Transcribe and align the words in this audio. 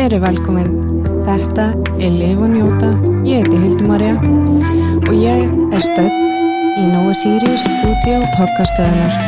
Verið 0.00 0.22
velkomin. 0.24 0.68
Þetta 1.26 1.64
er 2.00 2.14
Liv 2.14 2.38
og 2.40 2.48
Njóta. 2.48 2.88
Ég 3.28 3.42
heiti 3.44 3.58
Hildumarja 3.60 4.14
og 4.16 5.10
ég 5.12 5.50
er 5.76 5.82
stödd 5.84 6.14
í 6.80 6.84
Nóa 6.88 7.10
Sirius 7.12 7.66
stúdíu 7.66 8.22
podcastöðunar. 8.38 9.18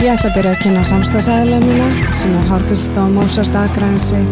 Ég 0.00 0.14
ætla 0.14 0.30
að 0.30 0.38
byrja 0.38 0.54
að 0.54 0.62
kynna 0.62 0.84
samstagsæðilega 0.88 1.66
mína 1.66 2.14
sem 2.16 2.32
er 2.32 2.48
Harkviststof 2.48 3.10
Mósast 3.12 3.58
Akrænsi 3.60 4.22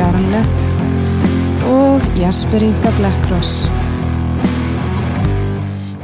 Garanlett 0.00 0.66
og 1.70 2.08
Jasper 2.18 2.66
Inga 2.66 2.90
Blackross. 2.96 3.68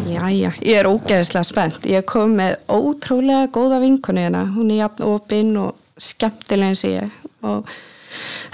Jæja, 0.06 0.52
ég 0.62 0.79
er 0.84 0.90
ógeðislega 0.92 1.48
spennt. 1.48 1.90
Ég 1.90 2.06
kom 2.06 2.36
með 2.38 2.61
ótrúlega 2.70 3.50
góða 3.58 3.82
vinkonu 3.82 4.22
hérna. 4.22 4.45
Hún 4.54 4.70
er 4.70 4.84
jafn 4.84 5.08
opinn 5.08 5.50
og 5.64 5.74
skemmtileg 5.98 6.76
eins 6.76 6.86
og 6.86 6.95
ég 6.95 7.18
og 7.42 7.74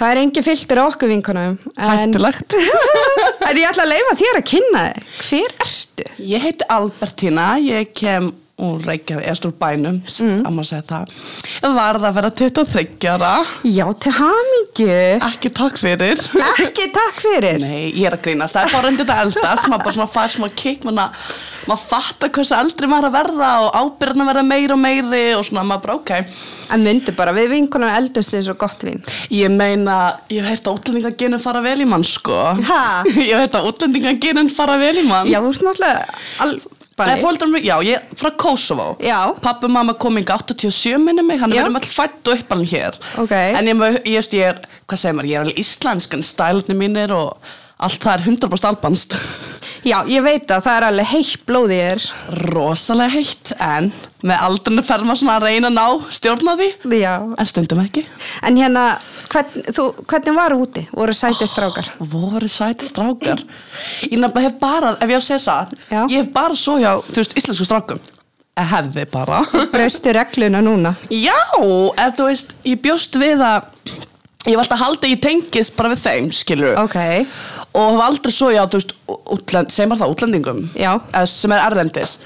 það 0.00 0.12
er 0.12 0.20
engi 0.24 0.44
fylgtir 0.44 0.80
á 0.80 0.84
okkur 0.86 1.10
vinkonum. 1.12 1.56
En, 1.76 1.94
Hættulegt. 2.00 2.56
en 3.48 3.60
ég 3.60 3.66
ætla 3.70 3.86
að 3.86 3.92
leifa 3.94 4.18
þér 4.20 4.40
að 4.40 4.46
kynna 4.52 4.84
þig. 4.86 5.10
Hver 5.30 5.56
ertu? 5.66 6.08
Ég 6.30 6.46
heiti 6.46 6.70
Albertína, 6.76 7.48
ég 7.64 7.92
kem 7.96 8.30
úr 8.60 8.82
Reykjavík, 8.84 9.26
eða 9.26 9.36
stúr 9.38 9.54
bænum, 9.60 10.00
mm. 10.04 10.40
að 10.44 10.56
maður 10.56 10.68
segja 10.70 10.86
það. 10.90 11.14
Varð 11.76 12.06
að 12.08 12.16
vera 12.18 12.30
23 12.40 13.10
ára, 13.10 13.32
Já, 13.66 13.84
til 14.04 14.12
hamingju. 14.16 14.98
ekki 15.30 15.52
takk 15.60 15.80
fyrir. 15.80 16.24
Ekki 16.50 16.88
takk 16.96 17.22
fyrir. 17.24 17.60
Nei, 17.62 17.90
ég 17.94 18.08
er 18.10 18.16
að 18.18 18.24
grínast, 18.26 18.56
það 18.56 18.66
er 18.66 18.74
bara 18.76 18.92
undir 18.92 19.08
þetta 19.08 19.26
eldast, 19.26 19.68
maður 19.70 19.86
bara 19.86 19.96
svona 19.98 20.10
fær 20.14 20.34
smá 20.34 20.48
kikk, 20.62 20.86
maður, 20.88 21.84
fattar 21.84 22.32
hversu 22.34 22.56
eldri 22.56 22.90
maður 22.90 23.10
að 23.10 23.16
verða 23.18 23.50
og 23.64 23.78
ábyrðna 23.80 24.28
verða 24.30 24.44
meiri 24.46 24.74
og 24.74 24.82
meiri 24.82 25.22
og 25.36 25.44
svona 25.46 25.66
maður 25.68 25.86
bara 25.86 25.98
ok. 26.00 26.14
En 26.74 26.84
myndu 26.84 27.14
bara, 27.16 27.34
við 27.36 27.54
vinkonum 27.54 27.92
eldumst 27.92 28.34
þið 28.34 28.44
svo 28.46 28.56
gott 28.60 28.84
vín. 28.86 29.00
Ég 29.34 29.52
meina, 29.52 29.98
ég 30.30 30.44
hef 30.44 30.54
heyrt 30.54 30.70
að 30.70 30.80
útlendingagenin 30.80 31.42
fara 31.42 31.62
vel 31.64 31.78
í 31.82 31.88
mann, 31.88 32.06
sko. 32.06 32.36
Ha? 32.70 32.82
Ég 33.20 33.32
hef 33.34 33.44
heyrt 33.44 33.58
að 33.58 33.70
útlendingagenin 33.72 34.52
fara 34.52 34.78
vel 34.80 34.94
í 34.96 35.06
mann. 35.08 35.30
Já, 35.30 35.40
þú 35.40 35.50
veist 35.50 35.66
náttúrulega 35.66 36.78
er 37.08 37.48
mig, 37.52 37.64
já, 37.64 37.76
ég 37.86 37.96
er 37.96 38.18
frá 38.18 38.30
Kosovo 38.36 38.96
Já. 39.00 39.32
Pappi 39.40 39.68
og 39.68 39.74
mamma 39.74 39.94
kom 39.94 40.18
inga 40.20 40.36
87 40.38 40.98
minni 40.98 41.22
mig 41.22 41.40
Hann 41.40 41.52
Já. 41.52 41.62
er 41.62 41.68
verið 41.68 41.76
með 41.76 41.86
all 41.86 41.94
fætt 41.96 42.30
og 42.32 42.38
uppalinn 42.44 42.70
hér 42.70 43.00
Ok. 43.24 43.32
En 43.32 43.70
ég, 43.72 43.82
ég, 44.04 44.30
ég, 44.34 44.44
er, 44.50 44.60
hvað 44.86 45.02
segir 45.02 45.18
maður, 45.18 45.30
ég 45.30 45.38
er 45.38 45.46
alveg 45.46 45.62
íslensk 45.64 46.16
En 46.18 46.26
stælunni 46.26 46.76
mínir 46.76 47.14
og 47.16 47.52
allt 47.86 48.04
það 48.04 48.14
er 48.16 48.26
100% 48.28 48.70
albanst 48.70 49.16
Já, 49.80 50.02
ég 50.12 50.20
veit 50.20 50.50
að 50.52 50.66
það 50.66 50.74
er 50.76 50.84
alveg 50.90 51.06
heitt 51.08 51.44
blóð 51.48 51.70
í 51.72 51.76
þér. 51.80 52.02
Rosalega 52.52 53.14
heitt 53.14 53.52
En 53.64 53.86
með 54.28 54.42
aldrinu 54.44 54.82
fer 54.84 55.04
maður 55.08 55.20
svona 55.22 55.36
að 55.38 55.46
reyna 55.46 55.70
að 55.70 55.76
ná 55.78 56.10
stjórn 56.12 56.50
á 56.52 56.54
því 56.60 56.98
Já. 57.00 57.14
En 57.40 57.48
stundum 57.48 57.80
ekki 57.80 58.02
En 58.44 58.58
hérna, 58.60 58.82
hvern, 59.32 59.64
þú, 59.72 59.86
hvernig 60.04 60.36
var 60.36 60.56
úti? 60.58 60.84
Voru 60.92 61.16
sætið 61.16 61.48
strákar? 61.48 61.88
Voru 62.12 62.50
sæti 62.52 62.90
strákar 62.90 63.40
Ég 64.10 64.18
nefnilega 64.20 64.44
hef 64.50 64.60
bara, 64.60 64.92
ef 65.00 65.08
ég 65.08 65.16
á 65.16 65.20
að 65.22 65.28
segja 65.30 65.42
það. 65.46 65.74
Ég 66.12 66.16
hef 66.20 66.32
bara 66.36 66.60
svo 66.60 66.76
hjá, 66.82 66.92
þú 67.08 67.22
veist, 67.22 67.36
íslensku 67.40 67.68
strákum 67.70 68.04
Ég 68.60 68.70
hefði 68.74 69.08
bara 69.08 69.40
Braustu 69.72 70.12
regluna 70.12 70.60
núna? 70.60 70.92
Já, 71.08 71.38
ef 71.56 72.20
þú 72.20 72.28
veist, 72.28 72.52
ég 72.68 72.84
bjóst 72.84 73.16
við 73.16 73.40
að 73.48 73.72
ég 74.48 74.56
var 74.56 74.62
alltaf 74.64 74.78
að 74.78 74.84
halda 74.84 75.06
að 75.06 75.12
ég 75.14 75.20
tengist 75.24 75.76
bara 75.76 75.90
við 75.92 76.00
þeim, 76.06 76.30
skilur 76.32 76.78
Ok. 76.80 76.96
og 77.76 77.90
hef 77.92 78.02
aldrei 78.06 78.32
svo, 78.32 78.48
já, 78.54 78.62
veist, 78.72 78.94
útlend, 79.36 79.70
segir 79.74 79.90
maður 79.90 80.00
það, 80.06 80.14
útlendingum 80.16 80.60
Já. 80.80 80.92
eða 81.12 81.26
sem 81.28 81.52
er 81.52 81.64
erlendis 81.68 82.16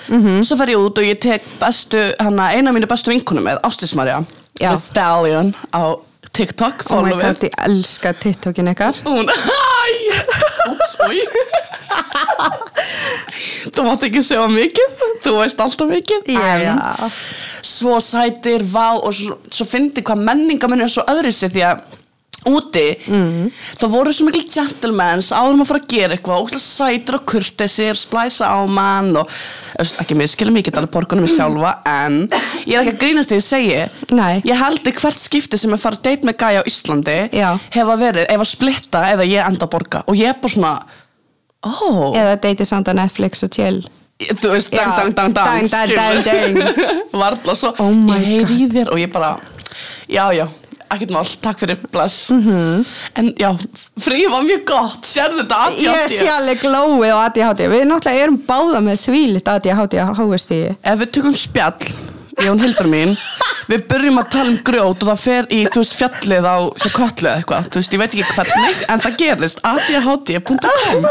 svo 0.46 0.56
fer 0.60 0.72
ég 0.76 0.78
út 0.86 0.98
og 1.02 1.08
ég 1.08 1.18
tek 1.20 1.42
bestu, 1.60 2.04
hana, 2.22 2.52
eina 2.54 2.70
af 2.70 2.76
mínu 2.78 2.88
bestu 2.90 3.10
vinkunum 3.10 3.44
með 3.50 3.58
Ástísmarja 3.66 4.22
Já. 4.60 4.70
The 4.70 4.76
Stallion 4.78 5.54
á 5.74 5.98
TikTok, 6.34 6.86
Oh 6.90 7.02
my 7.04 7.12
god, 7.14 7.42
ég 7.46 7.52
elska 7.62 8.10
TikTokin 8.18 8.70
ykkar. 8.72 8.96
Hún, 9.06 9.28
hæ, 9.28 9.90
úps, 10.70 10.94
oi 11.06 11.20
Þú 13.74 13.84
mátt 13.86 14.06
ekki 14.08 14.22
segja 14.24 14.46
mikið, 14.50 14.96
þú 15.24 15.34
veist 15.38 15.60
alltaf 15.62 15.90
mikið. 15.90 16.30
En 16.38 16.80
Svo 17.64 17.96
sætir, 18.02 18.64
vá 18.68 18.96
og 18.98 19.12
svo, 19.16 19.38
svo 19.50 19.66
fyndi 19.68 20.02
hvað 20.04 20.24
menningamennir 20.26 20.88
er 20.88 20.92
svo 20.92 21.04
öðru 21.08 21.30
sér 21.32 21.52
því 21.54 21.62
að 21.70 21.84
úti 22.50 22.84
mm. 23.08 23.48
þá 23.80 23.84
voru 23.92 24.12
svo 24.14 24.26
mikil 24.28 24.44
gentlemans 24.50 25.30
áður 25.32 25.58
maður 25.58 25.64
að 25.64 25.70
fara 25.70 25.82
að 25.82 25.92
gera 25.94 26.16
eitthvað 26.16 26.42
óslega 26.44 26.64
sætir 26.64 27.18
og 27.18 27.24
kurtesir, 27.30 27.98
splæsa 27.98 28.50
á 28.52 28.58
mann 28.68 29.12
og 29.20 29.30
ekki 29.80 30.16
mér 30.18 30.30
skilja 30.32 30.54
mikið 30.54 30.80
alveg 30.82 30.92
borgunum 30.94 31.24
mig 31.26 31.32
sjálfa 31.34 31.74
en 31.88 32.20
ég 32.68 32.76
er 32.76 32.82
ekki 32.82 32.94
að 32.94 33.00
grínast 33.04 33.32
að 33.34 33.40
ég 33.40 33.46
segi 33.48 33.80
Nei. 34.14 34.34
ég 34.44 34.60
held 34.60 34.90
í 34.90 34.94
hvert 34.98 35.20
skipti 35.20 35.60
sem 35.60 35.72
ég 35.74 35.82
fara 35.82 35.98
að 35.98 36.04
date 36.10 36.28
með 36.28 36.38
gæja 36.44 36.62
á 36.62 36.68
Íslandi 36.70 37.18
Já. 37.34 37.48
hefa 37.74 37.96
verið, 38.00 38.28
ef 38.28 38.44
að 38.44 38.50
splitta 38.52 39.04
eða 39.14 39.28
ég 39.28 39.48
enda 39.48 39.66
að 39.68 39.74
borga 39.74 40.04
og 40.06 40.20
ég 40.20 40.30
er 40.32 40.38
bara 40.40 40.54
svona 40.54 40.74
ó, 41.64 42.12
Eða 42.14 42.36
deyti 42.44 42.66
samt 42.68 42.90
að 42.92 43.00
Netflix 43.00 43.44
og 43.46 43.52
chill. 43.56 43.80
þú 44.20 44.52
veist, 44.52 44.70
dang, 44.74 44.90
Já. 44.92 44.98
dang, 45.00 45.14
dang, 45.16 45.32
dang, 45.34 45.70
Dang, 45.72 45.94
dang, 45.96 46.20
dang, 46.28 46.84
varla 47.22 47.56
svo, 47.56 47.72
Oh 47.82 47.90
my 47.94 48.18
ég 48.20 48.28
heyri 48.30 48.60
í 48.66 48.68
þér 48.76 48.92
og 48.92 49.00
ég 49.00 49.10
bara, 49.12 49.34
já, 50.08 50.28
já 50.36 50.46
ekkert 50.96 51.12
mál, 51.14 51.28
takk 51.44 51.58
fyrir, 51.62 51.78
bless 51.92 52.30
Mhm. 52.30 52.84
en 53.16 53.32
já, 53.38 53.50
frí 54.00 54.24
var 54.30 54.42
mjög 54.46 54.64
gott 54.70 55.02
sérðu 55.06 55.44
þetta 55.44 55.60
Ég 55.84 56.08
sé 56.08 56.26
alveg 56.28 56.60
glóið 56.64 57.12
á 57.12 57.18
ADHD. 57.28 57.68
Við 57.68 57.86
náttúrulega 57.90 58.22
erum 58.24 58.38
báða 58.48 58.80
með 58.84 59.04
þvílitt 59.06 59.48
ADHD 59.54 59.94
á 60.00 60.06
háestíði. 60.14 60.76
ef 60.84 60.98
við 60.98 61.10
tökum 61.18 61.34
spjall 61.34 61.94
ég 62.42 62.50
og 62.50 62.58
Hildur 62.60 62.88
mín 62.90 63.12
við 63.70 63.84
byrjum 63.88 64.18
að 64.18 64.30
tala 64.30 64.50
um 64.50 64.56
grjót 64.66 65.02
og 65.04 65.08
það 65.08 65.20
fer 65.22 65.46
í 65.54 65.60
veist, 65.70 65.94
fjallið 65.94 66.44
á 66.50 66.56
köllu 66.90 67.28
eða 67.30 67.36
eitthvað 67.38 67.68
veist, 67.78 67.92
ég 67.94 67.98
veit 68.02 68.10
ekki 68.14 68.26
hvernig, 68.34 68.80
en 68.90 69.00
það 69.00 69.16
gerist 69.22 69.60
adhd.com 69.62 71.06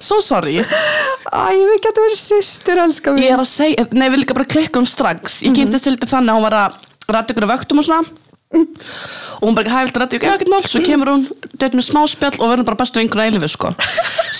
so 0.00 0.20
sorry 0.24 0.58
Æ, 0.58 1.42
við 1.54 1.80
getum 1.84 2.06
verið 2.06 2.18
systur, 2.18 2.80
elskar 2.82 3.14
ég 3.20 3.28
við. 3.28 3.32
er 3.36 3.42
að 3.44 3.50
segja, 3.50 3.86
nei 3.92 4.08
við 4.10 4.22
líka 4.24 4.34
bara 4.36 4.48
klikkum 4.50 4.86
strax 4.88 5.42
ég 5.46 5.54
kynntist 5.56 5.84
til 5.86 5.94
þetta 5.96 6.10
þannig 6.16 6.32
að 6.34 6.38
hún 6.40 6.46
var 6.48 6.56
að 6.58 6.72
rætta 7.14 7.34
ykkur 7.34 7.48
vöktum 7.52 7.78
og 7.82 7.86
svona 7.86 8.19
og 8.50 9.46
hún 9.46 9.54
bara 9.54 9.62
ekki 9.62 9.74
hæfilt 9.76 9.96
að 9.96 10.02
rætta 10.02 10.16
ykkur 10.18 10.32
ekkert 10.34 10.50
mál? 10.50 10.64
Svo 10.66 10.80
kemur 10.82 11.10
hún, 11.12 11.26
þetta 11.54 11.78
með 11.78 11.84
smá 11.86 12.00
spjall 12.10 12.34
og 12.40 12.50
verðum 12.50 12.66
bara 12.66 12.80
bestu 12.80 12.98
vingur 12.98 13.22
að 13.22 13.28
eilifu 13.30 13.50
sko. 13.52 13.70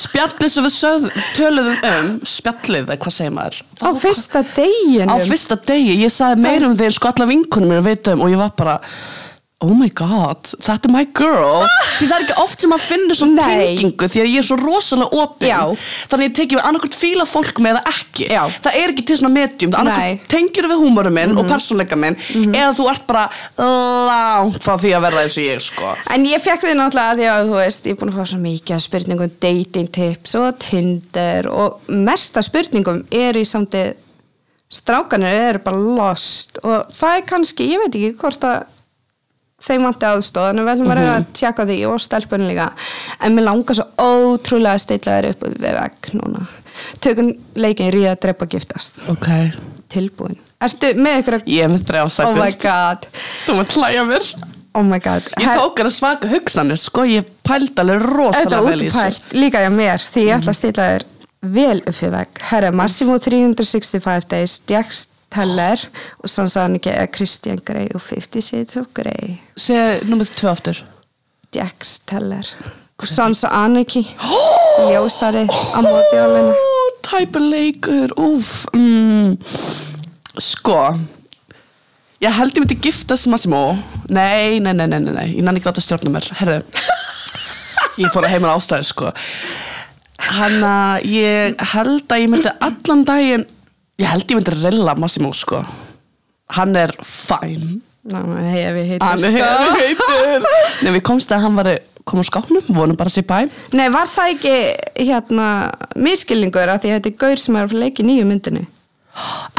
Spjallið 0.00 0.50
sem 0.50 0.66
við 0.66 0.74
sögð, 0.74 1.06
töluðum 1.36 1.86
um 1.90 2.10
spjallið, 2.32 2.90
eða 2.90 2.98
hvað 3.04 3.16
segir 3.16 3.36
maður? 3.36 3.60
Á 3.86 3.88
fyrsta 4.02 4.42
deginum. 4.56 5.14
á 5.14 5.16
fyrsta 5.30 5.58
degi, 5.70 5.94
ég 6.02 6.14
sagði 6.14 6.42
meira 6.42 6.68
um 6.68 6.76
þeir 6.80 6.96
sko 6.98 7.12
alla 7.12 7.30
vinkunum 7.30 7.74
mér 7.74 7.86
veitum 7.86 8.24
og 8.26 8.34
ég 8.34 8.42
var 8.42 8.52
bara 8.58 8.76
oh 9.60 9.74
my 9.76 9.90
god, 9.92 10.48
þetta 10.64 10.88
er 10.88 10.92
my 10.94 11.02
girl. 11.16 11.66
Því 11.98 12.06
það 12.08 12.14
er 12.14 12.22
ekki 12.24 12.36
oft 12.40 12.62
sem 12.62 12.70
maður 12.72 12.84
finnur 12.86 13.18
svo 13.18 13.26
Nei. 13.28 13.40
tengingu 13.44 14.08
því 14.08 14.22
að 14.22 14.28
ég 14.30 14.40
er 14.40 14.46
svo 14.46 14.56
rosalega 14.60 15.20
opinn 15.20 15.76
þannig 15.76 16.16
að 16.16 16.24
ég 16.24 16.34
tekið 16.38 16.58
við 16.60 16.68
annarkvæmt 16.70 16.96
fíla 16.96 17.26
fólk 17.28 17.60
með 17.60 17.74
eða 17.74 17.92
ekki. 17.92 18.28
Já. 18.32 18.40
það 18.64 18.78
er 18.80 18.94
ekki 18.94 19.04
til 19.10 19.18
svona 19.20 19.32
medium. 19.34 19.76
Annarkvæmt 19.76 20.26
tengjur 20.32 20.70
við 20.70 20.82
húmorum 20.84 21.16
minn 21.20 21.36
og 21.36 21.50
persónleika 21.50 22.00
minn 22.00 22.16
eða 22.56 22.72
þú 22.78 22.88
ert 22.94 23.06
bara 23.10 23.26
langt 23.60 24.64
frá 24.64 24.74
því 24.80 24.94
að 24.96 25.06
verða 25.08 25.26
eins 25.26 25.36
og 25.36 25.48
ég 25.50 25.64
sko. 25.66 25.94
En 26.16 26.28
ég 26.30 26.44
fekk 26.46 26.66
þið 26.66 26.76
náttúrulega 26.80 27.20
því 27.20 27.30
að 27.34 27.50
þú 27.50 27.60
veist, 27.60 27.88
ég 27.90 27.96
er 27.96 28.00
búin 28.00 28.14
að 28.14 28.20
fá 28.20 28.32
svo 28.32 28.42
mikið 28.46 28.84
spurningum, 28.86 29.38
dating 29.44 29.92
tips 29.92 30.36
og 30.40 30.50
Tinder 30.64 31.52
og 31.52 31.92
mesta 31.92 32.40
spurningum 32.46 33.04
er 33.12 33.36
í 33.36 33.44
samtið 33.44 33.92
strákanir 34.70 35.34
eru 35.50 35.60
bara 35.64 35.80
lost 35.82 36.60
og 36.62 36.92
það 36.94 37.16
er 37.16 37.24
kannski, 37.26 37.72
ég 37.74 37.82
veit 37.82 37.96
ekki 37.98 38.12
hvort 38.20 38.44
að 38.46 38.60
þeim 39.64 39.86
vanti 39.88 40.08
aðstóð 40.08 40.50
en 40.50 40.62
við 40.62 40.72
ætlum 40.74 40.92
að 40.92 41.00
reyna 41.00 41.16
að 41.18 41.26
tjekka 41.40 41.66
því 41.68 41.78
og 41.90 42.02
stelpunni 42.04 42.50
líka. 42.50 42.68
En 43.20 43.36
mér 43.36 43.48
langar 43.48 43.78
svo 43.78 43.86
ótrúlega 44.00 44.76
að 44.78 44.84
stilla 44.86 45.16
þér 45.18 45.30
upp 45.32 45.48
við 45.50 45.74
vegg 45.78 46.12
núna. 46.20 46.46
Tökum 47.04 47.32
leikin 47.60 47.92
ríða 47.92 48.14
að 48.14 48.22
drepa 48.26 48.48
giftast. 48.50 49.02
Ok, 49.12 49.28
tilbúin. 49.92 50.38
Ertu 50.60 50.94
með 51.00 51.22
ykkur 51.22 51.38
að 51.38 51.50
ég 51.50 51.66
er 51.66 51.72
með 51.72 51.84
þrjá 51.88 52.00
Oh 52.04 52.08
my 52.36 52.48
sætist 52.48 52.64
god. 52.64 53.06
Þú 53.46 53.58
maður 53.58 53.76
hlæja 53.80 54.06
mér. 54.08 54.26
Oh 54.76 54.84
my 54.86 55.00
god. 55.02 55.30
Ég 55.40 55.56
tók 55.58 55.80
að 55.82 55.92
svaka 55.94 56.28
hugsanir 56.30 56.78
sko, 56.78 57.04
ég 57.08 57.30
pældi 57.46 57.80
alveg 57.82 58.04
rosalega 58.04 58.60
vel 58.68 58.84
í 58.86 58.90
þessu. 58.92 59.32
líka 59.34 59.64
hjá 59.64 59.70
mér 59.74 60.04
því 60.04 60.26
ég 60.28 60.36
ætla 60.36 60.52
að 60.52 60.58
stilla 60.60 60.90
þér 60.92 61.06
vel 61.56 61.78
upp 61.80 61.96
fyrir 61.96 62.12
vegg. 62.14 62.42
Herra, 62.50 62.70
Massimo 62.76 63.16
365 63.18 64.28
Days, 64.30 64.60
Jax 64.70 65.08
Teller 65.30 65.84
og 66.18 66.30
Sansanike 66.30 66.90
er 66.90 67.06
Christian 67.14 67.58
Grey 67.66 67.88
og 67.94 68.00
50 68.02 68.44
Shades 68.44 68.76
of 68.80 68.90
Grey. 68.94 69.36
Segð 69.56 70.06
nummið 70.10 70.34
tvö 70.40 70.50
aftur 70.52 70.82
Jax 71.54 72.00
Teller. 72.06 72.46
Sansa 73.00 73.48
Aniki, 73.62 74.02
ljósari 74.90 75.46
á 75.48 75.80
móti 75.80 76.18
álinu. 76.20 76.52
Tæpa 77.06 77.40
leikur, 77.40 78.12
mm. 78.76 79.38
Sko 80.38 80.76
Ég 82.20 82.34
held 82.36 82.52
ég 82.54 82.60
myndi 82.62 82.76
giftast 82.84 83.26
Massimo 83.32 83.72
Nei, 84.12 84.60
nei, 84.60 84.74
nei, 84.76 84.86
nei, 84.86 85.00
nei. 85.00 85.28
Ég 85.38 85.42
nann 85.42 85.56
ekki 85.56 85.70
láta 85.70 85.82
stjórna 85.82 86.12
mér 86.12 86.28
Herðu 86.38 86.60
Ég 88.00 88.12
fór 88.12 88.26
að 88.28 88.34
heima 88.34 88.52
ástæði 88.52 88.86
sko 88.90 89.12
Hann 90.36 90.60
að 90.62 91.08
ég 91.10 91.64
held 91.72 92.12
að 92.12 92.22
ég 92.22 92.30
myndi 92.30 92.52
allan 92.68 93.06
daginn 93.08 93.46
Ég 94.00 94.08
held 94.08 94.24
ég 94.32 94.38
myndi 94.38 94.54
rilla 94.56 94.94
Massimo 94.98 95.32
sko. 95.36 95.60
Hann 96.56 96.76
er 96.78 96.92
fæn 97.04 97.80
Ná, 98.10 98.22
hef 98.48 98.76
ég 98.80 98.86
heitir 98.94 99.04
Hann 99.04 99.24
er 99.28 99.34
hefur 99.34 99.74
heitur. 99.76 100.46
Nei, 100.86 100.92
við 100.96 101.02
komst 101.04 101.32
að 101.36 101.42
hann 101.44 101.58
var 101.58 101.68
kom 102.08 102.22
á 102.22 102.24
skápnum, 102.24 102.64
vonum 102.72 102.96
bara 102.96 103.12
að 103.12 103.18
sé 103.18 103.22
bæ 103.28 103.42
Nei, 103.76 103.90
var 103.92 104.08
það 104.08 104.32
ekki 104.34 104.54
hérna 105.04 105.48
miskilningur 106.00 106.72
að 106.72 106.80
því 106.86 106.90
að 106.90 106.96
þetta 106.96 107.12
er 107.12 107.18
gaur 107.20 107.42
sem 107.44 107.58
er 107.60 107.68
að 107.68 107.76
leika 107.82 108.02
í 108.02 108.08
nýju 108.08 108.24
myndinni? 108.30 108.64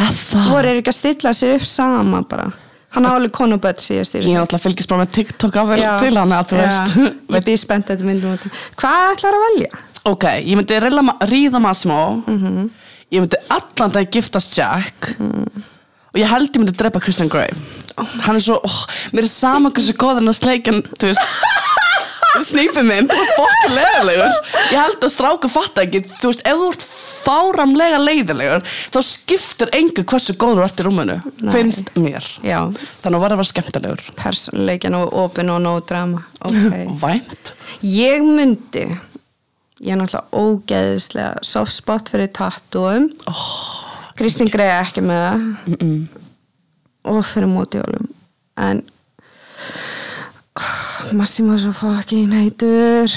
Eða 0.01 0.43
voru 0.49 0.71
er 0.71 0.81
ekki 0.81 0.89
að 0.91 0.97
stilla 0.97 1.33
sér 1.37 1.55
upp 1.59 1.67
sama 1.69 2.23
bara? 2.27 2.49
Hann 2.91 3.05
á 3.07 3.13
alveg 3.13 3.31
konu 3.35 3.55
og 3.55 3.63
börn 3.63 3.79
síðast 3.79 4.17
Ég 4.17 4.25
er 4.33 4.41
alltaf 4.41 4.65
fylgist 4.65 4.89
bara 4.91 5.05
með 5.05 5.13
TikTok 5.15 5.55
af 5.61 5.69
Já. 5.79 5.91
til 6.01 6.11
hann 6.17 6.33
að 6.35 6.49
þú 6.49 6.57
veist. 6.59 6.97
Ég 7.37 7.45
býð 7.45 7.59
spennt 7.61 7.87
þetta 7.93 8.07
myndum 8.09 8.41
hvað 8.81 9.05
ætlar 9.13 9.37
að 9.37 9.45
velja? 9.45 9.69
Ok, 10.11 10.25
ég 10.41 10.57
myndi 10.59 10.79
reyla 10.81 11.03
ma- 11.05 11.15
ríða 11.29 11.61
Massimo. 11.63 12.01
Mhm. 12.25 12.65
Ég 13.11 13.19
myndi 13.19 13.39
allan 13.51 13.91
dag 13.91 14.07
giftast 14.07 14.55
Jack. 14.55 15.11
Og 16.11 16.19
ég 16.19 16.27
held 16.31 16.47
ég 16.47 16.61
myndi 16.61 16.75
drepa 16.79 17.01
Christian 17.03 17.31
Grey. 17.31 17.51
Hann 18.23 18.37
er 18.37 18.43
svo, 18.43 18.55
oh, 18.63 18.77
mér 19.11 19.27
er 19.27 19.31
sama 19.31 19.71
hversu 19.75 19.95
góð 19.99 20.21
hann 20.21 20.31
að 20.31 20.37
sleikja 20.39 20.71
hann, 20.71 20.85
þú 20.95 21.09
veist. 21.09 21.49
Snýpið 22.47 22.85
minn, 22.87 23.09
þú 23.11 23.17
ert 23.19 23.33
fokkin 23.35 23.73
leiðilegur 23.75 24.35
Ég 24.71 24.77
held 24.77 25.03
að 25.03 25.11
stráka 25.11 25.49
fatta 25.51 25.83
ekki 25.83 25.99
Þú 26.07 26.29
veist, 26.29 26.43
ef 26.47 26.61
þú 26.61 26.69
ert 26.71 26.85
fáramlega 26.87 27.99
leiðilegur 27.99 28.63
Þá 28.63 28.99
skiptir 29.03 29.73
engu 29.75 30.05
hversu 30.07 30.37
góður 30.39 30.61
þú 30.61 30.67
ert 30.69 30.79
í 30.79 30.85
rúminu 30.87 31.17
Nei. 31.19 31.51
Finnst 31.51 31.91
mér. 31.99 32.29
Já, 32.47 32.61
Þannig 33.03 33.19
að 33.19 33.25
var 33.25 33.35
að 33.35 33.41
vera 33.41 33.51
skemmtilegur. 33.51 34.05
Persónleikin 34.21 34.95
og 35.01 35.15
opin 35.25 35.51
og 35.51 35.59
no 35.65 35.75
drama. 35.83 36.23
Okay. 36.47 36.87
Vænt. 37.03 37.51
Ég 37.83 38.23
myndi 38.23 38.87
ég 39.81 39.93
er 39.93 39.99
náttúrulega 39.99 40.37
ógeðislega 40.37 41.45
soft 41.45 41.73
spot 41.73 42.11
fyrir 42.13 42.31
tattúum 42.35 43.09
oh, 43.29 43.45
Kristín 44.19 44.51
Grey 44.53 44.69
er 44.69 44.83
ekki 44.85 45.01
með 45.01 45.21
það. 45.25 45.45
Og 47.09 47.23
fyrir 47.25 47.49
mótjólum 47.49 48.09
en 48.61 48.83
Massimo 51.17 51.55
er 51.55 51.61
svo 51.63 51.71
fucking 51.73 52.33
heitur. 52.35 53.09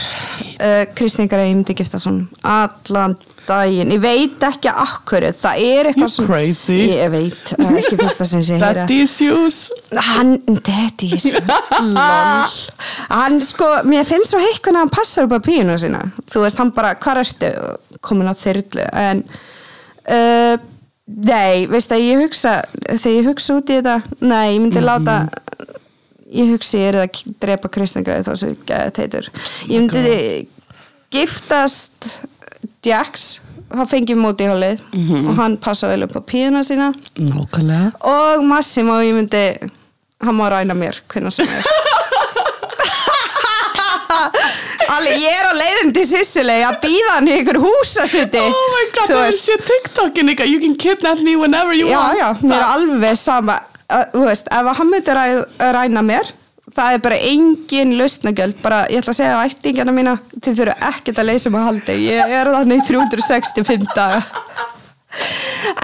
Uh, 0.57 0.85
Kristín 0.97 1.29
Grey 1.29 1.53
myndi 1.53 1.77
gifta 1.77 2.01
svona 2.01 2.25
allan 2.49 3.19
daginn. 3.49 3.93
Ég 3.95 4.03
veit 4.03 4.45
ekki 4.49 4.73
akkur 4.73 5.29
það 5.37 5.63
er 5.69 5.91
eitthvað 5.91 6.13
svona 6.15 6.31
crazy. 6.33 6.79
Ég 6.91 7.13
veit, 7.15 7.55
það 7.55 7.65
er 7.71 7.81
ekki 7.83 8.01
fyrsta 8.01 8.29
sem 8.31 8.43
ég 8.45 8.53
heyra 8.55 8.73
Daddy 8.75 9.01
issues. 9.05 9.61
Hann, 10.11 10.37
svo 11.23 11.43
lol. 11.95 12.61
Hann 13.15 13.41
sko, 13.45 13.71
mér 13.89 14.07
finnst 14.09 14.35
svo 14.35 14.43
heitt 14.43 14.63
hvernig 14.65 14.85
hann 14.85 14.95
passar 14.95 15.29
upp 15.29 15.37
á 15.37 15.41
pínu 15.45 15.79
sína. 15.81 16.05
Þú 16.31 16.47
veist, 16.47 16.61
hann 16.63 16.75
bara, 16.77 16.95
hvað 17.01 17.25
ertu? 17.25 17.53
Komin 18.05 18.29
á 18.29 18.35
þyrlu 18.37 18.85
en 18.93 19.25
uh, 20.11 20.57
nei, 21.05 21.65
veist 21.71 21.93
að 21.95 22.05
ég 22.05 22.23
hugsa 22.25 22.59
þegar 22.89 23.15
ég 23.15 23.29
hugsa 23.29 23.59
út 23.59 23.73
í 23.73 23.79
þetta 23.79 24.25
nei, 24.25 24.55
ég 24.57 24.61
myndi 24.63 24.83
láta 24.85 25.19
ég 26.35 26.51
hugsi 26.55 26.81
ég 26.81 26.93
er 26.93 27.01
að 27.05 27.23
drepa 27.43 27.71
Kristján 27.73 28.07
Greið 28.07 28.29
þá 28.29 28.35
sem 28.41 28.55
gæði 28.69 28.95
teitur 28.99 29.31
ég 29.71 29.85
myndi 29.85 30.15
giftast 31.15 32.19
Jax 32.87 33.41
hann 33.75 33.89
fengi 33.91 34.15
móti 34.15 34.45
í 34.47 34.51
hálið 34.51 34.83
og 35.25 35.33
hann 35.39 35.57
passa 35.63 35.89
vel 35.91 36.05
upp 36.07 36.15
á 36.15 36.23
píuna 36.23 36.61
sína. 36.67 36.93
Nákvæmlega. 37.19 37.93
Og 38.07 38.45
Massimo 38.47 39.01
ég 39.03 39.17
myndi 39.17 39.45
hann 40.25 40.37
má 40.39 40.47
ræna 40.53 40.75
mér 40.79 41.01
hvernig 41.11 41.33
sem 41.35 41.49
er. 41.49 41.65
Alveg 44.95 45.17
ég 45.19 45.33
er 45.41 45.49
á 45.51 45.55
leiðin 45.59 45.93
til 45.97 46.05
Sicily 46.07 46.61
að 46.65 46.77
býða 46.85 47.15
hann 47.17 47.29
í 47.31 47.35
ykkur 47.41 47.59
húsasuti 47.63 48.41
Oh 48.41 48.67
my 48.75 48.85
god, 48.95 49.09
það 49.11 49.23
er 49.27 49.37
sér 49.39 49.65
TikTokin 49.71 50.31
ykkar 50.35 50.51
You 50.51 50.61
can 50.63 50.77
kidnap 50.79 51.23
me 51.25 51.35
whenever 51.41 51.75
you 51.75 51.89
já 51.91 51.99
want. 51.99 52.19
já, 52.21 52.29
mér 52.45 52.61
er 52.61 52.67
alveg 52.77 53.17
sama. 53.19 53.59
Uh, 53.89 54.05
þú 54.15 54.23
veist, 54.29 54.49
ef 54.55 54.71
hann 54.79 54.91
myndi 54.93 55.17
ræ, 55.19 55.25
ræna 55.77 56.03
mér 56.07 56.31
það 56.73 56.95
er 56.97 57.03
bara 57.05 57.19
engin 57.29 57.93
lausnagjöld 57.99 58.61
bara, 58.63 58.85
ég 58.93 59.03
ætla 59.03 59.13
að 59.13 59.19
segja 59.19 59.37
á 59.37 59.45
ættingana 59.45 59.93
mína 59.95 60.15
þið 60.39 60.61
þurfa 60.61 60.93
ekkert 60.93 61.21
að 61.21 61.29
leysa 61.29 61.51
um 61.51 61.59
að 61.61 61.67
haldi. 61.69 61.99
Ég 62.07 62.33
er 62.39 62.51
þannig 62.55 62.81
í 62.81 62.87
365 62.89 63.91
daga. 63.95 64.23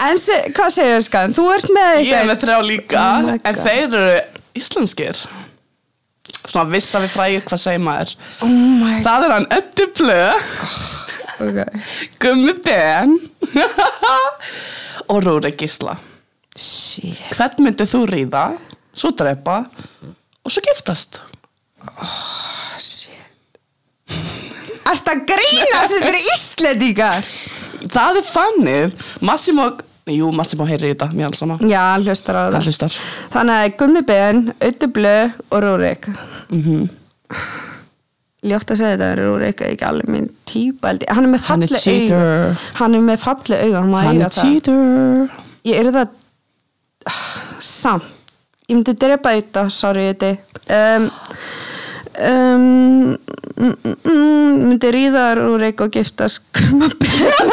En 0.08 0.18
se, 0.18 0.36
hvað 0.56 0.72
segir 0.74 0.96
þau 0.96 1.04
skan? 1.06 1.36
þú 1.36 1.44
ert 1.54 1.68
með 1.76 2.00
Ég 2.02 2.16
er 2.16 2.26
með 2.26 2.42
þrjá 2.42 2.56
líka. 2.66 3.04
Oh 3.04 3.30
En 3.36 3.60
þeir 3.60 3.84
eru 3.84 4.02
íslenskir. 4.58 5.20
Svona 6.40 6.70
viss 6.72 6.96
að 6.96 7.04
við 7.06 7.14
frægir 7.14 7.44
hvað 7.46 7.62
segir 7.62 7.84
maður? 7.84 8.14
Oh 8.46 8.96
Það 9.04 9.26
er 9.26 9.34
hann 9.36 9.48
Öddi 9.58 9.86
Blö. 10.00 10.20
God 11.40 11.60
Gummi 12.20 12.54
Ben. 12.64 13.14
Og 15.10 15.22
Rúri 15.24 15.52
Gísla. 15.56 15.96
Shit. 16.56 17.16
Hvern 17.36 17.64
myndið 17.64 17.94
þú 17.94 18.02
ríða? 18.10 18.44
Svo 18.92 19.12
drepa 19.16 19.62
Og 20.44 20.54
svo 20.54 20.62
giftast 20.64 21.20
Ertu 24.90 25.12
að 25.12 25.20
grínast 25.28 25.94
þetta 25.94 26.08
eru 26.10 26.20
Íslendingar? 26.34 27.28
Það 27.90 28.20
er 28.20 28.26
fannir 28.26 28.94
Massimo 29.24 29.68
Jú, 30.10 30.30
Massimo 30.34 30.66
heyri 30.66 30.90
þetta 30.92 31.10
Mér 31.14 31.28
alls 31.28 31.42
sama 31.42 31.58
Já, 31.62 31.80
hann 31.92 32.06
hlustar 32.06 32.38
á 32.40 32.42
Það 32.56 32.70
hlustar 32.70 32.96
Þannig 33.34 33.60
að 33.60 33.76
Gummi 33.82 34.02
Ben, 34.08 34.42
Öddi 34.58 34.88
Blö 34.96 35.18
og 35.50 35.62
Rúrik. 35.66 36.10
mm 36.50 36.88
Ljótt 38.40 38.70
að 38.72 38.78
segja 38.80 38.94
þetta, 38.96 39.08
Rúrik 39.18 39.58
er 39.60 39.74
ekki 39.74 39.84
alveg 39.84 40.06
minn 40.08 40.28
típa. 40.48 40.94
Hann 41.12 41.26
er 41.26 41.32
með 41.34 41.42
er 41.42 41.42
falli 41.44 42.06
auga. 42.08 42.54
Hann 42.78 42.94
er 42.96 43.02
með 43.04 43.18
falli 43.20 43.58
auga, 43.66 43.82
hann 44.06 44.22
er 44.24 44.32
cheater 44.32 44.78
Ég 45.68 45.76
er 45.76 45.90
það 45.92 46.08
samt. 47.60 48.08
Ég 48.70 48.76
myndi 48.78 48.92
drepa 48.94 49.32
þetta, 49.34 49.64
sorry 49.74 50.04
Öddi. 50.12 50.28
Um, 50.70 51.06
um, 52.22 53.16
mm, 53.58 53.72
mm, 53.82 53.96
mm, 54.06 54.60
myndi 54.68 54.92
ríða 54.94 55.24
Rúrik 55.34 55.82
og 55.82 55.90
giftast 55.96 56.44
Gummi 56.54 56.86
Ben. 57.02 57.50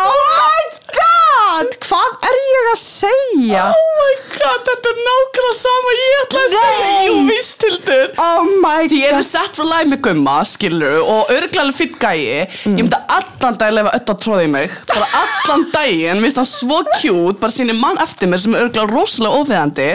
oh 0.00 0.16
my 0.24 0.64
god! 0.98 1.78
Hvað 1.86 2.26
er 2.26 2.40
ég 2.64 2.72
að 2.74 2.80
segja? 2.82 3.64
Oh 3.70 3.92
my 4.00 4.12
god, 4.34 4.64
þetta 4.68 4.90
er 4.92 5.00
nákvæmlega 5.08 5.54
sama. 5.60 5.94
Ég 6.00 6.18
ætla 6.24 6.42
að 6.44 6.54
segja. 6.54 6.90
Jú, 7.08 7.14
víst 7.28 7.66
Hildur. 7.68 8.04
Oh 8.24 8.48
my 8.64 8.88
Því 8.90 9.00
ég 9.02 9.12
er 9.12 9.18
god. 9.20 9.28
sett 9.30 9.56
for 9.60 9.68
life 9.70 9.88
með 9.92 10.00
gumma, 10.08 10.36
skilur 10.48 10.98
og 11.04 11.32
örglega 11.34 11.74
fyrir 11.76 11.96
gæi. 12.02 12.44
Mm. 12.64 12.78
ég 12.78 12.84
myndi 12.86 13.00
allan 13.18 13.58
dag 13.60 13.74
lefa 13.78 13.94
öll 13.98 14.04
að 14.14 14.20
tróði 14.24 14.48
mig. 14.56 14.78
Bara 14.92 15.08
allan 15.22 15.66
daginn, 15.74 16.20
mér 16.22 16.30
finnst 16.30 16.42
hann 16.42 16.50
svo 16.52 16.82
cute 17.00 17.40
bara 17.42 17.52
sýnir 17.54 17.78
mann 17.80 18.00
eftir 18.02 18.28
mér 18.32 18.40
sem 18.44 18.54
er 18.56 18.66
örglega 18.68 18.90
rosalega 18.92 19.42
óviðandi 19.42 19.90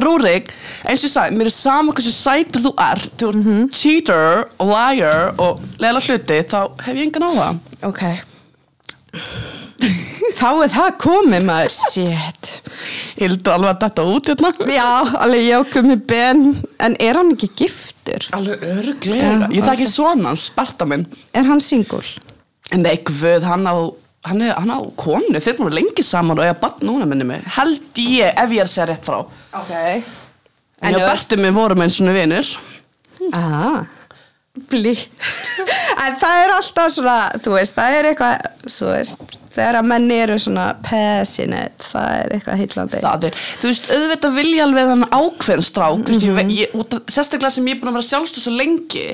Rúrik, 0.00 0.52
eins 0.86 1.02
og 1.02 1.08
ég 1.08 1.12
sagði, 1.12 1.34
mér 1.40 1.48
er 1.50 1.52
sama 1.54 1.92
hversu 1.96 2.12
sætur 2.14 2.62
þú 2.62 2.70
ert, 2.78 3.08
þú 3.18 3.28
ert 3.32 3.40
Mhm. 3.40 3.64
cheater 3.74 4.44
og 4.62 4.68
liar 4.70 5.32
og 5.42 5.60
leila 5.82 5.98
hluti 6.00 6.38
þá 6.46 6.60
hef 6.86 6.94
ég 6.94 7.08
engan 7.08 7.26
á 7.26 7.30
það 7.34 7.58
Ok 7.90 8.02
Þá 10.38 10.48
er 10.64 10.72
það 10.72 10.90
komið 11.02 11.46
maður. 11.48 11.74
Shit. 11.76 12.50
Hildur 13.20 13.54
alveg 13.56 13.70
að 13.72 13.80
þetta 13.84 14.04
út 14.14 14.30
hérna. 14.30 14.50
Já, 14.70 14.90
alveg 15.24 15.46
ég 15.46 15.56
og 15.58 15.72
Gummi 15.74 15.96
Ben. 16.10 16.44
En 16.82 16.96
er 17.02 17.18
hann 17.20 17.32
ekki 17.34 17.50
giftur? 17.62 18.26
Alveg 18.36 18.64
örglega, 18.70 19.50
ég 19.54 19.66
þekki 19.66 19.88
svona 19.90 20.32
hans, 20.32 20.48
Sparta 20.50 20.88
minn. 20.88 21.06
Er 21.36 21.48
hann 21.48 21.62
single? 21.64 22.04
En 22.70 22.84
nei, 22.86 22.96
guð, 23.06 23.44
hann 23.46 23.66
á 23.66 23.74
hann, 24.28 24.42
er, 24.44 24.54
hann 24.56 24.72
á 24.72 24.78
konu, 25.00 25.40
þeir 25.40 25.56
búin 25.58 25.78
lengi 25.78 26.04
saman 26.04 26.38
og 26.38 26.44
eiga 26.44 26.58
barn 26.60 26.82
núna 26.84 27.06
minni 27.08 27.24
mig, 27.24 27.46
held 27.56 28.00
ég 28.04 28.36
ef 28.36 28.52
ég 28.52 28.64
er 28.64 28.70
segja 28.70 28.90
rétt 28.92 29.06
frá. 29.06 29.22
Ok. 29.56 29.72
En 30.80 30.92
ég 30.94 31.00
og 31.00 31.08
Berti 31.08 31.40
minn 31.40 31.56
vorum 31.56 31.82
eins 31.84 31.96
og 32.00 32.12
vinir. 32.14 32.52
Ah 33.36 33.84
Blí 34.70 34.94
En 36.04 36.16
það 36.18 36.38
er 36.44 36.52
alltaf 36.54 36.94
svona 36.94 37.18
Þú 37.42 37.54
veist, 37.54 37.76
það 37.76 37.96
er 37.98 38.08
eitthvað 38.10 38.46
Þú 38.66 38.88
veist, 38.90 39.36
þegar 39.54 39.80
að 39.80 39.88
menn 39.92 40.10
eru 40.14 40.38
svona 40.42 40.66
Passionate, 40.86 41.82
það 41.82 42.14
er 42.18 42.36
eitthvað 42.36 42.62
heillandi 42.62 43.02
Það 43.02 43.26
er, 43.28 43.40
þú 43.62 43.70
veist, 43.70 43.90
auðvitað 43.96 44.38
vilja 44.38 44.64
alveg 44.66 44.92
hann 44.92 45.04
ákveðin 45.10 45.66
strák, 45.66 45.98
mm 45.98 46.22
-hmm. 46.22 46.38
ég, 46.38 46.56
ég, 46.60 46.78
út 46.78 46.94
af- 46.94 47.10
sérstaklega 47.10 47.50
sem 47.50 47.66
ég 47.66 47.76
er 47.76 47.80
búin 47.80 47.92
að 47.92 47.98
vera 47.98 48.10
sjálfstöð 48.10 48.46
svo 48.46 48.54
lengi 48.56 49.06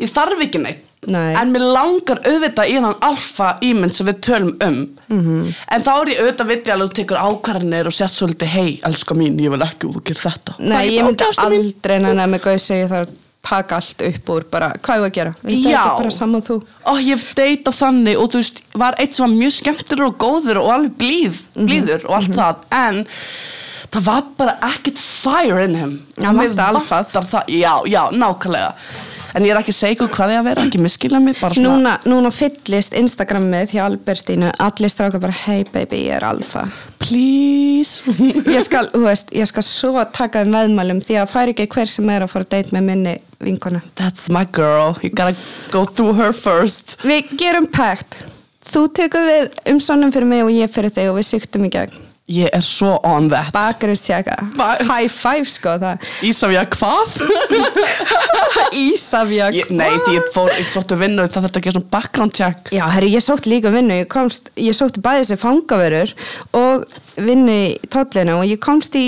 ég 0.00 0.10
þarf 0.10 0.46
ekki 0.46 0.62
neitt 0.62 0.86
Nei. 1.08 1.32
en 1.32 1.48
mér 1.48 1.62
langar 1.64 2.18
auðvitað 2.28 2.68
í 2.68 2.74
hann 2.76 2.98
alfa 3.00 3.54
ímynd 3.64 3.94
sem 3.96 4.06
við 4.06 4.18
tölum 4.20 4.50
um 4.60 4.88
-hmm. 5.08 5.54
en 5.72 5.82
þá 5.82 5.92
er 6.00 6.08
ég 6.12 6.20
auðvitað 6.20 6.44
alveg 6.44 6.68
að 6.68 6.82
þú 6.82 6.92
tekur 6.98 7.16
ákvarðanir 7.16 7.86
og 7.86 7.92
sért 7.92 8.12
svolítið 8.12 8.48
hei, 8.48 8.80
elska 8.84 9.14
mín, 9.14 9.40
ég 9.40 9.50
vil 9.50 9.62
ekki 9.62 9.86
að 9.86 9.94
þú 9.96 10.02
gerir 10.04 10.22
þetta 10.26 10.52
Nei, 10.58 10.90
ég 10.96 11.04
myndi 11.04 11.24
aldrei 11.36 11.98
að 12.04 12.28
mig 12.28 12.42
gauð 12.42 12.60
segja 12.60 13.00
að 13.00 13.08
taka 13.42 13.76
allt 13.80 14.02
upp 14.04 14.28
úr 14.34 14.44
bara, 14.52 14.72
hvað 14.84 15.00
ég 15.00 15.06
að 15.06 15.14
gera? 15.16 15.34
Þetta 15.42 15.70
er 15.70 15.76
ekki 15.80 16.00
bara 16.02 16.10
saman 16.10 16.42
þú. 16.46 16.56
Ó, 16.86 16.92
ég 17.00 17.14
hef 17.16 17.34
deytað 17.38 17.78
þannig 17.80 18.18
og 18.20 18.30
þú 18.32 18.42
veist, 18.42 18.62
var 18.74 18.98
eitt 19.00 19.14
sem 19.16 19.24
var 19.26 19.36
mjög 19.36 19.54
skemmtilegur 19.58 20.08
og 20.10 20.18
góður 20.20 20.60
og 20.62 20.72
alveg 20.74 20.96
blíð, 21.00 21.38
Mhm. 21.56 21.66
blíður 21.68 22.04
og 22.08 22.16
allt 22.18 22.34
það, 22.36 22.56
en 22.70 23.04
það 23.90 24.02
var 24.10 24.22
bara 24.36 24.58
ekkert 24.70 24.98
fire 24.98 25.64
in 25.64 25.74
him. 25.74 25.94
Vantar 26.18 27.24
það, 27.24 27.46
já, 27.48 27.74
já, 27.86 28.02
nákvæmlega. 28.12 28.74
En 29.32 29.44
ég 29.44 29.50
er 29.54 29.60
ekki 29.62 29.72
ykkur 29.94 30.08
hvað 30.10 30.30
ég 30.34 30.38
að 30.40 30.44
vera, 30.44 30.62
ekki 30.66 30.78
miskila 30.82 31.20
mig 31.22 31.36
Núna, 31.62 32.00
núna 32.04 32.30
fyllist 32.34 32.92
Instagrammið 32.98 33.70
hjá 33.70 33.84
Albertínu. 33.86 34.50
Allir 34.58 34.90
stráka 34.90 35.20
bara, 35.20 35.30
hey 35.32 35.62
baby, 35.72 36.08
ég 36.08 36.16
er 36.16 36.24
alfa 36.24 36.68
please. 36.98 38.02
Ég 38.50 38.62
skal, 38.62 38.88
veist, 38.92 39.30
ég 39.32 39.46
skal 39.46 39.62
svo 39.62 40.04
taka 40.12 40.42
um 40.44 40.52
veðmælum 40.52 41.00
því 41.04 41.16
að 41.22 41.30
fær 41.32 41.52
ekki 41.54 41.66
hver 41.72 41.88
sem 41.90 42.10
er 42.10 42.24
að 42.26 42.32
fara 42.34 42.44
að 42.44 42.50
date 42.56 42.74
með 42.76 42.86
minni 42.90 43.14
vinkonu. 43.44 43.80
That's 44.00 44.28
my 44.32 44.44
girl, 44.44 44.96
you 45.02 45.10
gotta 45.10 45.36
go 45.72 45.84
through 45.84 46.16
her 46.20 46.32
first. 46.36 46.98
Við 47.06 47.34
gerum 47.40 47.66
pækt 47.70 48.18
Þú 48.70 48.84
tekur 48.94 49.24
við 49.26 49.54
umsónum 49.72 50.12
fyrir 50.14 50.28
mig 50.28 50.44
og 50.44 50.52
ég 50.52 50.70
fyrir 50.70 50.92
þig 50.94 51.08
og 51.10 51.16
við 51.16 51.26
syktum 51.30 51.64
í 51.66 51.70
gegn. 51.72 51.94
Ég 52.30 52.52
er 52.54 52.62
svo 52.62 52.92
on 53.08 53.24
that. 53.32 53.48
Bakaristjaka 53.50 54.36
Ba- 54.54 54.76
High 54.86 55.08
five 55.10 55.48
sko 55.50 55.72
það. 55.82 56.04
Ísafja, 56.28 56.60
hvað? 56.76 57.16
Ísafja 58.84 59.48
ég, 59.56 59.72
nei, 59.74 59.88
ég 60.14 60.28
fór, 60.34 60.52
ég 60.54 60.68
sóttu 60.70 60.98
vinnu 61.00 61.24
það 61.26 61.48
þurfti 61.48 61.58
að 61.58 61.66
gera 61.66 61.76
svona 61.80 61.90
background 61.96 62.36
check. 62.36 62.70
Já, 62.76 62.84
herri, 62.94 63.10
ég 63.16 63.24
sótti 63.24 63.50
líka 63.50 63.72
vinnu, 63.74 63.96
ég, 64.04 64.08
komst, 64.12 64.52
ég 64.60 64.76
sótti 64.78 65.02
bæði 65.02 65.24
þessi 65.24 65.40
fangaverur 65.42 66.14
og 66.60 66.86
vinnu 67.18 67.56
í 67.64 67.66
tollinu 67.90 68.38
og 68.38 68.46
ég 68.52 68.62
komst 68.62 68.94
í 69.00 69.06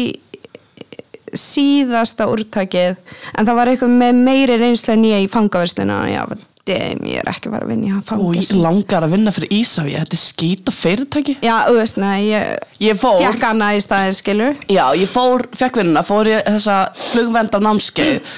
síðasta 1.38 2.26
úrtakið 2.30 2.96
en 3.38 3.46
það 3.48 3.58
var 3.58 3.70
eitthvað 3.72 3.92
með 4.02 4.22
meiri 4.26 4.56
reynslu 4.60 4.94
en 4.96 5.04
ég 5.08 5.24
í 5.26 5.30
fangaversluna 5.32 5.98
og 6.04 6.10
já, 6.12 6.22
dem, 6.68 7.00
ég 7.10 7.18
er 7.22 7.30
ekki 7.32 7.48
að 7.50 7.54
fara 7.56 7.66
að 7.66 7.72
vinna 7.72 7.88
í 7.88 7.92
og 7.92 7.98
ég 7.98 8.06
fangaversluna. 8.10 8.62
langar 8.68 9.06
að 9.06 9.14
vinna 9.16 9.32
fyrir 9.34 9.54
Ísafja 9.58 10.02
þetta 10.04 10.18
er 10.18 10.22
skýta 10.22 10.74
fyrirtæki 10.76 11.36
Já, 11.42 11.54
þú 11.66 11.74
veist, 11.80 11.98
nei, 12.02 12.18
ég, 12.28 12.52
ég 12.86 13.00
fór, 13.00 13.18
fjekk 13.24 13.46
annað 13.50 13.78
í 13.78 13.82
staðin, 13.86 14.16
skilur. 14.20 14.60
já, 14.70 14.84
ég 15.00 15.10
fór 15.10 15.46
fekk 15.58 15.80
vinnuna, 15.82 16.04
fór 16.06 16.30
ég 16.30 16.44
þessa 16.46 16.78
flugvendar 16.98 17.64
námskeið 17.66 18.36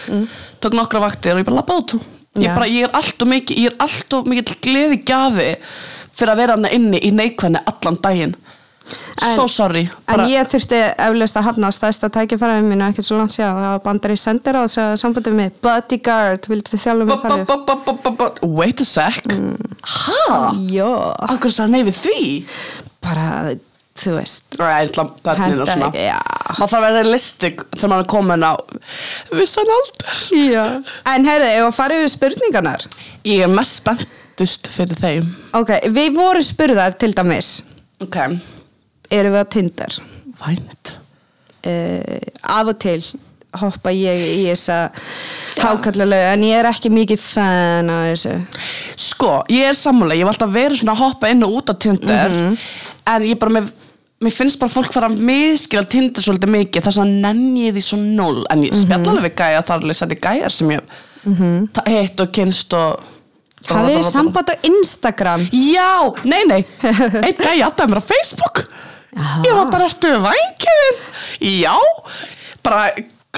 tók 0.64 0.78
nokkra 0.78 1.02
vaktir 1.04 1.34
og 1.36 1.42
ég 1.42 1.48
bara 1.50 1.60
lappa 1.60 1.76
út 1.82 1.96
ég, 1.98 2.48
Já. 2.48 2.54
bara, 2.56 2.66
ég 2.70 2.88
er 2.88 2.94
allt 2.96 3.20
og 3.22 3.28
mikið 3.30 3.60
ég 3.60 3.74
er 3.74 3.76
allt 3.84 4.16
og 4.16 4.30
mikið 4.32 4.54
gleði 4.64 5.02
gafi 5.06 5.50
fyrir 6.14 6.32
að 6.32 6.40
vera 6.40 6.56
hana 6.56 6.70
inni 6.74 6.98
í 7.04 7.10
neikvæðni 7.14 7.60
allan 7.68 7.98
daginn 8.02 8.34
so 9.34 9.46
sorry. 9.48 9.84
En 10.12 10.20
ég 10.28 10.46
þurfti 10.50 10.78
eflaust 11.06 11.36
að 11.40 11.46
hafna 11.48 11.70
á 11.70 11.72
stæðsta 11.72 12.10
tækifæraðum 12.12 12.68
mínu 12.72 12.86
ekkert 12.90 13.06
svo 13.08 13.16
langt 13.18 13.32
séð 13.32 13.48
það 13.56 13.68
var 13.72 13.82
bandar 13.86 14.12
í 14.14 14.18
sendir 14.20 14.58
á 14.58 14.62
þess 14.66 14.80
að 14.82 14.94
sambandið 15.02 15.36
mig. 15.38 15.52
Bodyguard, 15.64 16.48
vildu 16.52 16.74
þið 16.74 16.82
þjálfa 16.84 17.06
mig 17.08 17.22
þar 17.24 17.36
upp? 17.38 17.52
Bu- 17.52 17.60
bu- 17.64 17.78
bu- 17.86 17.98
bu- 18.04 18.16
bu- 18.20 18.50
wait 18.60 18.80
a 18.80 18.84
sec. 18.88 19.22
Hæ? 19.24 20.18
Jó, 20.74 20.90
Akkur 21.28 21.68
nei 21.72 21.82
við 21.88 22.00
því? 22.04 22.18
bara, 23.04 23.54
þú 24.00 24.14
veist. 24.18 24.56
Nei, 24.58 24.86
ætla 24.86 25.04
börnin 25.24 25.60
og 25.60 25.68
svona. 25.68 25.90
Já. 25.96 26.18
Maður 26.54 26.70
þarf 26.70 26.76
að 26.78 26.84
vera 26.86 27.02
realistic 27.02 27.60
þegar 27.74 27.90
maður 27.92 28.04
er 28.04 28.10
komin 28.14 28.44
á 28.44 28.52
vissan 29.32 29.72
aldur. 29.76 30.16
Já. 30.52 30.64
En 31.14 31.24
heyrðu, 31.28 31.50
ef 31.58 31.66
að 31.68 31.76
fara 31.78 31.98
yfir 32.00 32.12
spurningarnar? 32.14 32.86
Ég 33.28 33.44
er 33.46 33.52
mest 33.52 33.80
spenntust 33.82 34.68
fyrir 34.72 34.98
þeim. 35.00 35.30
Ok, 35.56 35.72
við 35.94 36.16
vorum 36.16 36.44
spurðar 36.44 36.96
til 36.98 37.12
dæmis. 37.16 37.62
Ok, 38.04 38.16
Erum 39.10 39.32
við 39.36 39.42
á 39.44 39.46
Tinder? 39.50 39.98
vænt 40.44 40.94
Uh, 41.64 42.18
af 42.44 42.66
og 42.68 42.76
til 42.78 42.98
hoppa 43.56 43.88
ég 43.88 44.18
í 44.20 44.42
þessa 44.50 44.90
hákallalögu 45.56 46.26
en 46.34 46.42
ég 46.44 46.58
er 46.58 46.66
ekki 46.68 46.90
mikið 46.92 47.22
fan 47.22 47.88
af 47.88 48.02
þessu 48.10 48.34
Sko, 49.00 49.30
ég 49.48 49.70
er 49.70 49.78
sammála, 49.78 50.12
ég 50.12 50.26
hef 50.26 50.34
alltaf 50.34 50.52
verið 50.52 50.82
svona 50.82 50.92
að 50.92 51.00
hoppa 51.06 51.30
inn 51.32 51.40
og 51.46 51.54
út 51.62 51.72
á 51.72 51.74
Tinder 51.80 52.28
Mhm. 52.28 52.58
En 53.14 53.22
ég 53.24 53.38
bara, 53.40 53.50
mér, 53.56 53.70
mér 54.20 54.32
finnst 54.36 54.58
bara 54.60 54.74
fólk 54.74 54.92
fara 54.92 55.08
að 55.08 55.16
miskila 55.24 55.88
Tinder 55.88 56.20
svolítið 56.20 56.52
mikið 56.52 56.84
Þess 56.84 57.00
að 57.00 57.16
nenn 57.24 57.56
ég 57.56 57.72
því 57.78 57.82
svo 57.88 57.96
null 58.02 58.44
En 58.50 58.58
Mhm. 58.60 58.68
ég 58.68 58.76
spjalla 58.84 59.10
alveg 59.14 59.30
við 59.32 59.36
gæja 59.40 59.64
þar 59.64 59.80
alveg 59.80 59.96
sætti 60.02 60.20
gæjar 60.20 60.52
sem 60.52 60.68
ég 60.68 60.80
mm 61.24 61.68
heitt 61.86 62.20
og 62.20 62.28
kynst 62.32 62.74
og 62.76 63.00
Hafið 63.68 63.96
þið 63.96 64.10
samband 64.12 64.48
á 64.52 64.54
Instagram? 64.68 65.48
Já, 65.48 66.12
nei, 66.28 66.44
nei 66.44 66.64
Eitt 67.24 67.38
gæja 67.40 67.70
aðtaði 67.72 67.88
mér 67.94 68.04
á 68.04 68.10
Facebook 68.12 68.66
Ég 69.44 69.52
var 69.54 69.70
bara 69.72 69.88
eftir 69.90 70.16
vængjöfin 70.24 71.02
Já, 71.60 71.76
bara 72.64 72.88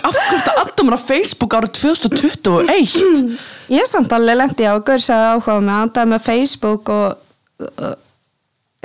af 0.06 0.12
hverju 0.12 0.38
þetta 0.38 0.56
aðtaði 0.62 0.86
mér 0.88 0.96
á 0.96 1.06
Facebook 1.08 1.54
árið 1.56 1.76
2021 1.80 3.36
Ég 3.72 3.82
er 3.82 3.90
samt 3.90 4.12
alveg 4.14 4.36
lendi 4.38 4.66
á 4.68 4.76
Gaur 4.78 5.02
sagði 5.02 5.30
áhuga 5.36 5.60
með 5.60 5.78
andaði 5.84 6.12
með 6.12 6.26
Facebook 6.26 6.92
og 6.92 7.94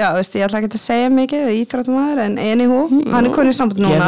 já, 0.01 0.07
veist, 0.15 0.36
ég 0.39 0.45
ætla 0.48 0.62
ekki 0.62 0.71
að 0.71 0.81
segja 0.81 1.10
mikið 1.13 1.50
íþróttumæður 1.60 2.21
en 2.24 2.38
anywho, 2.41 2.79
hann 3.12 3.27
er 3.27 3.33
konið 3.36 3.57
Ég 3.60 3.81
núna 3.83 4.07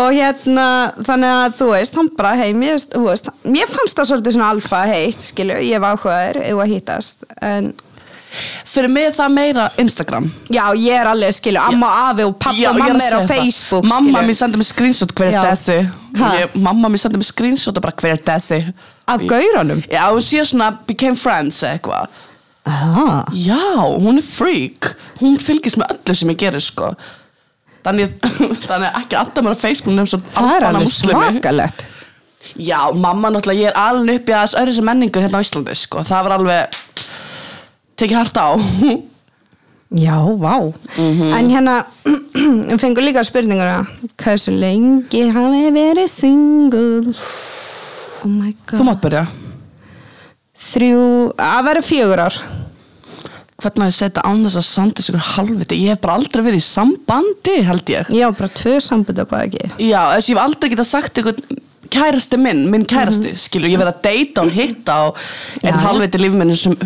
og 0.00 0.14
hérna, 0.16 0.66
þannig 1.04 1.34
að 1.42 1.58
þú 1.58 1.68
veist 1.74 1.98
hann 1.98 2.10
bara 2.16 2.32
heim, 2.40 2.62
ég, 2.64 2.86
veist, 3.04 3.30
mér 3.44 3.68
fannst 3.68 3.98
það 3.98 4.10
svolítið 4.12 4.36
svona 4.38 4.50
alfa 4.54 4.82
heitt, 4.88 5.26
skilju, 5.26 5.58
ég 5.66 5.82
var 5.82 5.98
áhugaður 5.98 6.40
ef 6.46 6.62
að 6.64 6.72
hittast, 6.72 7.26
en 7.44 7.72
Fyrir 8.70 8.90
mig 8.92 9.08
það 9.16 9.32
meira 9.34 9.64
Instagram. 9.82 10.28
Já, 10.54 10.62
ég 10.78 10.94
er 11.00 11.08
alveg, 11.10 11.34
skilju, 11.34 11.60
amma 11.60 11.88
og 11.90 12.08
afi 12.10 12.26
og 12.28 12.34
pappa 12.38 12.56
Já, 12.60 12.68
og 12.70 12.78
mamma 12.78 12.94
er 12.94 13.00
á 13.00 13.02
segja 13.02 13.20
það. 13.20 13.28
Facebook, 13.34 13.88
Mamma 13.90 14.22
mér 14.28 14.38
sendi 14.38 14.60
mér 14.60 14.68
screenshot 14.70 15.14
hver 15.18 15.34
er 15.34 15.48
þessi? 15.50 15.78
Ég, 16.20 16.56
Mamma 16.62 16.90
mér 16.92 17.02
sendi 17.02 17.20
mér 17.20 17.28
screenshot 17.30 17.76
og 17.80 17.84
bara 17.86 17.96
hver 18.02 18.14
er 18.14 18.24
þessi? 18.30 18.60
Af 19.10 19.24
gaurunum? 19.26 19.80
Já, 19.90 20.04
hún 20.12 20.22
sé 20.22 20.44
svona 20.46 20.70
became 20.86 21.18
friends 21.18 21.62
eitthvað. 21.66 22.10
Já, 23.34 23.62
hún 23.98 24.18
er 24.20 24.26
freak. 24.26 24.92
Hún 25.20 25.38
fylgist 25.42 25.80
með 25.80 25.96
öllu 25.96 26.14
sem 26.20 26.30
ég 26.30 26.38
gerir 26.44 26.62
sko. 26.62 26.92
Þannig, 27.82 28.12
þannig 28.68 28.98
ekki 29.00 29.16
alltaf 29.18 29.44
mér 29.46 29.56
á 29.56 29.62
Facebook 29.62 29.96
nefnum 29.96 30.10
svo 30.12 30.20
það 30.36 30.52
er 30.58 30.68
alveg 30.68 30.84
muslimi 30.86 31.24
svakalegt. 31.32 31.86
Já, 32.60 32.78
mamma 32.94 33.30
náttúrulega, 33.32 33.62
ég 33.64 33.70
er 33.72 33.78
alveg 33.80 34.20
upp 34.20 34.30
í 34.30 34.34
aðeins 34.36 34.56
öðru 34.60 34.74
sem 34.76 34.86
menningur 34.86 35.24
hérna 35.24 35.40
á 35.40 35.44
Íslandi 35.44 35.76
sko. 35.78 36.02
Það 36.06 36.26
var 36.26 36.36
alveg 36.36 36.80
tekið 38.00 38.18
hart 38.20 38.40
á 38.40 38.48
Já, 39.90 40.14
vá. 40.38 40.54
Mhm. 40.94 41.32
En 41.34 41.48
hérna, 41.50 41.72
við 42.70 42.76
fengum 42.78 43.02
líka 43.02 43.24
spurninguna. 43.26 43.80
Hversu 44.22 44.52
lengi 44.54 45.24
hafi 45.34 45.64
verið 45.74 46.06
single? 46.12 47.10
Oh 48.22 48.30
my 48.30 48.52
Þú 48.68 48.76
god. 48.76 48.86
mátt 48.86 49.00
byrja 49.02 49.24
Þrjú, 50.60 51.02
að 51.40 51.60
vera 51.70 51.82
fjögur 51.82 52.22
ár. 52.22 52.36
Hvernig 53.60 53.82
að 53.86 53.90
ég 53.90 53.96
setja 53.98 54.22
án 54.24 54.44
þess 54.44 54.58
að 54.60 54.66
sandi 54.68 55.02
sig 55.04 55.18
halvviti 55.34 55.78
Ég 55.82 55.92
hef 55.94 56.00
bara 56.04 56.14
aldrei 56.20 56.44
verið 56.46 56.62
í 56.62 56.64
sambandi, 56.64 57.56
held 57.66 57.90
ég 57.92 58.08
Já, 58.14 58.28
bara 58.32 58.54
tvö 58.62 58.76
sambunda 58.84 59.26
bara 59.28 59.48
ekki. 59.48 59.66
Já, 59.88 60.00
þess 60.14 60.30
ég 60.30 60.36
hef 60.38 60.44
aldrei 60.46 60.70
getað 60.72 60.88
sagt 60.94 61.18
einhvern 61.20 61.60
kærasti 61.90 62.38
minn, 62.38 62.62
minn 62.70 62.84
kærasti, 62.88 63.32
skilur, 63.34 63.66
ég 63.72 63.80
verið 63.80 63.96
að 63.96 64.02
deyta 64.06 64.44
og 64.46 64.52
hitta 64.54 64.96
Já, 65.10 65.66
einn 65.66 65.80
halvviti 65.82 66.20
lífminni 66.22 66.54
sem 66.56 66.76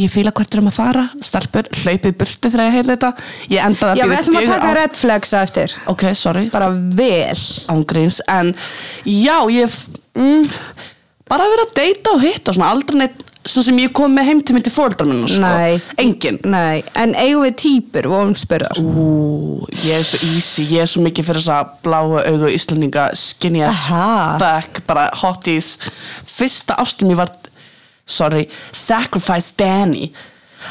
ég 0.00 0.10
fíla 0.12 0.32
hvert 0.36 0.54
er 0.56 0.62
um 0.62 0.68
að 0.70 0.76
fara, 0.80 1.04
stelpur, 1.24 1.68
hlaupið 1.82 2.16
burti 2.20 2.50
þegar 2.52 2.66
ég 2.68 2.76
heyrði 2.78 2.94
þetta, 2.96 3.12
ég 3.54 3.64
endaði 3.70 4.00
Já, 4.02 4.06
við 4.10 4.18
ætlum 4.20 4.38
að 4.40 4.44
fjögur 4.46 4.54
taka 4.60 4.74
red 4.80 5.00
flags 5.00 5.32
eftir. 5.40 5.74
Ok, 5.92 6.06
sorry, 6.14 6.46
Bara 6.52 6.68
vel. 6.74 7.40
ángríns, 7.72 8.20
en 8.28 8.54
já, 9.06 9.38
ég 9.52 9.80
mm, 10.18 10.46
bara 11.30 11.50
verið 11.52 11.66
að 11.68 11.74
deyta 11.82 12.14
og 12.16 12.22
hitta 12.24 12.50
og 12.52 12.58
svona 12.58 12.70
aldrei 12.74 12.98
neitt, 13.04 13.26
svona 13.40 13.64
sem 13.70 13.78
ég 13.80 13.92
kom 13.96 14.12
með 14.12 14.26
heim 14.28 14.40
til 14.44 14.52
minn 14.52 14.64
til 14.66 14.72
fóreldrar 14.74 15.08
minna, 15.08 15.28
sko, 15.30 15.40
Nei. 15.40 15.78
engin. 16.02 16.36
Nei, 16.44 16.82
en 17.00 17.14
eigum 17.16 17.46
við 17.46 17.54
týpur 17.62 18.08
og 18.10 18.26
umspyrðar. 18.28 18.76
Ú, 18.82 19.64
ég 19.80 19.96
er 19.96 20.04
svo 20.04 20.20
easy, 20.28 20.66
ég 20.74 20.84
er 20.84 20.90
svo 20.92 21.00
mikið 21.06 21.30
fyrir 21.30 21.40
þess 21.40 21.54
að 21.56 21.70
bláu 21.86 22.18
augu 22.20 22.50
íslendinga 22.52 23.06
skinny 23.16 23.62
as 23.64 23.86
Aha. 23.88 24.36
fuck, 24.42 24.82
bara 24.90 25.06
hotties 25.22 25.78
fyrsta 26.28 26.76
ástum 26.84 27.14
ég 27.14 27.20
var 27.22 27.32
sorry, 28.10 28.46
Sacrifice 28.72 29.54
Danny. 29.58 30.10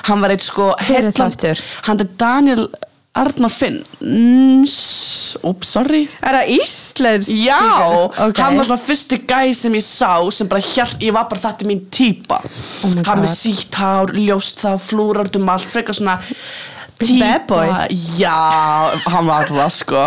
Hann 0.05 0.21
var 0.21 0.29
eitt 0.35 0.43
sko 0.45 0.73
Hver 0.85 1.07
er 1.07 1.11
það 1.15 1.31
aftur? 1.31 1.61
hann 1.87 1.99
er 2.03 2.09
Daniel 2.21 2.67
Arnar 3.19 3.49
Finn 3.49 3.79
ups, 5.43 5.71
sorry. 5.73 6.03
Er 6.23 6.35
það 6.37 6.51
íslensk? 6.59 7.31
Já, 7.41 7.57
Ok. 8.27 8.37
hann 8.37 8.57
var 8.57 8.67
svona 8.67 8.81
fyrsti 8.81 9.17
gæ 9.27 9.53
sem 9.55 9.73
ég 9.73 9.83
sá 9.83 10.29
sem 10.31 10.47
bara 10.47 10.61
hér, 10.61 10.93
ég 11.01 11.13
var 11.15 11.25
bara 11.29 11.41
þetta 11.41 11.65
mín 11.67 11.81
típa 11.89 12.39
Oh 12.43 13.03
hann 13.07 13.23
með 13.23 13.33
sítt 13.33 13.73
hár, 13.75 14.13
ljóst 14.13 14.61
þá, 14.63 14.77
flúrart 14.79 15.35
um 15.35 15.49
allt, 15.49 15.67
frekar 15.71 15.95
svona 15.97 16.19
boy. 17.47 17.67
Já, 18.19 18.91
hann 19.07 19.25
var 19.25 19.45
það 19.47 19.69
sko. 19.71 20.01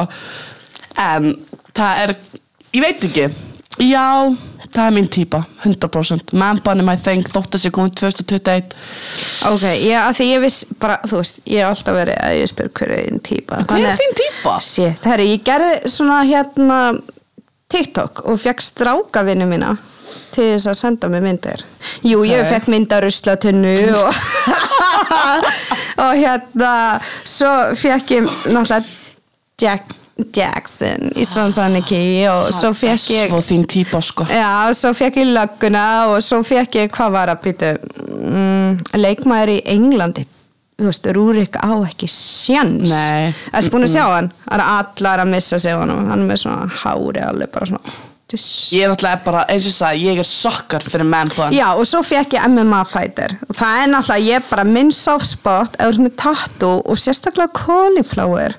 En 1.00 1.30
það 1.74 2.02
er, 2.04 2.14
ég 2.74 2.82
veit 2.84 3.04
ekki. 3.08 3.28
Já, 3.80 4.36
það 4.72 4.88
er 4.88 4.94
mín 4.96 5.08
típa, 5.12 5.42
100% 5.64 6.34
Man 6.38 6.60
bun 6.64 6.82
in 6.82 6.88
my 6.88 6.96
thing, 7.00 7.26
þótt 7.28 7.56
að 7.56 7.64
sé 7.64 7.72
komið 7.74 7.96
2021 8.00 8.74
Ok, 9.50 9.64
já, 9.84 9.98
af 10.06 10.18
því 10.18 10.28
ég 10.30 10.44
viss 10.44 10.66
bara, 10.80 10.98
þú 11.08 11.20
veist, 11.20 11.40
ég 11.46 11.62
hef 11.62 11.72
alltaf 11.72 11.98
verið 11.98 12.20
að 12.24 12.36
ég 12.40 12.52
spyr 12.52 12.70
hver 12.78 12.94
er 12.96 13.02
þín 13.06 13.24
típa. 13.28 13.62
Hver 13.68 13.88
er 13.92 14.00
þín 14.00 14.14
típa? 14.22 14.58
Shit, 14.64 15.08
herri, 15.12 15.28
ég 15.34 15.44
gerði 15.46 15.92
svona 15.92 16.22
hérna 16.28 16.78
TikTok 17.72 18.24
og 18.28 18.40
fekk 18.40 18.64
strákavinnu 18.64 19.48
mína 19.48 19.74
til 20.34 20.48
þess 20.50 20.68
að 20.72 20.78
senda 20.80 21.08
mig 21.12 21.22
myndir. 21.24 21.62
Jú, 22.04 22.24
ég 22.28 22.48
fekk 22.50 22.68
mynd 22.72 22.92
af 22.92 23.04
ruslatunnu 23.04 23.76
og, 23.96 24.24
og 26.04 26.12
hérna, 26.18 26.74
svo 27.24 27.52
fekk 27.78 28.18
ég 28.18 28.28
náttúrulega 28.52 29.00
Jack, 29.62 29.92
Jackson 30.34 31.10
í 31.18 31.24
Sansaniki 31.28 32.02
og 32.30 32.52
svo 32.54 32.72
fekk 32.76 33.08
ég 33.14 33.32
Svo 33.32 33.40
þín 33.44 33.64
típa 33.70 34.02
sko. 34.04 34.26
Já, 34.30 34.70
svo 34.76 34.92
fekk 34.96 35.22
ég 35.22 35.32
lögguna 35.32 35.86
og 36.12 36.20
svo 36.24 36.42
fekk 36.46 36.78
ég, 36.82 36.92
hvað 36.94 37.16
var 37.16 37.32
að 37.32 37.42
býta 37.46 37.72
mm, 37.78 38.78
leikmaður 38.98 39.56
í 39.56 39.58
Englandi. 39.74 40.26
Þú 40.80 40.88
veist, 40.88 41.10
Rúrik 41.14 41.58
á 41.62 41.72
ekki 41.86 42.08
sjans. 42.10 42.94
Ertu 43.52 43.74
búin 43.74 43.86
að 43.86 43.92
sjá 43.94 44.06
hann? 44.08 44.32
Það 44.46 44.56
er 44.56 44.64
allar 44.68 45.22
að 45.22 45.34
missa 45.34 45.60
sig 45.62 45.76
hann 45.76 45.92
hann 45.92 46.16
er 46.16 46.24
með 46.30 46.42
svona 46.42 46.80
hári 46.82 47.22
alveg 47.22 47.52
bara 47.54 47.70
svona 47.70 48.00
Tss. 48.32 48.72
Ég 48.72 48.86
er 48.86 48.92
náttúrulega 48.92 49.20
bara, 49.26 49.42
eins 49.52 49.66
og 49.68 49.74
sagði, 49.76 50.06
ég 50.08 50.20
er 50.22 50.28
sokkar 50.28 50.84
fyrir 50.86 51.04
man-bun 51.04 51.52
Já, 51.52 51.66
og 51.76 51.84
svo 51.88 52.00
fekk 52.06 52.38
ég 52.38 52.46
MMA 52.48 52.80
fighter. 52.88 53.34
Og 53.48 53.56
það 53.58 53.80
er 53.80 53.90
náttúrulega, 53.92 54.28
ég 54.30 54.38
er 54.38 54.46
bara 54.48 54.64
minn 54.68 54.92
soft 54.96 55.28
spot. 55.34 55.76
Eða 55.82 56.06
með 56.06 56.14
tattoo 56.22 56.78
og 56.80 57.00
sérstaklega 57.00 57.52
cauliflower 57.58 58.56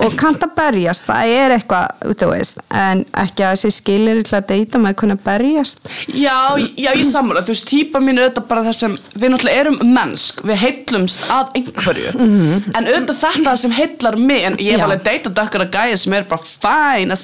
og 0.00 0.14
kannt 0.18 0.42
að 0.44 0.52
berjast, 0.56 1.06
það 1.08 1.22
er 1.38 1.48
eitthvað 1.54 1.86
þú 2.20 2.26
veist, 2.30 2.56
en 2.74 2.98
ekki 3.20 3.42
að 3.46 3.52
þessi 3.54 3.70
skilir 3.78 4.16
til 4.26 4.36
að 4.38 4.48
deyta 4.50 4.76
með 4.82 4.90
að 4.92 4.98
kunna 5.02 5.16
berjast. 5.24 5.80
Já, 6.08 6.38
já, 6.74 6.90
ég 6.90 7.04
sammála, 7.08 7.40
þú 7.46 7.50
veist, 7.54 7.66
típa 7.70 7.98
mín 8.02 8.18
er 8.18 8.22
auðvitað 8.28 8.48
bara 8.50 8.62
það 8.68 8.76
sem, 8.80 8.92
við 9.14 9.28
náttúrulega 9.34 9.60
erum 9.64 9.78
mennsk, 9.94 10.34
við 10.48 10.56
heitlumst 10.64 11.20
að 11.34 11.46
einhverju, 11.60 12.10
en 12.14 12.90
auðvitað 12.90 13.20
þetta 13.24 13.50
sem 13.64 13.72
heitlar 13.78 14.16
mig, 14.20 14.42
en 14.48 14.54
ég 14.62 14.70
hef 14.74 14.82
alveg 14.88 15.02
deytað 15.08 15.36
dökkar 15.40 15.62
að 15.66 15.74
gæja 15.78 15.96
sem 16.04 16.12
er 16.18 16.24
bara 16.30 16.42
fæn 16.48 17.08
að 17.14 17.20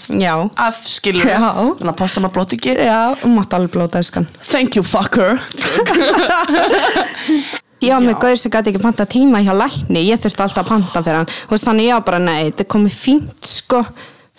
af 0.60 0.76
skilur, 0.88 1.26
þannig 1.26 1.92
að 1.92 2.00
passa 2.00 2.18
maður 2.22 2.36
blóti 2.38 2.52
ekki. 2.60 2.72
Já, 2.80 3.00
og 3.16 3.28
mátt 3.34 3.52
alveg 3.56 3.72
blóta 3.74 3.96
eskan 4.02 4.26
Thank 4.40 4.70
you, 4.76 4.82
fucker. 4.86 5.32
Já, 7.80 7.96
með 8.02 8.16
gauður 8.20 8.40
sem 8.42 8.52
gæti 8.52 8.72
ekki 8.72 8.82
panta 8.82 9.06
tíma 9.08 9.40
hjá 9.44 9.52
lækni. 9.56 10.04
Ég 10.04 10.20
þurfti 10.20 10.44
alltaf 10.44 10.64
að 10.64 10.72
panta 10.74 11.02
fyrir 11.04 11.20
hann. 11.22 11.34
Veist, 11.50 11.66
þannig 11.68 11.88
ég 11.88 11.96
var 11.96 12.06
bara, 12.08 12.22
nei, 12.24 12.38
þetta 12.50 12.64
er 12.66 12.68
komið 12.74 12.96
fínt 12.96 13.48
sko, 13.48 13.80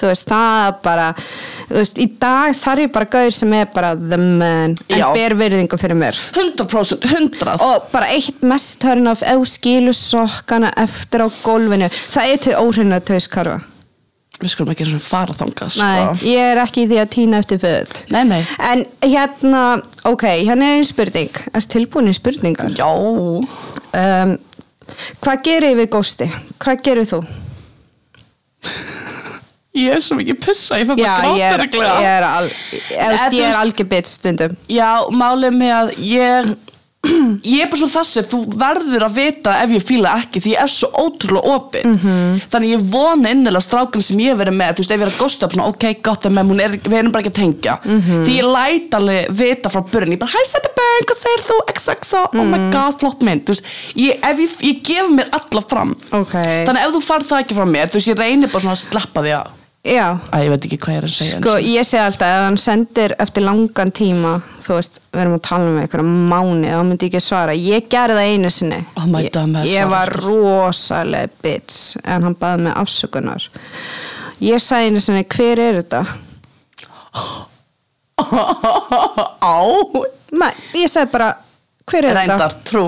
þú 0.01 0.11
veist, 0.11 0.29
það 0.29 0.67
er 0.67 0.75
bara 0.85 1.07
veist, 1.71 1.97
í 2.01 2.07
dag 2.21 2.53
þarf 2.57 2.85
ég 2.85 2.93
bara 2.93 3.09
gauður 3.15 3.35
sem 3.39 3.57
er 3.57 3.73
bara 3.73 3.91
the 3.95 4.19
man 4.21 4.77
en 4.77 5.07
ber 5.17 5.37
virðingu 5.39 5.81
fyrir 5.81 5.97
mér. 5.97 6.21
100%, 6.35 7.09
100. 7.09 7.57
og 7.65 7.89
bara 7.93 8.11
eitt 8.13 8.45
mest 8.45 8.77
törn 8.83 9.09
af 9.09 9.25
ef 9.25 9.41
þú 9.41 9.51
skilur 9.55 9.97
sokkana 9.97 10.73
eftir 10.85 11.25
á 11.25 11.27
gólfinu. 11.41 11.89
Það 11.89 12.35
er 12.35 12.45
til 12.45 12.57
óhreinlega 12.61 13.09
tauskarfa 13.13 13.59
Við 14.41 14.53
skulum 14.55 14.71
ekki 14.73 14.87
fara 15.03 15.35
þangað, 15.37 15.73
sko. 15.75 15.85
Nei, 15.85 16.31
ég 16.31 16.51
er 16.51 16.61
ekki 16.63 16.85
í 16.85 16.89
því 16.89 17.01
að 17.01 17.11
týna 17.13 17.41
eftir 17.43 17.59
nei. 18.25 18.39
En 18.71 18.85
hérna, 19.05 19.65
ok, 20.09 20.25
hérna 20.41 20.71
er 20.71 20.79
einn 20.79 20.87
spurning 20.87 21.43
Er 21.51 21.67
tilbúin 21.75 22.09
í 22.09 22.15
spurningar? 22.17 22.73
Já. 22.73 22.89
Um, 22.89 24.33
hvað 25.21 25.45
gerir 25.45 25.77
við 25.77 25.91
gósti? 25.93 26.29
Hvað 26.61 26.83
gerir 26.87 27.09
þú? 27.11 27.21
Ég 29.71 29.93
er 29.95 30.01
svo 30.03 30.17
mikið 30.19 30.39
pissa, 30.43 30.81
ég 30.81 30.89
fyrir 30.89 30.97
bara 30.99 31.67
gráta 31.71 32.01
ég 32.03 33.45
er, 33.45 33.55
algjör 33.55 33.87
bit 33.87 34.09
stundum 34.09 34.57
Já, 34.67 34.89
málið 35.15 35.55
með 35.55 35.71
að 35.77 35.91
ég 36.03 36.49
ég 37.43 37.61
er 37.63 37.69
bara 37.71 37.79
svo 37.81 37.89
þessi 37.91 38.23
þú 38.31 38.39
verður 38.61 39.05
að 39.07 39.15
vita 39.17 39.53
ef 39.63 39.69
ég 39.75 39.83
fíla 39.85 40.13
ekki 40.21 40.41
því 40.43 40.53
ég 40.55 40.61
er 40.63 40.71
svo 40.71 40.89
ótrúlega 41.03 41.55
opinn 41.55 41.91
Mhm. 41.91 42.41
þannig 42.51 42.73
ég 42.75 42.85
vona 42.91 43.29
innilega 43.33 43.61
strákan 43.65 44.01
sem 44.03 44.17
ég 44.19 44.35
verið 44.39 44.55
með 44.57 44.73
þú 44.75 44.83
veist, 44.83 44.91
ef 44.91 44.99
ég 44.99 45.05
er 45.07 45.11
að 45.11 45.21
gósta 45.21 45.45
upp 45.45 45.53
svona, 45.55 45.67
ok, 45.69 45.85
gott 46.03 46.25
að 46.25 46.33
með 46.37 46.51
hún 46.51 46.61
er, 46.63 46.69
við 46.77 46.97
erum 46.99 47.11
bara 47.11 47.23
ekki 47.23 47.33
að 47.33 47.41
tengja 47.41 47.77
Mhm. 47.85 48.23
því 48.25 48.37
ég 48.39 48.47
læt 48.55 48.89
alveg 48.99 49.29
vita 49.41 49.69
frá 49.69 49.81
börn 49.91 50.11
ég 50.11 50.19
bara, 50.19 50.31
hæ, 50.31 50.41
setja 50.45 50.71
börn, 50.77 51.05
hvað 51.07 51.19
segir 51.23 51.43
þú, 51.49 51.57
XXO 51.75 52.21
oh 52.39 52.43
my 52.45 52.57
Mhm. 52.57 52.71
god, 52.71 52.99
flott 52.99 53.21
mynd 53.21 53.45
veist, 53.45 53.63
ég, 53.95 54.19
ég, 54.21 54.57
ég 54.61 54.83
gef 54.83 55.09
mér 55.09 55.27
alla 55.31 55.61
fram 55.67 55.95
Ok. 56.11 56.31
þannig 56.67 56.85
ef 56.85 56.91
þú 56.95 57.01
farð 57.03 57.27
það 57.27 57.41
ekki 57.43 57.55
frá 57.55 57.65
mér 57.65 57.87
þú 57.89 57.93
veist, 57.99 58.07
ég 58.07 58.17
reynir 58.17 58.47
bara 58.51 58.59
svona 58.63 58.77
að 58.77 58.87
sleppa 58.89 59.21
því 59.21 59.33
að 59.41 59.47
Já, 59.81 60.13
Æ, 60.29 60.43
ég 60.45 60.51
veit 60.53 60.65
ekki 60.67 60.77
hvað 60.77 60.93
ég 60.93 60.99
er 60.99 61.05
að 61.07 61.13
segja 61.15 61.37
sko 61.39 61.53
ég 61.65 61.85
segi 61.89 62.01
alltaf 62.03 62.29
ef 62.35 62.43
hann 62.45 62.57
sendir 62.61 63.15
eftir 63.23 63.41
langan 63.47 63.89
tíma 63.97 64.33
þú 64.61 64.75
veist, 64.77 64.99
við 65.09 65.21
erum 65.23 65.37
að 65.39 65.43
tala 65.47 65.69
um 65.71 65.79
einhverja 65.81 66.05
mánu 66.05 66.69
þá 66.69 66.83
myndi 66.85 67.07
ég 67.07 67.15
ekki 67.15 67.21
svara, 67.25 67.55
ég 67.57 67.87
gerði 67.89 68.17
það 68.19 68.29
einu 68.35 68.51
sinni 68.53 68.77
Oh 69.01 69.07
ég, 69.25 69.31
ég 69.71 69.89
var 69.89 70.11
alltaf. 70.13 70.27
rosaleg 70.27 71.33
bitch 71.41 71.97
en 72.05 72.27
hann 72.27 72.37
baði 72.37 72.67
mig 72.67 72.77
afsökunar 72.77 73.47
ég 74.45 74.61
sagði 74.61 74.91
einu 74.91 75.01
sinni, 75.01 75.23
hver 75.33 75.63
er 75.65 75.79
þetta? 75.81 76.03
Á, 79.41 79.57
ég 80.77 80.91
sagði 80.93 81.09
bara, 81.15 81.31
hver 81.89 82.05
er 82.05 82.19
þetta? 82.19 82.19
reyndar, 82.21 82.53
trú 82.69 82.85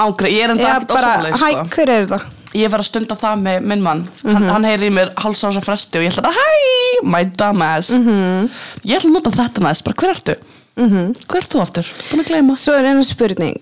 Ángri, 0.00 0.32
ég 0.34 0.48
er 0.48 0.54
enda 0.56 0.70
ekkert 0.72 0.88
bara, 0.96 1.12
ósamlega 1.12 1.36
hæ, 1.38 1.52
sko. 1.52 1.68
hver 1.76 1.92
er 1.92 2.06
þetta? 2.08 2.20
Ég 2.54 2.70
var 2.70 2.78
að 2.84 2.86
stunda 2.86 3.16
það 3.18 3.40
með 3.42 3.64
minn 3.66 3.82
mann 3.82 4.02
Mhm. 4.04 4.32
hann, 4.36 4.44
hann 4.48 4.64
heyri 4.64 4.86
í 4.90 4.94
mér 4.94 5.08
hálsása 5.18 5.60
fresti 5.64 5.98
og 5.98 6.04
ég 6.04 6.12
ætla 6.12 6.22
bara 6.22 6.34
Hæ, 6.34 7.08
my 7.10 7.24
dumbass 7.24 7.90
Mhm. 7.90 8.50
Ég 8.84 8.96
ætla 8.98 9.10
að 9.10 9.12
nota 9.16 9.30
þetta 9.30 9.60
næst, 9.66 9.84
bara 9.84 9.96
hver 9.98 10.14
ertu? 10.14 10.36
Hver 10.76 11.40
ert 11.42 11.50
þú 11.54 11.60
aftur? 11.62 11.82
Búin 12.10 12.22
að 12.24 12.30
gleyma 12.30 12.56
Svo 12.58 12.72
er 12.78 12.84
einu 12.92 13.04
spurning 13.04 13.58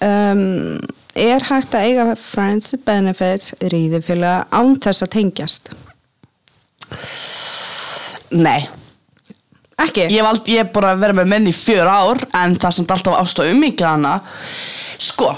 um, 0.00 0.78
Er 1.16 1.40
hægt 1.40 1.74
að 1.74 1.82
eiga 1.88 2.16
friends 2.16 2.74
benefits 2.86 3.52
ríðifélaga 3.60 4.46
án 4.52 4.76
þess 4.78 5.02
að 5.02 5.10
tengjast? 5.16 5.70
Nei, 8.30 8.68
Ekki? 9.78 10.08
ég 10.10 10.58
hef 10.58 10.72
bara 10.74 10.94
verið 10.98 11.16
með 11.20 11.28
menn 11.32 11.46
í 11.50 11.54
fjör 11.56 11.88
ár 11.88 12.20
en 12.34 12.54
það 12.60 12.72
samt 12.76 12.90
alltaf 12.94 13.16
ást 13.22 13.38
og 13.42 13.50
ummikið 13.52 13.86
hana 13.88 14.20
Sko, 14.98 15.30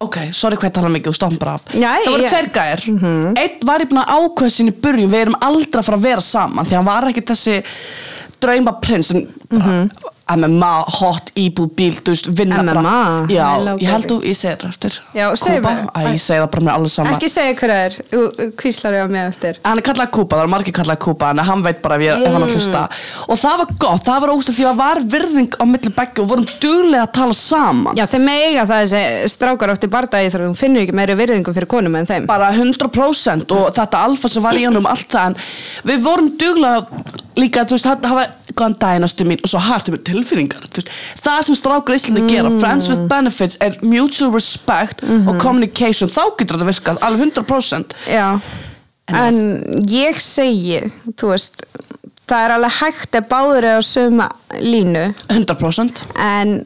ok, 0.00 0.16
sorry 0.32 0.56
hvað 0.60 0.68
ég 0.70 0.74
tala 0.76 0.88
mikið 0.92 1.08
og 1.12 1.14
stoppum 1.16 1.38
bara 1.40 1.54
af. 1.56 1.62
Nei, 1.74 2.02
Það 2.04 2.12
voru 2.12 2.22
ég- 2.26 2.34
tveir 2.34 2.50
gæðir 2.56 2.82
Einn 3.42 3.62
var 3.66 3.80
ég 3.80 3.88
búin 3.90 4.02
að 4.02 4.12
ákveða 4.16 4.50
sinni 4.56 4.72
byrjun 4.84 5.10
við 5.14 5.22
erum 5.26 5.38
aldrei 5.40 5.80
að 5.80 5.86
fara 5.88 5.96
að 6.00 6.06
vera 6.10 6.20
saman 6.20 6.66
því 6.68 6.76
hann 6.76 6.84
var 6.90 7.08
ekki 7.10 7.24
þessi 7.30 7.56
drauma 8.40 8.72
prins 8.80 9.08
sem 9.08 9.24
bara 9.48 9.86
MMA, 10.26 10.70
hot, 10.98 11.28
íbúð, 11.38 11.68
bíl, 11.78 11.92
þú 12.02 12.10
veist, 12.10 12.28
vinna 12.34 12.58
MMA, 12.66 12.72
bara 12.74 12.94
Já, 13.30 13.44
hello, 13.52 13.74
ég 13.78 13.92
held 13.92 14.08
þú, 14.10 14.16
ég 14.26 14.34
segir 14.34 14.56
það 14.58 14.72
eftir 14.72 14.96
Já, 15.14 15.26
segðu 15.38 15.60
mér. 15.62 15.82
Æ, 15.86 16.00
ég 16.08 16.18
segi 16.18 16.40
það 16.40 16.48
bara 16.56 16.64
með 16.66 16.72
alveg 16.72 16.92
saman. 16.96 17.14
Ekki 17.14 17.28
segja 17.30 17.52
hver 17.60 17.72
það 17.72 17.82
er, 17.84 17.98
Þú 18.10 18.48
kvíslar 18.58 18.96
ég 18.96 19.06
á 19.06 19.08
mig 19.12 19.22
eftir. 19.22 19.60
Hann 19.62 19.78
er 19.82 19.86
kallað 19.86 20.10
Kúpa, 20.16 20.40
það 20.40 20.48
er 20.48 20.50
margir 20.56 20.74
kallað 20.80 20.98
Kúpa 21.06 21.30
en 21.30 21.42
hann 21.46 21.62
veit 21.62 21.78
bara 21.84 21.98
ef, 22.00 22.04
ég, 22.08 22.24
ef 22.26 22.34
hann 22.34 22.46
að 22.46 22.54
hlusta. 22.56 22.82
Og 23.30 23.40
það 23.44 23.60
var 23.62 23.70
gott, 23.86 24.04
það 24.08 24.24
var 24.24 24.32
ógst 24.34 24.52
því 24.56 24.66
að 24.66 24.80
var 24.82 25.02
virðing 25.14 25.58
á 25.62 25.64
milli 25.70 25.92
begge 26.00 26.24
og 26.24 26.30
vorum 26.32 26.48
duglega 26.66 27.04
að 27.06 27.12
tala 27.20 27.36
saman. 27.38 28.00
Já, 28.00 28.06
þeim 28.10 28.30
eiga 28.34 28.66
það 28.66 28.82
þessi 28.82 29.30
strákar 29.36 29.74
átti 29.76 29.92
bardagi 29.94 30.32
þegar 30.32 30.48
þú 30.50 30.58
finnur 30.58 30.82
ekki 30.82 30.96
meiri 30.98 31.18
virðingu 31.22 31.54
fyrir 31.54 31.70
konum 31.70 32.00
en 32.00 32.10
þeim. 32.10 32.26
Bara 32.26 32.50
100% 32.56 33.54
og 33.54 33.70
þetta 33.78 34.02
alfa 34.08 34.32
sem 34.32 34.42
var 34.42 34.58
í 34.58 34.66
hann 34.66 34.80
um 34.80 34.90
allt 34.90 35.06
það. 35.12 35.36
En 35.36 35.92
við 35.92 36.02
vorum 36.06 36.32
duglega 36.40 37.14
líka, 37.36 37.66
þú 37.68 37.76
veist, 37.76 37.88
það 38.02 38.16
var 38.16 38.34
góðan 38.56 38.76
dænastu 38.80 39.26
mín 39.28 39.42
og 39.44 39.50
svo 39.52 39.60
hartu 39.60 39.92
með 39.92 40.04
tilfinningar. 40.16 40.64
Það 41.20 41.40
sem 41.48 41.58
strákur 41.58 41.96
í 41.96 42.00
Íslandi 42.00 42.24
gera 42.30 42.52
friends 42.60 42.88
with 42.92 43.04
benefits 43.10 43.58
er 43.64 43.76
mutual 43.84 44.32
respect 44.34 45.04
og 45.04 45.36
communication, 45.42 46.10
þá 46.10 46.22
getur 46.38 46.56
þetta 46.56 46.70
virkað 46.70 47.04
alveg 47.06 47.30
100% 47.30 47.96
Já, 48.10 48.28
en 49.12 49.38
ég 49.90 50.18
segi, 50.22 50.80
þú 51.14 51.34
veist 51.34 51.62
það 52.26 52.42
er 52.42 52.56
alveg 52.56 52.76
hægt 52.80 53.20
að 53.20 53.28
báður 53.30 53.68
eða 53.70 53.86
söma 53.86 54.28
línu. 54.58 55.06
100% 55.28 56.02
en 56.18 56.58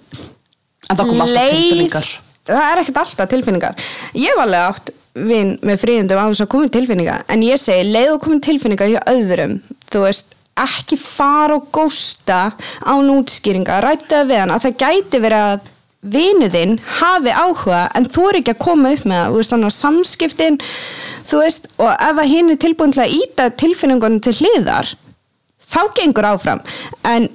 en 0.91 0.97
það 0.97 1.05
kom 1.13 1.23
alltaf 1.27 1.53
tilfinningar. 1.53 2.09
það 2.49 2.65
er 2.71 2.81
ekkert 2.83 3.03
alltaf 3.05 3.31
tilfinningar. 3.31 3.85
Ég 4.19 4.39
var 4.39 4.49
alveg 4.49 4.71
átt 4.71 4.95
vinn 5.15 5.57
með 5.67 5.83
fríðundum 5.83 6.21
á 6.23 6.31
þess 6.31 6.45
að 6.45 6.53
koma 6.55 6.71
tilfinningar 6.71 7.25
en 7.35 7.43
ég 7.43 7.59
segi, 7.61 7.89
leið 7.91 8.13
og 8.15 8.21
koma 8.25 8.43
tilfinningar 8.47 8.93
hjá 8.93 9.01
öðrum 9.11 9.57
þú 9.91 10.05
veist, 10.05 10.37
ekki 10.65 10.99
fara 11.01 11.59
og 11.59 11.69
gósta 11.75 12.41
án 12.85 13.13
útskýringa 13.17 13.83
rættu 13.85 14.15
það 14.15 14.33
við 14.33 14.43
hann 14.43 14.55
að 14.55 14.65
það 14.67 14.81
gæti 14.85 15.23
verið 15.27 15.45
að 15.51 15.69
vinuðinn 16.15 16.79
hafi 17.01 17.33
áhuga 17.37 17.85
en 17.97 18.09
þú 18.09 18.27
er 18.31 18.41
ekki 18.41 18.55
að 18.55 18.65
koma 18.65 18.95
upp 18.95 19.05
með 19.05 19.21
það 19.21 19.31
þú 19.31 19.41
veist, 19.41 19.53
þannig 19.55 19.71
að 19.71 19.77
samskiptin 19.77 20.59
þú 21.31 21.45
veist, 21.45 21.71
og 21.79 21.93
ef 21.93 22.23
að 22.23 22.33
hinn 22.33 22.51
er 22.55 22.61
tilbúin 22.61 22.95
til 22.95 23.05
að 23.05 23.15
íta 23.19 23.49
tilfinningunum 23.61 24.23
til 24.25 24.37
hliðar 24.41 24.95
þá 25.71 25.83
gengur 25.99 26.29
áfram. 26.33 26.63
En 27.07 27.29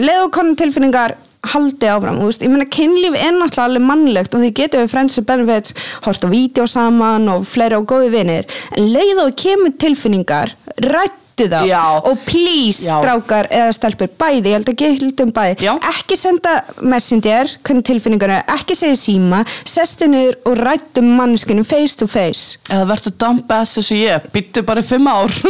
leið 0.00 0.26
og 0.26 0.32
konum 0.34 0.58
tilfinningar 0.58 1.16
haldi 1.52 1.88
áfram, 1.90 2.20
þú 2.22 2.28
veist, 2.28 2.44
ég 2.44 2.52
meina 2.52 2.68
kynlíf 2.70 3.16
er 3.18 3.32
náttúrulega 3.34 3.64
alveg 3.66 3.86
mannlegt 3.88 4.36
og 4.36 4.44
því 4.44 4.52
getum 4.60 4.84
við 4.84 4.92
friends 4.92 5.18
with 5.18 5.26
benefits, 5.26 5.74
hort 6.04 6.22
á 6.22 6.28
vídeo 6.30 6.68
saman 6.70 7.26
og 7.32 7.48
fleiri 7.50 7.80
og 7.80 7.88
góði 7.90 8.12
vinir, 8.14 8.46
en 8.78 8.92
leið 8.94 9.24
og 9.24 9.34
kemur 9.42 9.74
tilfinningar, 9.82 10.54
rættu 10.86 11.21
hættu 11.32 11.48
þá. 11.48 11.66
Já. 11.66 12.02
og 12.04 12.18
please, 12.26 12.86
Já. 12.86 13.00
strákar 13.00 13.48
eða 13.50 13.72
stelpur, 13.72 14.08
bæði, 14.18 14.50
ég 14.50 14.56
held 14.56 14.68
að 14.68 14.76
gildum 14.82 15.32
bæði. 15.32 15.56
Já. 15.64 15.72
ekki 15.88 16.16
senda 16.16 16.62
messenger 16.80 17.48
hvernig 17.62 17.84
tilfinningunum, 17.84 18.36
er, 18.36 18.44
ekki 18.52 18.76
segja 18.76 18.96
síma 18.96 19.42
sestu 19.64 20.08
niður 20.10 20.36
og 20.46 20.58
rættu 20.58 21.02
mannskinu 21.02 21.64
face 21.64 21.96
to 21.98 22.06
face. 22.06 22.58
Eða 22.70 22.86
verður 22.90 23.16
dumb 23.18 23.52
ass 23.52 23.78
eins 23.78 23.90
og 23.92 23.98
ég, 23.98 24.28
byttu 24.32 24.62
bara 24.66 24.80
í 24.80 24.86
fimm 24.86 25.08
ár. 25.08 25.32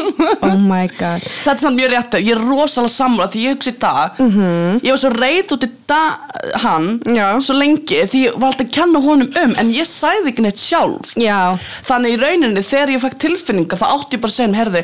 Oh 0.42 0.58
my 0.58 0.88
god. 0.98 1.22
Þetta 1.22 1.52
er 1.52 1.60
samt 1.62 1.78
mjög 1.78 1.90
rétt, 1.92 2.14
ég 2.18 2.32
er 2.34 2.40
rosalega 2.42 2.90
samla 2.92 3.26
því 3.30 3.42
ég 3.44 3.54
hugsi 3.54 3.70
í 3.72 3.76
dag 3.80 4.16
Ég 4.82 4.88
var 4.90 4.98
svo 5.00 5.10
reið 5.14 5.52
út 5.54 5.66
í 5.66 5.68
dag, 5.88 6.32
hann 6.64 6.88
svo 7.42 7.54
lengi 7.56 8.00
því 8.10 8.22
ég 8.24 8.36
var 8.40 8.50
alltaf 8.50 8.66
að 8.66 8.72
kenna 8.74 9.02
honum 9.04 9.30
um 9.42 9.54
en 9.60 9.70
ég 9.74 9.86
sæði 9.88 10.32
ekki 10.32 10.44
neitt 10.46 10.60
sjálf. 10.60 11.12
Já, 11.20 11.54
Þannig 11.86 12.16
í 12.16 12.20
rauninni 12.22 12.64
þegar 12.66 12.94
ég 12.94 13.02
fekk 13.04 13.18
tilfinningar 13.26 13.80
þá 13.80 13.86
átti 13.92 14.18
ég 14.18 14.24
bara 14.24 14.32
að 14.32 14.36
segja 14.38 14.50
um 14.50 14.58
herði 14.58 14.82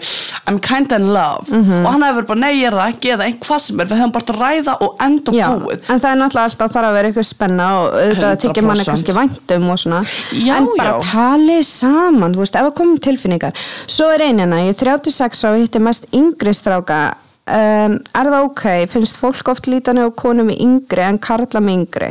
I'm 0.49 0.61
kinda 0.89 0.97
in 0.97 1.13
love. 1.13 1.51
Mhm. 1.51 1.87
og 1.87 1.93
hann 1.93 2.03
hefur 2.03 2.27
bara 2.27 2.41
nei 2.41 2.55
ég 2.63 2.67
er 2.67 2.73
það 2.73 2.93
ekki 2.93 3.13
eða 3.15 3.27
einhvað 3.29 3.61
sem 3.61 3.81
er. 3.81 3.87
Við 3.87 3.99
höfum 3.99 4.13
bara 4.13 4.25
að 4.25 4.39
ræða 4.39 4.75
og 4.81 4.97
enda 5.01 5.33
já 5.33 5.47
búið. 5.49 5.81
en 5.89 6.01
það 6.01 6.11
er 6.11 6.19
náttúrulega 6.21 6.49
alltaf 6.49 6.73
þarf 6.73 6.89
að 6.89 6.97
vera 6.99 7.09
eitthvað 7.09 7.29
spenna 7.29 7.67
og 7.79 7.87
auðvitað 7.93 8.41
þykir 8.43 8.67
manni 8.69 8.85
100%. 8.85 8.91
kannski 8.91 9.13
væntum 9.19 9.71
og 9.71 9.79
svona. 9.79 10.01
Já, 10.33 10.57
en 10.57 10.69
bara 10.79 10.93
já. 10.93 11.01
talið 11.13 11.65
saman, 11.65 12.35
þú 12.35 12.39
veist, 12.39 12.57
ef 12.57 12.63
það 12.63 12.75
komum 12.75 12.99
tilfinningar. 12.99 13.53
Svo 13.87 14.11
er 14.15 14.21
einina, 14.21 14.57
ég 14.65 14.75
er 14.75 14.75
36 14.75 15.45
ára 15.45 15.55
og 15.55 15.61
hitti 15.61 15.79
mest 15.81 16.07
yngri 16.13 16.55
stráka. 16.55 17.15
Um, 17.49 17.97
er 18.13 18.29
það 18.29 18.45
ok, 18.45 18.65
finnst 18.87 19.17
fólk 19.17 19.49
oft 19.49 19.65
lítani 19.67 20.05
á 20.05 20.09
konum 20.13 20.51
í 20.51 20.59
yngri 20.61 21.01
en 21.01 21.19
karla 21.19 21.61
með 21.61 21.79
yngri 21.79 22.11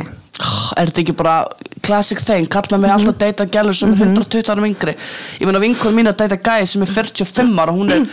er 0.78 0.86
þetta 0.90 1.02
ekki 1.02 1.14
bara 1.18 1.36
classic 1.82 2.20
thing? 2.22 2.46
Kall 2.50 2.68
með 2.70 2.80
mig 2.84 2.90
alltaf 2.94 3.14
að 3.14 3.18
deyta 3.24 3.46
gælur 3.56 3.74
sem 3.74 3.92
er 3.94 4.02
120 4.06 4.52
árum 4.52 4.66
yngri. 4.68 4.94
Ég 5.40 5.46
meina 5.48 5.62
vinkun 5.62 5.96
mín 5.96 6.10
að 6.10 6.18
deyta 6.22 6.38
gæði 6.46 6.68
sem 6.72 6.82
er 6.86 6.92
45 6.94 7.58
ára 7.64 7.74
hún 7.74 7.90
er 7.90 8.04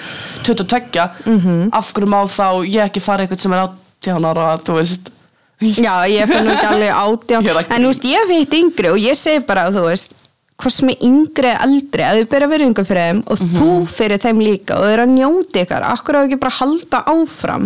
22 0.48 1.06
af 1.74 1.92
hverju 1.94 2.10
má 2.10 2.22
þá 2.26 2.48
ég 2.66 2.82
ekki 2.88 3.04
fara 3.04 3.26
eitthvað 3.26 3.44
sem 3.46 3.54
er 3.54 3.66
18 3.68 4.26
ára 4.32 4.58
þú 4.66 4.80
veist? 4.80 5.12
Já, 5.62 5.94
ég 6.12 6.28
finn 6.28 6.44
nú 6.46 6.52
ekki 6.52 6.68
alveg 6.68 6.92
átján. 6.92 7.44
Ég 7.46 7.50
er 7.54 7.62
ekki- 7.64 7.76
En 7.78 7.82
þú 7.86 7.92
veist, 7.94 8.04
ég 8.12 8.32
hitt 8.34 8.54
yngri 8.54 8.90
og 8.92 8.98
ég 9.00 9.16
segi 9.16 9.46
bara, 9.48 9.70
þú 9.72 9.86
veist 9.88 10.14
hvort 10.58 10.72
sem 10.74 10.90
er 10.90 10.96
yngri 11.04 11.50
eða 11.52 11.64
eldri 11.68 12.04
að 12.04 12.18
þau 12.20 12.28
byrja 12.32 12.48
verðingu 12.52 12.84
fyrir 12.88 13.08
þeim 13.10 13.24
og 13.28 13.38
þú 13.38 13.70
fyrir 13.92 14.20
þeim 14.24 14.38
líka 14.40 14.76
og 14.78 14.84
þau 14.86 14.92
eru 14.94 15.04
að 15.06 15.16
njóti 15.16 15.64
ykkar 15.66 15.84
akkur 15.92 16.16
á 16.16 16.20
ekki 16.26 16.40
bara 16.40 16.54
halda 16.60 17.02
áfram 17.12 17.66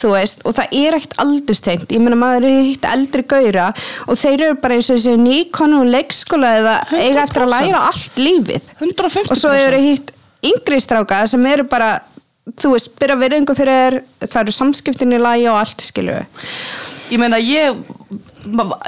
þú 0.00 0.12
veist, 0.14 0.42
og 0.46 0.56
það 0.56 0.76
er 0.82 0.96
ekkert 0.98 1.18
aldurstengt 1.22 1.92
ég 1.94 2.02
meina 2.02 2.18
maður 2.18 2.48
er 2.48 2.64
hitt 2.70 2.88
eldri 2.88 3.26
gaura 3.28 3.68
og 4.06 4.18
þeir 4.18 4.46
eru 4.48 4.60
bara 4.62 4.78
eins 4.78 4.90
og 4.90 4.98
þessi 4.98 5.18
nýkonu 5.20 5.82
leikskóla 5.90 6.54
eða 6.60 6.76
eiga 6.96 7.26
eftir 7.26 7.46
að 7.46 7.52
100%. 7.52 7.66
læra 7.68 7.84
allt 7.90 8.22
lífið. 8.22 8.70
150% 8.80 9.34
og 9.34 9.42
svo 9.42 9.52
eru 9.56 9.82
hitt 9.82 10.14
yngri 10.42 10.80
stráka 10.82 11.22
sem 11.30 11.46
eru 11.46 11.66
bara 11.70 11.94
þú 12.58 12.74
veist, 12.74 12.94
byrja 12.98 13.18
verðingu 13.20 13.54
fyrir 13.54 14.00
það 14.24 14.40
eru 14.44 14.54
samskiptin 14.56 15.14
í 15.14 15.20
lagi 15.22 15.46
og 15.50 15.60
allt 15.60 15.84
skilju 15.84 16.18
ég 17.12 17.20
meina 17.20 17.38
ég 17.38 17.76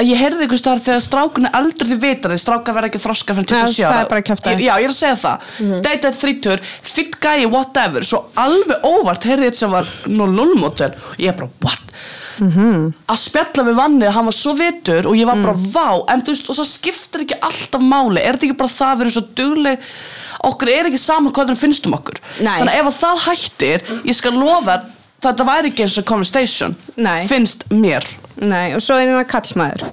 ég 0.04 0.18
heyrði 0.18 0.46
ykkur 0.48 0.58
starf 0.60 0.82
þegar 0.84 1.02
strákunni 1.04 1.50
eldur 1.54 1.90
því 1.90 1.98
vitar 2.02 2.34
því 2.34 2.40
stráka 2.42 2.74
verða 2.74 2.90
ekki 2.90 3.02
þroska 3.04 3.36
fyrir 3.36 3.48
27 3.52 3.78
Já, 3.78 3.86
ára 3.86 3.94
það 3.94 4.04
er 4.04 4.10
bara 4.10 4.22
að 4.22 4.28
kjafta. 4.30 4.50
Ég- 4.54 4.64
já, 4.64 4.72
ég 4.74 4.84
er 4.88 4.94
að 4.94 4.98
segja 4.98 5.20
það. 5.22 5.46
Mm 5.60 5.70
-hmm. 5.70 5.84
deytað 5.86 6.18
þrítur, 6.22 6.64
fit 6.94 7.20
guy, 7.20 7.46
whatever. 7.46 8.02
Svo 8.04 8.24
alveg 8.34 8.78
óvart 8.82 9.24
heyrði 9.24 9.50
þetta 9.50 9.62
sem 9.62 9.70
var 9.70 9.86
0-0 10.06 10.58
mótel 10.58 10.90
og 10.90 11.18
ég 11.18 11.28
er 11.28 11.38
bara 11.38 11.50
what? 11.62 11.94
Að 13.06 13.18
spjalla 13.20 13.62
við 13.68 13.76
vanni 13.78 14.06
hann 14.10 14.26
var 14.26 14.34
svo 14.34 14.54
vitur 14.58 15.06
og 15.06 15.14
ég 15.14 15.26
var 15.28 15.38
bara 15.38 15.54
vá 15.54 16.02
en 16.10 16.22
þú 16.24 16.32
veist, 16.34 16.50
og 16.50 16.56
svo 16.58 16.64
skiptir 16.66 17.22
ekki 17.22 17.38
alltaf 17.40 17.80
máli. 17.80 18.18
Er 18.18 18.34
þetta 18.34 18.48
ekki 18.48 18.58
bara 18.58 18.74
það, 18.74 18.96
við 18.96 19.04
erum 19.04 19.14
svo 19.14 19.24
dugleg? 19.38 19.78
Okkur 20.44 20.68
er 20.68 20.90
ekki 20.90 20.98
saman 20.98 21.32
hvað 21.32 21.52
þeim 21.52 21.60
finnst 21.62 21.86
um 21.86 21.94
okkur. 21.94 22.18
Nei. 22.40 22.58
þannig 22.58 22.74
að 22.74 22.80
ef 22.80 22.86
að 22.90 23.00
það 23.04 23.24
hættir 23.28 23.82
ég 24.04 24.14
skal 24.18 24.32
lofa 24.34 24.78
að 24.78 24.90
þetta 25.24 25.46
væri 25.48 25.72
ekki 25.72 25.86
eins 25.86 25.98
og 26.00 26.08
conversation 26.08 26.74
Nei. 26.96 27.26
finnst 27.30 27.68
mér. 27.72 28.06
Nei, 28.42 28.74
og 28.74 28.82
svo 28.82 28.98
er 28.98 29.08
hérna 29.08 29.24
kallmaður. 29.28 29.86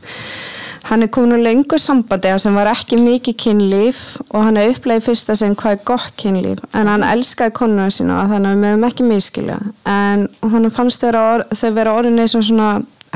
Hann 0.90 1.06
er 1.06 1.12
komin 1.14 1.38
úr 1.38 1.44
lengur 1.46 1.80
sambandi 1.80 2.32
sem 2.42 2.56
var 2.58 2.68
ekki 2.72 2.98
mikið 3.00 3.36
kynlíf 3.40 4.00
og 4.32 4.48
hann 4.48 4.58
er 4.60 4.72
upplegið 4.74 5.06
fyrsta 5.06 5.36
sinn 5.40 5.54
hvað 5.56 5.78
er 5.78 5.84
gott 5.88 6.16
kynlíf. 6.20 6.64
En 6.76 6.90
hann 6.90 7.06
elskaði 7.06 7.54
konuna 7.56 7.86
sína 7.94 8.18
og 8.24 8.34
þannig 8.34 8.50
að 8.50 8.58
við 8.58 8.66
meðum 8.66 8.88
ekki 8.90 9.08
miskilja 9.08 9.60
en 9.88 10.26
hann 10.42 10.74
fannst 10.74 11.06
þeirra 11.06 11.22
or, 11.36 11.46
þeir 11.54 11.78
vera 11.78 11.94
orðinni 12.00 12.28
sem 12.32 12.44
svona 12.44 12.74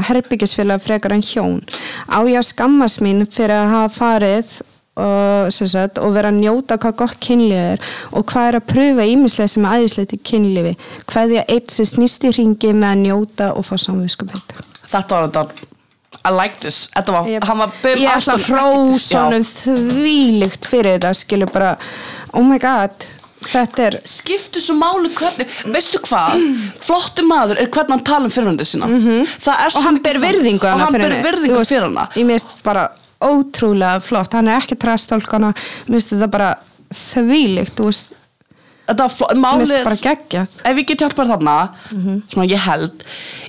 herbyggisfélag 0.08 0.84
frekar 0.84 1.16
en 1.16 1.26
hjón. 1.26 1.60
Á 2.12 2.22
ég 2.28 2.40
að 2.40 2.50
skammast 2.52 3.04
mín 3.04 3.26
fyrir 3.32 3.58
að 3.58 3.74
hafa 3.74 3.94
farið 3.98 4.56
og, 4.96 5.52
sagt, 5.54 5.98
og 6.00 6.14
vera 6.16 6.30
að 6.32 6.40
njóta 6.40 6.78
hvað 6.80 6.96
gott 7.02 7.18
kynlíf 7.20 7.62
er 7.76 7.80
og 8.16 8.26
hvað 8.32 8.48
er 8.52 8.58
að 8.62 8.68
pröfa 8.72 9.08
ímislega 9.12 9.48
sem 9.52 9.66
er 9.68 9.78
æðislegt 9.82 10.14
í 10.16 10.22
kynlífi. 10.32 10.76
Hvað 11.12 11.36
að 11.42 11.54
eitt 11.58 11.72
sem 11.76 11.86
snýst 11.86 12.24
í 12.30 12.32
ringi 12.38 12.72
með 12.74 12.90
að 12.94 13.02
njóta 13.04 13.50
og 13.56 13.66
fá 13.68 13.76
samviskupið 13.78 14.42
þetta 14.86 15.16
var 15.20 15.28
þetta. 15.28 15.72
I 16.26 16.32
like 16.34 16.56
this. 16.64 16.88
Var, 16.96 17.28
Ég, 17.30 17.44
var 17.46 17.70
ég 18.00 18.10
ætla 18.10 18.34
að 18.34 18.46
hrósa 18.48 19.26
þvílíkt 19.36 20.66
fyrir 20.70 20.96
þetta 20.98 21.12
skilur 21.18 21.52
bara, 21.54 21.76
oh 22.34 22.42
my 22.48 22.58
god 22.62 22.96
þetta 23.46 23.84
er 23.92 23.98
skiptir 24.10 24.64
svo 24.64 24.74
máli 24.80 25.12
hvernig 25.14 25.52
veistu 25.70 26.00
hvað, 26.08 26.40
flottu 26.82 27.26
maður 27.30 27.60
er 27.62 27.70
hvernig 27.70 27.94
hann 27.94 28.06
tala 28.08 28.26
um 28.26 28.34
fyrirhandi 28.34 28.66
sína. 28.66 28.88
Það 28.90 29.66
er 29.68 29.70
Mhm. 29.70 29.78
og 29.78 29.84
hann 29.86 30.00
ber 30.02 30.18
virðingu 30.24 30.64
og 30.66 30.72
hana 30.72 30.86
hann 30.86 30.94
fyrir 30.96 31.22
fyrir 31.68 31.84
hana. 31.90 32.08
ég 32.16 32.26
minnst 32.26 32.64
bara 32.64 32.90
ótrúlega 33.26 34.00
flott. 34.04 34.34
Hann 34.38 34.48
er 34.52 34.60
ekki 34.62 34.78
trastálkana. 34.80 35.54
Minnst 35.90 36.14
þetta 36.14 36.30
bara 36.32 36.52
þvílíkt 36.94 37.76
þú 37.80 37.90
veist, 37.90 38.14
þetta 38.88 39.08
bara 39.88 40.02
geggjað. 40.04 40.58
Ef 40.72 40.78
ég 40.82 40.88
get 40.92 41.02
hjálpað 41.06 41.32
þarna 41.34 41.56
Mhm. 41.92 42.22
svona 42.30 42.48
ég 42.50 42.60
held 42.68 43.04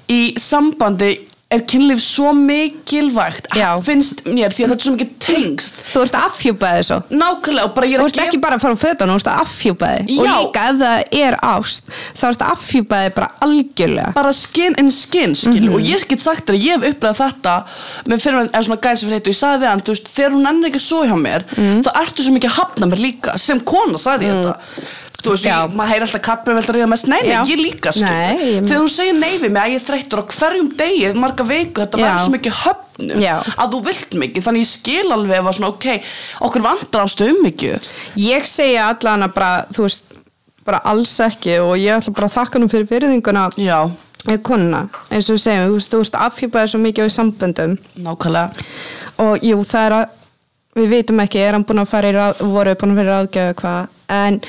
í 0.08 0.20
sambandi 0.38 1.10
er 1.54 1.60
kynlíf 1.62 2.00
svo 2.02 2.32
mikilvægt? 2.34 3.46
Já. 3.54 3.76
finnst 3.86 4.24
mér 4.26 4.50
því 4.50 4.64
að 4.64 4.70
þetta 4.72 4.74
er 4.74 4.82
svo 4.86 4.94
mikið 4.96 5.10
tengst 5.22 5.76
þú 5.92 6.00
ert 6.02 6.16
að 6.18 6.24
afhjúpa 6.26 6.70
þig 6.74 6.86
svo. 6.88 6.96
Nákvæmlega 7.20 7.66
og 7.68 7.74
bara 7.76 7.86
ég 7.86 7.94
er 7.94 8.02
Þú 8.02 8.08
ert 8.10 8.18
ekki 8.24 8.40
bara 8.42 8.56
að 8.58 8.64
fara 8.64 8.74
á 8.74 8.82
fötunum, 8.82 9.12
þú 9.14 9.20
ert 9.20 9.30
að 9.30 9.42
afhjúpa 9.44 9.90
þig. 9.92 10.10
Og 10.16 10.26
líka 10.26 10.64
ef 10.72 10.80
það 10.80 11.14
er 11.20 11.36
ást 11.46 11.92
þá 12.18 12.24
ert 12.32 12.42
að 12.42 12.50
afhjúpa 12.56 13.00
þig 13.04 13.14
bara 13.20 13.28
algjörlega. 13.46 14.08
Bara 14.18 14.32
skin 14.34 14.74
in 14.82 14.90
skin 14.90 15.34
skilu 15.38 15.70
Mhm. 15.70 15.74
og 15.78 15.80
ég 15.86 16.08
get 16.08 16.20
sagt 16.20 16.50
að 16.50 16.58
ég 16.66 16.74
hef 16.82 16.90
upplegað 16.90 17.20
þetta 17.22 17.54
með 18.10 18.18
fyrir 18.26 18.50
en 18.52 18.64
svona 18.66 18.80
gæs 18.82 19.04
fyrir 19.06 19.14
heitu 19.20 19.30
og 19.30 19.34
ég 19.34 19.40
sagði 19.42 19.62
við 19.62 19.68
hann, 19.70 19.80
þú 19.86 19.94
veist, 19.94 20.08
þegar 20.16 20.32
hún 20.34 20.46
ennir 20.50 20.68
ekki 20.70 20.82
svo 20.82 21.00
hjá 21.06 21.14
mér 21.22 21.42
Mhm. 21.56 21.82
þá 21.86 21.90
ertu 22.02 22.22
svo 22.26 22.32
mikið 22.34 22.50
að 22.50 22.58
hafna 22.58 22.86
mér 22.90 22.98
líka 23.06 23.38
sem 23.38 23.60
kona 23.60 23.94
sagði 23.98 24.26
ég 24.26 24.34
þetta 24.34 24.56
þú 25.22 25.32
veist, 25.34 25.46
ég, 25.48 25.74
maður 25.76 25.90
heyr 25.92 26.04
alltaf 26.06 26.22
kattbjörn 26.26 26.58
velta 26.60 26.74
ríða 26.76 26.88
mest. 26.92 27.08
Nei, 27.10 27.20
nei, 27.24 27.36
ég 27.50 27.60
líka 27.60 27.92
skilu 27.94 28.10
Nei, 28.10 28.48
ég- 28.56 28.66
þegar 28.68 28.82
hún 28.84 28.92
segir 28.94 29.16
nei 29.18 29.38
við 29.42 29.50
mig 29.56 29.62
að 29.62 29.74
ég 29.76 29.84
þreyttur 29.86 30.22
á 30.22 30.24
hverjum 30.36 30.68
degi 30.76 31.12
marga 31.18 31.46
viku, 31.48 31.80
þetta 31.82 32.00
verður 32.02 32.24
svo 32.26 32.34
mikið 32.36 32.58
höfnum 32.62 33.22
Já. 33.24 33.36
að 33.56 33.72
þú 33.74 33.80
vilt 33.88 34.18
mikið, 34.22 34.44
þannig 34.46 34.64
ég 34.66 34.70
skil 34.72 35.12
alveg 35.16 35.40
að 35.40 35.54
svona, 35.58 35.72
ok, 35.74 35.86
okkur 36.48 36.62
vantar 36.66 37.06
ástu 37.06 37.28
um 37.32 37.40
mikið 37.46 37.88
ég 38.22 38.46
segja 38.46 38.88
allan 38.92 39.26
að 39.26 39.34
bara, 39.34 39.66
þú 39.72 39.86
veist 39.88 40.04
bara 40.66 40.80
alls 40.84 41.14
ekki 41.22 41.58
og 41.62 41.76
ég 41.78 41.94
ætla 42.00 42.12
bara 42.16 42.26
að 42.26 42.36
þakka 42.40 42.58
nú 42.62 42.68
fyrir 42.72 42.88
fyrirðinguna 42.90 43.48
með 44.26 44.40
konuna, 44.42 44.80
eins 45.14 45.28
og 45.30 45.36
við 45.36 45.42
segjum, 45.44 45.68
þú 45.70 45.74
veist, 45.78 45.92
þú 45.92 45.98
veist 46.02 46.16
afhjúpaði 46.26 46.70
svo 46.72 46.80
mikið 46.82 47.06
á 47.06 47.10
samböndum. 47.14 47.76
Nákvæmlega. 48.02 48.64
Og 49.22 49.44
jú, 49.46 49.60
það 49.62 49.84
er 49.86 49.94
að 50.00 50.06
við 50.76 50.88
vitum 50.92 51.20
ekki, 51.24 51.42
er 51.42 51.56
hann 51.56 51.66
búin 51.66 51.82
að 51.82 51.92
fara 51.92 52.10
í 52.10 52.16
ráð, 52.16 52.42
voru 52.52 52.74
búin 52.78 52.94
að 52.94 53.02
vera 53.02 53.18
ráðgjöfu 53.20 53.58
hvað. 53.60 53.92
En 54.16 54.40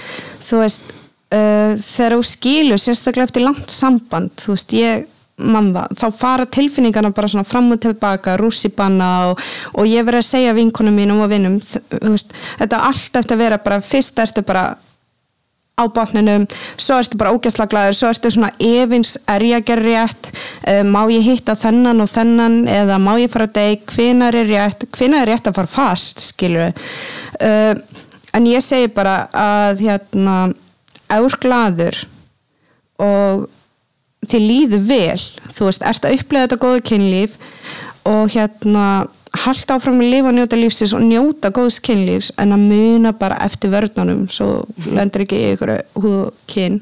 þú 0.47 0.63
veist 0.63 0.89
uh, 0.93 1.75
þegar 1.81 2.17
þú 2.17 2.25
skilur, 2.31 2.81
sérstaklega 2.81 3.29
eftir 3.29 3.45
langt 3.45 3.73
samband, 3.73 4.33
þú 4.41 4.55
veist, 4.55 4.75
ég 4.77 5.05
mann 5.37 5.69
það, 5.75 5.93
þá 5.99 6.07
fara 6.17 6.47
tilfinningarna 6.49 7.13
bara 7.13 7.29
svona 7.29 7.45
fram 7.45 7.69
og 7.75 7.81
tilbaka, 7.83 8.37
rússibanna 8.41 9.11
og, 9.29 9.43
og 9.77 9.89
ég 9.89 10.05
verið 10.07 10.23
að 10.23 10.29
segja 10.31 10.55
vinkonum 10.57 10.97
mínum 10.97 11.21
og 11.21 11.29
vinnum, 11.29 11.59
þú 11.61 12.15
veist, 12.15 12.33
þetta 12.57 12.81
allt 12.87 13.19
eftir 13.21 13.37
að 13.37 13.43
vera 13.43 13.61
bara, 13.61 13.79
fyrst 13.85 14.23
ertu 14.23 14.43
bara 14.47 14.71
á 15.77 15.83
botninum, 15.93 16.47
svo 16.77 16.97
ertu 16.97 17.19
bara 17.19 17.33
ógæsla 17.35 17.67
glæður, 17.69 17.97
svo 17.99 18.09
ertu 18.09 18.31
svona 18.33 18.49
efins 18.57 19.13
er 19.29 19.45
ég 19.45 19.59
að 19.59 19.67
gera 19.69 19.85
rétt, 19.85 20.31
uh, 20.65 20.81
má 20.87 21.03
ég 21.13 21.25
hitta 21.27 21.53
þennan 21.57 22.01
og 22.01 22.09
þennan 22.09 22.63
eða 22.71 22.97
má 23.01 23.13
ég 23.21 23.29
fara 23.29 23.45
að 23.45 23.59
deg, 23.59 23.83
hvenar 23.93 24.37
er 24.37 24.49
rétt? 24.49 24.87
Hvenar 24.97 25.25
er 25.25 25.35
rétt 25.35 25.51
að 25.51 25.59
fara 25.59 25.73
fast, 25.75 26.23
skilur 26.31 26.73
uh, 26.73 27.73
en 28.37 28.47
ég 28.49 28.63
segi 28.63 28.89
bara 28.93 29.27
að 29.33 29.85
hérna 29.85 30.37
ár 31.13 31.37
glaður 31.41 32.01
og 33.01 33.45
þið 34.27 34.47
líður 34.49 34.87
vel 34.89 35.21
þú 35.53 35.69
veist, 35.69 35.85
ert 35.85 36.07
að 36.07 36.17
upplega 36.17 36.47
þetta 36.47 36.61
góða 36.63 36.83
kynlíf 36.89 37.37
og 38.07 38.33
hérna 38.33 38.87
halda 39.43 39.77
áfram 39.77 40.01
að 40.01 40.11
lifa 40.13 40.31
og 40.31 40.35
njóta 40.37 40.59
lífsins 40.59 40.93
og 40.97 41.05
njóta 41.05 41.51
góðs 41.55 41.79
kynlífs 41.83 42.31
en 42.41 42.55
að 42.55 42.65
muna 42.71 43.13
bara 43.17 43.39
eftir 43.45 43.71
vörnunum 43.73 44.27
svo 44.31 44.63
lendur 44.85 45.25
ekki 45.25 45.39
ykkur 45.53 45.73
húð 45.97 46.19
og 46.25 46.37
kyn 46.51 46.79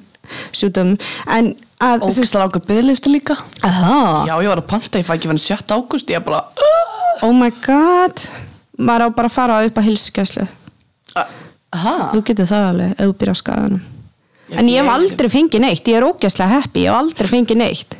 sjútum 0.55 0.95
en 1.31 1.53
að 1.83 2.05
ógæslega 2.07 2.47
ákveð 2.47 2.67
byggðlisti 2.69 3.11
líka. 3.11 3.35
Aha. 3.67 4.25
já, 4.29 4.35
ég 4.41 4.49
var 4.49 4.61
að 4.61 4.69
panta, 4.69 5.01
ég 5.01 5.07
fæ 5.07 5.15
ekki 5.17 5.31
verið 5.31 5.43
7. 5.45 5.75
águst 5.75 6.13
ég 6.13 6.21
er 6.21 6.25
bara 6.25 6.43
oh 7.25 7.33
my 7.35 7.51
god. 7.65 8.27
Maður 8.75 9.07
á 9.07 9.17
bara 9.17 9.29
að 9.31 9.35
fara 9.35 9.59
upp 9.65 9.77
að 9.79 9.89
hilsugæslu 9.89 10.47
þú 11.75 12.23
getur 12.27 12.49
það 12.49 12.69
alveg 12.71 13.29
á 13.31 13.35
skaganum. 13.35 13.83
En 14.55 14.67
ég 14.69 14.81
hef 14.83 14.91
aldrei 14.93 15.29
fengið 15.31 15.63
neitt 15.63 15.87
ég 15.89 15.97
er 15.97 16.05
ógæslega 16.05 16.59
happy, 16.59 16.85
ég 16.85 16.91
hef 16.91 17.01
aldrei 17.01 17.31
fengið 17.31 17.61
neitt 17.63 17.95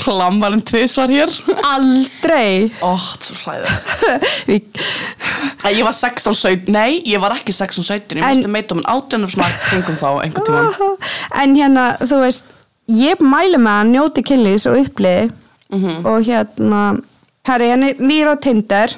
Klammarinn 0.00 0.62
tvisvar 0.66 1.10
hér. 1.12 1.30
Aldrei. 1.68 2.70
Ó, 2.82 2.94
hlæðið 2.96 3.68
Við- 4.50 4.80
Ég 5.72 5.84
var 5.86 5.94
16, 5.94 6.34
17, 6.34 6.72
nei, 6.74 6.96
ég 7.06 7.20
var 7.22 7.36
ekki 7.36 7.52
16, 7.54 7.84
17 7.86 8.18
Ég 8.18 8.24
En- 8.26 8.36
misti 8.40 8.50
meitum 8.50 8.80
en 8.82 8.88
18 8.90 9.22
og 9.28 9.30
svona 9.30 9.50
kringum 9.68 9.98
þá 10.00 10.08
einhvern 10.24 10.48
tímann. 10.48 10.98
En 11.44 11.54
hérna, 11.60 11.84
þú 12.02 12.18
veist 12.24 12.50
ég 12.90 13.22
mæli 13.22 13.60
með 13.62 13.78
að 13.78 13.92
njóti 13.92 14.24
kynlýs 14.26 14.66
og 14.70 14.80
uppliði 14.82 15.30
Mhm. 15.72 16.02
og 16.06 16.26
hérna 16.26 16.80
herri, 17.48 17.68
hérna 17.70 17.92
nýra 18.02 18.34
á 18.34 18.42
Tinder. 18.42 18.96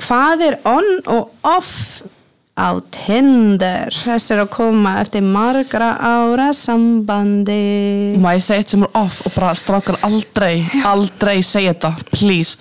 Hvað 0.00 0.42
er 0.48 0.56
on 0.66 0.88
og 1.06 1.30
off 1.44 2.02
á 2.56 2.68
Tinder 2.94 3.92
þess 3.92 4.30
er 4.32 4.40
að 4.46 4.52
koma 4.56 4.94
eftir 5.02 5.24
margra 5.26 5.90
ára 6.00 6.50
sambandi 6.56 8.16
Má 8.22 8.30
ég 8.36 8.44
segja 8.46 8.62
eitt 8.64 8.72
sem 8.72 8.86
er 8.86 8.94
off 8.96 9.20
og 9.28 9.34
bara 9.36 9.52
strákar 9.58 9.98
aldrei, 10.06 10.64
aldrei 10.88 11.42
segja 11.44 11.74
þetta, 11.76 11.92
please 12.14 12.56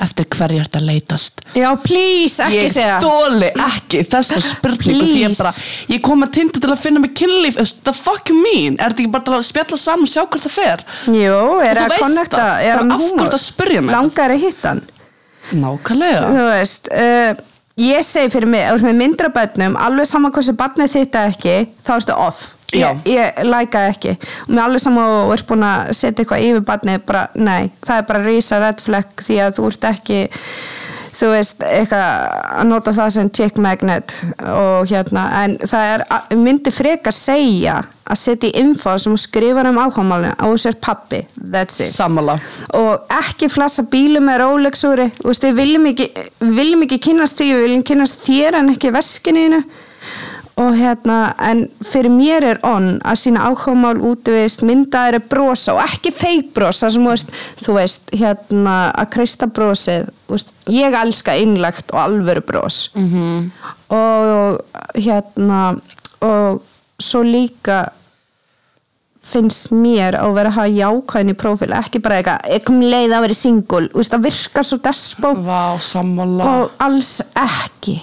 Eftir 0.00 0.24
hverju 0.32 0.62
ert 0.62 0.76
að 0.78 0.86
leitast 0.88 1.42
já, 1.52 1.68
please, 1.84 2.40
ekki 2.46 2.56
Ég 2.62 2.70
segja 2.72 2.94
þóli 3.04 3.50
ekki 3.60 3.98
þessa 4.08 4.40
spurningu 4.46 5.04
Því 5.10 5.18
ég 5.26 5.34
bara, 5.36 5.50
ég 5.92 6.00
kom 6.06 6.24
að 6.24 6.30
tinda 6.38 6.62
til 6.64 6.70
að 6.72 6.80
finna 6.80 7.02
mig 7.04 7.12
kynlíf 7.20 7.58
The 7.84 7.92
fuck 7.92 8.32
you 8.32 8.38
mean? 8.40 8.78
Er 8.80 8.94
þetta 8.94 9.04
ekki 9.04 9.12
bara 9.12 9.26
til 9.28 9.36
að 9.36 9.44
spjalla 9.50 9.78
saman 9.82 10.08
og 10.08 10.12
sjá 10.14 10.22
hvert 10.24 10.46
það 10.46 10.54
fer? 10.56 10.84
jú, 11.12 11.36
er 11.68 11.82
Þú 11.82 11.84
að 11.84 11.94
connecta 12.00 12.40
það. 12.40 12.64
er 12.64 12.72
Bara 12.72 12.80
hann 12.80 12.94
af 12.96 13.04
hverju 13.04 13.10
húmor? 13.12 13.28
ertu 13.28 13.38
að 13.38 13.44
spyrja 13.44 13.84
mig? 13.84 13.94
langar 13.98 14.34
að 14.38 14.42
hitta 14.46 14.72
hann 14.72 14.82
Nákvæmlega 15.60 16.24
þú 16.32 16.42
veist 16.48 16.90
uh, 16.96 17.30
ég 17.80 18.06
segi 18.06 18.32
fyrir 18.32 18.50
mig, 18.50 18.66
með 18.84 18.98
myndra 18.98 19.30
börnum 19.34 19.76
alveg 19.80 20.08
saman 20.10 20.34
barnið 20.34 20.96
þitt 20.96 21.20
er 21.20 21.30
ekki 21.34 21.54
þá 21.86 21.94
ertu 21.96 22.16
off. 22.16 22.48
Ég, 22.70 23.00
ég 23.10 23.40
læka 23.48 23.86
ekki. 23.90 24.12
Og 24.46 24.52
mér 24.54 24.66
alveg 24.68 24.82
saman 24.84 25.14
og 25.24 25.32
ert 25.34 25.48
búin 25.48 25.64
að 25.66 25.90
setja 25.98 26.22
eitthvað 26.22 26.44
yfir 26.46 26.66
barnið 26.68 27.00
bara, 27.08 27.24
nei, 27.34 27.70
það 27.82 27.96
er 27.96 28.06
bara 28.10 28.26
rísa 28.26 28.60
red 28.62 28.84
flag 28.84 29.24
því 29.26 29.40
að 29.46 29.56
þú 29.58 29.70
ert 29.72 29.88
ekki 29.90 30.20
þú 31.14 31.30
veist, 31.34 31.64
eitthvað 31.66 32.04
að 32.60 32.68
nota 32.70 32.94
það 32.96 33.14
sem 33.16 33.30
chick 33.36 33.60
magnet 33.62 34.14
og 34.44 34.90
hérna, 34.90 35.26
en 35.44 35.56
það 35.62 35.94
er 35.94 36.04
myndi 36.38 36.72
frekar 36.74 37.16
segja 37.16 37.80
að 38.10 38.18
setja 38.18 38.50
í 38.50 38.62
info 38.64 38.96
sem 38.98 39.14
skrifar 39.20 39.68
um 39.70 39.78
ákvámálinu 39.78 40.32
á 40.34 40.46
sér 40.58 40.78
pappi, 40.82 41.20
that's 41.38 41.78
it. 41.82 41.92
Sammála. 41.94 42.38
Og 42.78 43.12
ekki 43.20 43.50
flassa 43.52 43.84
bílum 43.86 44.26
með 44.26 44.40
Rolex-úri 44.42 45.10
Þú 45.20 45.28
veist, 45.28 45.46
við 45.46 45.60
viljum 45.60 45.86
ekki, 45.92 46.08
viljum 46.56 46.86
ekki 46.86 47.00
kynast 47.10 47.38
því, 47.38 47.52
við 47.54 47.66
viljum 47.68 47.86
kynast 47.92 48.26
þér 48.26 48.58
en 48.62 48.74
ekki 48.74 48.92
veskininu 48.94 49.62
og 50.60 50.76
hérna, 50.76 51.18
en 51.40 51.64
fyrir 51.86 52.12
mér 52.12 52.44
er 52.52 52.58
on 52.66 52.92
að 53.00 53.20
sína 53.22 53.46
áhugamál 53.48 54.00
útvist 54.10 54.64
myndaðir 54.66 55.20
er 55.20 55.28
brosa 55.30 55.76
og 55.76 55.84
ekki 55.84 56.12
feik 56.12 56.50
brosa 56.56 56.90
sem 56.92 57.06
veist, 57.06 57.30
þú 57.62 57.76
veist 57.78 58.10
hérna 58.12 58.74
að 58.90 59.12
kreista 59.14 59.48
brosið 59.48 60.10
veist, 60.28 60.52
ég 60.70 60.96
elska 61.00 61.36
innlegt 61.40 61.94
og 61.94 62.02
alvöru 62.02 62.44
bros. 62.46 62.90
-hmm. 62.94 63.50
og 63.88 64.60
hérna 64.94 65.80
og 66.20 66.62
svo 67.00 67.22
líka 67.22 67.88
finnst 69.30 69.70
mér 69.70 70.16
að 70.18 70.34
vera 70.34 70.48
að 70.48 70.56
hafa 70.58 70.68
jákvæðin 70.68 71.32
í 71.32 71.36
prófíl 71.38 71.72
ekki 71.76 72.00
bara 72.02 72.20
eitthvað, 72.20 72.46
ekki 72.56 72.72
um 72.72 72.80
leið 72.80 73.12
að 73.14 73.20
vera 73.20 73.34
singul 73.34 73.88
þú 73.88 74.00
veist, 74.00 74.12
það 74.12 74.26
virkar 74.28 74.64
svo 74.66 74.78
despo 74.78 75.34
Vá, 75.34 75.62
og 76.50 76.70
alls 76.78 77.20
ekki 77.34 78.00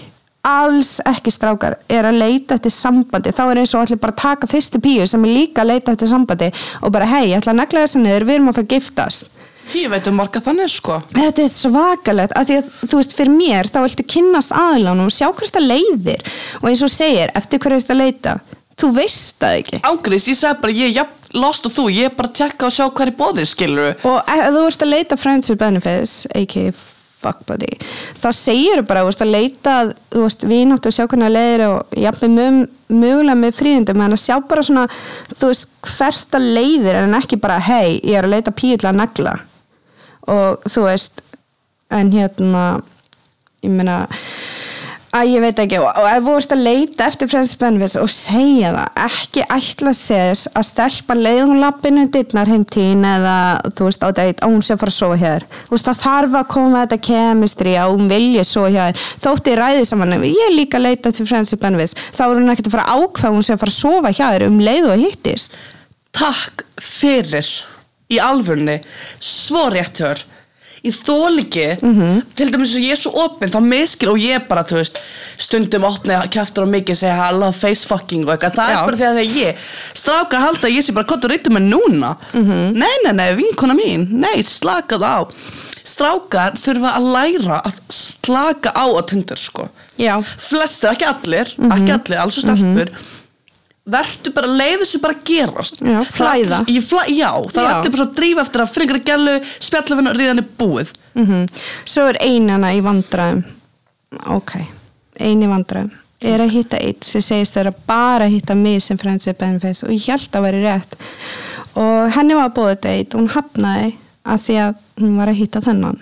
alls 0.48 0.98
ekki 1.08 1.34
strákar 1.34 1.78
er 1.92 2.08
að 2.08 2.20
leita 2.22 2.58
eftir 2.58 2.74
sambandi. 2.74 3.34
Þá 3.36 3.44
er 3.46 3.62
eins 3.64 3.74
og 3.76 3.84
allir 3.84 4.02
bara 4.02 4.16
að 4.16 4.22
taka 4.24 4.50
fyrstu 4.52 4.82
píu 4.84 5.08
sem 5.08 5.26
er 5.28 5.36
líka 5.36 5.64
að 5.64 5.74
leita 5.74 5.96
eftir 5.96 6.12
sambandi 6.12 6.52
og 6.82 6.94
bara 6.96 7.10
hei, 7.10 7.32
ég 7.32 7.42
ætla 7.42 7.56
að 7.56 7.62
negla 7.62 7.84
þess 7.84 8.00
að 8.00 8.06
niður, 8.06 8.28
við 8.30 8.40
erum 8.40 8.52
að 8.52 8.60
fara 8.60 8.68
að 8.68 8.78
giftast. 8.78 9.34
Ég 9.76 9.90
veit 9.92 10.08
um 10.08 10.16
marga 10.16 10.40
þannig 10.40 10.72
sko. 10.72 11.02
Þetta 11.12 11.44
er 11.44 11.50
svakalegt 11.52 12.36
af 12.40 12.48
því 12.48 12.60
að 12.62 12.70
þú 12.88 13.00
veist 13.02 13.16
fyrir 13.18 13.34
mér 13.36 13.68
þá 13.68 13.82
viltu 13.84 14.06
kynnast 14.16 14.54
aðlánum 14.56 15.10
og 15.10 15.16
sjá 15.16 15.28
hvert 15.28 15.58
það 15.58 15.68
leiðir. 15.74 16.24
Og 16.62 16.70
eins 16.72 16.84
og 16.88 16.94
segir, 16.94 17.34
eftir 17.36 17.60
hverju 17.60 17.84
þetta 17.84 18.00
leita? 18.00 18.38
Þú 18.78 18.92
veist 18.96 19.42
það 19.42 19.60
ekki. 19.60 19.82
Ángriðs, 19.90 20.30
ég 20.32 20.40
segi 20.40 20.62
bara, 20.62 20.78
ég 20.78 20.92
er 20.92 21.00
jafn 21.02 21.18
lost 21.42 21.68
og 21.68 21.74
þú 21.74 21.88
Ég 21.92 22.08
er 22.08 22.16
bara 22.16 22.32
að 22.32 22.38
tjekka 22.40 22.70
og 22.70 22.76
sjá 22.78 22.86
hver 22.88 23.12
er 23.12 23.18
bóðið, 23.18 23.50
skilur 23.52 24.06
og 24.08 24.20
ef 24.32 24.46
þú 24.54 24.68
ert 24.70 24.86
að 24.86 24.94
leita 24.94 25.20
friends 25.20 25.52
with 25.52 25.60
benefits 25.60 26.28
a.k.a. 26.32 26.97
fuck 27.28 27.46
buddy. 27.50 27.70
Þá 28.18 28.28
segir 28.40 28.82
þú 28.82 28.88
bara, 28.90 29.04
þú 29.06 29.14
ert 29.14 29.24
að 29.28 29.34
leita 29.36 29.76
að, 29.84 29.94
þú 30.16 30.26
veist, 30.26 30.48
vináttu 30.50 30.90
og 30.90 30.98
sjá 30.98 31.04
hvernig 31.06 31.28
það 31.28 31.38
leiðir 31.38 31.66
og 31.68 32.02
jafnveg 32.08 32.74
mögulega 32.88 33.38
með 33.38 33.56
fríðundum 33.60 34.04
en 34.06 34.16
að 34.16 34.24
sjá 34.24 34.36
bara 34.48 34.64
svona, 34.64 34.88
þú 35.36 35.52
veist 35.52 35.72
hvert 35.92 36.34
það 36.34 36.50
leiðir 36.58 37.00
en 37.04 37.18
ekki 37.20 37.40
bara 37.44 37.62
hei, 37.62 38.00
ég 38.00 38.18
er 38.18 38.28
að 38.28 38.38
leita 38.38 38.56
til 38.58 38.78
að 38.88 39.00
negla. 39.02 39.38
Og 40.28 40.68
þú 40.68 40.88
veist 40.88 41.24
en 41.94 42.12
hérna 42.12 42.64
ég 43.64 43.72
meina 43.72 44.06
að 45.16 45.30
ég 45.32 45.44
veit 45.44 45.60
ekki 45.64 45.80
og, 45.80 45.88
ef 46.12 46.26
þú 46.26 46.34
ert 46.38 46.54
að 46.56 46.64
leita 46.66 47.08
eftir 47.08 47.32
with 47.32 47.54
Benefits 47.62 47.96
og 48.00 48.10
segja 48.12 48.74
það 48.76 49.02
ekki 49.06 49.46
ætla 49.56 49.94
þess 49.96 50.50
að 50.52 50.68
stelpa 50.68 51.18
leið 51.18 51.42
hún 51.46 51.62
lappinu 51.64 52.08
dittnar 52.12 52.52
heim 52.52 52.66
tín 52.68 53.06
eða 53.08 53.38
þú 53.72 53.88
veist 53.88 54.04
á 54.04 54.10
date 54.12 54.44
að 54.44 54.52
hún 54.52 54.66
sé 54.66 54.76
að 54.76 54.84
fara 54.84 54.94
að 54.94 55.00
sofa 55.00 55.20
hér 55.24 55.48
þú 55.54 55.76
veist 55.76 55.90
það 55.90 56.02
þarf 56.04 56.38
að 56.42 56.52
koma 56.56 56.84
þetta 56.84 57.00
chemistry 57.08 57.78
að 57.80 57.94
hún 57.96 58.12
vilja 58.12 58.46
sofa 58.48 58.74
hér 58.76 59.02
þótti 59.24 59.54
ég 59.54 59.62
ræði 59.62 59.88
saman 59.88 60.18
ég 60.18 60.44
er 60.50 60.56
líka 60.56 60.82
að 60.82 60.88
leita 60.90 61.14
eftir 61.14 61.32
with 61.32 61.62
Benefits 61.62 61.98
þá 62.12 62.24
er 62.28 62.36
hún 62.36 62.52
ekkert 62.52 62.70
að 62.70 62.78
fara 62.78 62.88
að 62.92 63.08
ákveða 63.08 63.32
að 63.32 63.38
hún 63.38 63.48
sé 63.48 63.56
að 63.56 63.64
fara 63.64 63.76
að 63.76 63.82
sofa 63.82 64.14
hér 64.20 64.48
um 64.48 64.62
leið 64.64 64.92
og 64.92 65.02
hittist. 65.02 65.58
Takk 66.18 66.64
fyrir 66.82 67.50
Í 68.08 68.20
alvörni 68.24 68.80
Svo 69.20 69.68
rétt 69.74 70.00
hör 70.04 70.22
Ég 70.86 70.94
þól 70.94 71.42
ekki 71.42 71.68
Til 72.38 72.50
dæmis 72.54 72.76
að 72.78 72.86
ég 72.86 72.94
er 72.96 73.00
svo 73.02 73.12
opinn 73.26 73.54
Þá 73.54 73.60
miskil 73.66 74.12
og 74.14 74.20
ég 74.22 74.46
bara, 74.50 74.64
þú 74.68 74.78
veist 74.80 75.00
Stundum 75.38 75.86
opni 75.90 76.18
kjaftur 76.34 76.66
og 76.68 76.72
mikið 76.74 77.00
Segja 77.02 77.30
love 77.36 77.54
face 77.58 77.86
fucking 77.90 78.26
og 78.28 78.34
eitthvað. 78.36 78.58
Það 78.58 78.72
Já. 78.72 78.78
er 78.78 78.86
bara 78.88 78.98
því 78.98 79.08
að 79.08 79.38
ég 79.38 79.68
Stráka 80.02 80.42
halda 80.42 80.68
að 80.70 80.76
ég 80.78 80.86
sé 80.86 80.96
bara 80.98 81.10
Kottu 81.10 81.30
reyttu 81.32 81.54
mig 81.54 81.64
núna. 81.66 82.16
Nei, 82.34 82.96
nei, 83.06 83.14
nei, 83.16 83.30
vinkona 83.38 83.76
mín. 83.78 84.08
Nei, 84.22 84.42
slakað 84.46 85.06
á. 85.06 85.18
Strákar 85.88 86.58
þurfa 86.60 86.96
að 86.98 87.06
læra 87.16 87.60
að 87.64 87.78
slaka 87.94 88.74
á 88.76 88.86
á 88.92 89.02
Tinder 89.08 89.40
sko. 89.40 89.70
Já. 89.98 90.18
Flestir, 90.22 90.92
ekki 90.92 91.08
allir 91.08 91.54
Ekki 91.56 91.94
allir, 91.96 92.20
alls 92.22 92.38
og 92.42 92.46
stelpur 92.46 92.92
verður 93.88 94.34
bara, 94.36 94.50
leiðu 94.62 94.80
þessu 94.84 95.00
bara 95.04 95.16
að 95.16 95.22
gerast. 95.30 95.82
Já, 95.82 96.00
Það 96.04 96.10
flæða. 96.18 96.58
ég 96.76 96.88
flæ, 96.88 97.04
já, 97.16 97.30
það 97.54 97.62
er 97.64 97.70
allir 97.74 97.92
bara 97.94 98.02
svo 98.02 98.08
að 98.08 98.16
drífa 98.18 98.44
eftir 98.44 98.64
að 98.64 98.74
fringra 98.74 99.00
gælu, 99.10 99.36
spjallafinu, 99.68 100.14
ríðan 100.18 100.42
er 100.44 100.50
búið. 100.60 100.92
Mm 101.18 101.46
Svo 101.86 102.08
er 102.12 102.20
einana 102.22 102.74
í 102.76 102.82
vandræðum. 102.86 103.44
Ok, 104.36 104.52
eini 105.20 105.48
vandræðum. 105.50 105.94
Er 106.28 106.42
að 106.42 106.54
hitta 106.56 106.80
eitt 106.82 107.06
sem 107.06 107.22
segist 107.22 107.54
þeirra 107.54 107.74
bara 107.86 108.26
að 108.26 108.34
hitta 108.38 108.56
mig 108.58 108.82
sem 108.82 108.98
friends 108.98 109.28
with 109.30 109.38
benefits 109.38 109.84
og 109.86 109.92
ég 109.94 110.08
held 110.10 110.36
að 110.40 110.46
veri 110.48 110.62
rétt. 110.64 110.96
Og 111.78 112.12
henni 112.16 112.34
var 112.34 112.50
búið 112.56 112.80
date 112.82 113.14
og 113.14 113.22
hún 113.22 113.30
hafnaði 113.36 113.92
að 114.26 114.40
því 114.48 114.56
að 114.64 114.80
hún 115.04 115.18
var 115.20 115.30
að 115.30 115.38
hitta 115.44 115.62
þennan. 115.62 116.00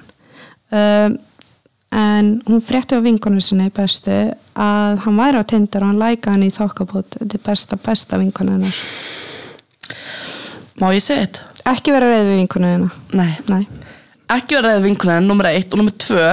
Um, 0.72 1.18
en 1.92 2.42
hún 2.48 2.62
frétti 2.64 2.98
á 2.98 3.02
vinkonum 3.04 3.42
sinni 3.44 3.70
bestu 3.74 4.12
að 4.56 5.02
hann 5.06 5.20
væri 5.20 5.42
á 5.42 5.44
Tinder 5.48 5.84
og 5.84 5.92
hann 5.94 6.02
læka 6.02 6.32
hann 6.34 6.46
í 6.46 6.52
þokkabót. 6.54 7.20
Þetta 7.20 7.38
er 7.38 7.44
besta, 7.46 7.78
besta 7.78 8.20
vinkonu 8.22 8.58
hennar. 8.58 8.80
Má 10.82 10.90
ég 10.92 11.04
segja 11.04 11.28
þetta? 11.28 11.52
ekki 11.66 11.94
vera 11.96 12.10
reyð 12.12 12.28
við 12.30 12.40
vinkonu 12.44 12.70
hennar 12.70 12.92
Nei, 13.18 13.32
Nei. 13.50 13.64
ekki 14.36 14.58
vera 14.58 14.74
reyða 14.74 14.84
vinkunni 14.86 15.16
nummer 15.26 15.50
eitt. 15.50 15.72
Og 15.74 15.82
nummer 15.82 15.96
tvö 15.98 16.28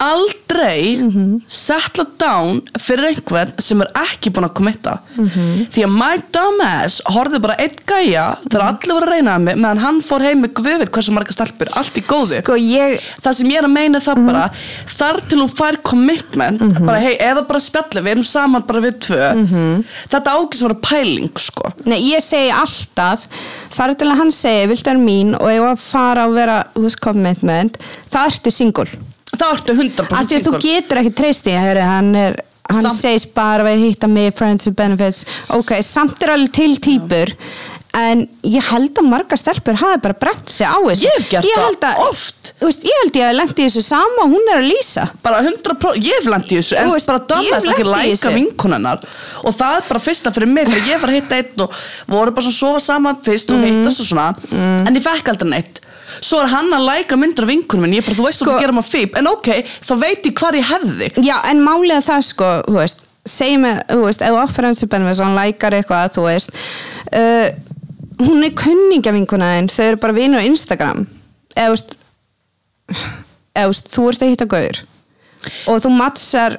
aldrei 0.00 0.96
Mhm. 0.98 1.40
setla 1.46 2.04
down 2.18 2.62
fyrir 2.78 3.08
einhvern 3.10 3.52
sem 3.60 3.80
er 3.82 3.90
ekki 3.94 4.30
búin 4.30 4.46
að 4.48 4.54
komitta 4.54 4.98
Mhm. 5.16 5.66
því 5.72 5.84
að 5.84 5.92
my 5.98 6.16
dumbass 6.32 7.00
horfði 7.06 7.40
bara 7.42 7.56
einn 7.58 7.76
gæja 7.86 8.36
þegar 8.48 8.62
Mhm. 8.62 8.68
allir 8.68 8.94
voru 8.94 9.06
að 9.06 9.12
reyna 9.12 9.34
að 9.36 9.42
mig 9.42 9.56
meðan 9.56 9.78
hann 9.78 10.00
fór 10.00 10.20
heim 10.22 10.42
með 10.44 10.52
guðveit 10.54 10.90
hversu 10.90 11.10
marga 11.12 11.32
stelpur 11.32 11.68
allt 11.76 11.94
í 11.98 12.02
góðu 12.02 12.42
sko 12.42 12.54
ég 12.56 13.00
það 13.22 13.34
sem 13.34 13.48
ég 13.50 13.58
er 13.58 13.64
að 13.64 13.72
meina 13.72 13.98
það 14.00 14.26
bara 14.26 14.50
þar 14.86 15.20
til 15.28 15.38
þú 15.38 15.48
fær 15.56 15.82
commitment 15.82 16.60
bara 16.86 17.00
hei, 17.00 17.16
eða 17.18 17.46
bara 17.46 17.58
spjalli, 17.60 18.02
við 18.02 18.10
erum 18.10 18.24
saman 18.24 18.66
bara 18.66 18.80
við 18.80 18.98
tvö 19.00 19.82
þetta 20.08 20.30
ákveðs 20.36 20.62
að 20.62 20.68
vera 20.68 20.80
pæling 20.82 21.38
sko 21.38 21.72
Nei, 21.86 22.00
ég 22.12 22.20
segi 22.22 22.50
alltaf 22.52 23.26
þar 23.70 23.94
til 23.96 24.08
að 24.10 24.16
hann 24.16 24.30
segi, 24.30 24.68
viltu 24.68 24.90
er 24.90 24.96
mín 24.96 25.34
og 25.34 25.48
ég 25.48 25.60
var 25.60 25.74
að 25.74 25.78
fara 25.78 26.26
að 26.26 26.34
vera, 26.34 26.64
veist, 26.76 27.00
commitment 27.00 27.78
það 28.10 28.26
ertu 28.30 28.50
single 28.52 28.86
það 29.40 29.54
ertu 29.56 29.78
100% 29.78 30.12
af 30.18 30.26
því 30.28 30.36
að 30.36 30.44
þú 30.44 30.52
single. 30.52 30.60
getur 30.68 31.02
ekki 31.02 31.14
treyst 31.22 31.46
í 31.50 31.56
að 31.56 31.82
hann 31.86 32.12
er 32.26 32.38
hann 32.68 32.82
Samt- 32.84 33.00
segist 33.00 33.32
bara 33.34 33.64
að 33.64 33.80
hitta 33.86 34.06
mig 34.12 34.34
friends 34.36 34.66
with 34.68 34.76
benefits 34.76 35.24
ok, 35.56 35.78
samt 35.82 36.20
er 36.22 36.34
alveg 36.36 36.52
til 36.52 36.74
týpur 36.84 37.32
en 37.98 38.20
ég 38.44 38.62
held 38.68 38.92
að 39.00 39.06
marga 39.08 39.36
stelpur 39.40 39.74
hafi 39.80 39.96
bara 40.04 40.14
brett 40.20 40.50
sig 40.52 40.68
á 40.68 40.76
þessu 40.76 41.06
Ég 41.08 41.14
hef 41.16 41.30
gert 41.32 41.46
Ég 41.48 41.56
það 41.56 41.86
að- 41.88 42.02
oft. 42.10 42.52
Veist, 42.60 42.84
ég 42.84 42.98
held 43.02 43.16
ég 43.16 43.24
að 43.30 43.38
lendi 43.38 43.64
þessu 43.64 43.82
sama 43.82 44.26
og 44.26 44.34
hún 44.34 44.50
er 44.52 44.60
að 44.60 44.68
lýsa 44.68 45.06
bara 45.24 45.40
100% 45.42 45.96
ég 46.04 46.12
hef 46.20 46.28
lent 46.28 46.52
í 46.52 46.58
þessu 46.60 46.76
en 46.78 46.92
veist, 46.92 47.06
bara 47.08 47.18
ég 47.18 47.26
dömast 47.32 47.66
hef 47.66 47.72
ekki 47.72 47.86
í 47.88 47.90
læka 47.94 48.12
þessu. 48.12 48.34
vinkonennar 48.36 49.00
og 49.48 49.56
það 49.56 49.76
er 49.80 49.88
bara 49.88 50.04
fyrsta 50.04 50.34
fyrir 50.36 50.52
mig 50.52 50.68
þegar 50.68 50.88
ég 50.92 51.00
var 51.00 51.08
að 51.08 51.18
hitta 51.22 51.40
einn 51.40 51.64
og 51.64 51.72
voru 52.12 52.30
bara 52.36 52.44
svona 52.44 52.54
að 52.54 52.60
sofa 52.60 52.80
saman 52.90 53.16
fyrst 53.24 53.48
Mm. 53.48 53.56
og 53.56 53.68
hittast 53.72 54.00
og 54.00 54.06
svona 54.12 54.28
en 54.86 54.94
ég 54.94 55.02
fekk 55.08 55.28
aldrei 55.32 55.50
neitt 55.56 55.80
svo 56.20 56.40
er 56.42 56.50
hann 56.52 56.72
að 56.74 56.86
læka 56.88 57.18
myndir 57.20 57.46
af 57.46 57.50
vinkonum 57.52 57.84
minn 57.86 57.96
ég 57.98 58.06
bara, 58.06 58.16
þú 58.18 58.26
veist 58.26 58.42
Sko- 58.42 58.54
þú 58.54 58.62
gerir 58.62 58.76
maður 58.76 58.92
fíp. 58.94 59.16
En 59.18 59.30
ok, 59.30 59.50
þá 59.88 59.92
veit 60.00 60.26
ég 60.28 60.40
hvar 60.40 60.58
ég 60.58 60.68
hefði. 60.68 61.10
Já, 61.24 61.36
en 61.50 61.62
er 61.92 62.04
það 62.04 62.26
sko, 62.28 62.50
þú 62.68 62.76
veist 62.78 63.04
segjum 63.28 63.66
við, 63.68 63.80
þú 63.92 64.04
veist, 64.06 64.22
ef 64.24 64.38
offer 64.42 64.64
hans 64.68 64.82
er 64.82 64.88
benefis 64.88 65.20
og 65.20 65.26
hann 65.28 65.36
lækar 65.36 65.76
eitthvað, 65.76 66.14
þú 66.16 66.26
veist 66.28 66.54
uh, 67.12 67.48
hún 68.24 68.44
er 68.46 68.54
kunningjavinkuna 68.56 69.50
en 69.58 69.68
þau 69.68 69.84
eru 69.84 70.00
bara 70.02 70.16
vinur 70.16 70.40
á 70.40 70.48
Instagram. 70.48 71.04
Eða, 71.54 71.76
þú 73.58 73.68
veist 73.68 73.92
þú 73.92 74.08
ert 74.08 74.24
að 74.24 74.32
hitta 74.32 74.48
gaur. 74.48 74.82
Og 75.68 75.82
þú 75.84 75.92
mattsar 75.94 76.58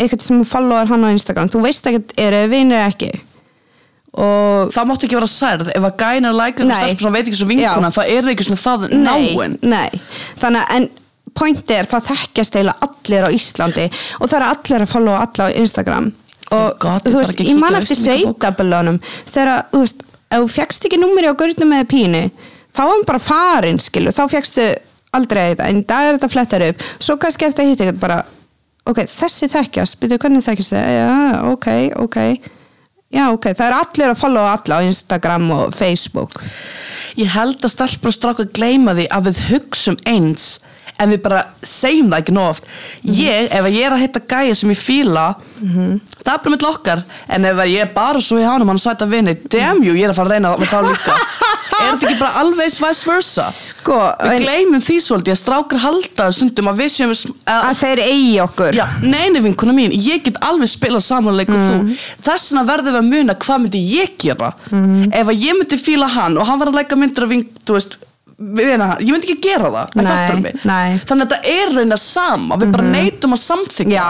eitthvað 0.00 0.24
sem 0.24 0.44
followar 0.48 0.88
hann 0.90 1.04
á 1.04 1.10
Instagram. 1.12 1.50
Þú 1.52 1.64
veist 1.66 1.86
ekkert, 1.90 2.14
eru 2.20 2.44
eða 2.78 2.90
ekki 2.94 3.12
og 4.14 4.74
það 4.74 4.88
máttu 4.90 5.08
ekki 5.08 5.18
vera 5.18 5.30
særð. 5.30 5.70
Ef 5.74 5.86
að 5.88 5.96
gæna 6.02 6.30
Nei. 6.30 6.50
eitthvað 6.54 7.00
sem 7.02 7.16
veit 7.16 7.28
ekki 7.28 7.38
svo 7.40 7.48
vinkona 7.50 7.90
Já. 7.90 7.94
það 7.96 8.12
er 8.14 8.28
ekki 8.30 8.46
svona 8.46 8.62
það 8.62 8.84
nei, 8.92 9.24
náin. 9.34 9.56
nei, 9.62 10.02
þannig 10.38 10.60
að 10.60 10.76
en 10.76 10.88
pointi 11.34 11.74
er 11.74 11.88
það 11.90 12.08
þekkjast 12.10 12.58
eiginlega 12.58 12.88
allir 12.88 13.26
á 13.26 13.30
Íslandi. 13.34 13.86
Og 14.20 14.30
það 14.30 14.36
eru 14.38 14.50
allir 14.52 14.84
að 14.84 14.92
followa 14.92 15.24
alla 15.24 15.48
á 15.50 15.56
Instagram. 15.58 16.10
Og 16.54 16.78
God, 16.84 17.08
þú 17.08 17.18
veist, 17.18 17.40
ég 17.42 17.58
man 17.58 17.74
eftir 17.74 17.98
sveitaböllunum 17.98 19.00
þegar, 19.26 19.64
þú 19.72 19.82
veist, 19.82 20.04
ef 20.28 20.44
þú 20.44 20.50
fjækst 20.54 20.86
ekki 20.86 21.00
númeri 21.00 21.32
á 21.32 21.34
gurnum 21.34 21.72
með 21.72 21.86
pínu, 21.90 22.22
þá 22.70 22.82
var 22.84 22.92
hann 22.92 23.06
bara 23.08 23.22
farin, 23.22 23.80
skilu, 23.82 24.12
þá 24.14 24.22
fjækstu 24.30 24.68
aldrei 25.16 25.54
þetta, 25.54 25.70
en 25.70 25.80
í 25.80 25.86
dag 25.88 26.06
er 26.06 26.18
þetta 26.18 26.30
flettar 26.30 26.66
upp. 26.68 26.84
Svo 27.02 27.16
kannski 27.18 27.48
er 27.48 27.54
þetta 27.54 27.66
hitt 27.70 27.82
eitthvað 27.82 28.02
bara 28.04 28.20
ok, 28.84 29.00
þessi 29.08 29.48
þekkjast, 29.50 29.98
byrju 30.02 30.20
hvernig 30.20 30.44
þekkjast 30.44 30.74
þið 30.76 30.92
já, 30.92 31.08
ok, 31.54 31.68
ok 32.04 32.18
já, 33.14 33.24
ok, 33.30 33.50
það 33.54 33.66
er 33.66 33.76
allir 33.78 34.10
að 34.10 34.20
followa 34.20 34.54
alla 34.58 34.80
á 34.82 34.86
Instagram 34.88 35.50
og 35.54 35.74
Facebook. 35.76 36.42
Ég 37.20 37.30
held 37.30 37.62
að 37.62 37.74
stelpur 37.76 38.10
og 38.10 38.16
strákar 38.18 38.52
gleyma 38.56 38.96
því 38.98 39.08
að 39.14 39.28
við 39.30 39.42
hugsum 39.52 39.98
eins 40.10 40.48
en 41.02 41.10
við 41.10 41.22
bara 41.24 41.42
segjum 41.66 42.10
það 42.12 42.22
ekki 42.22 42.36
nóg 42.36 42.52
oft. 42.54 42.68
Ég, 43.02 43.48
ef 43.50 43.68
ég 43.72 43.86
er 43.88 43.96
að 43.96 44.04
hitta 44.04 44.22
gæja 44.30 44.54
sem 44.58 44.70
ég 44.70 44.80
fíla 44.80 45.26
það 45.64 46.32
er 46.32 46.40
bara 46.44 46.52
mitt 46.52 46.66
okkar 46.68 47.02
en 47.34 47.46
ef 47.48 47.60
ég 47.70 47.84
er 47.84 47.90
bara 47.94 48.20
svo 48.22 48.38
í 48.40 48.44
hánum 48.44 48.70
hann 48.72 48.80
sæta 48.80 49.06
vini, 49.08 49.34
damn 49.50 49.82
you, 49.84 49.94
ég 49.96 50.06
er 50.06 50.12
að 50.12 50.18
fara 50.20 50.28
að 50.28 50.34
reyna 50.34 50.54
með 50.58 50.72
þá 50.72 50.80
líka. 50.88 51.16
Er 51.74 51.96
þetta 51.96 52.06
ekki 52.06 52.18
bara 52.20 52.40
alveg 52.40 52.70
vice 52.70 53.08
versa? 53.08 53.44
Sko, 53.50 53.96
við 54.20 54.30
en, 54.30 54.42
gleymum 54.44 54.82
því 54.84 54.96
svolítið 55.02 55.32
að 55.34 55.38
strákar 55.40 55.80
halda 55.82 56.26
stundum 56.36 56.70
að 56.70 56.82
við 56.84 56.90
séum 56.94 57.14
að, 57.14 57.32
að 57.56 57.80
þeir 57.80 58.02
eigi 58.04 58.36
okkur. 58.44 58.78
Já, 58.78 58.84
neini 59.02 59.42
vinkuna 59.42 59.74
mín, 59.74 59.94
ég 59.96 60.22
get 60.22 60.38
alveg 60.44 60.70
spilað 60.70 61.02
samanleik 61.08 61.50
og 61.50 61.64
þú. 61.64 61.98
Þess 62.28 62.52
vegna 62.52 62.64
verðum 62.68 62.92
við 62.92 63.00
að 63.00 63.10
muna 63.10 63.36
hvað 63.42 63.62
myndi 63.64 63.82
ég 63.90 64.14
gera. 64.22 64.52
Ef 64.70 65.32
að 65.34 65.44
ég 65.48 65.58
myndi 65.58 65.80
fíla 65.82 66.10
hann 66.14 66.38
og 66.38 66.46
hann 66.48 66.62
var 66.62 66.70
að 66.70 66.78
leika 66.82 67.00
myndir 67.00 67.26
af 67.26 67.34
vink, 67.34 67.50
þú 67.64 67.78
veist 67.80 67.98
vina, 68.38 68.90
hann, 68.92 69.02
ég 69.04 69.14
myndi 69.14 69.30
ekki 69.30 69.48
gera 69.48 69.70
það 69.72 69.94
Nei. 70.64 70.98
Þannig 71.04 71.24
að 71.24 71.34
þetta 71.34 71.54
er 71.54 71.72
raunar 71.78 72.00
sama 72.02 72.58
Við 72.60 72.72
bara 72.74 72.86
neytum 72.94 73.36
að 73.36 73.40
samþykja 73.44 73.94
já, 73.94 74.06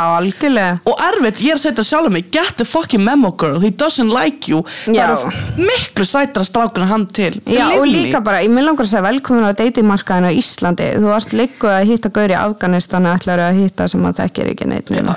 Og 0.89 1.05
erfitt, 1.09 1.43
ég 1.45 1.55
er 1.55 1.59
að 1.59 1.63
setja 1.65 1.87
sjálf 1.87 2.13
mig 2.15 2.31
Get 2.35 2.57
the 2.61 2.67
fucking 2.69 3.05
memo 3.05 3.31
girl, 3.39 3.61
he 3.63 3.71
doesn't 3.71 4.13
like 4.15 4.49
you. 4.51 4.63
Já. 4.87 5.07
Það 5.07 5.15
eru 5.15 5.67
miklu 5.69 6.07
sætara 6.09 6.47
strákur 6.47 6.85
en 6.85 6.91
hann 6.91 7.07
til. 7.15 7.33
Já, 7.47 7.67
og 7.77 7.87
líka 7.89 8.21
bara, 8.25 8.43
ég 8.45 8.53
vil 8.55 8.67
langar 8.67 8.87
að 8.87 8.93
segja 8.93 9.05
velkomin 9.07 9.47
á 9.47 9.53
deytimarkaðinu 9.59 10.31
á 10.31 10.39
Íslandi. 10.41 10.91
Þú 10.99 11.15
ert 11.17 11.37
líku 11.37 11.71
að 11.71 11.89
hitta 11.93 12.13
gaur 12.15 12.35
í 12.35 12.39
Afganistan 12.39 13.11
ætlar 13.11 13.45
að 13.49 13.63
hitta 13.63 13.89
sem 13.91 14.07
að 14.09 14.23
þekkir 14.23 14.53
ekki 14.55 14.71
neitt 14.71 14.95
nema. 14.95 15.17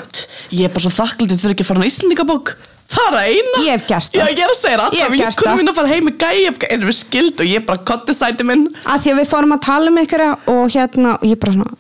Ég 0.52 0.68
er 0.70 0.74
bara 0.74 0.86
svo 0.88 0.94
þakklítið 1.02 1.44
þegar 1.44 1.58
ekki 1.58 1.68
að 1.68 1.72
fara 1.74 1.86
á 1.86 1.90
Íslandingabók 1.92 2.58
Það 2.88 3.08
er 3.08 3.18
að 3.18 3.32
eina. 3.32 3.64
Ég 3.66 3.74
hef 3.74 3.88
gert 3.90 4.14
það. 4.14 4.30
ég 4.32 4.44
er 4.44 4.52
að 4.54 4.60
segja 4.62 4.78
Ég 4.78 4.84
hef 4.84 4.86
Alltaf 4.88 5.18
gert 5.18 5.26
vinkunum 5.28 5.50
það. 5.50 5.58
mín 5.60 5.72
að 5.72 5.80
fara 5.82 5.92
heim 5.92 6.06
með 6.08 6.16
gæja 6.24 6.54
Erum 6.70 6.88
við 6.88 6.98
skild 7.02 7.42
og 7.44 7.50
ég 7.52 7.66
bara 7.68 7.84
kotti 7.90 8.16
sæti 8.16 8.48
minn. 8.48 8.64
Að 8.86 9.04
því 9.04 9.12
að 9.14 9.20
við 9.22 9.28
fórum 9.34 9.56
að 9.58 9.66
tala 9.68 9.92
um 9.92 10.00
ykkur 10.04 10.24
og 10.28 10.64
hérna, 10.72 11.18
og 11.20 11.28
ég 11.28 11.42
bara 11.42 11.58
svona 11.58 11.76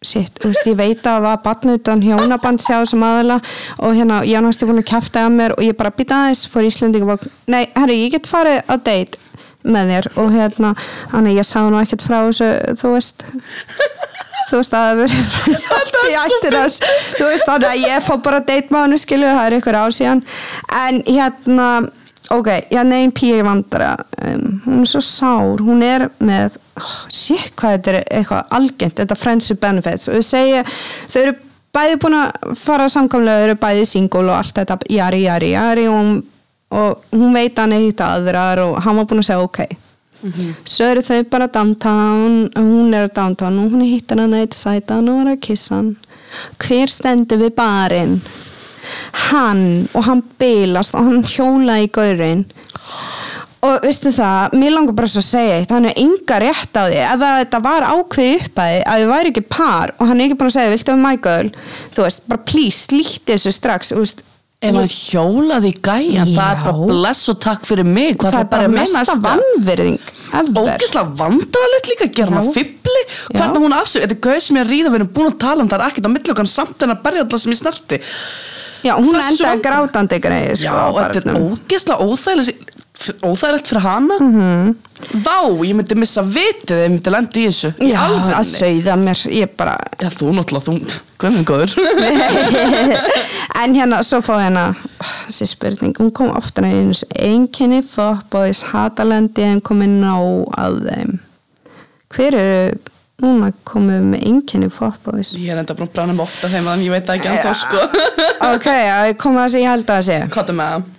shit, 0.00 0.32
þú 0.40 0.48
veist, 0.48 0.64
ég 0.64 0.76
veit 0.78 1.02
að 1.02 1.04
það 1.10 1.24
var 1.26 1.40
batn 1.44 1.74
utan 1.74 2.00
hjónaband 2.00 2.62
sjá 2.64 2.78
sem 2.88 3.02
aðala 3.04 3.34
og 3.84 3.92
hérna, 3.98 4.22
ég 4.24 4.40
náttúrulega 4.40 4.70
búin 4.70 4.80
að 4.80 4.86
kæfta 4.88 5.24
að 5.26 5.34
mér 5.36 5.54
og 5.58 5.60
ég 5.66 5.76
bara 5.76 5.92
býta 5.92 6.22
aðeins 6.22 6.46
fór 6.48 6.64
Íslandingabók 6.64 7.26
nei, 7.52 7.66
herri, 7.76 7.98
ég 8.06 8.14
get 8.14 8.30
farið 8.30 8.62
á 8.64 8.74
date 8.80 9.20
með 9.60 9.92
þér 9.92 10.08
og 10.22 10.30
hérna, 10.32 10.70
hann 11.12 11.28
ég 11.28 11.44
sá 11.44 11.60
nú 11.68 11.76
ekkert 11.82 12.06
frá 12.06 12.22
þessu, 12.30 12.48
þú 12.80 12.94
veist 12.94 13.26
þú 14.50 14.60
veist 14.60 14.76
að 14.76 15.04
þú 17.18 17.28
veist 17.28 17.48
þannig 17.48 17.70
að 17.70 17.84
ég 17.86 18.04
fór 18.04 18.20
bara 18.24 18.42
date 18.44 18.72
með 18.72 18.84
hann 18.84 19.00
skilu, 19.00 19.28
það 19.28 19.46
er 19.46 19.56
ykkur 19.58 19.78
ár 19.80 19.96
síðan. 19.96 20.22
En 20.80 21.02
hérna, 21.06 21.68
ok, 22.36 22.50
hérna 22.70 23.02
einn 23.02 23.14
píi 23.16 23.42
vandara, 23.46 23.92
um, 24.24 24.48
hún 24.66 24.82
er 24.84 24.90
svo 24.90 25.04
sár, 25.04 25.62
hún 25.66 25.84
er 25.86 26.08
með 26.18 26.58
oh, 26.80 26.96
sér 27.12 27.52
hvað 27.54 27.76
þetta 27.76 27.94
er 27.94 28.02
eitthvað 28.08 28.58
algengt 28.58 28.98
þetta 29.02 29.20
friends 29.20 29.52
with 29.52 29.62
benefits. 29.62 30.10
Og 30.10 30.18
við 30.18 30.26
segja 30.30 30.66
þau 30.66 31.22
eru 31.22 31.38
bæði 31.70 32.02
búin 32.02 32.18
að 32.18 32.58
fara 32.58 32.90
á 32.90 32.94
samkomlega, 32.94 33.44
þau 33.44 33.48
eru 33.50 33.62
bæði 33.62 33.88
single 33.88 34.26
og 34.26 34.36
allt 34.40 34.60
þetta 34.62 34.80
jari, 34.90 35.24
jari, 35.28 35.54
jari 35.54 35.88
og 35.90 36.20
og 36.70 37.06
hún 37.10 37.34
veit 37.34 37.56
að 37.58 37.64
hann 37.64 37.82
hitt 37.82 38.02
aðrar 38.04 38.62
og 38.62 38.76
hann 38.84 39.00
var 39.00 39.06
búin 39.10 39.22
að 39.22 39.30
segja 39.32 39.46
ok 39.46 39.64
svo 40.20 40.86
eru 40.90 41.02
þau 41.04 41.22
bara 41.32 41.48
downtown 41.52 42.50
hún 42.56 42.94
er 42.96 43.08
downtown 43.14 43.58
og 43.62 43.74
hún 43.74 43.86
hittar 43.88 44.20
hann 44.20 44.36
eitt 44.36 44.56
sætan 44.56 45.08
og 45.08 45.22
er 45.24 45.34
að 45.34 45.42
kissa 45.46 45.78
hann. 45.78 45.94
Hver 46.60 46.92
stendur 46.92 47.40
við 47.40 47.54
barinn? 47.56 48.18
Hann 49.30 49.64
og 49.94 50.04
hann 50.06 50.22
bilast 50.38 50.96
og 50.98 51.06
hann 51.08 51.24
hjóla 51.26 51.80
í 51.82 51.88
gaurinn. 51.92 52.44
Og 53.60 53.82
veistu 53.84 54.08
það, 54.08 54.54
mér 54.56 54.72
langar 54.72 54.96
bara 54.96 55.10
svo 55.12 55.20
að 55.20 55.26
segja 55.26 55.56
eitt, 55.58 55.72
hann 55.74 55.88
er 55.90 55.98
enga 56.00 56.38
rétt 56.40 56.78
á 56.80 56.88
því. 56.88 57.00
Ef 57.04 57.24
að 57.26 57.34
þetta 57.42 57.60
var 57.66 57.86
ákveði 57.90 58.38
upp 58.38 58.62
að 58.64 58.76
að 58.80 59.02
við 59.02 59.10
væri 59.10 59.32
ekki 59.34 59.42
par 59.52 59.92
og 59.98 60.08
hann 60.08 60.20
er 60.20 60.28
ekki 60.28 60.38
búin 60.40 60.48
að 60.48 60.56
segja, 60.56 60.72
viltu 60.72 60.94
um 60.94 61.04
Michael 61.04 61.50
þú 61.92 62.06
veist, 62.06 62.24
bara 62.30 62.46
please, 62.48 62.86
slíti 62.86 63.34
þessu 63.34 63.52
strax 63.52 63.92
veist, 63.98 64.24
Ef 64.60 64.76
hann 64.76 64.90
hjólaði 64.92 65.70
í 65.70 65.76
gæjan, 65.80 66.30
það 66.36 66.50
er 66.50 66.58
Já. 66.58 66.64
bara 66.66 66.88
bless 66.90 67.30
og 67.32 67.38
takk 67.40 67.62
fyrir 67.64 67.86
mig 67.88 68.18
Hvað 68.20 68.34
það 68.34 68.42
er 68.42 68.48
bara 68.52 68.68
mesta 68.74 69.14
vanvirðing 69.24 69.94
ever. 70.36 70.66
Ógislega 70.74 71.04
vandrarlegt 71.16 71.88
líka 71.94 72.08
Já. 72.12 72.26
hann 72.28 72.50
fibli 72.52 73.04
Hvernig 73.32 73.64
hún 73.64 73.76
afsög, 73.78 74.04
þetta 74.04 74.18
er 74.18 74.20
gauð 74.26 74.42
sem 74.44 74.58
ég 74.60 74.66
að 74.66 74.72
ríða 74.74 74.92
Við 74.92 74.98
erum 75.00 75.12
búin 75.16 75.30
að 75.30 75.38
tala 75.46 75.64
um 75.64 75.70
það 75.72 75.80
er 75.80 75.86
ekkert 75.88 76.10
á 76.10 76.12
milli 76.12 76.34
okkar 76.34 76.50
Samt 76.52 76.84
en 76.84 76.92
að 76.92 77.00
berja 77.06 77.24
alltaf 77.24 77.40
sem 77.40 77.54
ég 77.54 77.60
snerti 77.62 78.00
Já, 78.84 78.92
hún 78.96 79.16
Hversu 79.16 79.44
endaði 79.48 79.64
grátandi 79.64 80.20
greið 80.28 80.52
Já, 80.52 80.60
sko, 80.60 80.76
á 80.76 80.88
og 80.90 81.00
þetta 81.00 81.32
er 81.32 81.40
ógislega 81.40 82.04
óþægilegt 82.04 82.79
Óþægilegt 83.24 83.68
fyrir 83.70 83.80
hana 83.84 84.16
Mhm. 84.20 84.74
Vá, 85.24 85.38
ég 85.64 85.72
myndi 85.74 85.94
missa 85.96 86.20
vitið 86.22 86.76
Ef 86.76 86.84
ég 86.84 86.90
myndi 86.92 87.10
lendi 87.14 87.40
í 87.40 87.46
þessu 87.48 87.70
Já, 87.80 87.96
að 87.96 88.10
alvörunni. 88.10 88.50
sauða 88.50 88.96
mér, 89.00 89.22
ég 89.32 89.54
bara 89.56 89.76
Já, 90.02 90.08
þú 90.12 90.34
náttúrulega, 90.36 90.66
þú, 90.66 91.00
hvað 91.16 91.28
er 91.28 91.34
minn 91.36 91.48
góður? 91.48 91.72
En 93.62 93.74
hérna, 93.76 94.02
svo 94.06 94.20
fá 94.24 94.34
hérna 94.40 94.66
þessi 95.28 95.46
spurning, 95.50 95.94
hún 95.98 96.12
kom 96.12 96.30
oftar 96.36 96.64
en 96.68 96.76
einu 96.92 96.94
einkenni 97.18 97.80
fuckboys 97.84 98.62
hatalendi 98.70 99.42
en 99.48 99.60
komið 99.60 99.96
nóg 100.04 100.54
af 100.60 100.78
þeim 100.86 101.18
Hver 102.10 102.34
eru 102.34 102.78
núna 103.22 103.50
komið 103.68 104.06
með 104.12 104.24
einkenni 104.30 104.68
fuckboys? 104.72 105.32
Ég 105.38 105.52
er 105.54 105.60
enda 105.62 105.74
búin 105.78 105.88
að 105.88 105.94
brána 105.98 106.14
mig 106.16 106.24
ofta 106.24 106.48
þeim 106.52 106.68
Þannig 106.70 106.86
ég 106.88 106.94
veit 106.94 107.12
ekki 107.14 107.30
ennþá 107.30 107.52
sko. 107.60 107.82
Ok, 108.50 108.66
ég 108.70 109.18
kom 109.20 109.36
að 109.36 109.42
það 109.44 109.52
sem 109.54 109.64
ég 109.64 109.70
held 109.74 109.84
að 109.84 110.00
það 110.00 110.08
sé. 110.08 110.18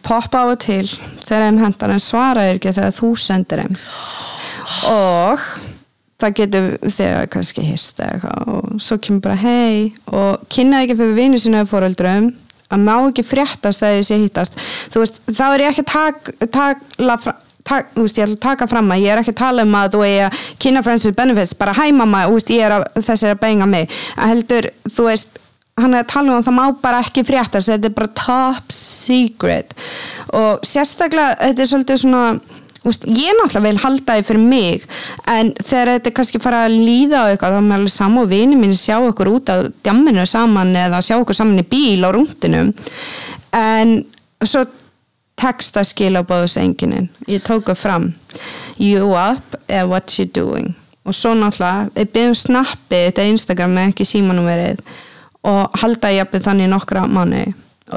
Poppa 0.05 0.43
á 0.43 0.45
og 0.51 0.57
til 0.61 0.85
þegar 1.25 1.45
þeim 1.47 1.59
hendar 1.65 1.95
en 1.95 2.03
svara 2.03 2.45
þér 2.47 2.59
ekki 2.59 2.75
þegar 2.77 2.95
þú 2.99 3.11
sendir 3.25 3.63
þeim. 3.63 3.79
Og 4.91 5.45
það 6.21 6.35
getur 6.37 6.67
þegar 6.85 7.29
kannski 7.33 7.63
eða 7.65 8.07
eitthvað 8.11 8.51
og 8.53 8.73
svo 8.85 8.97
kemur 9.01 9.23
bara 9.25 9.39
hei 9.41 9.91
og 10.13 10.43
kynna 10.53 10.83
ekki 10.85 10.97
fyrir 10.99 11.15
vinnu 11.17 11.39
sinna 11.41 11.63
eða 11.63 11.71
fóreldrum 11.71 12.27
að 12.71 12.83
má 12.85 12.93
ekki 13.09 13.25
fréttast 13.27 13.81
þegar 13.83 13.97
þessi 13.99 14.19
hittast. 14.21 14.59
Þú 14.93 15.01
veist, 15.03 15.17
þá 15.27 15.43
er 15.49 15.63
ég 15.65 15.71
ekki 15.73 15.83
að 15.83 15.89
tak, 15.91 16.29
takla 16.53 17.17
fra- 17.19 17.39
Tak, 17.71 17.91
þú 17.95 18.03
veist, 18.03 18.17
ég 18.19 18.27
ætla 18.27 18.35
að 18.35 18.43
taka 18.43 18.67
fram 18.67 18.89
að 18.91 19.03
ég 19.05 19.13
er 19.13 19.21
ekki 19.21 19.31
að 19.31 19.41
tala 19.41 19.63
um 19.63 19.75
að 19.79 19.93
þú 19.93 20.01
eigi 20.07 20.23
að 20.25 20.39
kynna 20.63 20.83
friends 20.83 21.07
with 21.07 21.15
benefits 21.15 21.53
bara 21.55 21.75
hæ 21.77 21.85
mamma, 21.95 22.25
þú 22.27 22.35
veist, 22.35 22.51
ég 22.51 22.65
er 22.67 22.75
að, 22.75 22.87
þessi 22.97 23.29
er 23.29 23.35
að 23.37 23.43
benga 23.45 23.67
mig. 23.69 23.99
Að 24.17 24.33
heldur, 24.33 24.71
þú 24.91 25.07
veist 25.07 25.39
hann 25.79 25.95
er 25.95 26.03
að 26.03 26.09
tala 26.11 26.33
um 26.33 26.39
að 26.41 26.49
það 26.49 26.57
má 26.57 26.65
bara 26.81 27.03
ekki 27.05 27.23
fréttast 27.25 27.71
þetta 27.71 27.87
er 27.87 27.95
bara 27.95 28.15
top 28.19 28.73
secret. 28.75 29.71
Og 30.35 30.65
sérstaklega 30.67 31.37
þetta 31.39 31.63
er 31.63 31.71
svolítið 31.71 32.01
svona 32.03 32.25
úst, 32.87 33.05
ég 33.05 33.37
náttúrulega 33.37 33.63
vil 33.67 33.81
halda 33.85 34.17
því 34.17 34.25
fyrir 34.25 34.43
mig 34.51 34.85
en 35.29 35.51
þegar 35.61 35.93
þetta 35.95 36.09
er 36.11 36.15
kannski 36.17 36.41
fara 36.41 36.65
að 36.65 36.77
líða 36.81 37.23
á 37.23 37.29
eitthvað 37.29 37.55
þá 37.55 37.59
er 37.59 37.65
maður 37.67 37.81
alveg 37.81 37.95
saman 37.95 38.23
og 38.23 38.31
vini 38.31 38.57
mín 38.57 38.75
sjá 38.77 38.95
okkur 38.99 39.31
út 39.35 39.51
á 39.53 39.57
djamminu 39.85 40.25
saman 40.29 40.73
eða 40.83 41.01
sjá 41.05 41.17
okkur 41.19 41.37
saman 41.37 41.61
í 41.61 41.67
bíl 41.71 42.01
á 42.01 42.09
rúndinum 42.15 42.71
en 43.57 43.99
svo 44.41 44.65
texta 45.41 45.83
skilabóðsenginin 45.87 47.09
ég 47.27 47.41
tóku 47.45 47.75
fram. 47.75 48.11
You 48.77 49.11
up 49.17 49.57
eða 49.67 49.89
what 49.89 50.17
you 50.19 50.29
doing? 50.29 50.75
Og 51.05 51.17
svo 51.17 51.33
náttúrulega, 51.33 51.89
við 51.95 52.11
byrjum 52.13 52.37
snappið 52.37 53.05
þetta 53.07 53.29
Instagram 53.31 53.75
með 53.75 53.91
ekki 53.91 54.05
símanúmerið 54.05 54.83
og 55.49 55.79
halda 55.81 56.11
jafnveg 56.13 56.43
þannig 56.45 56.69
í 56.69 56.71
nokkra 56.71 57.05
mánu 57.09 57.45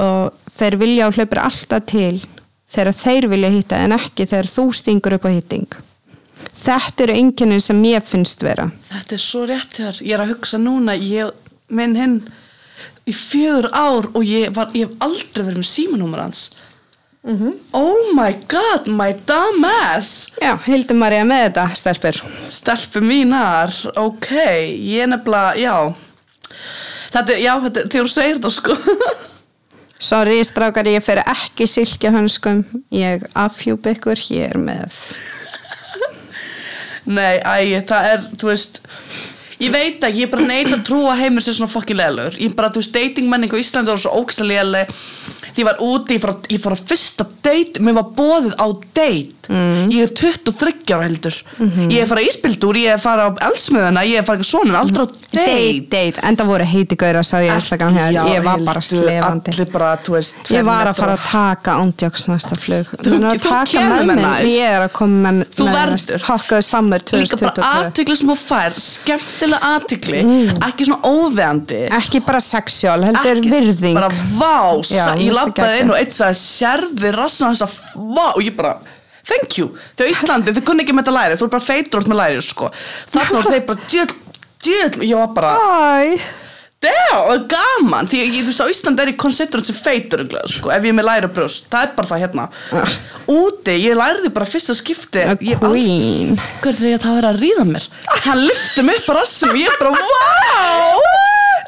og 0.01 0.47
þeir 0.49 0.77
vilja 0.81 1.09
og 1.09 1.17
hlaupir 1.17 1.41
alltaf 1.43 1.85
til 1.91 2.15
þegar 2.71 2.97
þeir 2.97 3.27
vilja 3.31 3.51
hitta 3.53 3.81
en 3.85 3.95
ekki 3.95 4.25
þegar 4.25 4.49
þú 4.51 4.65
stingur 4.73 5.17
upp 5.17 5.27
á 5.29 5.35
hitting. 5.35 5.67
Þetta 6.55 7.05
eru 7.05 7.17
einkennin 7.19 7.63
sem 7.63 7.79
ég 7.85 8.05
finnst 8.05 8.43
vera. 8.43 8.67
Þetta 8.89 9.15
er 9.15 9.21
svo 9.21 9.45
rétt 9.47 9.79
hér, 9.81 10.01
ég 10.01 10.17
er 10.17 10.23
að 10.25 10.33
hugsa 10.33 10.59
núna 10.61 10.97
ég, 10.97 11.31
minn 11.69 11.95
hinn 11.99 12.17
í 13.05 13.13
fjögur 13.13 13.69
ár 13.71 14.09
og 14.13 14.25
ég, 14.25 14.49
var, 14.55 14.73
ég 14.73 14.89
hef 14.89 15.05
aldrei 15.05 15.45
verið 15.45 15.61
með 15.61 15.69
símanúmer 15.69 16.25
hans 16.25 16.47
Oh 17.73 18.13
my 18.13 18.33
god, 18.47 18.87
my 18.87 19.13
dumb 19.25 19.65
ass. 19.65 20.35
Já, 20.37 20.53
Hildur 20.61 20.97
Marja 20.99 21.23
með 21.25 21.47
þetta, 21.47 21.63
stelpur. 21.73 22.19
Stelpu 22.53 23.01
mínar, 23.01 23.73
ok 23.97 24.29
ég 24.77 25.09
nefnilega, 25.09 25.55
já. 25.57 25.95
Þetta, 27.15 27.37
já, 27.41 27.53
þetta, 27.63 27.85
þú 27.95 28.03
segir 28.13 28.37
þetta 28.37 28.51
sko. 28.53 28.77
Sorry, 30.05 30.37
strákar, 30.45 30.85
ég 30.91 31.01
fer 31.01 31.23
ekki 31.23 31.65
silkja 31.71 32.11
hönskum. 32.13 32.61
Ég 32.93 33.25
afhjúb 33.33 33.87
ykkur 33.89 34.21
hér 34.27 34.59
með. 34.61 34.93
Nei, 37.09 37.39
æ, 37.41 37.81
það 37.89 38.11
er, 38.11 38.27
þú 38.37 38.51
veist 38.51 38.83
Ég 39.65 39.71
veit 39.73 40.03
ekki, 40.09 40.21
ég 40.23 40.27
er 40.27 40.33
bara 40.35 40.47
neitt 40.49 40.73
að 40.75 40.83
trúa 40.89 41.13
að 41.15 41.21
heimur 41.25 41.45
sér 41.45 41.57
svona 41.59 41.71
fokkin 41.75 41.97
leðlur 42.01 42.39
Ég 42.41 42.55
bara, 42.57 42.69
þú 42.73 42.81
veist, 42.83 42.93
datingmenning 42.95 43.51
á 43.53 43.57
Íslandi 43.61 43.93
var 43.93 44.01
svo 44.03 44.15
ókslega 44.21 44.51
leðleg 44.53 44.95
Því 45.55 45.63
ég 45.63 45.69
var 45.69 45.77
úti, 45.85 46.17
ég 46.17 46.21
fór, 46.25 46.33
að- 46.35 46.49
ég 46.51 46.59
fór 46.65 46.75
að 46.75 46.83
fyrsta 46.89 47.25
date 47.45 47.79
Mér 47.85 47.95
var 47.99 48.09
boðið 48.17 48.55
á 48.59 48.67
date. 48.95 49.31
Ég 49.93 50.01
er 50.01 50.09
23 50.17 50.89
ára 50.95 51.03
heldur. 51.05 51.35
Ég 51.93 51.99
er 52.01 52.07
farað 52.09 52.25
í 52.25 52.29
íspildur, 52.31 52.77
ég 52.81 52.95
er 52.95 53.01
farað 53.03 53.37
á 53.37 53.45
eldsmiðuna 53.45 54.01
Ég 54.09 54.17
er 54.17 54.25
farað 54.25 54.47
svona, 54.49 54.71
en 54.73 54.79
aldrei 54.81 55.05
á 55.05 55.07
date 55.07 55.35
Date, 55.35 55.85
date, 55.93 56.23
enda 56.25 56.43
voru 56.49 56.65
heiti 56.65 56.97
gauðra 56.97 57.21
sá 57.23 57.37
ég 57.45 57.53
Instagram 57.53 57.93
hér, 57.93 58.15
ég 58.33 58.43
var 58.43 58.57
bara 58.65 58.81
slefandi. 58.81 59.53
Allir 59.53 59.69
bara, 59.71 59.91
þú 60.01 60.15
veist 60.17 60.35
Ég 60.41 60.49
tveir 60.49 60.65
var 60.65 60.89
að 60.89 60.95
fara 60.97 61.15
að 61.15 61.27
taka 61.29 61.75
ándjóks 61.83 62.25
næsta 62.31 62.57
flug. 62.57 62.89
Þú- 62.95 63.03
Þú, 63.05 63.19
að 63.29 63.39
þú 63.45 63.53
kemur 63.69 64.01
með 64.01 64.09
með 64.09 64.21
næst. 64.25 64.49
ég 64.49 64.73
er 64.75 64.81
að 64.87 64.91
koma 64.97 65.31
með 65.31 65.45
Þú 65.55 65.67
með 65.69 65.77
verður. 65.77 66.25
2022 69.59 69.75
aðtikli 69.75 70.19
aðtikli 70.21 70.65
Ekki 70.67 70.87
svona 70.87 71.11
óveðandi. 71.11 71.79
Ekki 71.99 72.21
bara 72.25 72.39
sexual, 72.43 72.99
heldur 73.07 73.31
Ekki 73.39 73.51
virðing. 73.53 73.95
bara 73.97 74.09
vá, 74.09 74.81
Já, 74.89 75.05
ég 75.21 75.33
lappaði 75.35 75.79
inn 75.83 75.91
og 75.93 75.97
eitt 75.99 76.13
sagði 76.15 76.39
sérði 76.41 77.11
rassan 77.15 77.55
þess 77.55 77.65
að 77.65 78.05
vá 78.15 78.25
og 78.35 78.41
ég 78.43 78.55
bara 78.57 78.75
thank 79.25 79.57
you, 79.57 79.71
þegar 79.97 80.11
Íslandi 80.13 80.53
þau 80.53 80.63
kunni 80.67 80.83
ekki 80.85 80.93
með 80.93 81.07
þetta 81.07 81.15
læri 81.17 81.37
þú 81.39 81.45
er 81.47 81.53
bara 81.55 81.65
feitur 81.65 82.01
út 82.03 82.09
með 82.11 82.19
læri 82.21 82.41
sko. 82.45 82.71
Þarna 83.09 83.39
var 83.39 83.47
þeir 83.55 83.63
bara 83.71 83.87
djöð, 83.89 84.11
djöð 84.65 84.99
ég 85.09 85.15
var 85.17 85.31
bara, 85.33 85.53
Æ, 85.55 86.19
damn, 86.85 87.19
og 87.33 87.45
gaman 87.51 88.09
því 88.11 88.21
ég, 88.23 88.37
þú 88.39 88.51
veist 88.51 88.63
á 88.63 88.71
Íslandi 88.71 89.03
er 89.03 89.11
ég 89.11 89.19
considerant 89.21 89.67
sem 89.67 89.77
feitur 89.77 90.25
sko, 90.51 90.71
ef 90.73 90.85
ég 90.85 90.93
er 90.93 90.97
með 90.97 91.09
læri 91.09 91.31
brjóst, 91.35 91.67
það 91.73 91.87
er 91.87 91.93
bara 91.97 92.11
það 92.11 92.23
hérna. 92.25 92.47
Úti, 93.35 93.77
ég 93.81 93.99
lærði 93.99 94.31
bara 94.35 94.49
fyrsta 94.49 94.77
skipti 94.77 95.25
a 95.25 95.35
ég 95.41 95.61
queen. 95.61 96.35
Hver 96.63 96.79
þegar 96.79 97.03
það 97.05 97.19
verið 97.19 97.31
að 97.31 97.43
ríða 97.43 97.67
mér? 97.73 97.87
Hann 98.25 98.43
lyfti 98.45 98.85
mig 98.85 98.99
upp 99.01 99.11
á 99.11 99.13
rassum 99.19 99.53
og 99.53 99.61
ég 99.61 99.79
bara 99.81 99.93
Wow 100.05 101.23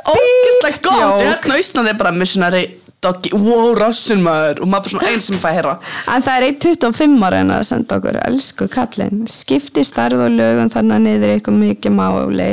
Ógislega 0.08 0.84
gott 0.88 1.02
joke. 1.02 1.24
Hérna 1.26 1.58
á 1.58 1.62
Íslandi 1.62 1.92
er 1.92 1.98
bara 2.00 2.12
missionary 2.16 2.64
doggy. 3.04 3.32
Wow 3.36 3.74
rassin 3.78 4.22
maður. 4.24 4.62
Og 4.64 4.72
maður 4.72 4.86
bara 4.86 4.94
svona 4.94 5.12
einn 5.12 5.24
sem 5.24 5.40
fæ 5.42 5.50
að 5.50 5.58
heyra. 5.58 5.74
En 6.14 6.26
það 6.26 6.38
er 6.38 6.48
1.25 6.54 7.26
ára 7.28 7.42
en 7.44 7.56
að 7.56 7.66
senda 7.70 8.00
okkur. 8.00 8.20
Elsku 8.28 8.70
kallinn, 8.72 9.26
skipti 9.32 9.84
starð 9.88 10.28
og 10.28 10.38
lögum 10.38 10.72
þannig 10.74 10.98
að 10.98 11.06
niður 11.08 11.34
eitthvað 11.36 11.60
mikið 11.64 11.98
máli. 11.98 12.52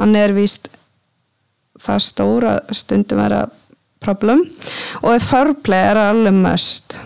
Hann 0.00 0.18
er 0.18 0.34
víst 0.36 0.68
það 1.82 2.02
stóra 2.06 2.56
stundum 2.74 3.20
vera 3.20 3.44
problem. 4.02 4.42
Og 5.02 5.12
er 5.14 5.24
förplega 5.24 5.92
er 5.92 6.02
alveg 6.10 6.36
mest 6.36 6.98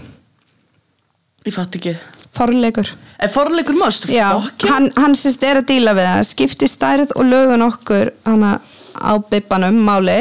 Ég 1.47 1.55
fatt 1.57 1.77
ekki. 1.79 1.95
Forleikur. 2.37 2.89
Er 3.19 3.31
forleikur 3.33 3.79
must? 3.81 4.11
Já, 4.13 4.29
hann, 4.69 4.91
hann 5.01 5.17
sérst 5.17 5.45
er 5.49 5.63
að 5.63 5.71
díla 5.71 5.95
við 5.97 6.09
það 6.11 6.27
skipti 6.29 6.69
stærð 6.69 7.15
og 7.17 7.25
lögun 7.27 7.65
okkur 7.65 8.13
hana 8.29 8.59
á 9.01 9.13
bibbanum 9.33 9.81
máli 9.87 10.19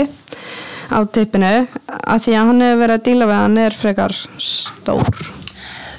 á 0.90 1.00
tippinu. 1.12 1.52
Að 2.00 2.24
því 2.24 2.38
að 2.40 2.50
hann 2.54 2.64
hefur 2.66 2.82
verið 2.86 2.96
að 2.96 3.06
díla 3.10 3.30
við 3.30 3.42
hann 3.44 3.60
er 3.66 3.78
frekar 3.82 4.16
stór 4.40 5.39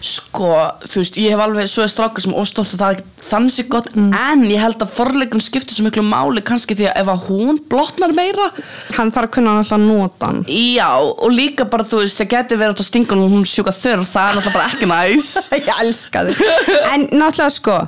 Sko, 0.01 0.55
þú 0.87 1.03
veist, 1.03 1.19
ég 1.21 1.35
hef 1.35 1.43
alveg 1.45 1.69
Svo 1.69 1.85
er 1.85 1.91
strákur 1.93 2.25
sem 2.25 2.33
óstórt 2.33 2.73
og 2.73 2.81
það 2.81 2.93
er 2.95 3.01
ekki 3.01 3.27
þannig 3.31 3.53
sé 3.53 3.65
gott 3.69 3.91
En 3.97 4.45
ég 4.49 4.63
held 4.63 4.81
að 4.81 4.95
forleikurinn 4.95 5.45
skiptir 5.45 5.77
svo 5.77 5.85
miklu 5.85 6.05
máli 6.07 6.43
Kannski 6.47 6.77
því 6.79 6.89
að 6.89 7.01
ef 7.03 7.11
að 7.13 7.27
hún 7.29 7.61
blotnar 7.71 8.15
meira. 8.17 8.49
Hann 8.97 9.13
þarf 9.13 9.29
að 9.29 9.35
kunna 9.37 9.57
alltaf 9.61 9.83
nota 9.83 10.31
hann. 10.31 10.43
Já, 10.49 10.89
og 10.99 11.33
líka 11.35 11.67
bara, 11.71 11.87
þú 11.87 12.01
veist, 12.03 12.21
það 12.21 12.31
geti 12.35 12.59
verið 12.61 12.75
átt 12.75 12.85
að 12.85 12.89
stinga 12.89 13.15
hún 13.15 13.25
og 13.27 13.35
hún 13.35 13.49
sjúka 13.49 13.75
þörf, 13.77 14.09
það 14.11 14.31
er 14.31 14.39
náttúrulega 14.39 14.57
bara 14.57 14.71
ekki 14.71 14.91
næs. 14.91 15.31
Ég 15.61 15.83
elska 15.85 16.25
þið 16.29 16.71
en 16.95 17.07
náttúrulega 17.13 17.51
sko 17.55 17.81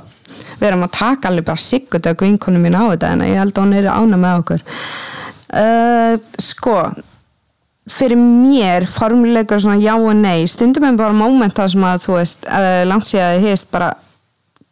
við 0.59 0.67
erum 0.69 0.85
að 0.85 0.93
taka 0.95 1.29
alveg 1.29 1.47
bara 1.49 1.61
siggut 1.61 2.07
að 2.07 2.21
vinkonu 2.23 2.61
mín 2.61 2.77
á 2.77 2.83
þetta 2.85 3.09
en 3.13 3.25
ég 3.27 3.41
held 3.41 3.57
að 3.57 3.65
hún 3.65 3.75
er 3.77 3.89
ána 3.91 4.19
með 4.19 4.43
okkur. 4.43 4.63
Uh, 5.53 6.15
sko 6.41 6.77
fyrir 7.89 8.19
mér 8.19 8.85
formuleikur 8.87 9.61
svona 9.61 9.81
já 9.81 9.93
og 9.95 10.15
nei. 10.15 10.47
Stundum 10.47 10.87
er 10.87 10.97
bara 10.99 11.15
mómenta 11.15 11.67
sem 11.69 11.83
að 11.83 12.05
þú 12.05 12.17
veist 12.19 12.47
uh, 12.47 12.81
langt 12.87 13.09
sér 13.09 13.33
að 13.33 13.47
hist 13.47 13.69
bara 13.73 13.91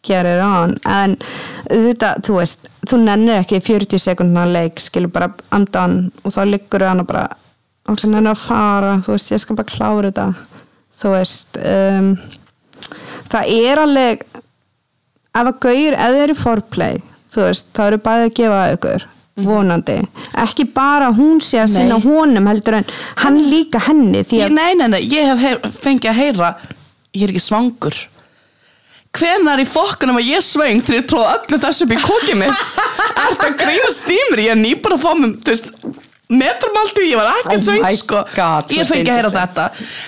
gerir 0.02 0.42
án 0.42 0.74
en 0.90 1.18
þetta, 1.70 2.16
þú 2.26 2.40
veist, 2.40 2.72
þú 2.90 3.02
nennir 3.04 3.44
ekki 3.44 3.62
40 3.62 4.02
sekundna 4.02 4.48
leik, 4.50 4.82
skilur 4.82 5.12
bara 5.14 5.30
andan 5.54 6.08
og 6.24 6.34
þá 6.34 6.42
liggur 6.50 6.88
hann 6.88 7.04
og 7.04 7.12
bara 7.12 7.28
og 7.90 8.00
það 8.00 8.14
nennir 8.16 8.34
að 8.34 8.42
fara, 8.46 8.96
þú 9.04 9.16
veist, 9.16 9.32
ég 9.34 9.42
skal 9.44 9.58
bara 9.58 9.74
klára 9.76 10.10
þetta. 10.10 10.28
Þú 11.02 11.14
veist 11.16 11.62
um, 11.62 12.12
það 13.32 13.54
er 13.58 13.82
alveg 13.82 14.26
ef 15.32 15.48
að 15.48 15.58
gauður, 15.64 15.98
þið 16.02 16.22
eru 16.26 16.36
foreplay 16.38 17.02
þú 17.32 17.46
veist, 17.46 17.72
þá 17.76 17.82
eru 17.88 18.00
bæði 18.04 18.28
að 18.28 18.36
gefa 18.40 18.62
ykkur 18.76 19.06
vonandi, 19.46 19.98
ekki 20.44 20.68
bara 20.76 21.10
hún 21.16 21.42
sé 21.44 21.62
að 21.64 21.74
sinna 21.78 21.98
honum 22.04 22.50
heldur 22.52 22.80
en 22.82 22.94
hann 23.24 23.42
líka 23.52 23.82
henni 23.88 24.22
því 24.28 24.46
að 24.46 24.56
nei, 24.58 24.70
nei, 24.80 24.88
nei, 24.96 25.02
ég 25.06 25.32
hef 25.32 25.44
heyr, 25.46 25.60
fengið 25.82 26.14
að 26.14 26.22
heyra 26.22 26.54
Ég 27.12 27.26
er 27.26 27.34
ekki 27.34 27.44
svangur. 27.44 27.96
Hvenær 29.12 29.60
í 29.60 29.66
fokkanum 29.68 30.22
að 30.22 30.30
ég 30.30 30.44
sveng 30.46 30.80
þegar 30.80 31.02
ég 31.02 31.08
tróð 31.12 31.26
öllu 31.34 31.58
þessu 31.60 31.84
upp 31.84 31.92
í 31.92 31.98
kokið 32.00 32.38
mitt? 32.40 32.62
Er 33.22 33.34
þetta 33.34 33.50
grína 33.60 33.90
stímur? 33.92 34.40
Ég 34.40 34.54
er 34.54 34.60
nýbúin 34.62 34.96
að 34.96 35.02
fá 35.04 35.10
mér, 35.20 35.34
þú 35.44 35.52
veist 35.52 35.68
Metrumáltið, 36.32 37.10
ég 37.10 37.20
var 37.20 37.28
ekki 37.34 37.58
Oh 37.58 37.64
sveng 37.66 37.84
my 37.84 37.98
sko. 38.00 38.22
Ég 38.72 38.88
fengi 38.88 39.12
að 39.12 39.18
heyra 39.18 39.34
þetta. 39.36 39.66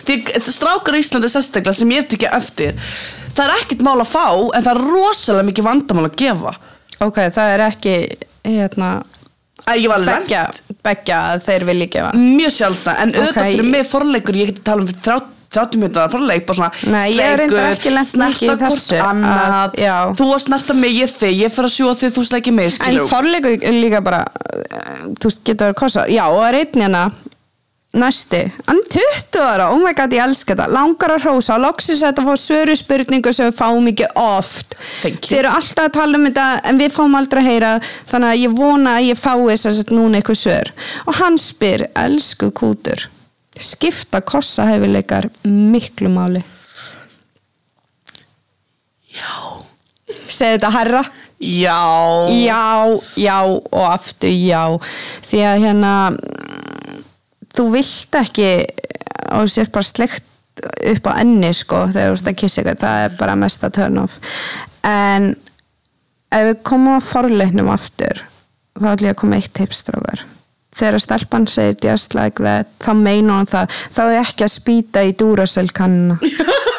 Því 0.07 0.15
strákar 0.55 0.95
í 0.95 1.01
Íslandi 1.03 1.31
sérstaklega 1.33 1.75
sem 1.75 1.91
ég 1.91 2.07
tekið 2.13 2.37
eftir 2.37 2.79
Það 3.35 3.43
er 3.43 3.55
ekkert 3.57 3.83
mál 3.83 3.97
að 3.97 4.13
fá 4.13 4.27
En 4.31 4.63
það 4.63 4.71
er 4.71 4.81
rosalega 4.87 5.47
mikið 5.49 5.67
vandamál 5.67 6.07
að 6.07 6.15
gefa. 6.23 6.55
Ok, 7.03 7.19
það 7.35 7.57
er 7.57 7.65
ekki 7.67 7.97
hérna 8.47 8.93
Æ, 9.67 9.77
Ég 9.79 9.87
var 9.87 9.99
lent 10.03 10.25
beggja, 10.27 10.41
beggja 10.83 11.19
að 11.33 11.43
þeir 11.47 11.63
vilja 11.69 11.87
gefa. 11.93 12.09
Mjög 12.19 12.51
sjaldan 12.57 12.97
en 13.03 13.13
auðvitað 13.15 13.45
Ok. 13.45 13.51
fyrir 13.53 13.69
mig 13.71 13.85
forleikur 13.87 14.35
ég 14.41 14.49
geti 14.51 14.63
tala 14.67 14.81
um 14.83 14.87
fyrir 14.89 15.01
30 15.05 15.29
30 15.53 15.77
minúta 15.77 16.07
forleik 16.09 16.47
bara 16.47 16.57
svona 16.57 16.71
Nei, 16.89 17.11
í 17.13 17.17
snerta 18.09 18.55
hvort 18.57 18.93
annað. 19.05 19.75
að- 19.77 20.15
þú 20.17 20.25
að 20.33 20.39
snerta 20.47 20.73
mig, 20.73 20.91
ég 20.97 21.11
þig, 21.13 21.35
ég 21.43 21.51
fer 21.53 21.67
að 21.67 21.73
sjúa 21.75 21.93
þig 21.99 22.15
þú 22.15 22.23
sleikir 22.25 22.53
mig, 22.57 22.73
en 22.87 22.97
forleikur 23.07 23.59
líka 23.77 24.01
bara 24.03 24.23
uh, 24.25 25.13
þú 25.21 25.29
getur 25.45 25.67
verið 25.69 25.77
kosa 25.83 26.07
já, 26.09 26.23
og 26.25 26.41
er 26.47 26.57
einn 26.63 26.81
hérna 26.87 27.03
næsti, 27.93 28.41
hann 28.67 28.81
er 28.81 28.89
20 28.95 29.41
ára. 29.43 29.69
Oh 29.73 29.79
my 29.81 29.93
god, 29.97 30.13
ég 30.15 30.23
elska 30.25 30.53
þetta, 30.53 30.69
langar 30.73 31.15
að 31.15 31.27
hrósa. 31.27 31.57
Loksins 31.61 32.03
að 32.03 32.13
þetta 32.13 32.27
fá 32.27 32.43
svöru 32.43 32.77
spurningu 32.79 33.33
sem 33.33 33.49
við 33.49 33.57
fáum 33.59 33.89
ekki 33.91 34.11
oft. 34.19 34.77
Þið 35.03 35.39
eru 35.39 35.51
alltaf 35.53 35.89
að 35.89 35.97
tala 35.99 36.19
um 36.19 36.29
þetta 36.29 36.47
en 36.69 36.83
við 36.83 36.95
fáum 36.97 37.17
aldrei 37.19 37.43
að 37.43 37.49
heyra. 37.51 37.73
Þannig 38.11 38.31
að 38.33 38.43
ég 38.43 38.61
vona 38.61 38.95
að 38.99 39.09
ég 39.11 39.23
fái 39.23 39.35
þess 39.53 39.73
að 39.73 39.97
núna 39.97 40.21
eitthvað 40.21 40.41
svör. 40.43 40.73
Og 41.07 41.19
hann 41.21 41.41
spyr, 41.41 41.87
elsku 42.05 42.49
kútur 42.55 43.09
skipta 43.59 44.21
kossa 44.21 44.65
hefileikar 44.65 45.29
miklu 45.43 46.09
máli? 46.09 46.43
Já, 49.13 49.33
segðu 50.27 50.57
þetta 50.57 50.71
herra. 50.73 51.03
Já. 51.43 51.79
Já, 52.31 52.99
já 53.19 53.37
og 53.43 53.83
aftur 53.91 54.31
já. 54.31 54.63
Því 55.27 55.41
að 55.43 55.65
hérna 55.65 55.93
þú 57.53 57.69
vilt 57.73 58.19
ekki 58.19 58.49
og 59.33 59.49
sér 59.51 59.71
bara 59.73 59.87
slegt 59.87 60.29
upp 60.63 61.09
á 61.09 61.13
enni 61.21 61.49
sko 61.55 61.87
þegar 61.93 62.11
þú 62.11 62.19
ert 62.19 62.29
að 62.29 62.39
kissa 62.41 62.61
eitthvað 62.61 62.83
það 62.83 63.05
er 63.05 63.17
bara 63.17 63.39
mesta 63.39 63.71
turn 63.73 64.03
off. 64.03 64.19
En 64.85 65.33
ef 66.33 66.45
við 66.49 66.61
komum 66.67 66.99
á 66.99 67.01
forleiknum 67.01 67.71
aftur 67.73 68.23
þá 68.77 68.87
ætlum 68.93 69.09
ég 69.09 69.15
að 69.15 69.21
koma 69.21 69.39
eitt 69.39 69.53
tipstrákar 69.57 70.25
þegar 70.73 71.03
stelpan 71.03 71.47
segir 71.49 71.77
just 71.85 72.15
like 72.17 72.41
that 72.41 72.69
þá 72.81 72.93
meina 72.97 73.39
hún 73.39 73.49
það. 73.49 73.73
Þá 73.93 74.03
er 74.05 74.19
ekki 74.23 74.47
að 74.47 74.55
spýta 74.57 75.05
í 75.05 75.15
Duracell 75.17 75.69
kannina 75.73 76.17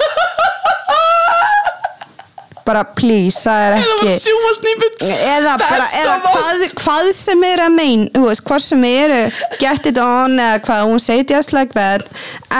bara 2.65 2.85
please, 2.97 3.43
það 3.45 3.65
er 3.67 3.77
ekki 3.79 4.15
sjúa 4.25 4.53
snýput 4.59 5.03
eða, 5.05 5.57
bara, 5.61 5.89
eða 6.01 6.15
hvað, 6.25 6.65
hvað 6.81 7.11
sem 7.17 7.45
er 7.49 7.65
að 7.67 7.75
mein 7.77 8.07
þú 8.15 8.25
veist, 8.29 8.45
hvað 8.49 8.63
sem 8.67 8.87
eru 8.89 9.21
get 9.61 9.91
it 9.91 10.01
on 10.01 10.39
eða 10.39 10.63
hvað, 10.65 10.87
hún 10.91 11.03
segi 11.03 11.27
just 11.35 11.53
like 11.57 11.77
that 11.77 12.09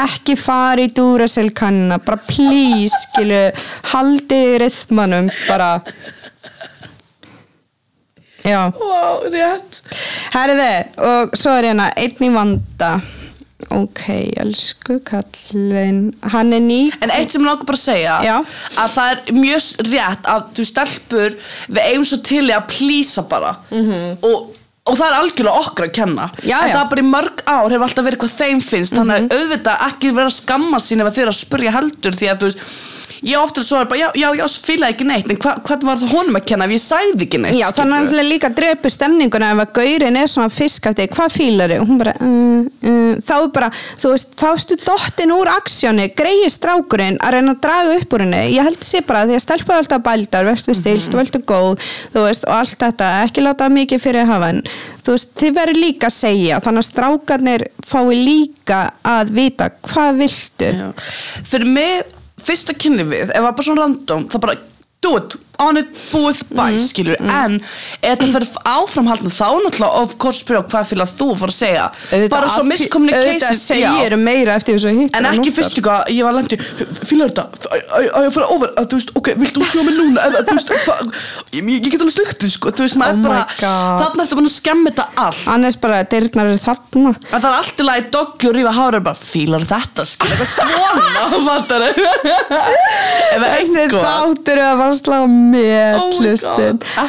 ekki 0.05 0.37
fara 0.41 0.85
í 0.85 0.91
Duracell 0.93 1.51
kannina 1.57 2.01
bara 2.05 2.21
please, 2.29 2.93
skilu 3.07 3.41
haldi 3.95 4.43
rithmanum 4.63 5.31
bara. 5.49 5.79
Já. 8.45 8.69
Vá, 8.77 9.25
rétt. 9.33 9.79
Herði, 10.35 10.73
og 11.01 11.37
svo 11.39 11.55
er 11.57 11.71
hérna 11.71 11.87
einn 11.97 12.27
í 12.27 12.29
vanda 12.35 12.91
ok, 13.71 14.03
elsku 14.43 14.99
kallinn 15.07 16.15
hann 16.33 16.53
er 16.53 16.61
ný 16.65 16.81
En 17.01 17.11
eitt 17.15 17.31
sem 17.33 17.43
ég 17.43 17.49
langar 17.49 17.65
bara 17.69 17.79
að 17.79 17.85
segja 17.85 18.17
Já. 18.25 18.37
að 18.83 18.91
það 18.97 19.13
er 19.13 19.39
mjög 19.39 19.89
rétt 19.93 20.29
að 20.35 20.43
þú 20.59 20.67
stelpur 20.71 21.37
við 21.69 21.81
eigum 21.89 22.05
svo 22.11 22.19
til 22.31 22.45
að 22.51 22.67
plýsa 22.75 23.25
bara 23.29 23.55
-hmm. 23.71 24.17
og, 24.23 24.55
og 24.87 24.99
það 24.99 25.07
er 25.09 25.19
algjörlega 25.21 25.61
okkur 25.65 25.85
að 25.89 25.93
kenna 26.01 26.27
Mhm. 26.31 26.49
Já, 26.49 26.59
en 26.63 26.69
já. 26.69 26.75
það 26.75 26.83
er 26.85 26.91
bara 26.91 27.03
í 27.03 27.11
mörg 27.11 27.37
ár 27.47 27.71
hefur 27.71 27.83
alltaf 27.89 28.05
verið 28.05 28.19
hvað 28.19 28.39
þeim 28.41 28.61
finnst 28.61 28.95
þannig 28.95 29.17
að 29.17 29.29
auðvitað 29.39 29.87
ekki 29.89 30.15
vera 30.15 30.27
að 30.27 30.41
skamma 30.41 30.79
sín 30.79 31.01
ef 31.01 31.15
þau 31.15 31.23
eru 31.23 31.31
að 31.35 31.45
spurja 31.45 31.71
heldur 31.73 32.13
því 32.13 32.27
að 32.31 32.39
þú 32.39 32.45
veist 32.45 32.59
ég 33.25 33.41
ofta 33.41 33.65
svo 33.65 33.81
er 33.81 33.89
bara, 33.91 34.01
já, 34.01 34.09
já, 34.19 34.29
já, 34.39 34.45
svo 34.53 34.67
fílaði 34.69 34.95
ekki 34.97 35.07
neitt 35.09 35.31
en 35.33 35.41
hva, 35.41 35.55
hvað 35.65 35.87
var 35.89 36.01
það 36.03 36.15
honum 36.15 36.39
að 36.39 36.49
kenna 36.51 36.69
ef 36.69 36.75
ég 36.75 36.83
sagði 36.85 37.27
ekki 37.27 37.41
neitt 37.43 37.59
Já, 37.59 37.67
þannig 37.75 37.97
að 37.97 38.15
hann 38.15 38.29
líka 38.29 38.51
drepu 38.55 38.93
stemninguna 38.93 39.51
ef 39.55 39.63
að 39.65 39.73
gaurin 39.79 40.19
er 40.21 40.31
svona 40.31 40.53
fiskafti, 40.53 41.07
hvað 41.15 41.35
fílar 41.35 41.73
þig? 41.73 41.83
Og 41.83 41.91
hún 41.91 42.01
bara, 42.01 42.15
uh, 42.21 42.65
uh, 42.91 43.15
þá 43.25 43.35
bara, 43.55 43.71
þú 44.01 44.13
veist, 44.15 44.35
þá 44.41 44.47
ertu 44.51 44.79
dottin 44.85 45.35
úr 45.35 45.51
aksjóni, 45.55 46.09
greiði 46.17 46.51
strákurinn 46.53 47.21
að 47.25 47.37
reyna 47.37 47.55
að 47.55 47.63
draga 47.67 47.99
upp 47.99 48.17
úr 48.17 48.25
henni. 48.25 48.43
Ég 48.55 48.69
held 48.69 48.87
sé 48.87 49.03
bara 49.07 49.25
því 49.29 49.39
að 49.39 49.45
stelpur 49.47 49.79
alltaf 49.79 50.05
bældar, 50.05 50.49
verður 50.51 50.81
stilt, 50.81 51.15
mm 51.15 51.23
verður 51.25 51.47
góð, 51.49 51.87
þú 52.15 52.27
veist, 52.27 52.49
og 52.49 52.57
allt 52.59 52.81
þetta, 52.81 53.13
ekki 53.25 53.45
láta 53.45 53.71
mikið 53.73 54.03
fyrir 54.03 54.29
hafa 54.29 54.51
en, 54.55 54.61
þú 55.05 55.15
veist, 55.17 55.31
þið 55.41 55.57
verður 55.59 55.81
líka 55.81 56.11
að 56.11 56.17
segja, 56.19 56.61
þannig 56.65 56.85
að 56.85 56.91
strákarnir 56.91 57.67
fái 57.87 58.19
líka 58.19 58.83
að 59.15 59.33
vita 59.39 59.71
hvað 59.89 60.21
viltu. 60.21 60.71
Já. 60.75 60.87
fyrir 61.49 61.73
mig, 61.77 62.15
fyrsta 62.45 62.77
kynni 62.77 63.07
við 63.09 63.29
ef 63.29 63.35
það 63.35 63.41
er 63.41 63.51
bara 63.51 63.67
svona 63.69 63.85
random, 63.85 64.29
það 64.33 64.45
bara 64.47 64.57
do 65.05 65.17
it, 65.21 65.37
on 65.63 65.79
it, 65.79 65.91
búið, 66.11 66.41
bæ, 66.51 66.65
skilur 66.83 67.21
en 67.21 67.59
ef 68.03 68.19
það 68.19 68.33
fyrir 68.35 68.49
áframhaldin 68.75 69.35
þá 69.35 69.47
náttúrulega 69.65 70.03
of 70.03 70.17
course 70.23 70.43
spyrja 70.43 70.65
hvað 70.73 70.89
fyrir 70.91 71.05
að 71.05 71.13
þú 71.19 71.29
fara 71.39 71.53
að 71.53 71.59
segja. 71.59 71.85
Bara 72.33 72.49
svo 72.51 72.65
miscommunication 72.67 73.35
Auðvitað 73.35 73.61
segir 73.61 74.17
meira 74.21 74.57
eftir 74.59 74.77
þess 74.77 74.89
að 74.91 74.99
hitta 75.03 75.21
En 75.21 75.29
ekki 75.31 75.51
fyrst 75.55 75.79
eitthvað, 75.79 76.01
ég 76.15 76.23
var 76.27 76.35
lendi 76.39 76.57
Fýlar 77.05 77.31
þetta, 77.31 77.45
að 77.75 78.09
að 78.19 78.27
ég 78.27 78.35
fara 78.35 78.49
over 78.55 78.69
að 78.81 78.85
þú 78.91 78.95
veist, 78.99 79.11
ok, 79.21 79.31
vilt 79.41 79.55
þú 79.55 79.63
sjá 79.69 79.83
mig 79.85 79.95
núna? 79.99 80.19
Eða 80.29 80.43
þú 80.49 80.57
veist, 80.59 80.69
ég, 81.55 81.63
ég 81.71 81.87
get 81.87 82.01
alveg 82.01 82.15
sluktið 82.17 82.51
sko, 82.55 82.67
þú 82.75 82.87
veist, 82.87 82.99
maður 83.01 83.15
Oh 83.15 83.23
bara 83.29 83.43
þarna 83.61 84.25
ertu 84.25 84.39
búin 84.39 84.49
að 84.49 84.55
skemmi 84.55 84.91
þetta 84.91 85.07
allt. 85.25 85.43
Annars 85.55 85.79
bara, 85.81 86.01
dyrnar 86.11 86.51
eru 86.51 86.61
þarna. 86.63 87.13
að 87.31 87.45
það 87.45 87.49
er 87.51 87.57
allt 87.59 87.79
í 87.85 88.07
doggi 88.15 88.49
og 88.51 88.55
rífa 88.57 88.73
hára 88.75 89.01
bara, 89.05 89.19
fýlar 89.19 89.65
þetta, 89.69 90.03
skil, 90.09 90.31
eitthvað. 93.85 94.05
svona 94.05 95.21
með 95.45 95.99
Oh 96.01 96.21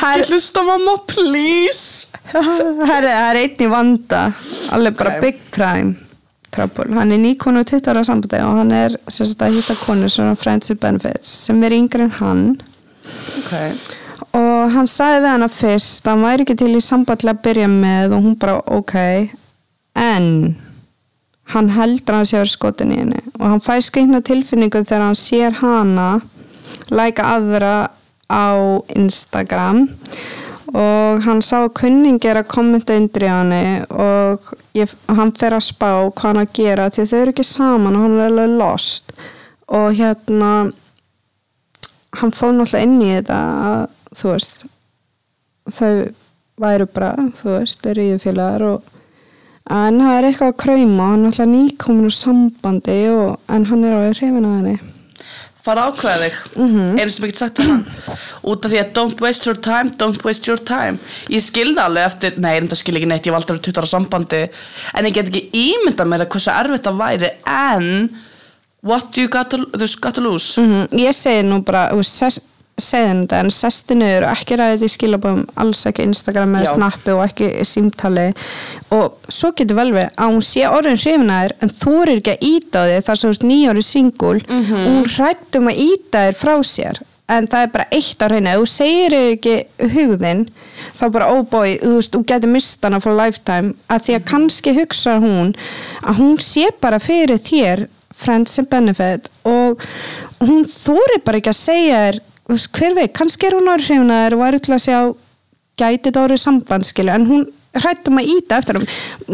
ekki 0.07 0.31
hlusta 0.31 0.63
mamma, 0.65 0.97
please. 1.09 2.07
Herri, 2.33 3.11
það 3.11 3.29
er 3.29 3.41
einn 3.43 3.61
í 3.61 3.69
vanda. 3.71 4.25
Alveg 4.75 4.97
bara 4.99 5.19
big 5.23 5.39
crime 5.55 5.95
trouble, 6.55 6.87
hann 6.95 7.11
er 7.11 7.19
nýkonu 7.19 7.63
20 7.67 7.91
ára 7.91 8.03
sambandi 8.07 8.39
og 8.45 8.59
hann 8.61 8.71
er 8.75 8.95
sagt 9.11 9.43
að 9.43 9.57
hitta 9.57 9.75
konu 9.83 10.09
svona 10.11 10.35
friends 10.39 10.71
with 10.71 10.81
benefits 10.83 11.31
sem 11.47 11.61
er 11.67 11.75
yngri 11.75 12.07
en 12.07 12.13
hann. 12.19 12.43
Okay. 13.45 13.73
og 14.33 14.71
hann 14.73 14.87
sagði 14.89 15.19
við 15.21 15.29
hana 15.29 15.49
fyrst 15.51 16.07
að 16.07 16.15
hann 16.15 16.23
væri 16.25 16.45
ekki 16.45 16.55
til 16.57 16.71
í 16.73 16.83
samband 16.83 17.21
til 17.21 17.29
að 17.29 17.41
byrja 17.45 17.67
með 17.71 18.15
og 18.15 18.23
hún 18.25 18.37
bara 18.41 18.55
ok. 18.77 18.95
En 19.95 20.55
hann 21.53 21.69
heldur 21.75 22.15
að 22.15 22.21
hann 22.21 22.29
sé 22.29 22.37
að 22.37 22.43
vera 22.43 22.53
skotin 22.55 22.95
í 22.95 23.01
henni. 23.03 23.21
Og 23.39 23.45
hann 23.51 23.63
fær 23.63 23.83
skreitna 23.85 24.23
tilfinningu 24.25 24.81
þegar 24.81 25.05
hann 25.05 25.19
sér 25.19 25.59
hana 25.61 26.09
læka 26.89 27.27
aðra 27.35 27.75
á 28.31 28.81
Instagram 28.95 29.85
og 30.75 31.21
hann 31.23 31.41
sá 31.45 31.59
að 31.61 31.75
kunningi 31.77 32.27
er 32.27 32.41
að 32.41 32.49
kommenta 32.51 32.95
undir 32.97 33.27
í 33.27 33.29
henni 33.29 33.65
og 33.93 34.49
ég, 34.75 34.91
hann 35.07 35.31
fer 35.37 35.55
að 35.55 35.67
spá 35.69 35.89
hvað 36.09 36.25
hann 36.25 36.41
að 36.41 36.55
gera 36.57 36.89
því 36.89 37.05
þau 37.11 37.19
eru 37.19 37.35
ekki 37.35 37.45
saman 37.47 37.95
og 37.95 38.03
hann 38.03 38.17
er 38.17 38.31
alveg 38.31 38.57
lost. 38.59 39.13
Og 39.71 39.93
hérna 39.97 40.49
hann 42.19 42.33
fór 42.35 42.53
náttúrulega 42.55 42.83
inn 42.85 42.97
í 43.03 43.13
þetta 43.13 43.39
að, 43.69 43.85
þú 44.15 44.33
veist 44.33 44.65
þau 45.75 45.93
væru 46.61 46.89
bara, 46.95 47.13
þú 47.35 47.55
veist, 47.57 47.79
þeir 47.83 48.03
eru 48.03 48.19
félagar 48.23 48.67
og 48.69 48.91
en 49.75 50.01
það 50.01 50.17
er 50.17 50.27
eitthvað 50.27 50.51
að 50.51 50.59
krauma 50.61 51.07
hann 51.11 51.23
er 51.23 51.31
alltaf 51.31 51.49
nýkomin 51.51 52.09
úr 52.09 52.15
sambandi 52.19 52.99
og, 53.13 53.39
en 53.49 53.65
hann 53.71 53.87
er 53.87 53.97
alveg 53.97 54.19
hrifin 54.19 54.45
að 54.49 54.59
henni 54.59 54.94
fara 55.65 55.85
að 55.85 55.93
ákveða 55.93 56.17
þig. 56.21 56.35
Mhm. 56.55 56.99
einu 56.99 57.09
sem 57.09 57.25
ég 57.25 57.31
get 57.33 57.41
sagt 57.41 57.59
um 57.63 57.69
hann 57.71 57.85
út 58.51 58.65
af 58.65 58.71
því 58.71 58.81
að 58.81 58.91
don't 58.97 59.21
waste 59.25 59.49
your 59.49 59.57
time, 59.57 59.89
don't 59.97 60.23
waste 60.25 60.47
your 60.49 60.61
time. 60.61 60.99
Ég 61.29 61.41
skilði 61.41 61.81
alveg 61.81 62.05
eftir, 62.05 62.37
nei 62.37 62.59
þetta 62.59 62.77
skil 62.79 62.95
ekki 62.99 63.09
neitt 63.09 63.29
ég 63.29 63.37
aldrei 63.37 63.59
20 63.59 63.81
ára 63.81 63.89
sambandi. 63.89 64.43
En 64.93 65.05
ég 65.09 65.13
get 65.13 65.31
ekki 65.31 65.49
ímyndað 65.51 66.11
mér 66.11 66.25
að 66.25 66.31
hversu 66.35 66.53
erfitt 66.53 66.85
það 66.85 67.01
væri 67.01 67.31
en 67.45 68.09
what 68.85 69.11
do 69.11 69.21
you 69.21 69.29
got 69.29 69.49
to, 69.49 69.65
got 70.01 70.13
to 70.13 70.21
lose? 70.21 70.61
Mm 70.61 70.87
ég 71.01 71.15
segi 71.17 71.45
nú 71.47 71.63
bara, 71.65 71.89
þú 71.91 72.03
veist, 72.03 72.43
segðu 72.81 73.21
þetta 73.21 73.39
en 73.39 73.51
sestu 73.55 73.95
niður 73.95 74.25
og 74.27 74.33
ekki 74.35 74.57
ræði 74.59 74.75
þetta 74.75 74.87
í 74.87 74.93
skilabóðum 74.95 75.43
alls 75.63 75.85
ekki 75.87 76.05
Instagram 76.09 76.55
eða 76.59 76.73
snappi 76.75 77.13
og 77.15 77.23
ekki 77.23 77.49
símtali. 77.63 78.25
Og 78.95 79.15
svo 79.31 79.53
getur 79.55 79.79
vel 79.79 79.91
við 79.95 80.09
að 80.11 80.33
hún 80.33 80.43
sé 80.43 80.65
orðin 80.67 80.99
hrifnaðir 80.99 81.55
en 81.63 81.71
þú 81.71 81.93
er 82.01 82.13
ekki 82.17 82.35
að 82.35 82.47
íta 82.51 82.83
á 82.83 82.89
þig 82.91 83.07
þar 83.07 83.21
svo 83.21 83.33
nýjóri 83.47 83.85
singul. 83.85 84.39
Mhm. 84.43 84.75
og 84.75 84.91
hún 84.91 85.11
hrættum 85.15 85.71
að 85.71 85.81
íta 85.87 86.25
þér 86.27 86.39
frá 86.41 86.55
sér 86.63 87.01
en 87.27 87.47
það 87.47 87.63
er 87.63 87.71
bara 87.73 87.87
eitt 87.91 88.21
á 88.21 88.25
hreinu. 88.27 88.49
Ef 88.51 88.59
þú 88.59 88.67
segir 88.69 89.15
ekki 89.17 89.55
hugðin 89.95 90.45
þá 90.93 91.11
bara 91.11 91.31
oh 91.31 91.41
boy, 91.43 91.77
þú 91.81 91.95
veist, 91.95 92.11
þú 92.13 92.25
getur 92.25 92.51
mist 92.51 92.83
hana 92.83 92.99
for 92.99 93.15
lifetime. 93.15 93.73
Að 93.89 94.03
því 94.05 94.15
að 94.19 94.25
kannski 94.29 94.75
hugsa 94.75 95.17
hún 95.23 95.55
að 96.03 96.19
hún 96.19 96.37
sé 96.43 96.69
bara 96.81 96.99
fyrir 96.99 97.39
þér 97.39 97.87
friends 98.15 98.59
and 98.59 98.69
benefit 98.69 99.27
og 99.43 99.81
hún 100.39 100.63
þóri 100.69 101.19
bara 101.25 101.41
ekki 101.41 101.51
að 101.51 101.59
segja 101.63 101.99
þér 102.05 102.19
hver 102.49 102.95
veit, 102.97 103.13
kannski 103.15 103.47
er 103.47 103.57
hún 103.57 103.69
orðið 103.71 103.91
hrifnaðir 103.91 104.35
og 104.37 104.43
væri 104.43 104.63
til 104.63 104.75
að 104.75 104.83
sjá 104.85 104.97
gæti 105.79 106.03
þetta 106.07 106.25
orðið 106.25 106.41
sambandskilu 106.43 107.13
en 107.15 107.29
hún 107.29 107.45
hrættum 107.75 108.19
að 108.21 108.29
íta 108.31 108.59
eftir 108.61 108.77
hún 108.79 108.85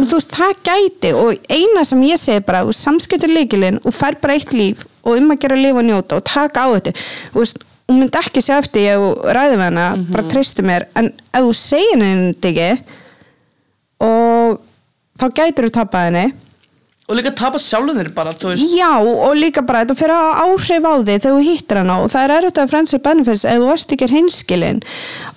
þú 0.07 0.18
veist, 0.18 0.38
það 0.38 0.62
gæti 0.66 1.12
og 1.18 1.51
eina 1.51 1.84
sem 1.86 2.05
ég 2.07 2.22
segi 2.22 2.45
bara, 2.45 2.64
samskiptir 2.74 3.34
leikilinn 3.34 3.82
og 3.84 3.93
fær 3.93 4.18
bara 4.22 4.38
eitt 4.39 4.55
líf 4.55 4.86
og 5.03 5.20
um 5.20 5.34
að 5.34 5.43
gera 5.43 5.59
lifa 5.59 5.82
og 5.82 5.88
njóta 5.88 6.18
og 6.18 6.26
taka 6.26 6.66
á 6.66 6.68
þetta. 6.78 6.95
Veist, 7.36 7.62
hún 7.89 7.99
myndi 7.99 8.22
ekki 8.22 8.41
segja 8.41 8.62
eftir 8.64 8.88
ég 8.88 9.03
og 9.03 9.26
ræði 9.36 9.59
með 9.59 9.68
hana, 9.68 9.88
bara 10.12 10.28
treysti 10.32 10.66
mér 10.66 10.88
en 10.95 11.12
ef 11.12 11.43
þú 11.43 11.53
segir 11.57 11.99
henni 11.99 12.32
þetta 12.32 12.51
ekki 12.51 12.97
og 14.07 14.62
þá 15.20 15.26
gætir 15.41 15.68
þú 15.68 15.74
tapað 15.78 16.07
henni 16.09 16.26
og 17.12 17.18
líka 17.20 17.34
tapa 17.36 17.59
sjálfum 17.59 17.97
þér 17.99 18.09
bara, 18.16 18.32
Já, 18.55 18.91
og 19.03 19.36
líka 19.36 19.62
bara 19.68 19.84
þetta 19.84 19.97
fyrir 19.99 20.16
að 20.16 20.39
áhrif 20.45 20.88
á 20.88 20.93
þig 20.95 21.09
þegar 21.26 21.36
þú 21.36 21.43
hittir 21.49 21.82
hana 21.82 21.97
og 21.99 22.09
það 22.14 22.24
er 22.24 22.34
erfitt 22.38 22.62
að 22.64 22.72
friends 22.72 22.95
with 22.95 23.03
benefits 23.03 23.43
ef 23.45 23.59
þú 23.59 23.70
ert 23.76 23.95
ekki 23.97 24.09
hreinskilin 24.14 24.82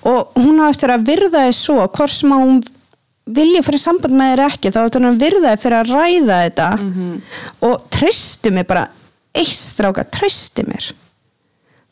og 0.07 0.39
hún 0.39 0.63
á 0.63 0.71
eftir 0.71 0.95
að 0.95 1.07
virða 1.11 1.45
þig 1.49 1.57
svo 1.59 1.79
hvort 1.85 2.15
sem 2.15 2.35
hún 2.35 2.61
vilja 3.35 3.63
fyrir 3.65 3.81
samband 3.81 4.15
með 4.21 4.35
þér 4.35 4.45
ekki 4.47 4.71
þá 4.75 4.81
ætti 4.85 5.01
hún 5.01 5.11
að 5.11 5.23
virða 5.25 5.55
þig 5.55 5.63
fyrir 5.65 5.79
að 5.81 5.93
ræða 5.95 6.37
þetta. 6.45 6.69
Og 7.65 7.87
treystu 7.97 8.51
mig 8.53 8.67
bara 8.69 8.83
eitt 9.35 9.57
stráka, 9.59 10.05
treystu 10.13 10.63
mér. 10.69 10.91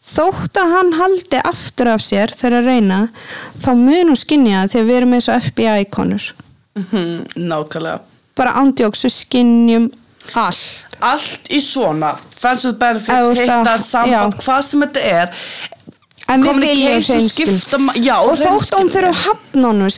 Þótt 0.03 0.59
að 0.59 0.73
hann 0.77 0.93
haldi 0.99 1.41
aftur 1.47 1.89
af 1.95 2.03
sér 2.03 2.33
þegar 2.35 2.59
að 2.61 2.69
reyna 2.69 3.01
þá 3.63 3.69
mun 3.79 4.11
hún 4.13 4.19
skinja 4.19 4.65
þegar 4.69 4.89
við 4.89 4.97
erum 5.01 5.13
með 5.15 5.21
þessu 5.27 5.51
FBI-konur 5.51 6.31
Mhm, 6.73 7.27
nákvæmlega 7.37 8.01
bara 8.39 8.55
ándjóks 8.63 9.05
við 9.07 9.15
skinjum 9.17 9.91
allt. 10.39 10.89
Allt 11.03 11.51
í 11.51 11.61
svona 11.63 12.15
friends 12.17 12.65
with 12.69 12.77
Ef 12.77 12.81
þú 12.81 13.05
benefits, 13.07 13.41
hitta, 13.43 13.77
samband, 13.83 14.35
já. 14.37 14.43
hvað 14.45 14.67
sem 14.69 14.85
þetta 14.87 15.07
er. 15.13 15.47
En 16.33 16.45
við 16.47 16.61
viljum 16.63 17.03
hreinskil. 17.03 17.49
og 17.51 18.39
þótt 18.41 18.77
hún 18.79 18.91
fyrir 18.93 19.11
að 19.11 19.19
hafna 19.27 19.73
honum 19.73 19.91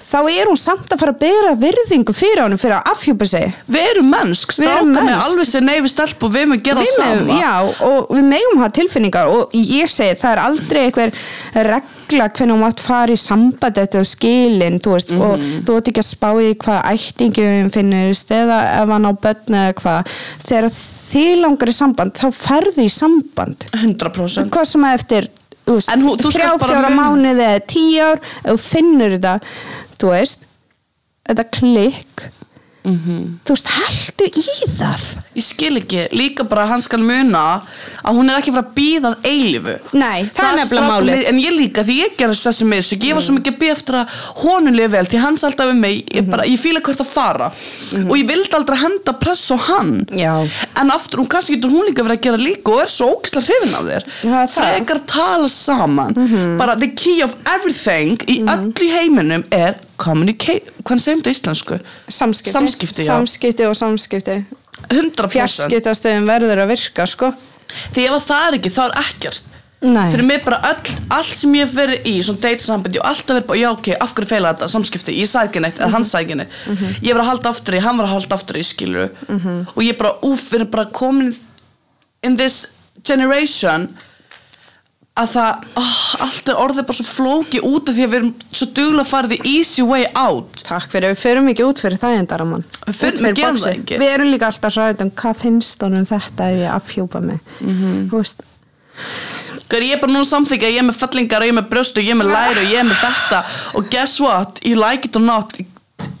þá 0.00 0.18
er 0.30 0.48
hún 0.48 0.56
samt 0.56 0.94
að 0.94 1.02
fara 1.02 1.12
að 1.12 1.18
bera 1.20 1.54
virðingu 1.60 2.14
fyrir 2.16 2.44
honum 2.46 2.60
fyrir 2.60 2.78
að 2.78 2.92
afhjúpa 2.94 3.28
sig. 3.28 3.56
Við 3.68 3.88
erum 3.90 4.08
mennsk, 4.14 4.54
stráka 4.56 4.86
með 4.88 5.12
alveg 5.18 5.50
sér 5.50 5.66
neyfi 5.66 5.92
stelp 5.92 6.24
og 6.24 6.32
við 6.32 6.46
erum 6.46 6.56
að 6.56 6.62
gera 6.70 6.86
það 6.86 6.96
sama. 6.96 7.40
já, 7.42 7.54
og 7.90 8.14
við 8.14 8.28
megum 8.30 8.62
hafa 8.62 8.76
tilfinningar 8.80 9.32
og 9.34 9.56
ég 9.58 9.92
segi 9.92 10.16
það 10.22 10.32
er 10.32 10.42
aldrei 10.46 10.82
einhver 10.86 11.14
regla 12.10 12.28
hvernig 12.28 12.54
hún 12.54 12.62
mátt 12.64 12.80
fara 12.82 13.12
í 13.14 13.18
samband 13.18 13.78
eftir 13.78 14.04
skilin 14.08 14.78
þú 14.82 14.92
veist, 14.94 15.12
og 15.12 15.38
Mhm. 15.38 15.64
þú 15.64 15.76
ert 15.76 15.88
ekki 15.90 16.02
að 16.02 16.08
spá 16.10 16.30
í 16.42 16.54
hvað 16.54 16.84
ættingum 16.92 17.70
finnist 17.70 18.30
eða 18.30 18.82
ef 18.82 18.88
hann 18.88 19.06
á 19.06 19.12
börn 19.12 19.54
eða 19.54 19.74
hvað. 19.74 20.06
Þegar 20.38 20.68
þið 20.70 21.40
langar 21.40 21.68
í 21.68 21.72
samband 21.72 22.12
þá 22.12 22.26
ferði 22.34 22.84
í 22.84 22.90
samband. 22.90 23.66
100% 23.72 24.50
hvað 24.50 24.66
sem 24.66 24.84
eftir 24.84 25.28
þrjá, 25.66 26.58
fjóra 26.58 26.90
mánuði 26.90 27.46
eða 27.46 27.66
tíu 27.66 28.00
ár 28.02 28.20
ef 28.44 28.50
þú 28.50 28.58
finnur 28.58 29.10
þetta 29.18 29.40
þú 29.98 30.10
veist, 30.10 30.40
þetta 31.28 31.44
klikk 31.50 32.30
Mhm. 32.84 33.40
þú 33.44 33.52
veist, 33.54 33.68
haldu 33.76 34.24
í 34.24 34.68
það 34.78 35.02
Ég 35.36 35.44
skil 35.44 35.76
ekki, 35.78 36.06
líka 36.16 36.44
bara 36.48 36.64
að 36.64 36.68
hann 36.72 36.82
skal 36.82 36.98
muna 37.04 37.42
að 38.04 38.16
hún 38.16 38.30
er 38.32 38.38
ekki 38.40 38.52
frá 38.54 38.62
að 38.64 38.70
býða 38.74 39.10
að 39.12 39.26
eilifu 39.30 39.74
Nei, 40.00 40.24
það 40.24 40.58
er. 40.58 40.80
Mm. 40.80 41.28
En 41.30 41.38
ég 41.38 41.52
líka, 41.54 41.84
því 41.84 41.96
ég 42.00 42.16
gerði 42.18 42.38
þessi 42.40 42.66
mistök 42.66 43.04
Ég 43.04 43.14
var 43.14 43.22
svo 43.22 43.34
mikið 43.36 43.52
að 43.52 43.58
býða 43.60 43.74
eftir 43.76 43.98
að 44.00 44.16
honum 44.42 44.74
liði 44.74 44.90
vel 44.94 45.04
Því 45.12 45.20
hans 45.20 45.44
alltaf 45.44 45.68
við 45.70 45.78
mig, 45.80 46.04
ég, 46.10 46.22
Mhm. 46.24 46.30
bara, 46.30 46.42
ég 46.48 46.58
fíla 46.58 46.80
hvert 46.80 47.00
að 47.04 47.06
fara 47.06 47.46
Og 48.08 48.16
ég 48.16 48.26
vildi 48.26 48.54
aldrei 48.58 48.78
henda 48.78 49.12
press 49.20 49.50
á 49.52 49.56
hann 49.58 50.06
Já. 50.16 50.48
En 50.76 50.90
aftur, 50.90 51.20
hún 51.20 51.28
kannski 51.28 51.56
getur 51.60 51.70
hún 51.70 51.86
líka 51.86 52.02
verið 52.02 52.18
að 52.18 52.22
gera 52.22 52.36
líka 52.38 52.72
Og 52.72 52.80
er 52.80 52.86
svo 52.86 53.12
ógislega 53.14 53.46
hrifin 53.46 53.74
af 53.74 53.84
þér 53.84 54.04
Það 54.22 54.42
er 54.42 54.48
það. 54.48 54.64
Mhm. 54.64 54.86
Frekar 54.86 55.00
tala 55.06 55.48
saman 55.48 56.56
Bara 56.58 56.76
the 56.76 56.88
key 56.88 57.20
of 57.22 57.36
everything 57.46 58.16
Í 58.26 58.40
öllu 58.44 58.72
í 58.72 58.90
heiminum 58.90 59.44
er 59.52 59.74
Hvernig 60.00 61.04
segjum 61.04 61.20
þetta 61.20 61.34
íslensku? 61.34 61.78
samskipti, 62.08 62.54
Samskipti, 62.56 63.06
samskipti 63.06 63.68
og 63.68 63.76
samskipti. 63.78 64.38
100% 64.90 65.28
fjarskiptastöðum 65.34 66.28
verður 66.30 66.62
að 66.64 66.70
virka 66.72 67.06
sko. 67.06 67.32
Því 67.94 68.06
ef 68.08 68.14
að 68.16 68.26
það 68.30 68.46
er 68.48 68.56
ekki, 68.58 68.72
þá 68.74 68.82
er 68.88 68.94
ekkert. 69.04 69.50
Nei. 69.80 70.10
Fyrir 70.12 70.26
mig 70.28 70.42
bara 70.44 70.58
öll, 70.68 70.90
allt 71.16 71.36
sem 71.40 71.54
ég 71.56 71.70
verið 71.72 72.04
í 72.04 72.18
Svona 72.20 72.42
date-sambandi 72.44 72.98
og 73.00 73.06
alltaf 73.08 73.30
verið 73.38 73.46
bara 73.48 73.60
Já 73.62 73.68
ok, 73.72 73.86
af 73.96 74.10
hverju 74.12 74.28
feila 74.28 74.50
þetta 74.52 74.66
samskipti, 74.68 75.14
ég 75.16 75.30
sæki 75.30 75.62
neitt 75.64 75.78
Eða 75.80 75.88
hann 75.94 76.04
sæki 76.04 76.36
neitt. 76.36 76.52
Ég 77.00 77.14
var 77.16 77.22
að 77.22 77.30
halda 77.30 77.52
aftur 77.54 77.78
í, 77.78 77.80
hann 77.80 77.96
var 77.96 78.10
að 78.10 78.12
halda 78.12 78.36
aftur 78.36 78.58
í 78.60 78.64
skilur 78.68 79.08
Og 79.72 79.80
ég 79.80 79.96
bara, 79.96 80.10
úf, 80.28 80.50
við 80.52 80.58
erum 80.60 80.70
bara 80.74 80.84
komin 81.00 81.32
In 82.28 82.36
this 82.36 82.74
generation 83.08 83.88
Að 85.18 85.32
það 85.34 85.64
oh, 85.80 85.96
Allt 86.24 86.50
er 86.52 86.60
orðið 86.62 86.86
bara 86.86 86.96
svo 86.96 87.06
flóki 87.08 87.60
út 87.66 87.88
af 87.90 87.96
Því 87.96 88.04
að 88.04 88.12
við 88.12 88.18
erum 88.20 88.30
svo 88.54 88.68
duglega 88.76 89.08
farið 89.10 89.34
the 89.34 89.50
easy 89.50 89.82
way 89.86 90.06
out. 90.14 90.62
Takk 90.66 90.92
fyrir, 90.92 91.14
við 91.14 91.24
förum 91.24 91.50
ekki 91.50 91.66
út 91.66 91.82
fyrir 91.82 91.98
mann 92.46 92.64
Við 93.90 94.06
erum 94.06 94.30
líka 94.30 94.50
alltaf 94.50 94.74
svo 94.74 94.86
ræðum 94.86 95.10
hvað 95.18 95.42
finnst 95.42 95.82
honum 95.84 96.06
þetta 96.08 96.48
ef 96.52 96.62
ég 96.62 96.76
afhjúpa 96.76 97.22
mig? 97.24 97.42
Mhm. 97.60 98.06
Þú 98.12 98.22
veist, 98.22 98.46
ég 99.86 99.96
er 99.96 100.00
bara 100.00 100.12
núna 100.12 100.28
samþykja 100.28 100.68
að 100.68 100.74
ég 100.74 100.82
er 100.82 100.88
með 100.88 101.00
fellingar, 101.02 101.44
ég 101.46 101.52
er 101.52 101.58
með 101.58 101.68
brjóst 101.70 101.98
og 101.98 102.06
ég 102.06 102.14
er 102.14 102.20
með 102.20 102.32
læri 102.34 102.64
og 102.64 102.70
ég 102.70 102.80
er 102.80 102.88
með 102.88 103.04
þetta. 103.04 103.42
Og 103.78 103.90
guess 103.90 104.20
what, 104.20 104.62
you 104.64 104.78
like 104.78 105.06
it 105.06 105.16
or 105.16 105.22
not 105.22 105.54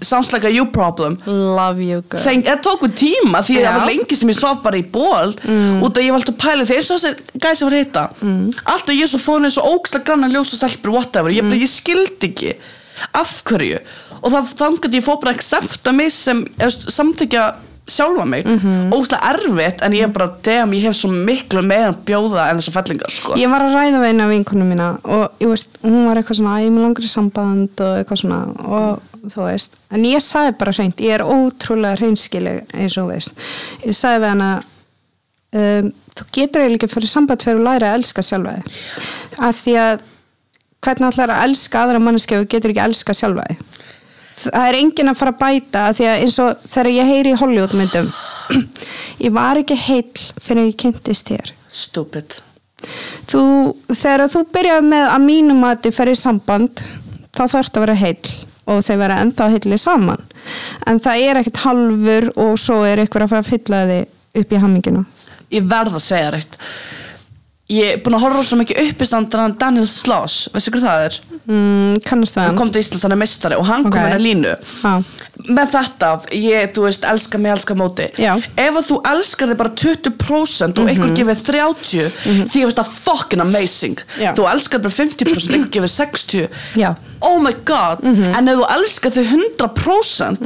sounds 0.00 0.32
like 0.32 0.44
a 0.44 0.50
you 0.52 0.66
problem. 0.66 1.18
Love 1.26 1.82
you 1.84 2.02
girl. 2.08 2.22
Það 2.22 2.60
tók 2.64 2.84
mér 2.84 2.94
tíma 2.98 3.42
því 3.44 3.58
að 3.60 3.66
það 3.66 3.78
var 3.78 3.88
lengi 3.90 4.18
sem 4.20 4.32
ég 4.32 4.38
svaf 4.38 4.60
bara 4.64 4.80
í 4.80 4.84
ból 4.96 5.32
mm. 5.36 5.80
út 5.84 5.96
af 5.96 6.04
ég 6.04 6.14
var 6.14 6.20
alltaf 6.20 6.38
pæla 6.40 6.66
því 6.68 6.78
eins 6.78 6.90
og 6.90 7.00
þessi 7.04 7.40
gæsi 7.46 7.68
var 7.68 7.78
hitta. 7.78 8.04
Mm. 8.20 8.44
alltaf 8.74 8.94
ég 8.96 9.06
er 9.06 9.12
svo 9.12 9.22
fóðin 9.22 9.48
eins 9.50 9.58
og 9.60 9.70
óksla 9.74 10.02
granna 10.04 10.30
ljósa 10.32 10.60
stelpur 10.60 10.94
whatever, 10.96 11.34
ég, 11.34 11.46
bara, 11.46 11.60
ég 11.60 11.70
skildi 11.70 12.30
ekki 12.30 12.54
af 13.16 13.34
hverju. 13.48 13.80
Og 14.20 14.34
það 14.34 14.54
þangat 14.60 14.96
ég 14.98 15.04
fór 15.06 15.20
bara 15.22 15.34
að 15.34 15.40
accepta 15.40 15.94
mig 15.96 16.12
sem 16.12 16.44
samþykja 16.60 17.46
sjálfa 17.88 18.24
mig 18.24 18.44
mm 18.46 18.58
-hmm. 18.58 18.92
óksla 18.94 19.18
erfitt 19.30 19.82
en 19.82 19.92
ég 19.92 20.02
er 20.02 20.08
bara 20.08 20.30
damn, 20.42 20.72
ég 20.72 20.82
hef 20.82 20.94
svo 20.94 21.10
miklu 21.10 21.62
meira 21.62 21.92
bjóða 21.92 22.50
en 22.50 22.58
þessar 22.58 22.72
fellingar 22.72 23.10
sko. 23.10 23.34
Ég 23.34 23.50
var 23.50 23.62
að 23.62 23.74
ræða 23.74 24.00
við 24.00 24.06
eina 24.06 24.28
vinkonu 24.28 24.64
mína 24.64 24.98
og 25.04 25.30
ég 25.40 25.48
veist, 25.48 25.68
hún 25.82 26.06
var 26.06 26.16
eitthvað 26.16 26.36
svona, 26.36 26.56
"Æ, 26.56 26.62
ég 26.62 26.66
er 26.66 26.70
með 26.70 26.82
langri 26.82 27.08
samband 27.08 27.80
og 27.80 27.98
eitthvað 27.98 28.20
svona 28.20 28.40
og 28.64 29.02
þú 29.28 29.40
veist, 29.50 29.72
en 29.90 30.04
ég 30.04 30.20
sagði 30.20 30.58
bara 30.58 30.72
hreint, 30.72 31.00
ég 31.00 31.10
er 31.10 31.22
ótrúlega 31.22 31.96
hreinskileg 31.96 32.62
eins 32.74 32.96
og 32.98 33.08
veist, 33.08 33.32
ég 33.84 33.94
sagði 33.94 34.20
við 34.24 34.28
hana 34.28 34.62
um, 35.52 35.92
þú 36.16 36.26
getur 36.32 36.64
eiginlega 36.64 36.90
fyrir 36.90 37.10
samband 37.10 37.44
fyrir 37.44 37.60
að 37.60 37.66
læra 37.66 37.90
að 37.90 37.98
elska 38.00 38.22
sjálfa 38.22 38.56
þig 38.56 38.64
að 39.40 39.60
því 39.60 39.74
að 39.84 40.06
hvernig 40.80 41.10
ætlar 41.10 41.34
að 41.34 41.44
elska 41.48 41.84
aðra 41.84 42.02
manneski 42.02 42.38
og 42.38 42.48
getur 42.50 42.72
ekki 42.72 42.82
að 42.82 42.90
elska 42.92 43.16
sjálfa 43.16 43.46
þig 43.48 43.56
það 44.36 44.66
er 44.66 44.78
enginn 44.80 45.12
að 45.12 45.18
fara 45.20 45.34
að 45.34 45.40
bæta 45.40 45.86
því 45.96 46.08
að 46.10 46.24
eins 46.24 46.38
og 46.42 46.66
þegar 46.66 46.90
ég 46.94 47.10
heyri 47.10 47.32
í 47.32 47.40
Hollywood 47.40 47.74
myndum 47.78 48.12
ég 49.24 49.34
var 49.34 49.60
ekki 49.60 49.78
heill 49.78 50.22
fyrir 50.42 50.70
ég 50.70 50.78
kynntist 50.80 51.30
þér. 51.30 51.52
Stupid 51.70 52.38
þú, 53.30 53.42
þegar 53.88 54.26
þú 54.32 54.44
byrjar 54.54 54.86
með 54.86 55.10
að 55.10 55.26
mínum 55.26 55.66
að 55.68 55.82
þið 55.86 55.98
fer 55.98 56.12
í 56.12 56.16
samband 56.18 56.84
þá 57.36 57.44
þarf 57.44 57.68
það 57.68 57.76
að 57.76 57.84
vera 57.86 57.98
heill 58.04 58.32
og 58.70 58.80
þeir 58.86 59.00
vera 59.00 59.18
ennþá 59.24 59.50
heilli 59.50 59.76
saman. 59.80 60.24
En 60.86 61.00
það 61.02 61.26
er 61.26 61.40
ekkert 61.40 61.62
halfur 61.64 62.30
og 62.38 62.56
svo 62.60 62.80
er 62.86 63.02
ykkur 63.04 63.26
að 63.26 63.32
fara 63.34 63.44
að 63.44 63.52
fylla 63.52 63.84
þið 63.90 64.16
upp 64.40 64.52
í 64.54 64.60
hamminginu 64.62 65.04
ég 65.50 65.66
verð 65.66 65.96
að 65.98 66.04
segja 66.04 66.32
reitt 66.34 66.58
ég 67.70 67.92
er 67.94 68.00
búin 68.02 68.16
að 68.18 68.24
horfa 68.26 68.42
svo 68.48 68.56
mikið 68.60 68.80
upp 68.88 69.02
í 69.04 69.06
standan 69.06 69.52
Daniel 69.60 69.86
Sloss, 69.90 70.48
veistu 70.54 70.72
hvað 70.74 70.86
það 70.88 71.04
er? 71.08 71.18
mm, 71.50 72.00
kannast 72.06 72.36
það 72.36 72.48
hann 72.50 72.58
kom 72.58 72.70
til 72.74 72.82
Íslands, 72.82 73.04
hann 73.06 73.14
er 73.14 73.20
meistari 73.20 73.58
og 73.58 73.66
hann 73.68 73.86
Ok. 73.86 73.92
kom 73.94 74.06
inn 74.08 74.16
að 74.16 74.24
línu 74.26 74.54
Já. 74.82 74.92
með 75.56 75.70
þetta, 75.72 76.08
ég, 76.36 76.72
þú 76.76 76.82
veist, 76.84 77.06
elska 77.08 77.38
mig, 77.40 77.52
elska 77.54 77.76
móti 77.78 78.08
Já. 78.20 78.32
ef 78.60 78.76
að 78.80 78.88
þú 78.90 78.98
elskar 79.12 79.52
þig 79.52 79.60
bara 79.62 79.72
20% 79.82 80.82
og 80.82 80.90
einhver 80.92 81.14
gefið 81.16 81.44
30 81.46 82.10
því 82.50 82.60
ég 82.60 82.68
veist 82.68 82.82
það 82.82 82.92
fucking 83.06 83.44
amazing 83.46 84.02
Já. 84.20 84.34
þú 84.36 84.48
elskar 84.52 84.82
bara 84.84 84.94
50% 84.98 85.54
einhver 85.56 85.72
gefið 85.78 85.94
60 85.94 86.48
Já. 86.82 86.90
oh 87.22 87.38
my 87.42 87.54
god 87.64 88.04
en 88.04 88.48
ef 88.52 88.60
þú 88.60 88.68
elskar 88.76 89.16
þig 89.16 89.32
100% 89.38 90.44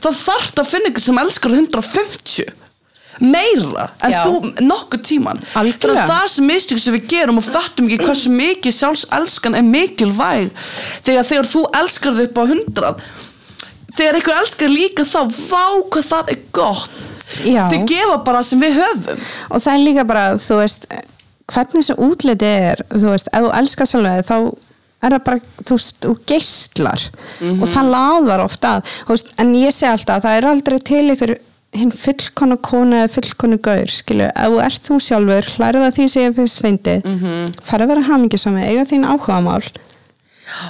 þá 0.00 0.08
þarf 0.08 0.50
það 0.54 0.64
að 0.64 0.72
finna 0.74 0.90
ykkur 0.94 1.08
sem 1.10 1.22
elskar 1.26 1.54
þig 1.54 1.66
150 1.68 2.56
meira 3.20 3.88
en 4.00 4.14
Já. 4.14 4.20
þú 4.24 4.52
nokkuð 4.64 5.02
tíman. 5.06 5.40
Þannig 5.52 5.86
að 5.92 6.12
það 6.12 6.26
sem 6.34 6.48
mistök 6.48 6.80
sem 6.80 6.96
við 6.96 7.08
gerum 7.12 7.40
og 7.40 7.46
fattum 7.46 7.88
ekki 7.88 8.08
hversu 8.08 8.32
mikið 8.34 8.76
sjálfselskan 8.78 9.58
er 9.58 9.66
mikilvæg 9.66 10.50
þegar 11.06 11.28
þegar 11.28 11.50
þú 11.52 11.64
elskar 11.82 12.16
þau 12.16 12.24
upp 12.26 12.40
á 12.40 12.44
100 12.46 12.94
þegar 13.98 14.18
einhver 14.18 14.40
elskar 14.40 14.72
líka 14.72 15.06
þá 15.08 15.20
vá 15.28 15.64
hvað 15.92 16.08
það 16.10 16.34
er 16.34 16.42
gott 16.56 16.98
Já. 17.46 17.62
þau 17.70 17.78
gefa 17.86 18.16
bara 18.26 18.42
sem 18.46 18.62
við 18.62 18.80
höfum 18.80 19.20
og 19.50 19.62
það 19.62 19.72
er 19.74 19.84
líka 19.84 20.06
bara, 20.08 20.24
þú 20.40 20.58
veist 20.62 20.88
hvernig 21.50 21.76
þessu 21.82 21.96
útliti 22.06 22.50
er 22.50 22.82
þú 22.90 23.06
veist, 23.12 23.30
ef 23.30 23.44
þú 23.44 23.52
elskar 23.60 23.90
sjálf 23.90 24.26
þá 24.30 24.34
er 25.00 25.14
það 25.14 25.22
bara, 25.26 25.42
þú 25.64 25.76
veist, 25.78 26.00
þú 26.04 26.14
geistlar 26.28 27.06
og 27.50 27.68
það 27.70 27.92
laðar 27.94 28.44
ofta 28.44 28.74
að, 28.78 28.90
veist, 29.08 29.30
en 29.40 29.54
ég 29.58 29.74
sé 29.74 29.88
alltaf 29.90 30.24
það 30.26 30.40
er 30.40 30.50
aldrei 30.50 30.78
til 30.90 31.04
ykkur 31.14 31.36
hinn 31.76 31.92
fullkonu 31.94 32.56
konu 32.64 32.98
eða 32.98 33.10
fullkonu 33.14 33.58
gaur 33.62 33.90
skilu, 33.90 34.26
ef 34.26 34.54
þú 34.54 34.62
ert 34.64 34.86
þú 34.88 34.98
sjálfur, 35.06 35.50
hlærið 35.56 35.86
að 35.86 35.96
því 35.96 36.06
sem 36.10 36.24
ég 36.24 36.36
fyrst 36.38 36.62
feindi, 36.64 36.96
mm 37.04 37.18
-hmm. 37.18 37.52
fara 37.62 37.84
að 37.84 37.92
vera 37.92 38.06
hamingjusami, 38.08 38.62
eiga 38.62 38.84
þín 38.84 39.06
áhugamál. 39.06 39.62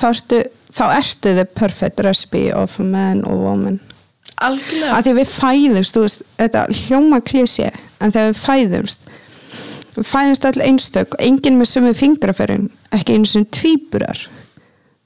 Þá 0.01 0.09
ertu, 0.09 0.43
þá 0.73 0.85
ertu 0.99 1.35
the 1.37 1.45
perfect 1.45 2.01
recipe 2.01 2.53
of 2.53 2.81
a 2.81 2.83
man 2.83 3.25
or 3.25 3.37
woman. 3.37 3.81
Algjörlega. 4.37 4.93
Að 4.97 5.05
því 5.05 5.13
við 5.21 5.29
fæðumst, 5.29 5.97
þú 5.97 6.01
veist, 6.01 6.23
þetta 6.39 6.67
hljóma 6.69 7.21
klísi, 7.21 7.71
en 8.01 8.13
þegar 8.13 8.29
við 8.33 8.39
fæðumst 8.45 9.01
við 10.01 10.07
fæðumst 10.07 10.47
all 10.49 10.61
einstök 10.65 11.17
enginn 11.19 11.59
með 11.61 11.71
sömu 11.75 11.95
fingraferinn 11.97 12.69
ekki 12.95 13.17
einu 13.17 13.29
sem 13.29 13.47
tvíburar. 13.47 14.21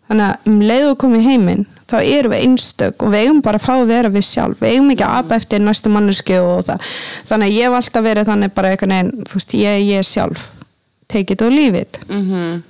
Þannig 0.09 0.27
að 0.27 0.51
um 0.51 0.61
leið 0.61 0.89
og 0.91 0.99
komið 1.03 1.29
heiminn 1.29 1.65
þá 1.91 1.97
erum 2.03 2.35
við 2.35 2.45
einstök 2.49 3.05
og 3.05 3.15
við 3.15 3.25
eigum 3.27 3.41
bara 3.45 3.61
að 3.61 3.67
fá 3.67 3.73
að 3.77 3.91
vera 3.93 4.13
við 4.15 4.27
sjálf, 4.29 4.61
við 4.63 4.75
eigum 4.75 4.93
ekki 4.95 5.07
að 5.07 5.17
apa 5.23 5.39
eftir 5.41 5.65
næstu 5.65 5.93
manneski 5.93 6.39
og 6.41 6.63
það. 6.69 6.93
Þannig 7.31 7.51
að 7.51 7.57
ég 7.59 7.69
hef 7.69 7.79
alltaf 7.81 8.07
verið 8.09 8.31
þannig 8.31 8.55
bara 8.55 8.75
einhvern 8.75 8.95
veginn 8.97 9.27
þú 9.31 9.41
veist, 9.41 9.59
ég, 9.61 9.91
er 9.99 10.09
sjálf. 10.09 10.47
Take 11.13 11.37
it 11.37 11.45
or 11.45 11.53
leave 11.53 11.79
it. 11.79 12.01
Mm 12.09 12.63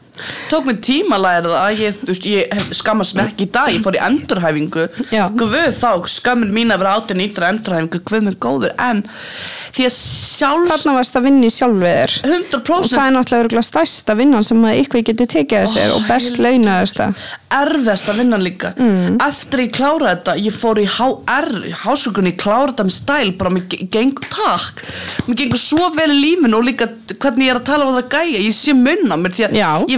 tók 0.51 0.65
mér 0.69 0.79
tíma 0.85 1.17
að 1.19 1.25
læra 1.27 1.53
það 1.55 1.81
ég, 1.85 2.01
veist, 2.09 2.27
ég 2.31 2.65
skammast 2.79 3.17
mér 3.19 3.31
ekki 3.33 3.49
í 3.49 3.51
dag 3.55 3.73
ég 3.75 3.83
fór 3.85 3.99
í 3.99 4.03
endurhæfingu. 4.09 4.87
Guð 5.41 5.57
þá, 5.75 5.91
skömmin 6.15 6.53
mín 6.55 6.75
að 6.75 6.85
vera 6.85 6.97
átið 7.01 7.21
nýtra 7.21 7.51
endurhæfingu. 7.55 8.03
Guð 8.07 8.27
minn 8.29 8.39
góður, 8.45 8.75
en 8.79 9.03
því 9.75 9.89
að 9.89 9.95
sjálfs 9.99 10.71
þarna 10.75 10.97
varst 11.01 11.19
að 11.19 11.31
sjálfið 11.55 11.87
þér. 11.89 12.13
100% 12.25 12.75
og 12.75 12.91
það 12.91 13.07
er 13.09 13.15
náttúrulega 13.19 13.65
stærsta 13.67 14.15
vinnan 14.19 14.45
sem 14.47 14.63
að 14.65 14.83
ykkur 14.85 15.03
getur 15.11 15.31
tekið 15.35 15.67
sér 15.75 15.91
Ó, 15.91 15.97
og 15.99 16.07
best 16.09 16.39
helviti. 16.39 16.45
launaðasta. 16.47 17.09
Erfiðast 17.55 18.09
að 18.11 18.17
vinna 18.19 18.39
líka. 18.43 18.73
Mm. 18.79 19.19
eftir 19.23 19.61
ég 19.63 19.73
kláraði 19.77 20.11
þetta 20.11 20.33
ég 20.43 20.55
fór 20.59 20.81
í 20.83 20.87
HR, 20.91 21.51
háskókunni 21.85 22.33
ég 22.33 22.39
kláraði 22.41 22.73
þetta 22.73 22.87
með 22.89 22.95
stæl, 22.97 23.33
bara 23.39 23.51
mér 23.55 23.67
ge- 23.71 23.87
gengur 23.95 24.27
takk. 24.33 24.83
Mér 25.29 25.39
gengur 25.39 25.61
svo 25.63 25.91
vel 25.95 26.11
í 26.11 26.19
lífinu 26.19 26.59
og 26.59 26.67
líka 26.67 26.89
hvernig 27.15 27.47
ég 27.47 27.55
er 27.55 27.61
að 27.61 27.67
tala 27.69 27.87
um 27.87 27.95
það 27.95 28.09
gæja. 28.17 28.43
Ég 28.43 28.57
sé 28.59 28.75
munna 28.75 29.17
mér 29.21 29.37
því 29.37 29.47
að. 29.47 29.55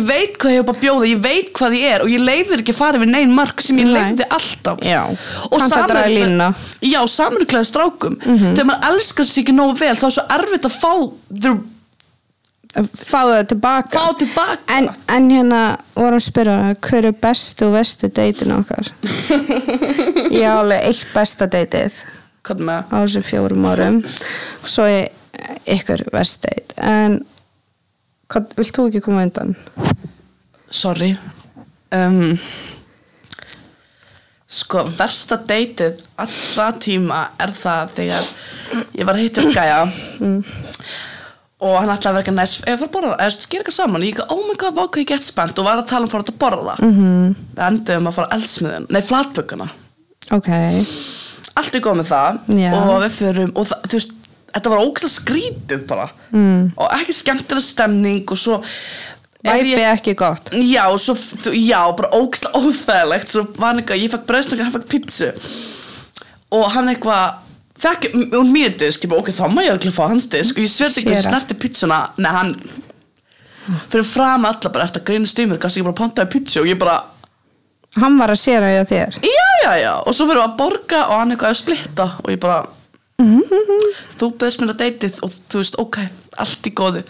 Ég 0.07 0.11
veit 0.11 0.37
hvað 0.41 0.53
ég 0.55 0.61
hef 0.63 0.67
bara 0.71 0.81
bjóða 0.83 1.09
ég 1.11 1.23
veit 1.25 1.49
hvað 1.57 1.77
ég 1.77 1.95
er 1.97 2.05
og 2.05 2.11
ég 2.13 2.23
leifir 2.23 2.63
ekki 2.63 2.75
að 2.75 2.79
fara 2.79 3.01
við 3.03 3.11
neinn 3.13 3.33
mark 3.35 3.63
sem 3.65 3.81
ég 3.83 3.91
leiði 3.91 4.27
alltaf. 4.31 4.83
Já. 4.87 5.01
og 5.11 5.57
Kanntu 5.57 5.79
að 5.81 5.89
draga 5.91 6.13
línuna. 6.13 6.51
já, 6.81 6.99
samurklæði 7.11 7.71
strákum. 7.71 8.19
Þegar 8.23 8.69
maður 8.71 8.91
elskar 8.93 9.29
sig 9.29 9.43
ekki 9.45 9.57
nógu 9.57 9.79
vel 9.83 9.97
þá 9.99 10.07
er 10.09 10.15
svo 10.19 10.27
erfitt 10.39 10.69
að 10.71 10.77
fá 10.77 10.93
the, 11.43 11.55
fá 12.87 13.21
það 13.25 13.43
tilbaka. 13.53 13.99
Fá 13.99 14.19
tilbaka. 14.23 14.79
En, 14.79 14.89
en 15.17 15.31
hérna 15.33 15.63
vorum 15.97 16.21
að 16.21 16.27
spyrja 16.29 16.75
hver 16.87 17.11
er 17.11 17.19
bestu 17.27 17.69
og 17.71 17.77
vestu 17.79 18.13
deytin 18.13 18.55
okkar? 18.61 18.93
Ég 20.37 20.47
á 20.47 20.55
alveg 20.61 20.87
eitt 20.93 21.07
besta 21.15 21.51
deytið 21.51 21.99
á 22.47 22.95
þessu 23.03 23.25
fjórum 23.27 23.65
árum. 23.67 24.03
Og 24.63 24.69
svo 24.71 24.87
er 24.87 25.09
ykkur 25.67 26.05
verst 26.15 26.47
deyt 26.47 26.75
en 26.81 27.19
hvað, 28.33 28.53
vilt 28.59 28.77
þú 28.77 28.87
ekki 28.91 29.03
koma 29.05 29.25
undan? 29.27 29.55
Sorry. 30.77 31.11
Um, 31.95 32.37
sko, 34.47 34.87
versta 34.99 35.39
deytið 35.49 36.03
allra 36.23 36.69
tíma 36.83 37.23
er 37.43 37.55
það 37.57 37.93
þegar 37.95 38.29
ég 38.99 39.09
var 39.09 39.19
að 39.19 39.43
um 39.43 39.53
gæja. 39.55 39.81
Og 41.67 41.73
hann 41.81 41.89
ætlaði 41.89 42.11
að 42.11 42.17
vera 42.19 42.23
ekki 42.27 42.37
næst 42.37 42.67
eða 42.67 42.79
fara 42.83 42.91
að 42.91 42.95
borða, 42.99 43.17
eða 43.25 43.49
gera 43.49 43.63
eitthvað 43.63 43.79
saman. 43.79 44.05
Ég 44.05 44.13
ekki, 44.13 44.29
oh 44.35 44.45
my 44.45 44.59
god, 44.61 44.77
váka 44.77 45.01
ég 45.01 45.09
gett 45.09 45.25
spennt. 45.25 45.57
Og 45.57 45.65
var 45.67 45.81
að 45.81 45.89
tala 45.89 46.05
um 46.05 46.13
fór 46.13 46.27
að 46.27 46.37
borða. 46.43 46.77
Mm 46.85 46.95
-hmm. 46.99 47.35
við 47.57 47.67
endum 47.71 48.09
að 48.11 48.17
fara 48.19 48.37
eldsmiðin, 48.37 48.89
nei 48.93 49.03
flatbökkuna 49.03 49.71
ok, 50.35 50.53
allt 51.57 51.77
er 51.77 51.83
góð 51.85 52.01
með 52.01 52.11
það. 52.11 52.39
Já. 52.59 52.71
og 52.77 52.95
við 53.05 53.17
förum 53.21 53.53
og 53.55 53.69
það, 53.71 53.83
þú 53.87 53.99
veist, 53.99 54.15
þetta 54.57 54.73
var 54.73 54.85
ógæslega 54.85 55.15
skrítið 55.15 55.85
bara. 55.91 56.07
Mm. 56.33 56.63
og 56.75 56.95
ekki 56.99 57.17
skemmtilega 57.17 57.67
stemning 57.67 58.33
og 58.33 58.41
svo 58.41 58.61
væpi 59.47 59.83
ekki 59.93 60.15
gott. 60.19 60.53
Já, 60.53 60.85
svo, 61.01 61.17
já, 61.55 61.81
bara 61.99 62.11
ógæslega 62.17 62.61
óþægilegt. 62.61 63.33
Svo 63.33 63.47
var 63.57 63.73
hann 63.73 63.83
eitthvað, 63.83 64.03
ég 64.05 64.15
fekk 64.15 64.29
bröðstöng 64.31 64.63
hann 64.65 64.75
fekk 64.77 64.89
pizzu. 64.93 65.33
Og 66.57 66.67
hann 66.75 66.93
eitthvað 66.93 67.43
fekk 67.83 68.09
úr 68.39 68.47
mér 68.51 68.77
disk. 68.81 69.05
Ég 69.05 69.13
bara, 69.13 69.25
ok, 69.25 69.33
þá 69.37 69.45
má 69.53 69.65
ég 69.65 69.75
alveg 69.75 69.97
fá 69.97 70.05
hans 70.11 70.29
disk. 70.33 70.57
Og 70.59 70.65
ég 70.67 70.73
sverði 70.73 71.03
ekki 71.03 71.17
Séra. 71.17 71.27
snerti 71.31 71.59
pizzuna. 71.65 72.01
Nei, 72.23 72.33
hann 72.33 72.55
fyrir 73.91 74.07
fram 74.07 74.47
alla 74.47 74.71
bara, 74.71 74.87
eftir 74.87 75.03
að 75.03 75.09
greina 75.11 75.27
stýmur 75.31 75.59
kannski 75.63 75.83
ég 75.83 75.89
bara 75.89 75.99
pantaði 75.99 76.33
pizzu 76.37 76.63
og 76.63 76.69
ég 76.71 76.79
bara 76.79 77.01
hann 77.97 78.19
var 78.21 78.31
að 78.31 78.43
séra 78.43 78.69
hjá 78.71 78.85
þér. 78.87 79.17
Já, 79.25 79.47
já, 79.65 79.71
já, 79.81 79.93
og 80.05 80.15
svo 80.15 80.27
fyrir 80.29 80.43
við 80.43 80.47
að 80.47 80.57
borga 80.61 81.01
og 81.09 81.21
hann 81.21 81.33
eitthvað 81.35 81.55
að 81.55 81.61
splitta. 81.63 82.07
Og 82.23 82.31
ég 82.35 82.41
bara 82.43 82.59
þú 83.17 84.31
beðst 84.41 84.61
mér 84.61 84.75
að 84.75 84.83
deytið 84.83 85.23
og 85.25 85.33
þú 85.33 85.63
veist, 85.63 85.79
ok, 85.81 85.99
allt 86.45 86.69
í 86.69 86.75
góðu. 86.77 87.03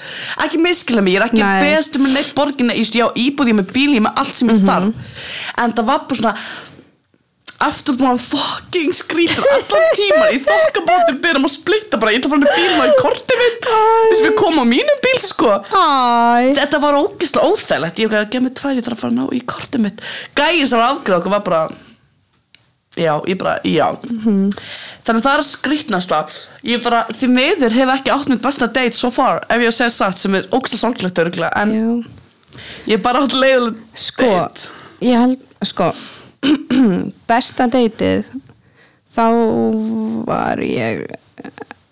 Ekki 0.44 0.60
miskila 0.62 1.02
mig, 1.02 1.16
ég 1.16 1.22
er 1.22 1.26
ekki 1.26 1.42
beðst 1.42 1.98
mér 1.98 2.14
neitt 2.14 2.32
borgina, 2.36 2.76
ég 2.76 2.86
veist, 2.86 2.98
ég 2.98 3.10
á 3.10 3.58
með 3.58 3.74
bíl 3.74 3.90
ég 3.90 4.00
er 4.00 4.06
með 4.06 4.22
allt 4.22 4.38
sem 4.38 4.52
ég 4.52 4.64
þarf. 4.66 5.12
En 5.58 5.74
það 5.74 5.90
var 5.90 6.06
bara 6.06 6.20
svona 6.20 6.34
aftur 7.66 7.96
búin 7.96 8.10
að 8.12 8.24
fucking 8.26 8.92
skrýta 8.92 9.40
allan 9.40 9.86
tíman 9.96 10.34
í 10.36 10.40
þokkabóti 10.44 11.16
byrjum 11.24 11.48
að 11.48 11.54
splitta 11.54 12.00
bara, 12.00 12.12
ég 12.12 12.20
ætla 12.20 12.28
að 12.28 12.34
fara 12.34 12.42
með 12.42 12.58
bílum 12.58 12.82
á 12.82 12.86
í 12.86 12.98
kortið 13.00 13.40
mitt 13.42 13.68
þess 13.70 14.24
við 14.26 14.34
komum 14.42 14.60
á 14.60 14.66
mínum 14.68 15.00
bíl 15.06 15.22
sko. 15.24 15.54
Æ. 15.72 16.52
þetta 16.60 16.82
var 16.84 16.98
ógislega 17.00 17.48
óþægilegt. 17.48 18.02
Ég 18.02 18.12
hef 18.12 18.20
ekki 18.20 18.26
að 18.26 18.30
gefa 18.34 18.46
mig 18.46 18.56
tvær, 18.60 18.76
ég 18.76 18.86
þarf 18.86 18.98
að 18.98 19.02
fara 19.02 19.14
að 19.14 19.18
ná 19.18 19.24
í 19.32 19.42
kortið 19.54 19.84
mitt. 19.86 20.06
Gæðin 20.36 20.70
sem 20.70 20.82
var 20.82 20.92
afgreð 20.92 21.18
okkur 21.20 21.36
var 21.36 21.44
bara 21.48 21.62
já, 22.96 23.12
ég 23.28 23.38
bara, 23.40 23.56
já. 23.66 23.86
Þannig 25.06 25.22
það 25.22 25.32
er 25.32 25.42
að 25.42 25.48
skrýtnast 25.48 26.14
að 26.16 26.38
ég 26.66 26.82
bara, 26.84 27.04
því 27.14 27.28
miður 27.32 27.76
hef 27.78 27.92
ekki 27.94 28.14
átt 28.14 28.30
mitt 28.32 28.42
besta 28.44 28.66
date 28.66 28.96
so 28.98 29.10
far, 29.14 29.44
ef 29.48 29.62
ég 29.62 29.70
að 29.70 29.76
segja 29.78 29.94
satt 29.94 30.18
sem 30.20 30.34
er 30.38 30.48
ógislega 30.50 30.82
sorglegt 30.82 31.20
örgulega, 31.22 31.52
en 31.62 31.74
Já. 31.76 32.62
ég 32.94 33.04
bara 33.04 33.22
átt 33.22 33.36
leiðilegt 33.36 34.02
sko, 34.06 34.32
date. 34.32 34.72
ég 35.04 35.20
held 35.22 35.68
sko, 35.70 35.92
besta 37.30 37.68
deytið 37.70 38.26
þá 39.16 39.28
var 40.26 40.60
ég 40.64 41.06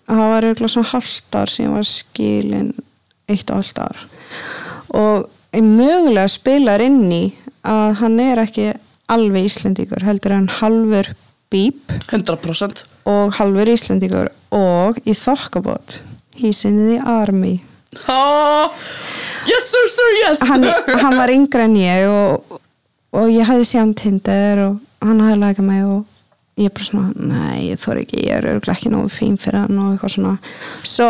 það 0.05 0.27
var 0.33 0.45
eiginlega 0.45 0.73
svona 0.75 0.91
hálft 0.91 1.37
ár 1.39 1.51
sem 1.51 1.71
var 1.73 1.87
skilin 1.89 2.73
eitt 3.31 3.49
og 3.49 3.61
hálft 3.61 3.81
ár. 3.81 4.03
Og 4.95 5.25
mögulega 5.55 6.27
spilar 6.29 6.83
inn 6.83 7.05
í 7.11 7.23
að 7.65 7.95
hann 8.01 8.19
er 8.21 8.43
ekki 8.43 8.67
alveg 9.11 9.49
Íslendingur 9.49 10.05
heldur 10.05 10.35
hann 10.35 10.49
halfur 10.61 11.11
bíp. 11.53 11.93
100% 12.09 12.83
og 13.11 13.37
halfur 13.37 13.71
Íslendingur. 13.75 14.31
Og 14.55 14.99
í 15.05 15.15
þokkabót 15.17 15.99
he's 16.35 16.65
in 16.65 16.77
the 16.89 16.99
army. 16.99 17.63
Oh, 18.09 18.71
yes 19.47 19.71
sir 19.71 19.87
sir 19.87 20.11
yes. 20.23 20.41
Hann, 20.49 20.65
hann 21.01 21.17
var 21.17 21.31
yngre 21.31 21.67
en 21.69 21.77
ég 21.79 22.07
og, 22.09 22.59
og 23.15 23.31
ég 23.31 23.47
hafði 23.47 23.69
séð 23.69 23.83
hann 23.83 23.95
Tinder 23.99 24.63
og 24.65 25.05
hann 25.05 25.23
hafði 25.23 25.39
lagað 25.43 25.69
mig 25.69 25.85
og 25.85 26.03
ég 26.59 26.71
bara 26.75 26.87
svona, 26.87 27.11
nei, 27.19 27.69
ég 27.69 27.79
þór 27.79 28.01
ekki 28.03 28.25
ég 28.27 28.39
er 28.39 28.71
ekki 28.73 28.91
nógu 28.91 29.11
fín 29.11 29.39
fyrir 29.39 29.65
hann 29.65 29.79
og 29.79 29.93
eitthvað 29.93 30.15
svona. 30.17 30.35
Svo 30.83 31.09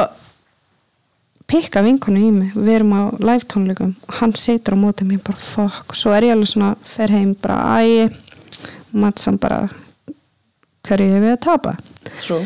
pikka 1.49 1.83
vinkonu 1.85 2.21
í 2.21 2.31
mig, 2.33 2.53
við 2.55 2.79
erum 2.79 2.93
á 2.97 3.03
live 3.21 3.45
tónleikum 3.51 3.93
og 4.07 4.19
hann 4.19 4.33
setur 4.39 4.77
á 4.77 4.81
móti 4.81 5.05
mér 5.05 5.21
bara 5.25 5.37
fuck, 5.37 5.93
svo 5.97 6.13
er 6.15 6.29
ég 6.29 6.35
alveg 6.35 6.51
svona 6.51 6.73
fer 6.83 7.13
heim 7.13 7.35
bara, 7.41 7.81
æ 7.81 8.09
mattsan 8.95 9.37
bara 9.41 9.65
hverju 10.85 11.11
hef 11.13 11.27
ég 11.27 11.35
að 11.35 11.43
tapa? 11.45 11.75
True. 12.17 12.45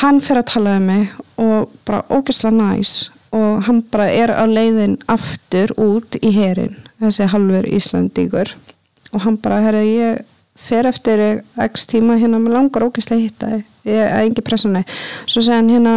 hann 0.00 0.20
fer 0.24 0.40
að 0.40 0.50
tala 0.54 0.76
um 0.78 0.86
mig 0.88 1.08
og 1.42 1.70
bara 1.86 2.02
ógeðslega 2.08 2.56
næs 2.56 3.10
og 3.32 3.62
hann 3.66 3.82
bara 3.92 4.08
er 4.10 4.32
á 4.34 4.44
leiðin 4.48 4.98
aftur 5.10 5.72
út 5.80 6.18
í 6.20 6.32
herin 6.34 6.76
þessi 7.02 7.28
halvur 7.32 7.68
Íslandíkur 7.68 8.52
og 9.12 9.24
hann 9.26 9.38
bara, 9.42 9.60
herri, 9.64 9.86
ég 9.98 10.22
fer 10.56 10.86
eftir 10.88 11.42
x 11.64 11.86
tíma 11.90 12.18
hérna 12.20 12.40
með 12.42 12.56
langar 12.56 12.86
ógeðslega 12.88 13.18
að 13.18 13.24
hitta 13.26 13.52
ég 13.88 13.98
er 13.98 14.20
engi 14.22 14.44
pressunni 14.44 14.84
svo 15.26 15.42
segir 15.42 15.58
hann 15.58 15.72
hérna 15.72 15.96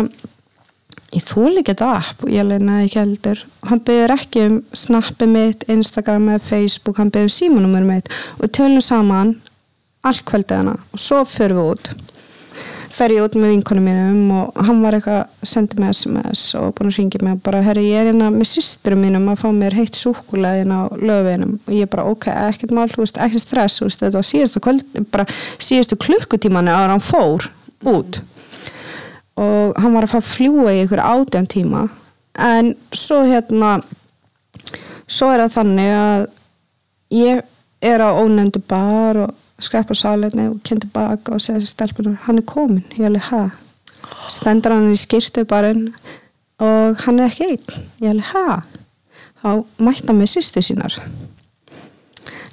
ég 1.15 1.23
þúl 1.23 1.59
ekki 1.59 1.73
þetta 1.73 1.91
app 1.97 2.23
og 2.25 2.31
ég 2.33 2.47
leina 2.47 2.81
ekki 2.83 3.01
heldur. 3.01 3.43
Hann 3.69 3.83
byrður 3.87 4.15
ekki 4.17 4.47
um 4.49 4.57
snappi 4.75 5.27
mitt, 5.29 5.67
Instagram 5.71 6.33
eða 6.33 6.43
Facebook 6.43 6.99
hann 7.01 7.13
byrður 7.13 7.31
um 7.31 7.37
símanúmer 7.37 7.85
mitt 7.87 8.11
og 8.39 8.51
tölum 8.55 8.83
saman 8.83 9.37
allt 10.05 10.25
kvöldið 10.27 10.61
hana. 10.61 10.75
Og 10.93 11.01
svo 11.01 11.23
förum 11.27 11.61
við 11.61 11.71
út. 11.75 11.89
Fer 12.95 13.11
ég 13.11 13.25
út 13.25 13.33
með 13.35 13.51
vinkonum 13.51 13.87
mínum 13.89 14.19
og 14.31 14.59
hann 14.63 14.77
var 14.79 14.95
eitthvað 14.95 15.17
að 15.25 15.49
senda 15.51 15.79
mig 15.81 15.95
SMS 15.97 16.43
og 16.55 16.69
búin 16.77 16.91
að 16.93 16.99
ringja 17.01 17.19
mig 17.25 17.33
og 17.35 17.41
bara, 17.43 17.59
herri, 17.65 17.89
ég 17.89 17.99
er 17.99 18.07
hérna 18.11 18.29
með 18.31 18.47
systurum 18.53 19.01
mínum 19.03 19.25
að 19.33 19.41
fá 19.41 19.49
mér 19.55 19.75
heitt 19.75 19.99
súkulega 19.99 20.63
inn 20.63 20.71
á 20.71 20.87
löfinum 20.95 21.57
og 21.57 21.73
ég 21.75 21.91
bara, 21.91 22.05
ok, 22.07 22.29
ekkert 22.53 22.71
mál, 22.71 22.87
ekkert 22.87 23.43
stress, 23.43 23.81
veist, 23.83 23.99
þetta 23.99 24.21
var 24.21 24.29
síðastu 24.29 24.63
kvöld, 24.63 24.87
síðastu 25.59 25.99
klukkutímanu 26.05 26.71
ára 26.71 26.95
hann 26.95 27.03
fór 27.03 27.49
út 27.83 28.21
og 29.35 29.75
hann 29.81 29.95
var 29.95 30.07
að 30.07 30.13
fá 30.15 30.19
að 30.21 30.31
fljúa 30.31 30.73
í 30.73 30.81
ykkur 30.85 31.03
átján 31.03 31.49
tíma. 31.51 31.87
En 32.35 32.73
svo 32.95 33.21
hérna 33.27 33.77
svo 35.07 35.31
er 35.31 35.45
það 35.45 35.55
þannig 35.59 35.91
að 35.95 36.27
ég 37.15 37.41
er 37.85 38.01
á 38.01 38.09
ónefndu 38.17 38.61
bar 38.67 39.19
og 39.25 39.35
skrepa 39.61 39.95
sáleitni 39.95 40.49
og 40.49 40.59
kynnt 40.65 40.85
tilbaka 40.85 41.35
og 41.35 41.43
segja 41.43 41.61
þessi 41.61 41.75
stelpunum, 41.75 42.17
hann 42.25 42.41
er 42.41 42.47
komin 42.47 42.83
ég 42.97 43.07
alveg, 43.07 43.29
ha? 43.29 43.43
Stendur 44.31 44.75
hann 44.75 44.91
í 44.91 44.99
skýrstu 44.99 45.45
barinn 45.47 45.87
og 46.63 46.99
hann 47.05 47.21
er 47.21 47.29
ekki 47.29 47.51
einn, 47.53 47.85
ég 48.03 48.15
alveg, 48.15 48.31
ha? 48.33 48.59
Þá 49.43 49.49
mætti 49.85 50.09
hann 50.09 50.19
með 50.19 50.33
sýstu 50.33 50.63
sínar. 50.65 50.97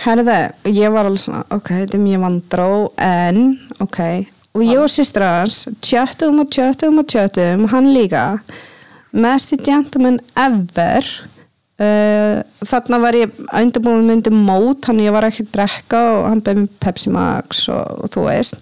Herði, 0.03 0.39
ég 0.75 0.93
var 0.95 1.09
alveg 1.09 1.25
svona 1.25 1.43
ok, 1.55 1.73
þetta 1.83 1.99
er 1.99 2.05
mjög 2.05 2.25
vandró 2.27 2.71
en, 3.01 3.43
ok, 3.83 4.01
og 4.53 4.65
ég 4.65 4.81
og 4.81 4.91
sýstra 4.93 5.39
hans 5.41 5.65
tjöttum 5.85 6.43
og 6.43 6.51
tjöttum 6.53 7.01
og 7.01 7.09
tjöttum 7.09 7.69
hann 7.73 7.93
líka 7.95 8.25
mest 9.13 9.55
gentleman 9.65 10.21
ever. 10.37 11.07
Uh, 11.83 12.43
þarna 12.63 12.99
var 13.03 13.17
ég 13.17 13.33
undirbúin 13.59 14.07
myndi 14.07 14.31
mót, 14.31 14.85
hann 14.87 15.01
ég 15.03 15.13
var 15.15 15.27
ekki 15.27 15.47
að 15.47 15.55
drekka 15.57 16.03
og 16.19 16.29
hann 16.29 16.43
beði 16.45 16.63
mér 16.63 16.77
Pepsi 16.85 17.11
Max 17.11 17.65
og, 17.73 18.05
og 18.05 18.13
þú 18.13 18.27
veist. 18.29 18.61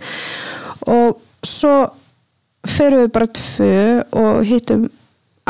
Og 0.89 1.19
svo 1.45 1.75
fyrir 2.67 3.05
við 3.05 3.13
bara 3.13 3.29
tvö 3.35 3.77
og 4.17 4.41
hittum 4.47 4.89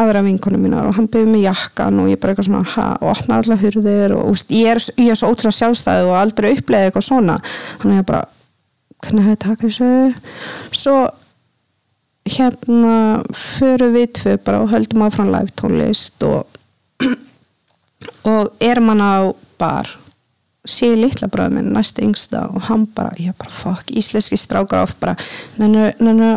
aðra 0.00 0.22
vinkonum 0.24 0.62
mínar 0.64 0.88
og 0.88 0.96
hann 0.96 1.08
beði 1.10 1.28
mig 1.28 1.44
jakkan 1.44 2.00
og 2.00 2.10
ég 2.10 2.20
bara 2.20 2.32
eitthvað 2.32 2.48
svona 2.48 2.74
ha, 2.74 2.88
og 3.02 3.12
opna 3.12 3.40
allar 3.40 3.60
hurðir 3.60 4.14
og 4.16 4.32
úst, 4.32 4.52
ég, 4.54 4.70
er, 4.72 4.80
ég 4.96 5.12
er 5.12 5.18
svo 5.18 5.32
ótrúlega 5.34 5.58
sjálfstæði 5.58 6.06
og 6.08 6.16
aldrei 6.16 6.54
uppleiði 6.56 6.90
eitthvað 6.90 7.06
svona. 7.10 7.40
Þannig 7.82 7.98
að 7.98 8.00
ég 8.00 8.08
bara 8.08 8.22
hvernig 9.04 9.26
hefði 9.26 9.40
taka 9.46 9.68
þessu 9.68 9.90
svo 10.82 10.96
hérna 12.30 12.94
fyrir 13.34 13.92
við 13.94 14.10
tvö 14.20 14.36
bara 14.44 14.62
og 14.64 14.72
höldum 14.74 15.06
áfram 15.06 15.32
live 15.32 15.54
tónlist 15.58 16.22
og 16.26 16.46
og 18.24 18.52
erum 18.60 18.92
hann 18.92 19.00
á 19.04 19.16
bar. 19.60 19.88
Sé 20.68 20.92
litla 20.96 21.28
bróðum 21.32 21.56
minn 21.56 21.72
næstu 21.72 22.04
yngsta 22.04 22.44
og 22.52 22.66
hann 22.68 22.84
bara, 22.94 23.14
ég 23.16 23.32
bara 23.38 23.52
fuck 23.52 23.88
íslenski 23.96 24.36
strákar 24.36 24.84
of 24.84 24.92
bara, 25.00 25.16
nennu, 25.56 25.88
nennu 26.00 26.34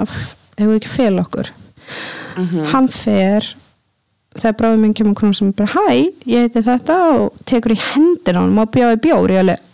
hefur 0.57 0.77
ekki 0.77 0.91
fel 0.91 1.19
okkur. 1.19 1.51
Hann 2.71 2.87
fer 2.91 3.49
þegar 4.37 4.57
bróðum 4.59 4.85
minn 4.87 4.95
kemur 4.97 5.17
konum 5.19 5.35
sem 5.37 5.51
bara 5.53 5.75
hæ, 5.75 6.07
ég 6.25 6.47
heiti 6.47 6.63
þetta 6.65 6.97
og 7.19 7.43
tekur 7.45 7.75
í 7.75 7.81
hendina 7.91 8.41
hann 8.41 8.57
og 8.63 8.71
bjóði 8.73 9.01
bjóri 9.03 9.37
ég 9.37 9.43
alveg 9.43 9.69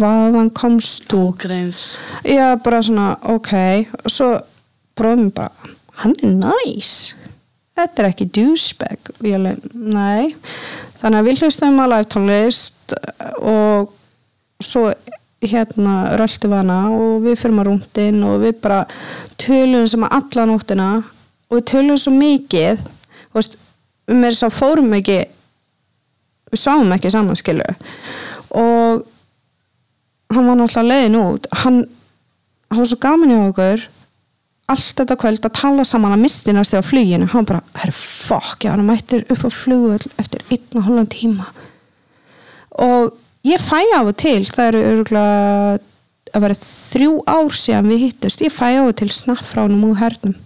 hvaðan 0.00 0.50
komst 0.56 1.06
þú? 1.10 1.22
Greins. 1.40 1.98
ég 2.24 2.62
bara 2.64 2.82
svona, 2.82 3.12
ok 3.22 3.52
og 4.04 4.10
svo 4.10 4.32
bróðum 4.98 5.26
minn 5.28 5.34
bara 5.36 5.76
hann 6.00 6.16
er 6.24 6.32
næs. 6.32 7.14
Þetta 7.76 8.02
er 8.02 8.10
ekki 8.10 8.28
douchebag. 8.36 9.12
Og 9.18 9.28
ég 9.28 9.38
alveg, 9.38 9.70
nei. 9.74 10.34
Þannig 11.00 11.20
að 11.20 11.28
við 11.28 11.42
hlustum 11.44 11.80
að 11.80 11.92
live 11.94 12.08
tónlist 12.12 12.94
og 13.40 13.92
svo 14.60 14.90
hérna 15.40 16.16
röltum 16.20 16.52
við 16.52 16.60
hana 16.60 16.78
og 16.92 17.22
við 17.24 17.38
fyrir 17.40 17.56
maður 17.56 17.70
rúndin 17.70 18.24
og 18.28 18.42
við 18.42 18.58
bara 18.60 18.80
tölum 19.40 19.86
sem 19.88 20.04
að 20.04 20.16
alla 20.18 20.46
nóttina 20.50 20.88
og 21.48 21.56
við 21.56 21.68
tölum 21.70 22.00
svo 22.00 22.12
mikið 22.12 22.82
þú 22.82 23.38
veist, 23.38 23.56
um 24.10 24.20
er 24.20 24.36
þess 24.36 24.48
að 24.50 24.58
fórum 24.58 24.92
ekki 24.98 25.16
við 26.50 26.60
sáum 26.60 26.92
ekki 26.92 27.12
saman 27.14 27.40
skilu 27.40 27.64
og 28.60 29.06
hann 30.30 30.46
var 30.46 30.58
náttúrulega 30.58 30.88
leiðin 30.88 31.18
út. 31.20 31.48
Hann, 31.62 31.80
hann 32.70 32.82
var 32.82 32.90
svo 32.90 33.00
gaman 33.02 33.32
í 33.34 33.38
okkur. 33.48 33.86
Allt 34.70 35.00
þetta 35.00 35.16
kvöld 35.18 35.46
að 35.46 35.56
tala 35.58 35.86
saman 35.88 36.14
að 36.14 36.22
mistinast 36.22 36.76
á 36.78 36.82
fluginu, 36.86 37.26
hann 37.32 37.46
bara, 37.48 37.62
herri 37.80 37.94
fokk 37.96 38.68
hann 38.70 38.84
mættir 38.86 39.24
upp 39.26 39.42
á 39.42 39.50
flugvöld 39.50 40.06
eftir 40.22 40.44
einn 40.46 40.78
og 40.78 40.86
halvan 40.86 41.10
tíma. 41.10 41.48
Og 42.78 43.10
ég 43.42 43.58
fæ 43.58 43.82
á 43.98 44.00
og 44.04 44.14
til 44.20 44.44
það 44.46 44.68
eru 44.68 44.84
örgulega 44.92 45.80
að 46.30 46.44
vera 46.44 46.58
þrjú 46.60 47.16
ár 47.26 47.56
síðan 47.58 47.90
við 47.90 48.04
hittust 48.04 48.44
ég 48.44 48.54
fæ 48.54 48.78
á 48.78 48.82
og 48.84 48.94
til 49.00 49.10
snapp 49.10 49.42
frá 49.42 49.64
hann 49.64 49.82
úr 49.82 49.98
hernum. 49.98 50.36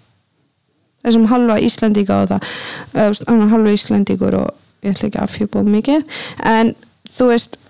Þessum 1.04 1.28
halva 1.28 1.58
Íslandíka 1.60 2.22
og 2.22 2.30
það, 2.32 2.48
hann 3.28 3.44
er 3.44 3.52
halva 3.52 3.76
Íslandíkur 3.76 4.38
og 4.40 4.86
ég 4.86 4.96
ætla 4.96 5.10
ekki 5.10 5.20
að 5.20 5.34
fjöpa 5.34 5.66
mikið. 5.68 6.16
En 6.48 6.72
þú 7.12 7.28
veist 7.34 7.60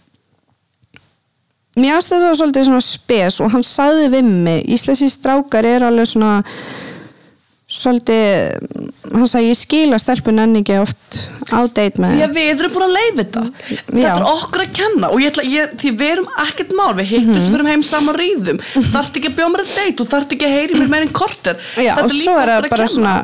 mér 1.77 1.97
aðstæða 1.99 2.29
það 2.29 2.39
svolítið 2.41 2.67
svona 2.69 2.85
spes 2.87 3.41
og 3.43 3.53
hann 3.55 3.65
sagði 3.67 4.09
við 4.15 4.33
mig 4.47 4.65
Íslensi 4.77 5.09
strákar 5.11 5.67
er 5.67 5.87
alveg 5.89 6.07
svona 6.13 6.35
svolítið 7.75 9.15
hann 9.15 9.27
sagði 9.31 9.49
ég 9.51 9.59
skila 9.59 9.99
stelpun 9.99 10.39
enn 10.43 10.59
ekki 10.61 10.77
oft 10.83 11.17
á 11.51 11.65
date 11.75 11.99
með 12.03 12.13
því 12.15 12.25
að 12.27 12.35
við 12.37 12.51
erum 12.53 12.75
búin 12.75 12.85
að 12.87 12.93
leiða 12.95 13.17
þetta. 13.23 13.43
Þetta 13.89 14.11
er 14.13 14.27
okkur 14.29 14.63
að 14.65 14.73
kenna 14.79 15.11
og 15.11 15.23
ég 15.23 15.33
ætla, 15.33 15.45
ég, 15.49 15.73
því 15.81 15.93
við 16.03 16.13
erum 16.15 16.29
ekkert 16.45 16.75
mál 16.79 16.93
við 16.99 17.09
hittust, 17.15 17.41
Mhm. 17.41 17.49
við 17.49 17.59
erum 17.59 17.71
heim 17.73 17.83
saman 17.89 18.19
ríðum. 18.21 18.61
Þarft 18.95 19.19
ekki 19.19 19.31
að 19.33 19.37
bjóða 19.41 19.53
mér 19.55 19.65
að 19.65 19.75
date 19.81 20.05
og 20.05 20.11
þarft 20.13 20.37
ekki 20.37 20.47
að 20.49 20.55
heyri 20.59 20.79
mér 20.81 20.93
meirinn 20.95 21.13
korter. 21.13 21.57
Já, 21.77 21.95
svo 22.09 22.37
er 22.39 22.53
það 22.55 22.71
bara 22.71 22.87
svona 22.87 23.15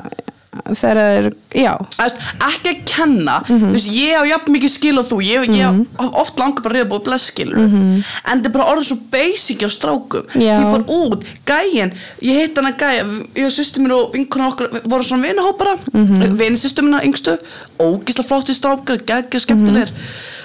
þegar 0.50 0.98
það 0.98 1.16
er, 1.18 1.26
já 1.54 1.72
Æst, 2.02 2.16
ekki 2.42 2.70
að 2.72 2.78
kenna 2.90 3.36
Mhm. 3.46 3.68
þú 3.68 3.72
veist, 3.76 3.90
ég 3.94 4.14
á 4.18 4.22
jafn 4.26 4.52
mikið 4.56 4.70
skil 4.72 4.98
og 4.98 5.04
þú 5.06 5.18
ég, 5.22 5.44
ég 5.46 5.86
á 5.94 6.04
oft 6.18 6.38
langar 6.38 6.62
bara 6.64 6.74
að 6.74 6.78
reyða 6.80 6.88
búið 6.90 7.04
bless 7.04 7.30
skilur 7.30 7.56
en 7.60 8.02
þetta 8.26 8.46
er 8.50 8.54
bara 8.56 8.66
orðið 8.72 8.88
svo 8.90 8.98
basic 9.12 9.62
á 9.62 9.68
strákum 9.70 10.26
Mhm. 10.34 10.40
Því 10.40 10.64
fór 10.72 10.84
út, 10.90 11.24
gæin 11.46 11.92
ég 12.22 12.34
hitt 12.40 12.56
hann 12.58 12.66
að 12.72 12.78
gæja, 12.82 13.04
ég 13.36 13.44
og 13.46 13.52
sýstur 13.54 13.80
mín 13.84 13.92
og 13.94 14.12
vinkunar 14.12 14.50
okkur 14.52 14.68
við 14.74 14.82
vorum 14.90 15.04
svona 15.06 15.28
vinahópara 15.28 15.76
mm 15.76 16.00
Mhm. 16.00 16.14
-hmm. 16.16 16.36
vini 16.36 16.56
sýstur 16.56 16.82
mín 16.84 17.00
yngstu 17.04 17.38
ógísla 17.78 18.24
flótti 18.26 18.52
strákar, 18.54 18.98
geggja 19.06 19.38
skemmtilegir 19.40 19.90
Mhm. 19.90 20.39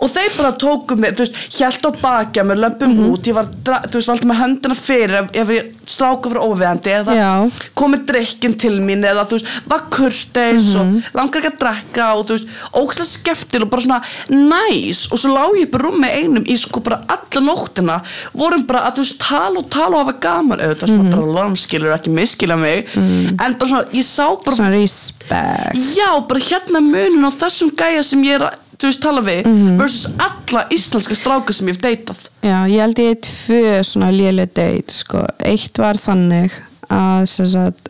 Og 0.00 0.08
þeir 0.10 0.36
bara 0.38 0.52
tóku 0.56 0.96
mig, 0.98 1.12
þú 1.14 1.18
veist, 1.24 1.36
hjælt 1.58 1.84
á 1.86 1.90
baki 2.02 2.40
að 2.40 2.46
mér 2.50 2.58
löpum 2.64 2.88
Mhm. 2.94 3.10
út, 3.12 3.22
ég 3.28 3.34
var, 3.34 3.44
þú 3.44 3.92
veist, 3.98 4.08
valdi 4.08 4.26
með 4.26 4.40
höndina 4.42 4.74
fyrir 4.74 5.28
ef, 5.32 5.48
ég 5.48 5.64
stráka 5.86 6.30
fyrir 6.30 6.44
óviðandi 6.46 6.90
eða 7.00 7.14
Já. 7.14 7.50
komið 7.74 8.06
drikkin 8.06 8.54
til 8.58 8.80
mín 8.80 9.04
eða 9.04 9.24
þú 9.26 9.36
veist, 9.38 9.46
var 9.66 9.80
kurteis 9.90 10.74
og 10.76 10.86
Mhm. 10.86 11.02
langar 11.14 11.40
ekki 11.42 11.50
að 11.52 11.58
drekka 11.58 12.14
og 12.16 12.26
þú 12.26 12.32
veist, 12.36 12.48
ógæslega 12.72 13.06
skemmtil 13.06 13.62
og 13.62 13.70
bara 13.70 13.82
svona 13.82 14.02
næs 14.28 15.08
og 15.12 15.18
svo 15.18 15.30
lá 15.34 15.44
ég 15.58 15.64
upp 15.66 15.74
í 15.74 15.82
rúmi 15.84 16.08
einum 16.10 16.44
í 16.44 16.56
sko 16.58 16.80
bara 16.80 17.00
alla 17.08 17.40
nóttina 17.46 18.00
vorum 18.34 18.66
bara 18.66 18.80
að 18.90 18.94
þú 18.94 19.04
veist, 19.04 19.18
tala 19.18 19.58
og 19.58 19.68
tala 19.70 19.96
og 19.96 20.06
hafa 20.06 20.18
gaman 20.20 20.58
auðvitað, 20.60 20.88
mm 20.88 20.96
Mhm. 21.00 21.06
-hmm. 21.06 21.10
bara 21.10 21.32
lormskilur 21.32 21.92
ekki 21.98 22.10
miskila 22.10 22.56
mig, 22.56 22.86
en 22.96 23.36
bara 23.58 23.68
svona 23.68 23.84
ég 23.92 24.04
sá 24.04 24.26
bara, 24.44 24.56
svona 24.56 24.70
respect 24.70 25.76
já, 25.96 26.20
bara 26.28 26.40
hérna 26.40 26.80
munin 26.80 27.24
á 27.24 27.30
þessum 27.30 27.70
gæja 27.74 28.02
sem 28.02 28.22
ég 28.22 28.34
er 28.34 28.40
að, 28.40 28.54
þú 28.80 28.88
veist, 28.88 29.02
tala 29.04 29.20
við 29.20 29.44
Mhm. 29.46 29.76
versus 29.78 30.06
alla 30.18 30.64
íslenska 30.72 31.14
stráka 31.18 31.52
sem 31.52 31.68
ég 31.68 31.76
hef 31.76 31.82
deytað 31.84 32.22
Já, 32.42 32.64
ég 32.66 32.80
held 32.80 32.98
ég 32.98 33.20
tvö 33.20 33.82
svona 33.84 34.10
léleg 34.10 34.48
date 34.54 34.90
sko. 34.92 35.26
eitt 35.44 35.78
var 35.78 35.94
þannig 36.00 36.50
að 36.90 37.26
sagt, 37.28 37.88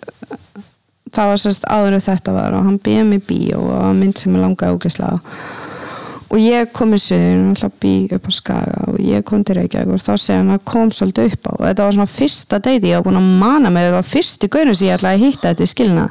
það 1.10 1.30
var 1.32 1.40
sérst 1.40 1.64
áður 1.70 1.96
þetta 2.02 2.32
var 2.34 2.52
og 2.54 2.64
hann 2.64 2.78
býði 2.78 3.06
mig 3.06 3.22
bíó 3.26 3.58
og 3.70 3.94
mynd 3.96 4.18
sem 4.18 4.34
ég 4.36 4.42
langaði 4.44 4.76
ógeðslega 4.76 5.20
og 6.30 6.38
ég 6.38 6.68
kom 6.72 6.92
í 6.94 6.98
suðun 7.02 7.48
og 7.50 7.56
alltaf 7.56 7.72
bí 7.82 7.92
upp 8.14 8.28
á 8.28 8.32
skaga 8.36 8.84
og 8.92 8.98
ég 9.02 9.24
kom 9.26 9.42
til 9.44 9.56
Reykjavík 9.56 9.88
og 9.96 9.98
þá 10.04 10.12
segja 10.16 10.38
hann 10.38 10.52
að 10.54 10.64
kom 10.64 10.90
svolítið 10.94 11.32
upp 11.32 11.48
á 11.48 11.52
og 11.58 11.64
þetta 11.66 11.86
var 11.88 11.96
svona 11.96 12.12
fyrsta 12.12 12.60
date 12.62 12.86
ég 12.86 12.94
var 13.00 13.02
búin 13.08 13.18
að 13.18 13.38
mana 13.40 13.70
mig, 13.70 13.82
þetta 13.88 13.98
var 13.98 14.06
fyrsti 14.12 14.48
gaurin 14.48 14.74
sem 14.78 14.88
ég 14.88 14.98
ætlaði 14.98 15.16
að 15.18 15.24
hitta 15.24 15.48
þetta 15.54 15.66
í 15.66 15.72
skilna 15.74 16.06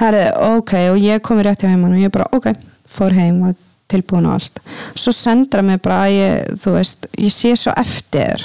herri, 0.00 0.24
ok, 0.56 0.72
og 0.92 0.98
ég 1.00 1.20
kom 1.24 1.38
í 1.40 1.44
rétt 1.44 1.60
hjá 1.64 1.68
heimann 1.72 1.92
og 1.96 2.00
ég 2.00 2.12
bara, 2.12 2.26
ok, 2.32 2.52
fór 2.88 3.12
heim 3.12 3.42
og 3.48 3.56
tilbúin 3.90 4.26
og 4.26 4.38
allt. 4.38 4.62
Svo 4.98 5.14
sendur 5.14 5.62
hann 5.62 5.70
mig 5.70 5.82
bara 5.84 6.02
að 6.06 6.16
ég, 6.16 6.56
þú 6.62 6.74
veist 6.78 7.06
ég 7.18 7.34
sé 7.34 7.54
svo 7.58 7.74
eftir 7.76 8.42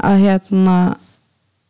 að 0.00 0.24
hérna 0.24 0.78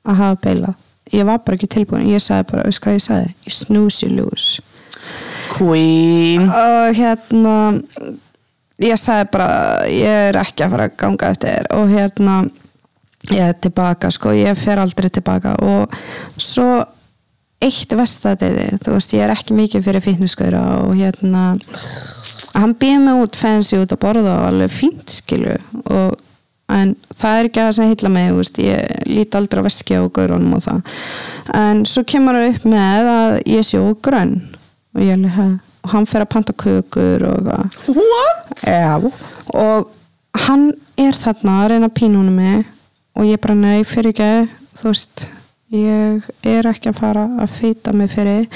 að 0.06 0.22
hafa 0.22 0.40
beilað 0.44 0.78
ég 1.14 1.26
var 1.26 1.40
bara 1.44 1.58
ekki 1.58 1.68
tilbúin, 1.70 2.08
ég 2.10 2.22
sagði 2.22 2.48
bara, 2.52 2.66
veist 2.68 2.82
hvað 2.84 2.96
ég 2.96 3.04
sagði? 3.04 3.32
Snooze 3.50 4.06
you 4.06 4.16
lose 4.16 4.62
Queen. 5.50 6.46
Og 6.46 6.94
hérna 6.94 7.54
ég 8.80 9.00
sagði 9.00 9.26
bara 9.34 9.50
ég 9.90 10.30
er 10.30 10.38
ekki 10.40 10.64
að 10.64 10.76
fara 10.76 10.86
að 10.86 10.96
ganga 11.02 11.32
eftir. 11.34 11.68
Og 11.74 11.90
hérna 11.90 12.36
ég 13.30 13.42
er 13.50 13.58
tilbaka 13.58 14.12
sko, 14.14 14.34
ég 14.36 14.58
fer 14.58 14.80
aldrei 14.80 15.10
tilbaka. 15.10 15.56
Og 15.58 15.96
svo 16.40 16.68
eitt 17.60 17.92
vestadeiði, 17.92 18.78
þú 18.80 18.94
veist 18.94 19.16
ég 19.16 19.26
er 19.26 19.34
ekki 19.34 19.56
mikið 19.58 19.84
fyrir 19.84 20.04
fitnessgöra 20.04 20.62
og 20.86 20.94
hérna 20.96 21.50
hann 22.54 22.74
býði 22.80 23.04
mig 23.04 23.22
út 23.24 23.38
fancy 23.38 23.78
út 23.80 23.94
að 23.94 24.02
borða 24.02 24.34
og 24.38 24.48
alveg 24.50 24.74
fínt 24.74 25.14
skilu 25.20 25.56
og 25.86 26.18
en 26.70 26.92
það 27.16 27.36
er 27.36 27.48
ekki 27.48 27.60
að 27.60 27.68
það 27.68 27.76
sem 27.76 27.90
heilla 27.90 28.12
mig 28.14 28.28
veist, 28.36 28.60
ég 28.62 29.08
lít 29.10 29.36
aldrei 29.38 29.62
að 29.62 29.66
veski 29.66 29.98
á 29.98 30.02
gaurunum 30.06 30.54
og 30.58 30.62
það. 30.62 31.00
En 31.58 31.82
svo 31.88 32.04
kemur 32.06 32.38
hann 32.38 32.54
upp 32.54 32.66
með 32.70 33.10
að 33.14 33.34
ég 33.50 33.66
sé 33.66 33.80
og 33.80 33.98
grönn. 34.04 34.36
Og 34.94 35.02
ég 35.02 35.26
hef 35.34 35.58
og 35.80 35.92
hann 35.94 36.06
fer 36.08 36.24
að 36.24 36.32
panta 36.34 36.52
kökur 36.52 37.22
og 37.24 37.46
What? 37.88 38.50
Já, 38.68 39.00
og 39.56 39.90
hann 40.46 40.70
er 41.00 41.16
þarna 41.16 41.54
að 41.62 41.70
reyna 41.72 41.88
að 41.88 41.96
pínuna 41.96 42.34
mig 42.34 42.66
og 43.16 43.24
ég 43.24 43.40
bara 43.40 43.56
nei, 43.56 43.80
fyrir 43.88 44.12
ekki 44.12 44.50
þú 44.76 44.90
veist, 44.90 45.24
ég 45.72 46.28
er 46.46 46.68
ekki 46.68 46.92
að 46.92 47.00
fara 47.00 47.24
að 47.40 47.56
feita 47.56 47.94
mig 47.96 48.12
fyrir. 48.12 48.46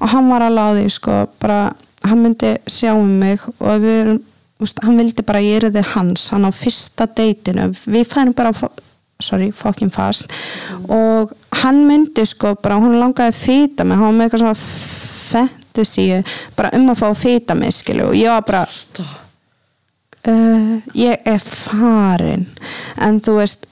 Og 0.00 0.10
hann 0.12 0.28
var 0.32 0.48
alveg 0.48 0.66
á 0.66 0.76
því 0.78 0.90
sko, 0.96 1.20
bara 1.42 1.60
hann 2.04 2.22
myndi 2.22 2.54
sjá 2.70 2.92
um 2.94 3.10
mig 3.20 3.42
og 3.58 3.82
við 3.82 4.00
erum, 4.04 4.22
veist, 4.60 4.80
hann 4.84 4.98
vildi 5.00 5.24
bara 5.26 5.42
ég 5.44 5.62
erði 5.62 5.84
hans, 5.94 6.28
hann 6.34 6.46
á 6.46 6.52
fyrsta 6.54 7.08
deitinu. 7.10 7.70
Við 7.72 8.08
færum 8.10 8.34
bara 8.36 8.52
sorry, 9.22 9.50
fucking 9.54 9.92
fast. 9.94 10.32
Og 10.90 11.32
hann 11.62 11.84
myndi 11.88 12.26
sko 12.28 12.54
bara, 12.60 12.78
hún 12.82 12.98
langaði 13.00 13.32
að 13.32 13.40
feita 13.40 13.86
mig, 13.86 13.98
hann 13.98 14.10
var 14.10 14.16
með 14.18 14.28
eitthvað 14.28 14.44
svona 14.44 14.62
fantasy 15.34 16.08
bara 16.56 16.72
um 16.78 16.90
að 16.92 17.00
fá 17.00 17.06
að 17.10 17.20
feita 17.24 17.58
mig 17.58 17.74
skilu 17.74 18.10
og 18.10 18.18
ég 18.18 18.30
var 18.30 18.44
bara 18.46 18.64
uh, 20.28 20.74
ég 20.94 21.28
er 21.28 21.42
farin. 21.42 22.46
En 23.02 23.20
þú 23.22 23.38
veist 23.40 23.66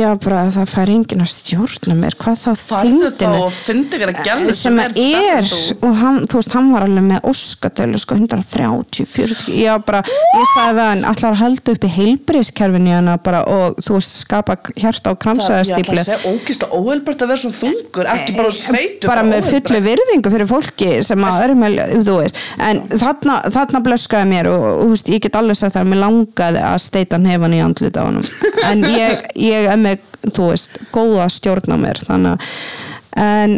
var 0.00 0.18
bara 0.24 0.42
það 0.54 0.70
fær 0.72 0.90
enginn 0.94 1.22
að 1.24 1.30
stjórna 1.32 1.94
mér 1.98 2.16
hvað 2.22 2.36
þá 2.42 2.50
Farðu 2.62 2.62
þá 2.62 2.82
þyngdinu 2.82 3.40
og 3.42 3.52
fyndi 3.56 3.98
ykkur 3.98 4.12
að 4.12 4.20
gerðu 4.28 4.54
sem 4.56 4.78
er 4.82 4.94
þú. 4.96 5.86
og 5.88 5.96
hann, 6.00 6.18
þú 6.32 6.38
veist, 6.40 6.52
hann 6.56 6.70
var 6.72 6.86
alveg 6.86 7.06
með 7.10 7.28
óskatölu 7.32 8.00
sko 8.02 8.16
130, 8.16 9.06
40 9.12 9.58
ég 9.58 9.70
var 9.76 9.84
bara, 9.90 10.02
ég 10.38 10.46
sagði 10.54 10.76
við 10.78 10.88
hann 10.92 11.04
allar 11.12 11.32
að 11.36 11.42
halda 11.42 11.74
upp 11.76 11.84
í 11.84 11.92
heilbriðskerfinu 11.96 12.92
bara 13.26 13.42
og 13.52 13.80
þú 13.82 13.98
veist, 13.98 14.16
skapa 14.24 14.56
hjarta 14.76 15.12
og 15.12 15.12
Það- 15.12 15.12
Ég 15.12 15.12
ætla 15.12 15.22
kramsaðastífli 15.24 15.98
að 15.98 16.06
segja 16.08 16.32
ógist 16.32 16.62
og 16.66 16.72
óheilbært 16.78 17.22
að 17.22 17.30
vera 17.32 17.40
svona 17.42 17.58
þungur 17.60 18.08
Ekki 18.12 18.36
bara 18.36 18.50
svona 18.52 18.78
feitur 18.78 19.08
bara 19.12 19.22
með 19.26 19.48
fullu 19.50 19.80
virðingu 19.86 20.32
fyrir 20.32 20.48
fólki 20.50 20.90
sem 21.04 21.24
að 21.28 21.38
er 21.42 21.54
veist 22.22 22.40
en 22.62 22.82
þarna, 22.88 23.36
þarna 23.54 23.80
blöskaði 23.86 24.28
mér 24.32 24.48
og, 24.52 24.62
og 24.62 24.82
þú 24.86 24.90
veist, 24.94 25.10
ég 25.12 25.22
get 25.26 25.38
alveg 25.38 25.58
sagt 25.58 25.74
það 25.76 25.82
að 25.84 25.90
mér 25.92 26.00
langaði 26.02 26.62
að 26.68 26.78
steita 26.86 27.18
nefan 27.22 27.56
í 27.56 27.60
andlut 27.64 27.98
á 27.98 28.02
honum. 28.06 28.26
En 28.68 28.84
ég, 28.86 29.24
ég 29.42 29.68
er 29.72 29.81
með, 29.84 30.08
þú 30.30 30.48
veist 30.52 30.80
góða 30.94 31.28
stjórn 31.32 31.74
á 31.74 31.78
mér 31.82 32.02
þannig 32.08 32.32
að 32.32 33.56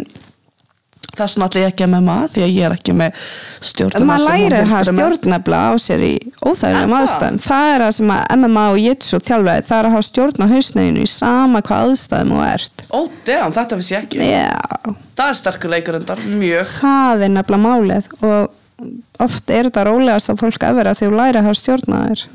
ætla 1.15 1.61
ég 1.61 1.69
ekki 1.71 1.85
að 1.85 1.91
með 1.93 2.03
maður 2.05 2.31
Því 2.33 2.41
að 2.43 2.49
ég 2.51 2.65
er 2.67 2.73
ekki 2.75 2.95
með 2.99 3.19
stjórn 3.63 4.07
maður 4.09 4.25
lærir 4.27 4.69
það 4.69 4.89
stjórnefla 4.89 5.59
á 5.63 5.71
sér 5.79 6.03
í 6.03 6.11
óþægilegum 6.43 6.91
það? 6.91 7.05
aðstæðum. 7.05 7.39
Það 7.45 7.69
er 7.71 7.83
það 7.85 7.93
sem 7.99 8.11
að 8.15 8.25
MMA 8.35 8.65
og 8.73 8.79
Jitsu 8.83 9.19
þjálfæði 9.29 9.65
það 9.69 9.77
er 9.79 9.87
að 9.89 9.95
hafa 9.95 10.07
stjórn 10.09 10.43
á 10.43 10.47
hausneginu 10.51 11.05
í 11.05 11.09
sama 11.13 11.63
hvað 11.65 11.85
aðstæðum 11.93 12.35
þú 12.35 12.43
ert. 12.49 12.85
Ó, 12.91 12.99
damn, 13.29 13.55
þetta 13.55 13.79
vissi 13.79 13.95
ég 13.95 14.05
ekki. 14.05 14.27
Já, 14.27 14.95
Það 15.15 15.29
er 15.31 15.37
sterkur 15.39 15.71
leikur 15.71 15.95
endar, 15.95 16.23
mjög. 16.27 16.71
Það 16.81 17.23
er 17.23 17.35
nefnilega 17.37 17.63
málið 17.63 18.09
og 18.19 19.23
oft 19.23 19.53
er 19.55 19.69
þetta 19.69 19.85
rólegast 19.87 20.33
að 20.33 20.41
fólk 20.43 20.65
að 20.67 20.81
vera 20.81 20.95
því 20.97 21.07
þú 21.07 21.15
læri 21.15 21.39
að 21.39 21.47
hafa 21.47 21.61
stjórn 21.61 21.95
á 21.95 21.99
þér 22.09 22.25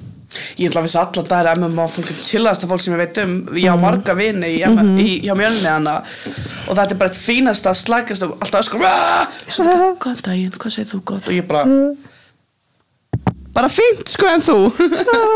Ég 0.60 0.68
ætla 0.70 0.80
að 0.82 0.86
vissi 0.86 0.98
allan 1.00 1.26
dag 1.26 1.46
er 1.50 1.58
MMA 1.58 1.86
fólk 1.90 2.10
chillaðasta 2.22 2.68
fólk 2.70 2.80
sem 2.84 2.94
ég 2.94 3.00
veit 3.02 3.18
um. 3.24 3.32
Ég 3.58 3.66
á 3.66 3.76
marga 3.80 4.14
vini 4.14 4.52
í, 4.60 4.60
Mhm. 4.66 4.98
í, 5.02 5.08
hjá 5.26 5.34
mjölni 5.34 5.66
hana. 5.66 5.96
Og 6.68 6.76
þetta 6.76 6.90
er 6.94 7.00
bara 7.00 7.10
eitt 7.10 7.18
fínasta, 7.18 7.72
slagast 7.74 8.22
og 8.22 8.36
alltaf 8.40 8.60
öskur 8.62 8.84
góðan 10.02 10.22
daginn, 10.22 10.52
hvað 10.54 10.70
segir 10.76 10.90
þú 10.92 11.00
gott? 11.04 11.26
Og 11.28 11.34
ég 11.34 11.46
bara 11.50 11.64
Bara 13.52 13.66
fínt 13.68 14.06
sko 14.08 14.26
en 14.30 14.40
þú? 14.40 14.58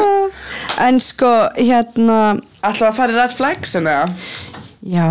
En 0.87 1.01
sko 1.03 1.31
hérna 1.59 2.37
Ætla 2.65 2.89
að 2.93 2.95
fara 3.01 3.13
í 3.13 3.17
red 3.19 3.35
flags 3.35 3.75
eða? 3.81 3.97
já, 4.87 5.09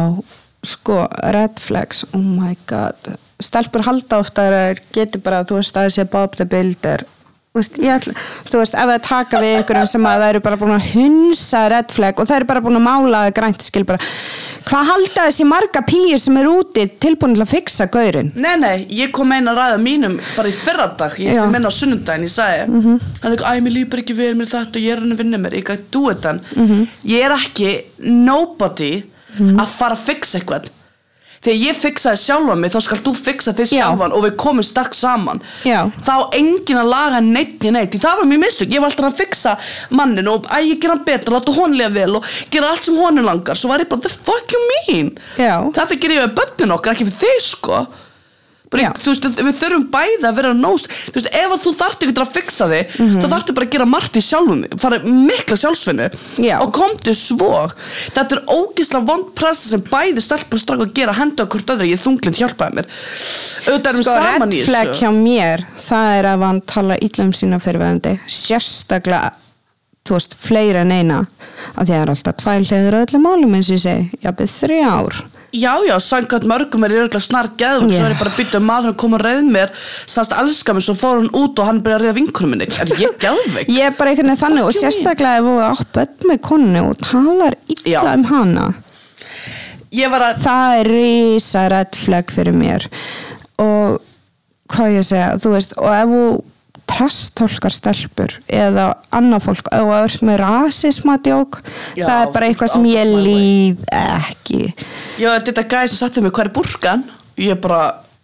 sko 0.64 1.02
red 1.36 1.60
flags, 1.60 2.04
oh 2.14 2.22
my 2.22 2.56
god. 2.70 2.96
Stelpur 3.44 3.84
halda 3.84 4.20
ofta 4.24 4.46
þær 4.48 4.80
getur 4.96 5.22
bara, 5.26 5.44
þú 5.44 5.60
veist 5.60 5.76
að 5.78 6.10
Bob 6.14 6.36
the 6.40 6.46
Builder. 6.46 7.04
Þú 7.04 7.23
veist, 7.60 7.78
ætla, 7.78 8.14
þú 8.48 8.62
veist, 8.62 8.74
ef 8.74 8.90
það 8.90 9.04
taka 9.06 9.42
við 9.44 9.60
ykkurum 9.60 9.90
sem 9.90 10.08
að 10.10 10.24
það 10.24 10.32
eru 10.32 10.42
bara 10.48 10.58
búin 10.62 10.74
að 10.74 10.88
hunsa 10.96 11.62
red 11.70 11.94
flag 11.94 12.20
og 12.20 12.30
það 12.30 12.40
eru 12.40 12.50
bara 12.50 12.64
búin 12.66 12.80
að 12.80 12.86
mála 12.88 13.22
það 13.28 13.36
grænt 13.38 13.66
skil 13.66 13.84
bara, 13.92 14.10
hvað 14.70 14.90
halda 14.90 15.28
þessi 15.28 15.48
marga 15.52 15.84
pýr 15.86 16.22
sem 16.24 16.40
eru 16.42 16.56
úti 16.64 16.88
tilbúin 17.06 17.38
til 17.38 17.46
að 17.46 17.54
fixa 17.54 17.90
gaurin? 17.94 18.34
Nei, 18.34 18.56
nei, 18.58 18.76
ég 18.98 19.14
kom 19.14 19.34
einn 19.36 19.52
að 19.52 19.62
ræða 19.62 19.80
mínum 19.86 20.20
bara 20.34 20.50
í 20.50 20.58
fyrradag, 20.64 21.18
ég 21.22 21.42
kom 21.44 21.58
inn 21.60 21.70
á 21.70 21.74
sunnundaginn, 21.78 22.26
ég 22.26 22.34
sagði 22.34 22.68
mm 22.68 22.82
-hmm. 22.82 23.00
hann 23.22 23.32
er 23.32 23.38
ekki, 23.38 23.50
æ, 23.54 23.64
mér 23.68 23.78
lípar 23.78 24.04
ekki 24.04 24.18
vel, 24.18 24.36
mér 24.40 24.54
þetta 24.56 24.80
ég 24.82 24.92
er 24.94 25.04
hann 25.04 25.14
að 25.14 25.22
vinna 25.22 25.38
mér, 25.38 25.58
ég 25.62 25.68
gæti 25.70 25.90
dú 25.92 26.08
þetta 26.10 26.40
ég 27.06 27.20
er 27.22 27.38
ekki 27.38 27.72
nobody 28.00 28.94
að 29.40 29.68
fara 29.68 29.94
að 29.94 30.06
fixa 30.10 30.40
eitthvað 30.40 30.72
þegar 31.44 31.60
ég 31.68 31.80
fixaði 31.80 32.22
sjálfa 32.24 32.56
mig 32.60 32.74
þá 32.74 32.80
skal 32.88 33.00
þú 33.06 33.14
fixa 33.20 33.54
þig 33.58 33.68
Já. 33.70 33.74
sjálfan 33.82 34.16
og 34.16 34.24
við 34.26 34.36
komum 34.44 34.66
sterk 34.68 34.96
saman 34.98 35.42
Já. 35.68 35.80
þá 36.06 36.14
á 36.16 36.26
enginn 36.40 36.82
að 36.82 36.92
laga 36.94 37.20
neitt 37.26 37.68
í 37.68 37.74
neitt 37.76 37.98
það 38.00 38.22
var 38.22 38.30
mjög 38.32 38.44
mistök, 38.46 38.74
ég 38.74 38.84
var 38.84 38.92
alltaf 38.92 39.10
að 39.12 39.20
fixa 39.24 39.56
mannin 39.92 40.32
og 40.32 40.48
að 40.54 40.70
ég 40.72 40.80
gera 40.84 40.98
hann 40.98 41.06
betur, 41.08 41.36
láta 41.38 41.58
hon 41.58 41.76
lifa 41.78 41.94
vel 41.98 42.16
og 42.20 42.32
gera 42.54 42.72
allt 42.72 42.88
sem 42.88 42.98
honum 43.00 43.28
langar, 43.28 43.60
svo 43.60 43.72
var 43.72 43.84
ég 43.84 43.92
bara 43.92 44.06
the 44.06 44.14
fuck 44.14 44.56
you 44.56 44.64
mean 44.72 45.14
Já. 45.38 45.60
þetta 45.76 46.00
gerir 46.00 46.22
ég 46.22 46.26
við 46.28 46.36
börnin 46.40 46.76
okkar, 46.78 46.96
ekki 46.96 47.10
við 47.10 47.22
þig 47.26 47.46
sko 47.50 47.84
bara, 48.74 48.92
veist, 49.06 49.30
við 49.40 49.60
þurfum 49.62 49.88
bæði 49.94 50.30
að 50.30 50.38
vera 50.42 50.54
nós 50.58 50.88
þú 50.90 51.16
veist, 51.20 51.32
ef 51.32 51.56
þú 51.64 51.76
þarft 51.80 52.06
einhvern 52.08 52.26
að 52.26 52.34
fixa 52.40 52.70
þig 52.74 52.98
þá 52.98 53.28
þarftu 53.36 53.58
bara 53.58 53.70
að 53.70 53.74
gera 53.78 53.90
margt 53.94 54.20
í 54.20 54.26
sjálfum 54.26 54.64
fara 54.82 55.00
mikla 55.04 55.60
sjálfsvinnu 55.64 56.10
Já. 56.44 56.58
og 56.64 56.74
komdu 56.76 57.14
svo 57.18 57.52
þetta 58.14 58.40
er 58.40 58.44
ógislega 58.54 59.08
vond 59.08 59.32
pressa 59.38 59.74
sem 59.74 59.84
bæði 59.94 60.24
stelpur 60.24 60.62
strakk 60.62 60.86
að 60.88 60.94
gera 60.98 61.16
hendu 61.18 61.44
að 61.44 61.52
hvort 61.54 61.74
öðru. 61.76 61.90
Ég 61.92 62.02
þunglind 62.02 62.40
hjálpaði 62.40 62.80
mér. 62.80 62.90
Auðvitað 63.68 63.90
erum 63.92 64.00
við 64.00 64.08
Sko, 64.08 64.16
saman 64.18 64.54
í 64.54 64.60
red 64.60 64.70
flag 64.70 64.92
þessu. 64.92 65.00
hjá 65.02 65.12
mér, 65.18 65.66
það 65.88 66.18
er 66.18 66.30
að 66.32 66.46
hann 66.48 66.62
tala 66.74 67.00
illa 67.08 67.28
um 67.28 67.34
sína 67.38 67.60
fyrirvæðandi, 67.64 68.14
sérstaklega, 68.40 69.34
þú 70.08 70.18
veist, 70.18 70.38
fleiri 70.44 70.82
en 70.84 70.94
eina, 70.94 71.20
að 71.74 71.84
því 71.84 71.84
að 71.84 71.94
það 71.94 72.02
er 72.02 72.14
alltaf 72.16 72.48
á 72.48 73.04
öllum 73.04 73.28
málum 73.28 73.58
eins 73.58 73.72
og 73.72 73.78
ég 73.78 73.86
segi, 73.86 74.22
jafnir 74.26 74.54
þrjár. 74.58 75.22
Já, 75.54 75.78
já, 75.86 75.94
sangat 76.02 76.48
mörgum 76.50 76.82
er 76.88 76.96
örgulega 76.98 77.20
snar 77.22 77.52
geðvöld 77.60 77.92
Já. 77.94 78.00
svo 78.00 78.06
er 78.08 78.14
ég 78.16 78.22
bara 78.24 78.32
að 78.32 78.38
bytta 78.40 78.58
um 78.58 78.64
maður 78.66 78.94
að 78.94 78.96
koma 79.04 79.20
að 79.20 79.26
reyð 79.28 79.50
mér 79.54 79.74
sagðist 80.10 80.34
elska 80.42 80.74
mig, 80.74 80.86
svo 80.88 80.96
fór 80.98 81.20
hann 81.20 81.28
út 81.38 81.60
og 81.62 81.68
hann 81.70 81.82
byrja 81.86 81.98
að 82.00 82.06
reyða 82.08 82.16
vinkunum 82.18 82.56
minni 82.56 82.68
Er 82.74 82.94
ég 82.98 83.20
geðveik? 83.22 83.70
Ég 83.70 83.86
er 83.86 83.94
bara 84.00 84.14
einhvern 84.14 84.32
veginn 84.32 84.42
þannig 84.42 84.66
og 84.66 84.74
sérstaklega 84.80 85.44
ef 85.44 85.46
þú 85.46 85.54
átt 85.68 85.92
börn 85.94 86.32
með 86.32 86.42
konu 86.50 86.82
og 86.88 87.04
talar 87.04 87.58
illa 87.76 87.94
Já. 87.94 88.00
um 88.16 88.26
hana, 88.32 88.66
að 89.94 90.42
það 90.48 90.80
er 90.80 90.92
risa 90.96 91.68
red 91.76 92.02
flag 92.02 92.34
fyrir 92.34 92.58
mér 92.58 92.90
og 93.62 94.02
hvað 94.74 94.98
ég 94.98 95.06
segja, 95.06 95.30
þú 95.38 95.54
veist, 95.54 95.78
og 95.78 95.94
ef 95.94 96.16
þú 96.16 96.26
trasttólkar 96.94 97.74
stelpur 97.74 98.36
eða 98.48 98.86
annað 99.16 99.48
fólk, 99.48 99.72
ef 99.74 99.84
þú 99.84 99.98
ert 99.98 100.24
með 100.30 100.40
rasismadjók, 100.44 101.60
Já, 101.98 102.06
það 102.06 102.22
er 102.22 102.32
bara 102.38 102.48
eitthvað 102.50 102.70
ert 102.70 102.76
sem 102.78 102.88
ég 102.92 103.12
líð 103.28 103.84
ekki. 104.00 104.62
Að 105.24 105.44
þetta 105.50 105.68
gæði 105.76 105.92
sem 105.94 106.02
satt 106.04 106.18
við 106.20 106.28
mig, 106.28 106.36
hvað 106.38 106.46
er 106.48 106.54
burkan? 106.58 107.06
Ég 107.42 107.62
bara, 107.64 107.82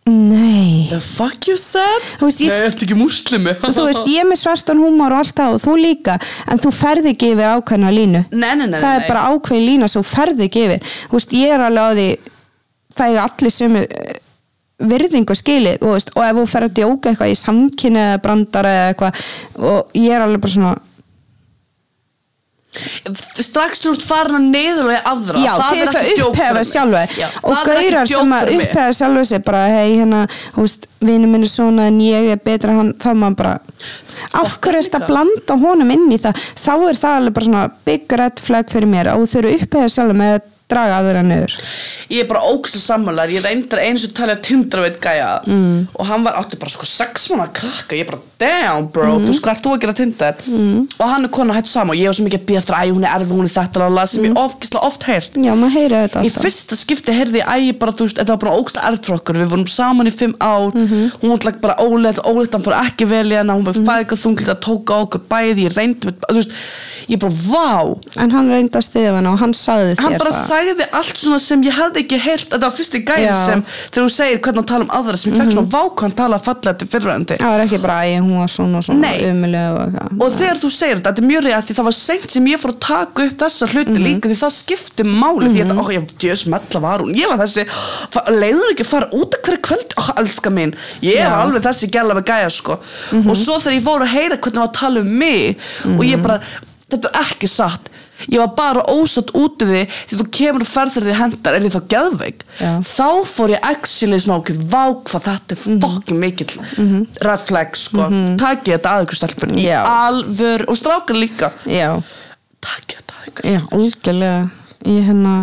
Nei. 0.09 0.88
the 0.89 0.99
fuck 0.99 1.47
you 1.47 1.57
said? 1.57 2.05
Þú 2.17 2.30
veist, 2.30 2.39
ég- 2.41 2.53
Nei, 2.53 2.67
ertu 2.70 2.86
ekki 2.88 2.97
muslimi? 2.97 3.53
Þú 3.61 3.86
veist, 3.89 4.07
ég 4.09 4.24
er 4.24 4.30
með 4.30 4.41
svartan 4.41 4.82
húmor 4.82 5.13
og 5.13 5.22
allt 5.24 5.36
það 5.38 5.57
og 5.57 5.61
þú 5.65 5.76
líka, 5.82 6.15
en 6.49 6.61
þú 6.61 6.72
ferð 6.74 7.11
ekki 7.11 7.34
yfir 7.36 7.51
ákveðna 7.57 7.91
línu. 7.93 8.24
Nei, 8.32 8.53
nei, 8.55 8.65
nei, 8.65 8.80
það 8.80 8.89
nei. 8.95 9.03
er 9.03 9.07
bara 9.09 9.28
ákveðin 9.34 9.67
lína 9.67 9.89
sem 9.91 10.01
þú 10.01 10.09
ferð 10.13 10.41
ekki 10.47 10.65
yfir. 10.65 10.89
Þú 11.11 11.20
veist, 11.20 11.36
ég 11.38 11.53
er 11.53 11.65
alveg 11.67 11.86
á 11.86 11.91
því, 11.99 12.07
það 12.97 13.13
er 13.13 13.22
allir 13.28 13.55
sömu 13.59 13.84
eh, 13.86 14.17
virðingu 14.80 15.36
skilið, 15.36 15.80
þú 15.82 15.95
veist, 15.95 16.13
og 16.15 16.25
ef 16.25 16.38
þú 16.38 16.45
ferð 16.53 16.69
að 16.69 16.77
djóka 16.80 17.11
eitthvað 17.11 17.34
í 17.34 17.39
samkynni 17.39 18.03
eða 18.03 18.21
brandara 18.23 18.75
eða 18.75 18.93
eitthvað, 18.93 19.25
og 19.71 19.97
ég 19.99 20.15
er 20.15 20.25
alveg 20.25 20.45
bara 20.45 20.55
svona, 20.55 20.75
Strax 23.09 23.80
þú 23.82 23.91
ert 23.95 24.03
farin 24.05 24.36
að 24.38 24.43
neyðulega 24.53 24.99
aðra. 25.09 25.39
Já, 25.41 25.49
það 25.57 25.71
til 25.71 25.80
þess 25.80 25.97
að 25.97 26.19
upphefa 26.27 26.61
sjálfa 26.69 26.99
Já, 27.17 27.25
og 27.41 27.55
gaurar 27.65 28.09
sem 28.11 28.36
að 28.38 28.51
upphefa 28.53 28.91
sjálfa 28.99 29.23
sig 29.25 29.41
bara, 29.47 29.63
hei, 29.73 29.95
hérna, 29.97 30.19
þú 30.53 30.65
veist, 30.67 30.86
vinur 31.01 31.32
minn 31.32 31.47
er 31.47 31.49
svona 31.49 31.88
en 31.89 31.97
ég 32.05 32.30
er 32.36 32.43
betra 32.45 32.75
hann, 32.77 32.93
þá 33.01 33.07
er 33.09 33.17
maður 33.23 33.39
bara 33.41 33.55
af 34.38 34.55
hverju 34.61 34.84
er 34.84 34.86
þetta 34.86 35.01
að 35.01 35.09
blanda 35.09 35.57
honum 35.63 35.95
inn 35.95 36.13
í 36.13 36.21
það, 36.21 36.45
þá 36.61 36.71
er 36.77 37.01
það 37.01 37.17
alveg 37.17 37.38
bara 37.39 37.49
svona 37.49 37.65
big 37.89 38.17
red 38.21 38.45
flag 38.45 38.71
fyrir 38.75 38.93
mér 38.93 39.11
og 39.15 39.25
þú 39.25 39.32
þurfu 39.34 39.57
upphefa 39.57 39.93
sjálfa 39.95 40.19
með 40.21 40.38
að 40.38 40.47
draga 40.70 40.99
aðra 41.01 41.22
niður. 41.26 41.55
Ég 42.09 42.24
er 42.24 42.28
bara 42.30 42.41
ógst 42.49 42.78
sammálar, 42.82 43.30
ég 43.34 43.43
reyndar 43.45 43.82
eins 43.84 44.03
og 44.05 44.13
talið 44.17 44.36
að 44.36 44.43
tindra 44.47 44.82
veit 44.86 44.99
gæja. 45.01 45.30
Mm. 45.49 45.88
og 45.93 46.03
hann 46.09 46.24
var 46.26 46.34
átti 46.39 46.57
bara 46.61 46.72
sko 46.74 46.86
sex 46.89 47.30
mánu 47.30 47.43
að 47.45 47.53
krakka, 47.59 47.95
ég 47.97 48.05
bara 48.09 48.22
damn 48.39 48.88
bro, 48.93 49.20
þú 49.20 49.30
veist 49.30 49.43
hvað 49.43 49.53
ert 49.55 49.63
þú 49.65 49.72
að 49.74 49.82
gera 49.84 49.95
tindar 49.97 50.36
mm. 50.47 50.80
og 50.95 51.05
hann 51.11 51.24
er 51.26 51.32
konu 51.36 51.51
hætt 51.55 51.70
saman. 51.70 51.93
Og 51.93 51.99
ég 51.99 52.07
var 52.09 52.15
svo 52.17 52.26
mikið 52.28 52.39
að 52.39 52.47
býða 52.49 52.61
eftir 52.61 52.76
æ, 52.78 52.82
hún 52.89 53.05
er 53.05 53.13
erfið, 53.17 53.34
hún 53.36 53.47
er 53.49 53.53
þetta 53.55 53.78
lala, 53.84 54.03
sem 54.09 54.24
ég 54.26 54.34
ofgislega 54.39 54.86
oft 54.89 55.01
heyrt. 55.09 55.34
Já, 55.38 55.53
maður 55.53 55.76
heyri 55.76 55.95
þetta 56.05 56.20
Í 56.20 56.22
alltaf. 56.30 56.43
fyrsta 56.45 56.74
skipti 56.80 57.11
heyrði 57.17 57.41
ég 57.41 57.47
ægi 57.55 57.74
bara, 57.82 57.93
þú 57.97 58.03
veist, 58.07 58.17
þetta 58.22 58.34
var 58.36 58.41
bara 58.45 58.57
ógsta 58.61 58.80
erft 58.89 59.03
frá 59.09 59.15
okkur, 59.17 59.36
við 59.41 59.49
vorum 59.53 59.70
saman 59.70 60.09
í 60.09 60.13
fimm 60.13 60.36
ár, 60.39 60.70
hún 60.74 61.30
var 61.34 61.39
bara 61.61 61.76
óleitt, 61.84 62.22
óleitt, 62.26 62.53
hann 62.55 62.65
fór 62.65 62.78
ekki 62.80 63.05
vel 63.09 63.28
í 63.30 63.38
hana, 63.38 63.57
hún 63.57 63.65
var 63.67 63.76
mm. 63.76 63.84
-hmm. 63.84 63.89
fæðið 63.89 64.05
að 70.60 70.70
ég 70.70 70.80
ég 70.80 70.80
að 70.80 70.89
sagði 70.89 70.97
allt 70.99 71.20
svona 71.20 71.39
sem 71.43 71.64
ég 71.66 71.76
hefði 71.78 72.01
ekki 72.03 72.20
heyrt, 72.24 72.47
þetta 72.51 72.68
var 72.68 72.76
fyrsti 72.76 73.01
gæðin 73.07 73.38
sem, 73.39 73.64
þegar 73.89 74.05
þú 74.05 74.12
segir 74.14 74.39
hvernig 74.45 74.60
hann 74.60 74.70
tala 74.70 74.86
um 74.86 74.93
aðra, 74.99 75.20
sem 75.20 75.32
ég 75.34 75.39
fekk 75.39 75.53
svona 75.55 75.72
vák 75.74 76.03
hann 76.03 76.16
tala 76.20 76.39
fallega 76.43 76.74
til 76.80 76.89
fyrrandi. 76.93 77.38
það 77.39 77.53
var 77.53 77.64
ekki 77.66 77.80
bara, 77.84 77.97
æ, 78.05 78.20
hún 78.20 78.38
var 78.39 78.51
svona 78.53 78.82
svona 78.86 79.12
umulega 79.30 79.70
og 79.80 80.24
Og 80.30 80.36
þegar 80.36 80.60
þú 80.60 80.72
segir 80.74 80.99
þetta, 80.99 81.10
þetta 81.10 81.24
er 81.24 81.30
mjög 81.30 81.43
reyða 81.45 81.62
því 81.68 81.78
það 81.80 81.88
var 81.89 81.97
seint 81.99 82.36
sem 82.36 82.49
ég 82.49 82.62
fór 82.62 82.74
að 82.74 82.80
taka 82.86 83.26
upp 83.26 83.36
þessa 83.43 83.70
hluti 83.74 84.03
líka 84.03 84.30
því 84.32 84.39
það 84.39 84.55
skipti 84.60 85.07
máli 85.10 85.51
því 85.53 85.66
að, 85.66 85.74
ó, 85.80 85.86
ég 85.95 86.14
djöðs 86.24 86.45
metla 86.53 86.84
var 86.84 87.03
hún, 87.03 87.14
ég 87.18 87.32
var 87.32 87.41
þessi 87.43 87.66
leiður 88.39 88.74
ekki 88.74 88.86
að 88.88 88.91
fara 88.93 89.12
út 89.20 89.38
að 89.38 89.43
hverju 89.47 89.62
kvöld? 89.70 89.97
Ó, 89.99 90.03
elska 90.22 90.53
mín, 90.53 90.76
ég 91.05 91.20
var 91.24 91.36
Já. 91.36 91.43
alveg 91.43 91.66
þessi 91.66 91.91
gæla 91.93 92.18
við 92.20 92.30
gæja 92.30 92.49
sko, 92.53 92.80
og 93.20 93.36
svo 93.38 93.60
þegar 93.60 93.78
ég 93.78 93.86
fór 93.86 94.05
að 94.05 94.14
heyra 94.16 94.39
hvernig 94.39 94.60
það 94.60 94.64
var 94.64 94.70
að 94.70 94.80
tala 94.80 95.03
um 95.05 95.14
mig 95.20 95.70
og 95.95 96.03
ég 96.07 96.24
bara, 96.24 96.39
þetta 96.89 97.12
er 97.12 97.26
ekki 97.26 97.49
satt 97.51 97.88
ég 98.28 98.39
var 98.41 98.51
bara 98.57 98.84
ósatt 98.91 99.32
út 99.38 99.63
af 99.63 99.72
því 99.72 99.84
þú 100.20 100.28
kemur 100.39 100.65
og 100.65 100.72
ferð 100.72 100.95
þegar 100.95 101.07
þér 101.09 101.20
hendar 101.22 101.57
er 101.57 101.67
ég 101.67 101.76
þá 101.76 101.82
geðveik? 101.93 102.45
Já. 102.59 102.72
þá 102.84 103.09
fór 103.32 103.53
ég 103.55 103.67
actually 103.72 104.20
smá 104.20 104.36
okkur 104.39 104.63
vá 104.72 104.84
hvað 105.09 105.28
þetta 105.30 105.57
er 105.57 105.84
fokkin 105.86 106.22
mikill 106.22 106.55
red 107.26 107.45
flag 107.47 107.76
sko, 107.80 108.09
takið 108.39 108.76
þetta 108.76 108.95
að 108.95 109.05
ykkur 109.07 109.22
stelpun 109.22 109.55
í 109.59 109.67
alvör 109.70 110.65
og 110.70 110.80
strákar 110.80 111.20
líka. 111.20 111.51
Já. 111.70 111.99
Takið 112.63 112.99
þetta 112.99 113.20
að 113.20 113.30
ykkur. 113.32 113.49
Já, 113.49 113.61
algjörlega. 113.78 114.49
Ég 114.89 115.07
hérna 115.09 115.34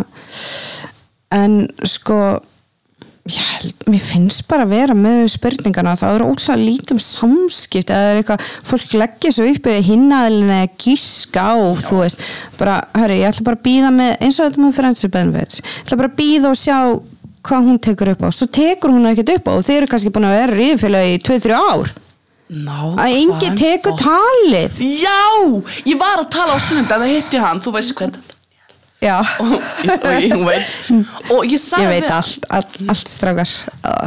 en 1.37 1.57
sko 1.85 2.19
ég 3.31 3.49
held, 3.51 3.83
mér 3.91 4.03
finnst 4.03 4.45
bara 4.49 4.65
að 4.65 4.73
vera 4.75 4.95
með 4.97 5.25
spurningana, 5.33 5.95
það 5.99 6.15
er 6.15 6.23
ótrúlega 6.25 6.57
lítum 6.61 7.01
samskipt, 7.03 7.91
eða 7.91 8.13
er 8.13 8.21
eitthvað 8.21 8.47
fólk 8.69 8.95
leggja 9.01 9.33
svo 9.35 9.47
upp 9.51 9.69
eða 9.71 9.85
hinnaðilin 9.87 10.53
eða 10.57 10.71
gíska 10.83 11.43
á, 11.43 11.55
þú 11.81 12.01
veist. 12.01 12.25
Bara, 12.59 12.79
hörru, 12.97 13.19
ég 13.19 13.31
ætla 13.31 13.47
bara 13.49 13.59
að 13.59 13.67
býða 13.67 13.91
með, 13.97 14.15
eins 14.25 14.39
og 14.39 14.49
þetta 14.49 14.63
með 14.63 14.75
Friends 14.79 15.05
with 15.05 15.13
Benefits, 15.15 15.61
ég 15.63 15.85
ætla 15.85 15.99
bara 16.01 16.11
að 16.11 16.19
býða 16.21 16.51
og 16.51 16.59
sjá 16.61 16.77
hvað 17.47 17.69
hún 17.69 17.81
tekur 17.87 18.13
upp 18.13 18.25
á, 18.27 18.29
svo 18.35 18.49
tekur 18.59 18.95
hún 18.95 19.11
ekkert 19.11 19.33
upp 19.37 19.51
á. 19.51 19.51
Og 19.55 19.65
þeir 19.67 19.81
eru 19.81 19.91
kannski 19.93 20.13
búin 20.13 20.27
að 20.27 20.37
vera 20.41 20.57
ríðfélag 20.61 21.13
í 21.13 21.19
2-3 21.27 21.57
ár, 21.57 21.93
Ná, 22.47 22.79
að 22.95 23.13
enginn 23.17 23.59
tekur 23.59 23.97
talið. 23.99 24.79
Já, 25.01 25.19
ég 25.83 25.99
var 25.99 26.21
að 26.21 26.29
tala 26.31 26.55
á 26.55 26.59
sunnunda 26.63 26.95
það 27.01 27.11
hitti 27.17 27.41
hann, 27.43 27.59
þú 27.63 27.75
veist 27.75 27.95
hvernig 27.97 28.26
og 29.05 29.51
og 29.53 30.07
ég, 30.17 30.33
veit. 30.41 30.69
Og 31.35 31.43
ég 31.45 31.61
sagði 31.61 31.85
ég 31.85 31.91
veit 31.93 32.11
allt, 32.11 32.47
allt, 32.49 32.79
allt 32.89 33.11
strákar. 33.11 33.51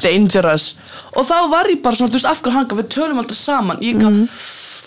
Dangerous. 0.02 0.72
Og 1.14 1.26
þá 1.26 1.36
var 1.52 1.70
ég 1.70 1.82
bara 1.84 1.98
svona, 1.98 2.10
þú 2.10 2.18
veist, 2.18 2.30
af 2.30 2.40
hverju 2.42 2.56
hanga? 2.56 2.78
Við 2.80 2.88
tölum 2.96 3.20
alltaf 3.22 3.38
saman. 3.38 3.78
Ég 3.84 4.00
mm. 4.00 4.24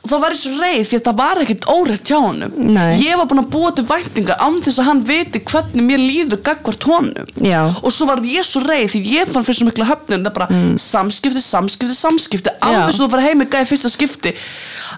Og 0.04 0.12
þá 0.12 0.16
var 0.20 0.34
ég 0.36 0.40
svo 0.42 0.58
reið 0.60 0.82
því 0.90 0.98
að 0.98 1.06
það 1.08 1.20
var 1.22 1.40
ekkert 1.40 1.66
órétt 1.72 2.10
hjá 2.12 2.20
Nei. 2.60 3.00
ég 3.00 3.16
var 3.16 3.28
búin 3.30 3.40
að 3.40 3.52
búa 3.54 3.70
til 3.72 3.86
væntingar 3.88 4.42
án 4.44 4.58
þess 4.66 4.82
að 4.82 4.88
hann 4.90 5.04
viti 5.08 5.42
hvernig 5.48 5.86
mér 5.88 6.04
líður 6.04 6.42
gagvart 6.44 6.88
honum. 6.90 7.30
Já. 7.40 7.62
og 7.80 7.96
svo 7.96 8.10
var 8.10 8.20
ég 8.28 8.44
svo 8.48 8.66
reið 8.66 8.90
því 8.92 9.02
ég 9.14 9.32
fann 9.32 9.48
fyrir 9.48 9.60
svo 9.62 9.70
mikla 9.70 9.88
höfnun. 9.88 10.26
Það 10.26 10.30
er 10.30 10.36
bara 10.36 10.60
samskipti, 10.84 11.46
samskipti, 11.46 11.96
samskipti. 11.96 12.56
Alveg 12.68 12.98
svo 12.98 13.08
þú 13.08 13.16
var 13.16 13.26
heim 13.30 13.42
með 13.46 13.52
gæja 13.56 13.72
fyrsta 13.72 13.94
skipti. 13.96 14.36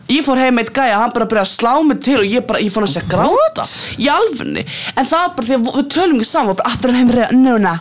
Ég 0.09 0.25
fór 0.25 0.41
heim 0.41 0.57
með 0.57 0.73
gæja, 0.73 0.97
hann 1.03 1.13
bara 1.13 1.29
byrjaði 1.29 1.51
að 1.51 1.53
slá 1.53 1.73
mig 1.85 2.01
til 2.01 2.19
og 2.23 2.29
ég 2.29 2.49
bara, 2.49 2.65
ég 2.65 2.73
fór 2.73 2.89
að 2.89 2.95
segja 2.95 3.11
gráta. 3.13 3.69
Í 4.01 4.09
alfunni, 4.09 4.65
en 4.95 5.05
það 5.05 5.21
var 5.21 5.33
bara 5.37 5.49
því 5.51 5.59
að 5.59 5.67
við 5.69 5.89
tölum 5.93 6.17
ekki 6.17 6.31
saman. 6.33 6.55
Og 6.55 6.61
bara 6.63 6.73
aftur 6.73 6.97
heim 6.97 7.13
reyða, 7.13 7.33
núna 7.37 7.79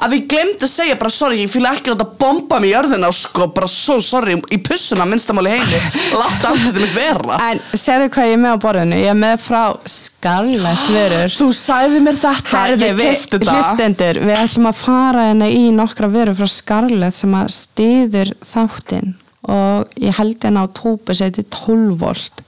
að 0.00 0.14
við 0.16 0.26
glemdi 0.32 0.66
að 0.66 0.72
segja 0.72 0.96
bara 1.00 1.12
sorry, 1.14 1.40
ég 1.44 1.52
fýla 1.52 1.72
ekki 1.76 1.90
að 1.90 1.96
láta 1.96 2.08
bomba 2.20 2.60
mig 2.62 2.72
í 2.72 2.76
örðina 2.78 3.10
sko, 3.14 3.48
bara 3.56 3.68
svo 3.70 3.98
sorry, 4.04 4.36
í 4.52 4.58
pussuna 4.66 5.06
minnstamáli 5.08 5.52
heimi, 5.56 5.80
láta 6.16 6.52
þetta 6.62 6.82
mig 6.84 6.94
vera. 6.96 7.38
En 7.50 7.62
sérðu 7.76 8.08
hvað 8.16 8.30
ég 8.30 8.36
er 8.38 8.42
með 8.44 8.56
á 8.56 8.58
borðinu? 8.66 9.00
Ég 9.02 9.12
er 9.12 9.20
með 9.20 9.36
frá 9.46 9.62
Scarlett 9.96 10.88
vörur. 10.96 11.36
Þú 11.36 11.50
sagði 11.60 12.02
mér 12.06 12.18
þetta, 12.22 12.64
Herði, 12.64 12.90
ég 12.90 13.02
kefti 13.04 13.38
þetta. 13.38 13.54
hlustendur, 13.58 14.22
við 14.26 14.40
ætlum 14.40 14.70
að 14.72 14.80
fara 14.80 15.28
hérna 15.30 15.50
í 15.52 15.62
nokkra 15.76 16.10
vörur 16.12 16.38
frá 16.40 16.50
Scarlett 16.50 17.16
sem 17.16 17.36
að 17.38 17.52
stiður 17.56 18.34
þáttinn. 18.54 19.14
Og 19.46 20.00
ég 20.02 20.16
held 20.18 20.42
henni 20.42 20.58
á 20.58 20.66
tópu 20.74 21.14
seti 21.14 21.44
12 21.54 21.92
volt 22.00 22.40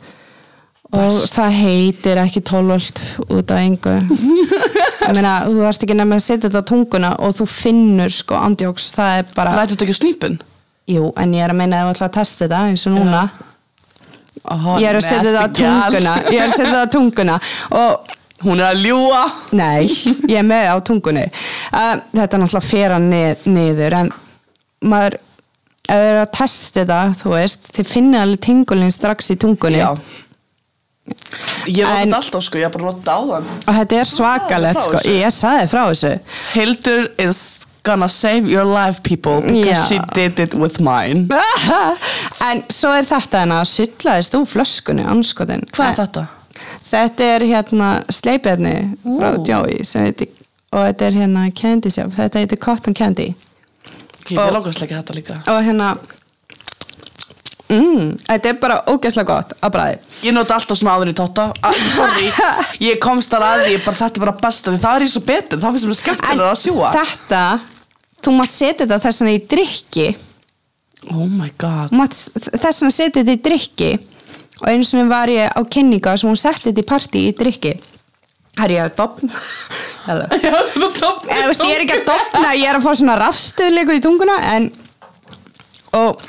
og 0.96 1.16
það 1.28 1.56
heitir 1.58 2.20
ekki 2.22 2.40
12 2.48 2.70
volt 2.72 3.00
út 3.28 3.52
af 3.52 3.60
engu. 3.60 3.94
Ég 5.08 5.16
meina, 5.16 5.34
þú 5.44 5.62
þarfst 5.62 5.84
ekki 5.84 5.96
nefnilega 5.96 6.20
að 6.20 6.24
setja 6.26 6.48
þetta 6.48 6.62
á 6.64 6.68
tunguna 6.70 7.10
og 7.24 7.34
þú 7.38 7.46
finnur 7.52 8.12
sko 8.12 8.38
andjóks, 8.40 8.88
það 8.96 9.18
er 9.20 9.30
bara 9.34 9.56
Lætur 9.56 9.76
þetta 9.76 9.86
ekki 9.88 9.96
á 9.96 10.00
snípin? 10.02 10.38
jú, 10.88 11.10
en 11.20 11.34
ég 11.36 11.44
er 11.44 11.52
að 11.52 11.58
meina 11.60 11.82
að 11.82 11.88
þú 11.88 11.94
ætla 11.96 12.06
að 12.08 12.14
testa 12.16 12.46
þetta 12.46 12.60
eins 12.70 12.86
og 12.88 12.94
núna. 12.96 13.24
Aha, 14.48 14.76
ég 14.80 14.88
er 14.88 14.96
að 14.96 15.04
setja 15.04 15.26
þetta 15.26 15.42
á 15.44 15.48
tunguna. 15.58 16.14
Ég 16.32 16.38
er 16.38 16.46
að 16.46 16.54
setja 16.56 16.70
þetta 16.70 16.86
á 16.88 16.94
tunguna. 16.96 17.40
Og 17.76 18.14
Hún 18.38 18.60
er 18.62 18.68
að 18.68 18.84
ljúa 18.86 19.24
Nei, 19.58 19.88
ég 20.30 20.36
er 20.38 20.44
með 20.46 20.68
á 20.70 20.76
tungunni. 20.86 21.24
Uh, 21.72 21.96
Þetta 22.12 22.36
er 22.36 22.42
náttúrulega 22.44 22.68
fera 22.68 23.00
nið, 23.02 23.48
niður 23.50 23.96
en 23.98 24.12
maður 24.86 25.16
ef 25.18 25.98
þið 25.98 26.06
er 26.12 26.18
að 26.20 26.30
testa 26.36 26.78
þetta, 26.84 26.98
þú 27.18 27.32
veist 27.32 27.66
þið 27.74 27.90
finnir 27.90 28.22
alveg 28.22 28.42
tingulinn 28.46 28.94
strax 28.94 29.32
í 29.34 29.38
tungunni. 29.42 29.80
Já 29.82 29.90
Ég 31.68 31.84
var 31.84 32.00
þetta 32.00 32.18
alltaf 32.22 32.44
sko, 32.46 32.58
ég 32.60 32.68
er 32.68 32.74
bara 32.74 32.90
nota 32.90 33.16
á 33.16 33.20
það 33.20 33.48
og 33.68 33.78
þetta 33.78 33.98
er 34.00 34.10
svakalegt 34.10 34.78
frá 34.80 34.84
sko, 34.86 35.02
ég 35.12 35.34
sagði 35.34 35.66
frá 35.72 35.82
þessu. 35.90 36.12
Hildur 36.54 37.08
is 37.20 37.40
gonna 37.88 38.08
save 38.08 38.48
your 38.50 38.64
life 38.64 39.02
people 39.02 39.40
because 39.40 39.84
Já. 39.84 39.88
she 39.88 39.98
did 40.14 40.38
it 40.38 40.54
with 40.54 40.80
mine. 40.80 41.28
En 42.48 42.62
svo 42.70 42.92
er 42.94 43.06
þetta 43.08 43.42
en 43.44 43.54
að 43.58 43.64
sullaðist 43.72 44.36
úr 44.38 44.44
flöskunni 44.46 45.04
anskotin 45.08 45.64
Hvað 45.74 45.88
er 45.90 45.96
þetta? 46.02 46.24
Þetta 46.88 47.30
er 47.34 47.44
hérna 47.50 47.88
sleipefni 48.12 48.74
frá 49.04 49.32
Ú. 49.36 49.42
Joey 49.44 49.84
sem 49.84 50.06
heitir, 50.06 50.30
og 50.72 50.86
þetta 50.86 51.08
er 51.08 51.18
hérna 51.22 51.48
candy 51.52 51.92
shop, 51.92 52.14
þetta 52.16 52.42
heitir 52.42 52.60
cotton 52.62 52.96
candy. 52.96 53.32
Ég 54.28 54.38
langar 54.38 54.70
að 54.70 54.76
sleika 54.76 55.00
þetta 55.00 55.16
líka. 55.16 55.36
Og 55.48 55.60
hérna 55.64 55.92
mm, 57.72 58.12
þetta 58.26 58.50
er 58.52 58.58
bara 58.62 58.78
ógeðslega 58.90 59.28
gott 59.28 59.54
að 59.60 59.74
bræði 59.76 59.98
Ég 60.28 60.36
nota 60.36 60.58
alltaf 60.58 60.78
svona 60.80 61.08
í 61.10 61.16
totta. 61.16 61.48
Ah, 61.62 61.80
Sorry, 61.94 62.30
ég 62.88 63.00
komst 63.02 63.32
þar 63.34 63.46
að 63.48 63.66
því 63.66 63.80
bara 63.86 64.00
þetta 64.02 64.20
er 64.20 64.24
bara 64.26 64.36
besta 64.44 64.74
því 64.74 64.82
það 64.84 64.98
er 65.00 65.06
ég 65.06 65.12
svo 65.14 65.24
betur, 65.28 65.62
það 65.62 65.76
finnst 65.76 65.90
mér 65.90 66.00
skemmtilega 66.02 66.52
að 66.52 66.62
sjúa 66.62 66.94
þetta, 66.96 67.42
þú 68.24 68.36
mátt 68.38 68.56
setja 68.56 68.84
þetta 68.86 69.00
þess 69.06 69.22
vegna 69.24 69.36
í 69.36 69.44
drikki 69.54 70.08
Oh 71.14 71.28
my 71.30 71.46
god. 71.62 71.92
Þess 71.94 72.80
vegna 72.82 72.90
setja 72.90 73.20
þetta 73.20 73.36
í 73.36 73.42
drikki 73.44 73.92
og 74.58 74.66
einu 74.72 74.86
sinni 74.86 75.06
var 75.10 75.30
ég 75.30 75.52
á 75.54 75.60
kynninga 75.62 76.16
sem 76.18 76.30
hún 76.30 76.38
setti 76.38 76.72
þetta 76.72 76.82
í 76.82 76.88
partí 76.88 77.24
í 77.28 77.36
drikki 77.38 77.76
Her 78.58 78.72
ég 78.74 78.88
að 78.88 78.96
dopna 78.98 79.30
er 80.08 80.24
topp 80.98 81.28
Eða, 81.28 81.44
veist, 81.46 81.62
ég 81.62 81.76
er 81.76 81.84
ekki 81.84 82.00
að 82.00 82.08
dopna, 82.08 82.50
ég 82.58 82.66
er 82.66 82.78
að 82.78 82.86
fá 82.88 82.90
svona 82.98 83.18
rafstöðleiku 83.20 83.98
í 83.98 84.02
tunguna 84.02 84.38
en 84.56 84.66
og 85.94 86.24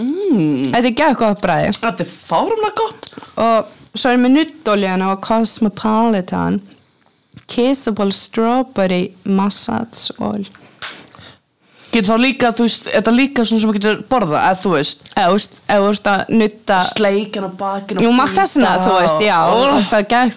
mm, 0.00 0.72
þetta 0.74 0.88
er 0.90 0.96
gæð 1.02 1.16
gott 1.22 1.42
bræði 1.44 1.72
Þetta 1.78 2.04
er 2.06 2.10
fárumlega 2.10 2.74
gott. 2.80 3.10
Og 3.40 3.98
svo 3.98 4.12
er 4.12 4.20
með 4.22 4.36
nuttoljan 4.38 5.02
á 5.04 5.10
Cosmopolitan 5.24 6.60
Kissable 7.50 8.12
Strawberry 8.14 9.10
Massage 9.26 10.14
Oil. 10.22 10.46
Getur 11.90 12.12
þá 12.12 12.20
líka, 12.22 12.52
þú 12.54 12.66
veist, 12.68 12.84
þetta 12.86 13.10
er 13.10 13.16
líka 13.18 13.42
svona 13.42 13.62
sem 13.62 13.70
maður 13.70 13.80
getur 13.80 14.02
borða, 14.12 14.42
eða 14.46 14.58
þú 14.60 14.74
veist? 14.76 15.08
Eða 15.18 15.32
þú 15.32 15.88
veist, 15.88 16.10
að 16.12 16.28
nutta 16.38 16.76
Sleikan 16.86 17.48
á 17.48 17.52
bakinu 17.58 18.04
Jú, 18.04 18.12
mátt 18.14 18.36
þessna, 18.36 18.76
þú 18.84 18.92
veist, 19.00 19.24
já 19.26 19.38
það 19.88 19.96
er 19.98 20.06
gæð 20.14 20.36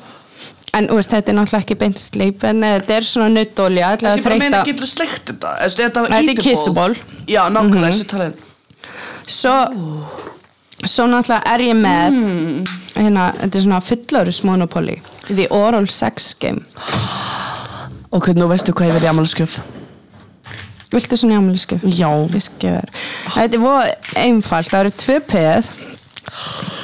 en 0.74 0.88
veist, 0.90 1.12
þetta 1.14 1.30
er 1.30 1.38
náttúrulega 1.38 1.62
ekki 1.62 1.78
beint 1.84 2.02
sleip 2.02 2.48
en 2.50 2.66
þetta 2.66 2.96
er 2.98 3.06
svona 3.06 3.30
nuttolja 3.36 3.92
Þessi 4.02 4.24
bara 4.26 4.40
meina, 4.42 4.64
getur 4.66 4.88
þú 4.88 4.90
sleikt 4.90 5.30
þetta? 5.30 5.52
Þetta 5.70 6.24
er 6.34 6.42
kissable. 6.42 6.98
Já, 7.30 7.44
nákvæmlega, 7.54 7.78
Mhm. 7.78 7.86
þessi 7.92 8.10
talið 8.10 8.42
svo 9.28 9.56
svo 10.84 11.06
náttúrulega 11.08 11.54
er 11.54 11.64
ég 11.64 11.78
með 11.80 12.18
hérna, 12.98 13.30
þetta 13.40 13.60
er 13.60 13.66
svona 13.68 13.84
fullorus 13.84 14.42
monopoly 14.44 14.98
The 15.30 15.48
Oral 15.56 15.88
Sex 15.88 16.34
Game. 16.40 16.66
Ok, 18.14 18.34
nú 18.38 18.50
veistu 18.52 18.76
hvað 18.76 18.92
ég 18.92 19.08
í 19.08 19.10
amalskjöf 19.14 19.62
Viltu 20.94 21.18
svona 21.18 21.34
jámælisku? 21.34 21.80
Já. 21.90 22.10
Ég 22.30 22.44
skefur. 22.46 22.90
Þetta 23.34 23.58
er 23.58 23.62
voð 23.64 23.88
einfalt, 24.22 24.70
það 24.70 24.84
eru 24.84 24.92
tvö 25.02 25.16
peð, 25.26 25.70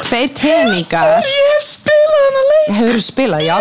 tveir 0.05 0.31
teningar. 0.37 1.19
Ég 1.25 1.47
hef 1.53 1.65
spilað 1.65 2.25
hana 2.25 2.43
leik 2.49 2.69
Hefur 2.79 2.97
þú 2.99 3.03
spilað, 3.05 3.45
já? 3.47 3.57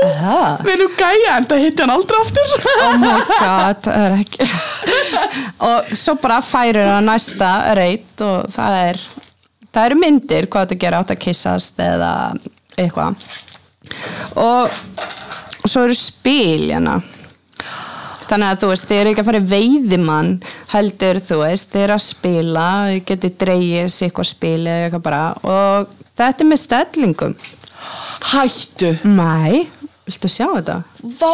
Aha. 0.00 0.36
Við 0.64 0.72
erum 0.74 0.94
gæja 0.96 1.32
en 1.36 1.46
það 1.50 1.62
hitti 1.66 1.82
hann 1.84 1.92
aldrei 1.92 2.20
aftur 2.22 2.52
Oh 2.86 2.94
my 3.02 3.10
god, 3.28 3.82
það 3.84 4.04
er 4.06 4.14
ekki. 4.16 4.46
og 5.68 5.90
svo 6.00 6.14
bara 6.22 6.38
færir 6.44 6.80
það 6.88 7.04
næsta 7.10 7.50
reyt 7.76 8.24
og 8.24 8.48
það 8.54 8.78
er, 8.86 9.00
það 9.68 9.90
eru 9.90 10.00
myndir 10.00 10.48
hvað 10.48 10.66
þetta 10.70 10.80
gera 10.86 11.02
átt 11.04 11.12
að 11.14 11.20
kissast 11.26 11.82
eða 11.84 12.12
eitthvað. 12.80 13.28
Og 14.40 14.80
svo 15.68 15.84
eru 15.84 15.96
spil, 16.00 16.70
hérna. 16.70 16.96
Þannig 18.30 18.46
að 18.52 18.60
þú 18.62 18.68
veist, 18.70 18.84
þið 18.90 19.00
eru 19.00 19.10
ekki 19.12 19.22
að 19.24 19.28
fara 19.30 19.40
í 19.40 19.48
veiðimann 19.50 20.28
heldur, 20.70 21.18
þú 21.26 21.38
veist, 21.42 21.72
þið 21.72 21.84
eru 21.86 21.96
að 21.96 22.04
spila 22.04 22.66
þið 22.90 23.00
getið 23.10 23.32
dreigið 23.42 23.88
sér 23.94 24.06
eitthvað 24.10 24.28
spil 24.30 24.60
eða 24.60 24.84
eitthvað 24.86 25.06
bara 25.08 25.22
og 25.42 25.96
þetta 26.20 26.44
er 26.46 26.50
með 26.52 26.62
stellingum 26.62 27.34
Hættu 28.30 28.92
Mæ, 29.08 29.66
viltu 30.06 30.30
sjá 30.30 30.46
þetta? 30.52 30.76
Vá, 31.20 31.32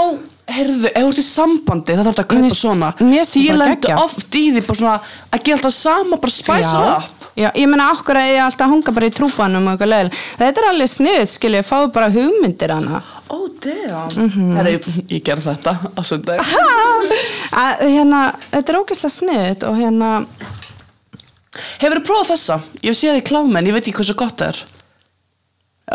heyrðu, 0.56 0.90
ef 0.92 1.02
þú 1.02 1.10
ert 1.10 1.20
í 1.20 1.26
sambandi 1.26 1.96
það 1.98 2.08
þarf 2.08 2.22
að 2.22 2.28
kaupa 2.32 2.54
svona 2.54 2.90
Því 3.00 3.10
það 3.10 3.36
ég 3.42 3.60
geggjað. 3.66 4.02
oft 4.04 4.38
í 4.38 4.44
því 4.54 4.62
bara 4.68 4.80
svona 4.80 4.96
að 5.34 5.44
gera 5.48 5.58
alltaf 5.58 5.76
sama, 5.76 6.20
bara 6.22 6.36
spæsa 6.36 6.82
Já. 6.86 7.15
Já, 7.36 7.50
ég 7.52 7.68
meina 7.68 7.90
okkur 7.92 8.16
að 8.16 8.30
ég 8.30 8.40
alltaf 8.40 8.64
að 8.66 8.72
hanga 8.72 8.92
bara 8.96 9.08
í 9.10 9.12
trúbanum 9.12 9.66
og 9.68 9.74
eitthvað 9.74 9.90
leil. 9.92 10.10
Þetta 10.40 10.62
er 10.62 10.68
alveg 10.70 10.88
sniðt, 10.88 11.32
skilju, 11.34 11.62
fáðu 11.68 11.90
bara 11.92 12.08
hugmyndir 12.14 12.72
hana. 12.72 13.02
Ó, 13.26 13.34
oh, 13.36 13.48
damn 13.60 14.16
Mhm. 14.16 14.56
Herra, 14.56 14.70
ég, 14.70 14.86
ég 15.10 15.22
ger 15.24 15.40
þetta 15.42 15.72
á 15.96 16.00
sundag 16.06 16.40
hérna, 17.80 18.20
þetta 18.52 18.72
er 18.72 18.78
ógeðslega 18.80 19.14
sniðt 19.18 19.66
og 19.68 19.76
hérna, 19.80 20.12
Hefur 21.80 22.00
þú 22.00 22.04
prófað 22.04 22.32
þessa? 22.34 22.56
Ég 22.84 22.90
hef 22.92 22.98
séð 22.98 23.14
þið 23.16 23.28
klámen, 23.30 23.68
ég 23.68 23.76
veit 23.76 23.86
ekki 23.86 23.96
hversu 24.00 24.16
gott 24.18 24.42
það 24.42 24.48
er 24.52 24.58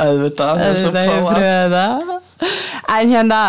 Auðvitað, 0.02 0.62
þú 0.62 0.70
ert 0.72 0.86
að 0.88 1.10
prófa 1.10 1.34
pröfa. 1.36 1.86
En 2.96 3.12
hérna, 3.12 3.40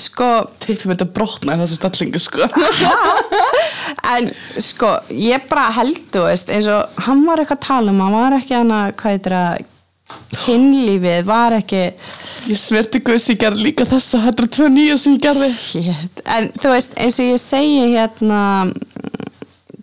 sko, 0.00 0.28
Tippi 0.62 0.88
myndi 0.90 1.06
að 1.06 1.12
brotna 1.14 1.58
þessu 1.60 1.78
stellingu, 1.78 2.22
sko. 2.22 2.48
En 4.14 4.26
sko, 4.60 4.90
ég 5.16 5.46
bara 5.48 5.70
held, 5.78 6.02
þú 6.12 6.24
veist, 6.26 6.50
eins 6.52 6.66
og 6.70 6.98
hann 7.06 7.22
var 7.24 7.40
eitthvað 7.40 7.60
að 7.60 7.66
tala 7.68 7.92
um, 7.94 8.02
hann 8.04 8.16
var 8.16 8.36
ekki 8.36 8.56
hana, 8.58 8.80
hvað 8.98 9.14
heitir 9.14 9.34
það, 9.36 9.70
kynlífið 10.44 11.28
var 11.28 11.56
ekki, 11.56 11.82
Ég 12.44 12.58
sverti 12.60 13.00
guðs 13.00 13.30
ég 13.32 13.38
gerði 13.40 13.62
líka 13.70 13.86
þessa 13.88 14.18
Þetta 14.26 14.42
er 14.44 14.48
tvö 14.52 14.66
nýja 14.68 14.96
sem 15.00 15.14
ég 15.14 15.22
gerði. 15.24 15.46
Shit, 15.48 16.18
en 16.28 16.50
þú 16.60 16.72
veist, 16.74 16.98
eins 17.00 17.16
og 17.22 17.30
ég 17.30 17.40
segi 17.40 17.86
hérna, 17.94 18.40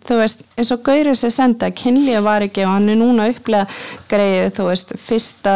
þú 0.05 0.19
veist, 0.19 0.43
eins 0.53 0.73
og 0.75 0.83
Gauri 0.85 1.15
sem 1.17 1.33
senda, 1.33 1.71
kynlífið 1.73 2.27
var 2.27 2.45
ekki 2.45 2.67
og 2.67 2.75
hann 2.75 2.91
er 2.93 2.99
núna 3.01 3.25
að 3.25 3.39
upplega 3.39 3.65
greið, 4.11 4.51
þú 4.59 4.67
veist, 4.69 4.93
fyrsta 5.01 5.55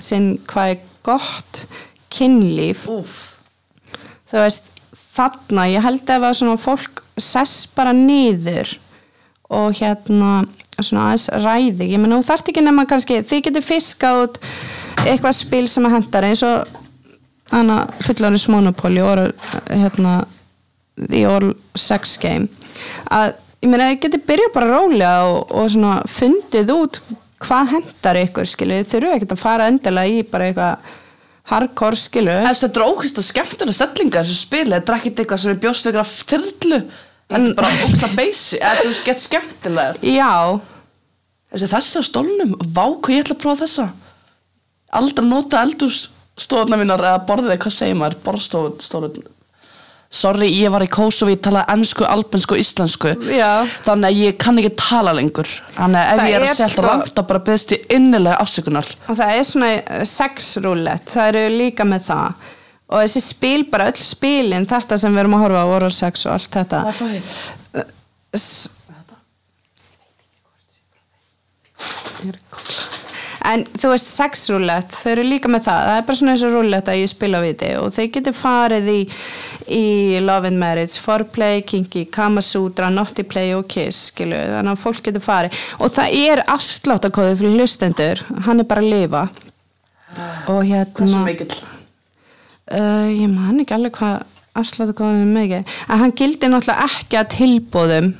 sinn 0.00 0.38
hvað 0.48 0.78
er 0.78 0.86
gott 1.04 1.66
kynlíf. 2.14 2.88
Úf 2.88 3.18
þú 4.30 4.42
veist, 4.44 4.70
þarna 4.98 5.68
ég 5.72 5.84
held 5.84 6.12
að 6.14 6.28
svona 6.38 6.58
fólk 6.60 7.02
sess 7.18 7.66
bara 7.74 7.94
niður 7.96 8.74
og 9.48 9.76
hérna 9.78 10.42
svona 10.78 11.08
aðeins 11.08 11.28
ræði 11.42 11.88
ég 11.92 12.00
menna 12.00 12.20
þú 12.20 12.28
þarft 12.28 12.50
ekki 12.52 12.62
nema 12.62 12.86
kannski 12.88 13.22
þið 13.26 13.46
getur 13.48 13.66
fiskað 13.66 14.20
út 14.26 14.42
eitthvað 15.04 15.38
spil 15.38 15.64
sem 15.70 15.86
að 15.88 15.96
hendar 15.96 16.26
eins 16.28 16.44
og 16.46 16.68
hana 17.50 17.80
fullorins 18.04 18.46
monopóli 18.52 19.02
hérna 19.68 20.20
the 21.08 21.24
all 21.24 21.54
sex 21.76 22.18
game. 22.18 22.48
Að 23.10 23.34
ég 23.62 23.70
meina 23.70 23.90
þið 23.92 24.00
getur 24.04 24.24
byrjað 24.28 24.54
bara 24.54 24.70
rólega 24.72 25.14
og, 25.30 25.52
og 25.54 25.70
svona 25.72 25.96
fundið 26.10 26.72
út 26.74 27.00
hvað 27.42 27.74
hendar 27.76 28.18
ykkur 28.24 28.48
skilu 28.50 28.80
þið 28.80 28.90
þurfu 28.92 29.12
ekkert 29.14 29.34
að 29.36 29.42
fara 29.44 29.68
endilega 29.70 30.18
í 30.18 30.24
bara 30.26 30.48
eitthvað 30.48 30.94
hardcore 31.48 31.98
skilu 31.98 32.38
þetta 32.48 32.68
er 32.68 32.86
ókvæmst 32.86 33.20
að 33.20 33.28
skemmtilega 33.28 33.76
stellingar 33.76 34.26
þessu 34.26 34.40
spili, 34.42 34.74
þetta 34.74 34.92
er 34.92 34.98
ekkert 34.98 35.22
eitthvað 35.22 35.42
sem 35.42 35.52
er 35.54 35.62
bjóst 35.62 35.88
af 35.92 36.16
þyrlu. 36.28 36.80
Þetta 37.28 37.44
er 37.44 37.54
bara 37.58 37.70
ókvæmst 37.76 38.08
að 38.08 38.18
beysi 38.18 38.60
eða 38.60 38.84
þú 38.84 38.92
skemmt 38.98 39.24
skemmtilega 39.24 40.12
já, 40.16 40.34
Þessi 41.48 41.70
þessi 41.72 42.00
á 42.00 42.02
stólnum, 42.04 42.50
vá 42.60 42.84
hvað 42.84 43.14
ég 43.14 43.22
ætla 43.24 43.36
að 43.38 43.40
prófa 43.40 43.64
þessa. 43.64 43.86
Aldrei 44.98 45.24
nota 45.24 45.62
eldússtofna 45.64 46.76
mínar 46.76 47.00
eða 47.00 47.24
borðið, 47.28 47.56
hvað 47.64 47.76
segir 47.78 47.96
maður, 47.96 48.20
borðstofun 48.26 49.37
Sorry, 50.08 50.46
ég 50.56 50.70
var 50.72 50.80
í 50.80 50.88
Kosovo, 50.88 51.28
ég 51.34 51.40
talaði 51.44 51.68
ennsku, 51.74 52.04
albansku 52.08 52.54
og 52.56 52.60
íslensku 52.62 53.10
Já. 53.28 53.66
Þannig 53.84 54.06
að 54.08 54.20
ég 54.22 54.38
kann 54.40 54.56
ekki 54.62 54.70
tala 54.80 55.12
lengur 55.12 55.50
Þannig 55.74 56.00
að 56.00 56.12
ef 56.14 56.22
Það 56.22 56.30
ég 56.30 56.36
er 56.38 56.40
er 56.40 56.48
að 56.48 56.56
selta 56.62 56.72
sko- 56.72 56.86
rangt 56.86 57.12
þá 57.12 57.20
bara 57.32 57.42
beðst 57.50 57.74
ég 57.76 57.84
innilega 57.98 58.38
afsökunar 58.40 58.88
og 59.04 59.18
það 59.20 59.34
er 59.34 59.44
svona 59.50 59.68
eh, 59.76 60.04
sex 60.08 60.48
roulette, 60.64 61.12
það 61.12 61.28
eru 61.34 61.42
líka 61.58 61.84
með 61.90 62.06
það 62.08 62.48
og 62.88 63.02
þessi 63.04 63.20
spil, 63.26 63.60
bara 63.68 63.90
öll 63.92 64.00
spilin 64.00 64.64
þetta 64.70 64.96
sem 64.96 65.12
við 65.12 65.20
erum 65.26 65.36
að 65.36 65.44
horfa 65.44 65.60
á, 65.60 65.72
oral 65.76 65.92
sex 65.92 66.24
og 66.24 66.32
allt 66.38 66.56
þetta 66.56 66.80
Hvað 66.86 66.94
er 66.94 66.98
það 67.02 67.14
heit? 67.18 67.94
S 68.38 68.48
En 73.48 73.62
þú 73.78 73.92
veist, 73.94 74.08
sexrúlett, 74.12 74.90
þau 74.92 75.10
eru 75.14 75.22
líka 75.24 75.48
með 75.48 75.62
það. 75.68 75.84
Það 75.88 75.98
er 76.00 76.06
bara 76.08 76.18
svona 76.20 76.32
eins 76.34 76.42
og 76.44 76.54
rúlett 76.56 76.88
að 76.92 76.98
ég 77.00 77.10
spila 77.12 77.38
við 77.44 77.54
þið 77.62 77.76
og 77.80 77.94
þau 77.94 78.06
getur 78.16 78.36
farið 78.36 78.88
í, 78.92 78.98
í 79.72 80.18
Love 80.24 80.48
and 80.48 80.60
Marriage, 80.60 80.98
Foreplay, 81.02 81.62
Kinky, 81.66 82.04
Kama 82.12 82.42
Sutra, 82.44 82.88
Naughty 82.90 83.24
Play 83.28 83.52
og 83.56 83.66
Kiss, 83.70 84.08
skilu. 84.12 84.36
Þannig 84.36 84.72
að 84.74 84.82
fólk 84.82 85.02
getur 85.08 85.24
farið. 85.24 85.58
Og 85.82 85.92
það 85.94 86.16
er 86.22 86.42
afsláttakóði 86.54 87.36
fyrir 87.40 87.58
hlustendur. 87.58 88.22
Hann 88.46 88.62
er 88.62 88.68
bara 88.70 88.84
að 88.84 88.92
lifa. 88.94 89.24
Og 90.48 90.62
Hversu 90.64 90.72
hérna, 90.72 91.24
mikill? 91.26 91.58
uh, 92.72 93.08
ég 93.12 93.28
man 93.28 93.60
ekki 93.60 93.76
alveg 93.76 93.98
hvað 93.98 94.24
afsláttakóðin 94.58 95.26
er 95.26 95.34
mikið. 95.36 95.76
En 95.88 96.02
hann 96.02 96.16
gildir 96.16 96.52
náttúrulega 96.52 96.88
ekki 96.88 97.20
að 97.20 97.30
tilbúðum 97.36 98.10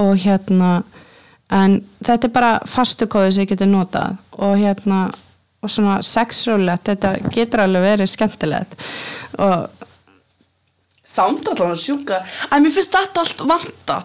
og 0.00 0.12
hérna, 0.22 0.74
en 1.50 1.80
þetta 2.04 2.28
er 2.28 2.34
bara 2.36 2.52
fastukóði 2.68 3.34
sem 3.34 3.44
ég 3.44 3.54
getur 3.54 3.72
notað 3.72 4.20
og 4.38 4.54
hérna 4.60 5.08
og 5.60 5.68
svona 5.68 5.98
sexrólegt, 6.04 6.86
þetta 6.88 7.32
getur 7.34 7.64
alveg 7.66 7.84
verið 7.84 8.08
skemmtilegt 8.14 8.76
og 9.44 9.79
Allan 11.18 11.72
að 11.74 11.80
sjúka. 11.82 12.20
Æ, 12.50 12.54
mér 12.62 12.72
finnst 12.74 12.94
þetta 12.94 13.24
allt 13.24 13.40
vanta. 13.50 13.96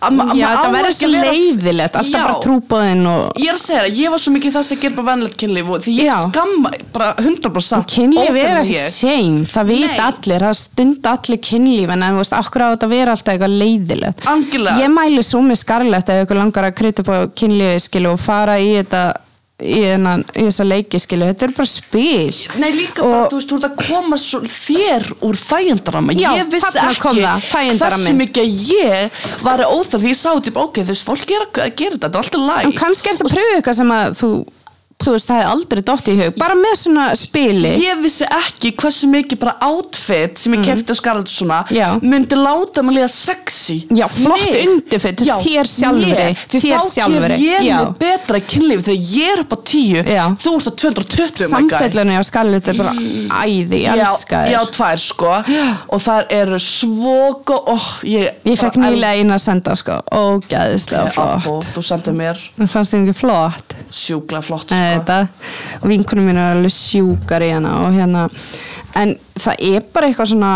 Að 0.00 0.20
já, 0.38 0.46
þetta 0.46 0.70
verður 0.72 0.90
ekki 0.92 1.06
að 1.06 1.16
leiðilegt 1.26 1.98
alltaf 2.00 2.12
Já. 2.12 2.22
bara 2.22 2.38
trúbóðin 2.44 3.02
og 3.10 3.40
Ég 3.40 3.50
er 3.50 3.58
að 3.58 3.62
segja 3.62 3.82
það, 3.82 3.98
ég 4.00 4.14
var 4.14 4.22
svo 4.22 4.32
mikið 4.36 4.56
það 4.56 4.64
sem 4.68 4.80
gerir 4.80 4.96
bara 4.96 5.08
vennilegt 5.10 5.38
kynlíf 5.42 5.72
og 5.76 5.84
því 5.84 5.96
ég 6.00 6.22
skamma 6.22 6.72
bara 6.94 7.10
100% 7.20 7.90
kynlíf 7.92 8.40
er 8.40 8.60
ekkert 8.62 8.96
shame, 8.96 9.44
það 9.52 9.72
veit 9.72 10.02
allir 10.06 10.46
það 10.46 10.56
stunda 10.62 11.14
allir 11.16 11.42
kynlíf 11.50 11.92
en 11.92 12.06
þú 12.06 12.22
veist, 12.22 12.38
okkur 12.40 12.64
á 12.64 12.68
þetta 12.72 12.88
að 12.88 12.96
vera 12.96 13.16
alltaf 13.16 13.34
eitthvað 13.34 13.58
leiðilegt? 13.62 14.26
Algjörlega. 14.32 14.80
ég 14.82 14.94
mæli 14.96 15.26
svo 15.26 15.44
með 15.44 15.62
skarlegt 15.62 16.12
ef 16.14 16.24
ykkur 16.24 16.40
langar 16.40 16.70
að 16.70 16.76
krytta 16.80 17.04
upp 17.04 17.12
á 17.12 17.18
kynlífi 17.36 18.04
og 18.06 18.20
fara 18.20 18.58
í 18.62 18.72
þetta 18.78 19.04
í, 19.62 19.78
í 19.80 20.42
þessa 20.44 20.64
leiki 20.66 20.98
skilu, 21.00 21.28
þetta 21.30 21.46
er 21.48 21.52
bara 21.56 21.70
spil. 21.70 22.32
Nei 22.60 22.70
líka 22.76 23.02
bara, 23.02 23.22
Og- 23.24 23.30
þú 23.32 23.38
veist, 23.38 23.50
þú 23.52 23.56
ert 23.56 23.68
að 23.70 23.76
koma 23.88 24.18
svo 24.20 24.40
þér 24.52 25.06
úr 25.24 25.38
þægendarama 25.40 26.16
Ég 26.16 26.50
vissi 26.52 26.78
ekki 26.82 27.22
hversu 27.80 28.12
mikið 28.20 28.46
ég 28.72 29.10
var 29.42 29.64
óþarf. 29.64 30.02
Því 30.02 30.12
ég 30.12 30.20
sá 30.20 30.30
þetta, 30.36 30.56
ok, 30.60 30.82
þú 30.82 30.92
veist, 30.92 31.06
fólk 31.08 31.30
er 31.30 31.46
að 31.46 31.62
að 31.66 31.74
gera 31.76 31.96
þetta, 31.96 32.08
þetta 32.08 32.18
er 32.18 32.22
alltaf 32.22 32.46
læg 32.50 32.64
en 32.66 32.76
kannski 32.76 33.08
er 33.08 33.16
þetta 33.16 33.26
að 33.26 33.36
pröfu 33.36 33.56
eitthvað 33.56 33.78
sem 33.80 33.90
að 33.96 34.16
þú, 34.20 34.30
þú 34.96 35.12
veist, 35.12 35.28
það 35.28 35.36
hefði 35.36 35.50
aldrei 35.52 35.82
dótt 35.86 36.06
í 36.08 36.14
hug 36.18 36.36
bara 36.40 36.54
með 36.56 36.74
svona 36.80 37.02
spili 37.18 37.68
Ég 37.84 37.98
vissi 38.02 38.24
ekki 38.32 38.70
hversu 38.80 39.08
mikið 39.12 39.38
bara 39.42 39.52
outfit 39.68 40.38
sem 40.40 40.54
ég 40.56 40.64
kefti 40.64 40.94
á 40.94 40.96
Mm. 41.66 41.76
Já. 41.76 41.88
myndi 42.02 42.36
láta 42.38 42.82
mig 42.82 42.96
líða 42.96 43.08
sexy 43.12 43.76
Já, 43.94 44.06
flott 44.08 44.40
Mig. 44.40 44.68
undirfit, 44.68 45.20
Já, 45.26 45.36
þér 45.42 45.68
sjálfri, 45.70 46.10
mér. 46.16 46.36
Þér 46.48 46.64
þá 46.64 46.86
sjálfri, 46.90 47.36
gef 47.36 47.44
ég 47.44 47.66
já. 47.68 47.76
mig 47.84 47.98
betra 48.00 48.40
kynlífi 48.40 48.86
þegar 48.86 49.04
ég 49.16 49.32
er 49.36 49.42
upp 49.44 49.52
á 49.52 49.58
tíu 49.70 50.02
Já. 50.06 50.24
þú 50.42 50.54
ert 50.56 50.66
á 50.66 50.72
220 50.86 51.12
my 51.16 51.28
guy. 51.36 51.50
samfellunni 51.52 52.16
á 52.16 52.22
skarlegt 52.26 52.68
er 52.72 52.80
bara 52.80 52.94
æði, 53.44 53.82
ég 53.84 54.00
elska 54.06 54.42
já, 54.46 54.52
já, 54.56 54.60
þér 54.64 54.72
tvær 54.76 55.02
sko 55.04 55.32
og 55.92 56.00
það 56.06 56.34
eru 56.40 56.58
svo 56.62 57.16
góð 57.46 57.70
oh, 57.76 57.86
ég, 58.08 58.32
ég 58.48 58.58
fekk 58.64 58.80
nýlega 58.80 59.20
eina 59.20 59.36
að 59.36 59.44
senda 59.46 59.76
sko 59.76 60.00
ógæðislega 60.10 61.12
flott 61.44 61.68
þú 61.74 61.84
sendið 61.90 62.18
mér 62.20 62.42
fannst 62.72 62.94
þið 62.94 63.04
ekki 63.06 63.16
flott 63.20 63.76
sjúklega 63.96 64.42
flott 64.44 64.70
Nei, 64.74 64.85
sko. 64.86 65.00
þetta, 65.00 65.18
og 65.82 65.90
vinkunum 65.92 66.30
mín 66.30 66.40
er 66.40 66.56
alveg 66.56 66.74
sjúkar 66.74 67.42
í 67.42 67.52
hana 67.52 67.74
og 67.84 67.92
hérna 67.96 68.28
en 68.96 69.14
það 69.36 69.68
er 69.74 69.86
bara 69.92 70.08
eitthvað 70.08 70.32
svona 70.32 70.54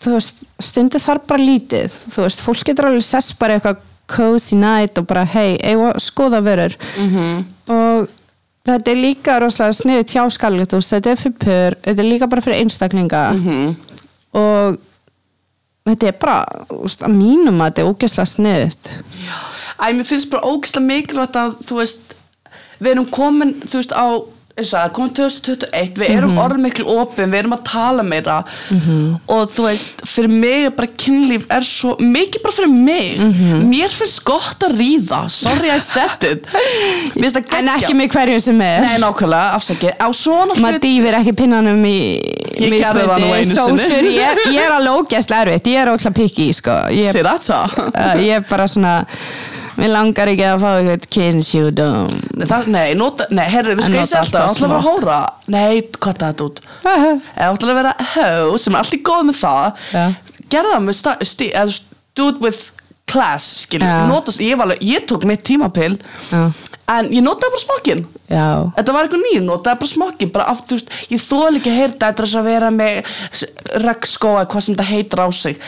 þú 0.00 0.14
veist, 0.16 0.42
stundu 0.62 1.00
þarf 1.02 1.26
bara 1.28 1.44
lítið. 1.44 1.94
Þú 2.14 2.22
veist, 2.24 2.40
fólk 2.40 2.62
getur 2.70 2.88
alveg 2.88 3.04
sess 3.04 3.34
bara 3.36 3.58
eitthvað 3.58 3.82
cozy 4.10 4.56
night 4.58 4.98
og 4.98 5.06
bara 5.10 5.26
hei, 5.28 5.58
að 5.60 5.98
skoða 6.02 6.40
verður 6.42 6.76
-hmm. 6.96 7.44
og 7.70 8.08
þetta 8.66 8.90
er 8.90 8.96
líka 8.96 9.38
rosalega 9.40 9.78
sniðu 9.78 10.04
tjáskallit 10.04 10.74
þetta 10.74 11.10
er 11.10 11.16
fyrir 11.16 11.36
pör, 11.44 11.76
þetta 11.84 12.02
er 12.02 12.08
líka 12.08 12.26
bara 12.26 12.40
fyrir 12.40 12.60
einstaklinga. 12.60 13.22
-hmm. 13.32 13.74
og 14.32 14.78
þetta 15.86 16.06
er 16.06 16.16
bara 16.20 16.46
veist, 16.82 17.02
að 17.02 17.14
mínum 17.14 17.60
að 17.60 17.66
þetta 17.66 17.82
er 17.82 17.90
ógeðslega 17.90 18.26
sniðut 18.26 18.90
Æ, 19.80 19.92
mér 19.96 20.04
finnst 20.04 20.30
bara 20.30 20.44
ógislega 20.44 20.86
mikilvægt 20.86 21.36
að 21.36 21.54
þú 21.66 21.76
veist, 21.76 22.14
við 22.80 22.92
erum 22.96 23.06
komin 23.12 23.54
þú 23.64 23.80
veist 23.80 23.92
á, 23.96 24.06
það, 24.60 24.90
komin 24.92 25.12
2021 25.16 25.94
við 25.96 26.10
erum 26.18 26.32
Mhm. 26.34 26.40
orðin 26.42 26.64
miklu 26.66 26.84
opin, 27.00 27.30
við 27.32 27.38
erum 27.38 27.52
að 27.56 27.62
tala 27.64 28.02
meira. 28.04 28.44
Og 29.28 29.46
þú 29.48 29.62
veist, 29.68 30.02
fyrir 30.04 30.28
mig 30.28 30.66
bara 30.76 30.88
kynlíf 31.00 31.46
er 31.50 31.64
svo, 31.64 31.94
mikið 31.96 32.42
bara 32.42 32.52
fyrir 32.58 32.72
mig. 32.74 33.18
Mhm. 33.20 33.62
mér 33.70 33.88
finnst 33.88 34.24
gott 34.24 34.60
að 34.66 34.76
ríða. 34.76 35.30
Sorry 35.30 35.70
I 35.70 35.78
said 35.78 36.24
it. 36.24 36.46
En 37.60 37.68
ekki 37.68 37.94
með 37.96 38.08
hverjum 38.12 38.40
sem 38.40 38.60
er. 38.60 38.80
Nei, 38.84 38.98
nákvæmlega, 38.98 39.54
afsakið, 39.56 39.96
á 40.00 40.08
svona 40.12 40.54
maður 40.56 40.76
hlut 40.76 40.84
dýfir 40.84 41.16
ekki 41.20 41.32
pinnanum 41.36 41.82
í 41.84 41.96
Ég 42.60 42.74
gerði 42.76 43.06
það 43.08 43.20
nú 43.20 43.30
einu 43.32 43.78
sinni. 43.80 44.14
ég, 44.18 44.60
er 44.60 44.74
alveg 44.76 44.92
ógæslega 45.00 45.40
erfitt. 45.46 45.64
Ég 45.72 45.80
er 45.80 45.88
ógæslega 45.94 46.14
pikki 46.20 46.52
sko. 46.52 46.70
ég, 46.92 47.14
uh, 47.16 48.16
ég 48.20 48.36
er 48.36 48.44
bara 48.48 48.66
svona 48.68 49.06
mér 49.80 49.92
langar 49.94 50.30
ekki 50.32 50.46
að 50.46 50.62
fá 50.62 50.70
eitthvað 50.70 51.06
kynnsjúdum 51.16 52.16
Nei, 52.36 52.46
það, 52.48 52.66
nei, 52.74 52.88
nota, 52.98 53.28
nei, 53.34 53.44
herri, 53.50 53.76
við 53.78 53.86
En 53.86 53.96
ég 53.98 54.04
nota 54.04 54.20
alltaf, 54.22 54.42
alltaf 54.46 54.56
ætla 54.56 54.66
að 54.66 54.74
vera 54.74 54.82
hóra 54.86 55.20
Nei, 55.54 55.84
hvað 55.98 56.20
það 56.24 56.42
út? 56.46 56.60
Ef 56.80 57.46
ætla 57.46 57.72
að 57.74 57.80
vera 57.80 57.94
hó, 58.14 58.26
sem 58.60 58.76
er 58.76 58.82
allir 58.84 59.02
góð 59.10 59.24
með 59.30 59.40
það 59.40 59.86
Já. 59.94 60.04
Gerða 60.50 60.74
það 60.74 60.84
með 60.88 61.00
sta, 61.00 61.16
sti, 61.32 61.50
eða 61.62 61.78
it 62.20 62.42
with 62.42 62.60
class, 63.10 63.46
skilur 63.64 63.88
Já. 63.88 64.02
Notast, 64.10 64.42
ég, 64.44 64.58
var 64.58 64.68
alveg, 64.68 64.82
ég 64.86 65.06
tók 65.08 65.24
mitt 65.28 65.44
tímapill 65.46 65.96
Já. 66.30 66.42
En 66.90 67.06
ég 67.14 67.22
notaði 67.22 67.54
bara 67.54 67.62
smokkin 67.62 68.04
já, 68.26 68.46
Þetta 68.76 68.94
var 68.94 69.06
eitthvað 69.06 69.24
nýr, 69.28 69.42
notaði 69.46 69.82
bara 69.82 69.92
smokkin 69.92 70.32
Bara 70.34 70.46
af, 70.50 70.64
þú 70.66 70.78
veist, 70.78 70.92
ég 71.12 71.22
þóla 71.22 71.60
ekki 71.60 71.70
að 71.70 71.80
heyrta 71.80 72.10
Þetta 72.10 72.24
er 72.24 72.28
þess 72.28 72.40
að 72.40 72.48
vera 72.50 72.70
með 72.74 73.12
regnskóa 73.84 74.46
Hvað 74.50 74.64
sem 74.66 74.74
þetta 74.74 74.88
heitir 74.90 75.22
á 75.22 75.28
sig 75.30 75.60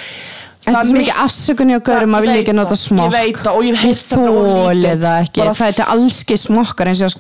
þetta 0.64 0.78
er 0.78 0.86
svo 0.86 0.96
mikið 0.98 1.20
afsökunni 1.24 1.74
og 1.76 1.82
gaurum 1.88 2.14
að 2.14 2.20
vilja 2.26 2.42
ekki 2.42 2.54
nota 2.54 2.76
smokk 2.78 3.08
Ég 3.08 3.16
veit 3.16 3.36
það 3.42 3.56
og 3.58 3.64
ég 3.66 3.72
Ég 3.72 3.82
hef 3.82 4.02
það 4.02 4.28
þóli 4.28 4.82
lítið. 4.82 5.00
það 5.02 5.56
það 5.58 5.66
er 5.68 5.76
til 5.78 5.88
allski 5.96 6.36
smokkar 6.38 6.86
eins 6.92 7.02
og 7.02 7.10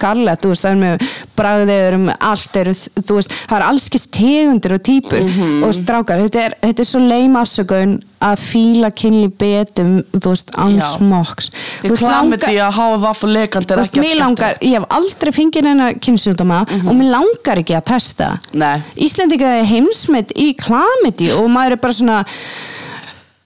veist, 0.52 0.62
það 0.62 0.70
er 0.72 0.80
með 0.82 1.10
bragðið 1.36 1.96
um 1.98 2.06
allt 2.20 2.56
eru, 2.62 2.74
þú 3.02 3.16
veist, 3.18 3.32
það 3.48 3.56
er 3.58 3.66
allskis 3.68 4.06
tegundir 4.14 4.72
og 4.76 4.82
típur 4.86 5.20
Mhm. 5.22 5.62
og 5.64 5.74
strákar, 5.74 6.22
þetta 6.26 6.40
er, 6.46 6.54
þetta 6.62 6.80
er 6.80 6.84
svo 6.92 7.00
leim 7.00 7.34
afsökun 7.36 8.00
að 8.22 8.38
fíla 8.38 8.90
kynli 8.94 9.28
betum, 9.34 10.02
þú 10.14 10.28
veist, 10.30 10.50
án 10.54 10.78
smokks 10.80 11.50
Því 11.82 11.96
klamiti 11.98 12.54
að 12.62 12.70
hafa 12.72 12.96
vaff 13.02 13.24
og 13.24 13.30
lekandi 13.34 13.72
er 13.74 13.78
ekki 13.82 14.18
langar, 14.20 14.54
ég 14.62 14.78
hef 14.78 14.86
aldrei 14.90 15.32
fengið 15.32 15.62
neina 15.66 15.92
kynnsjúdóma 15.94 16.60
og 16.86 16.94
mér 16.94 17.10
langar 17.10 17.58
ekki 17.58 17.74
að 17.74 17.84
testa 17.90 18.38
Mhm. 18.38 18.58
Nei. 18.62 18.82
Íslendinga 18.96 19.50
er 19.60 19.64
heimsmet 19.64 20.30
í 20.36 20.54
klamiti 20.56 21.30
og 21.32 21.50
maður 21.50 21.72
er 21.72 21.76
bara 21.76 21.92
svona 21.92 22.24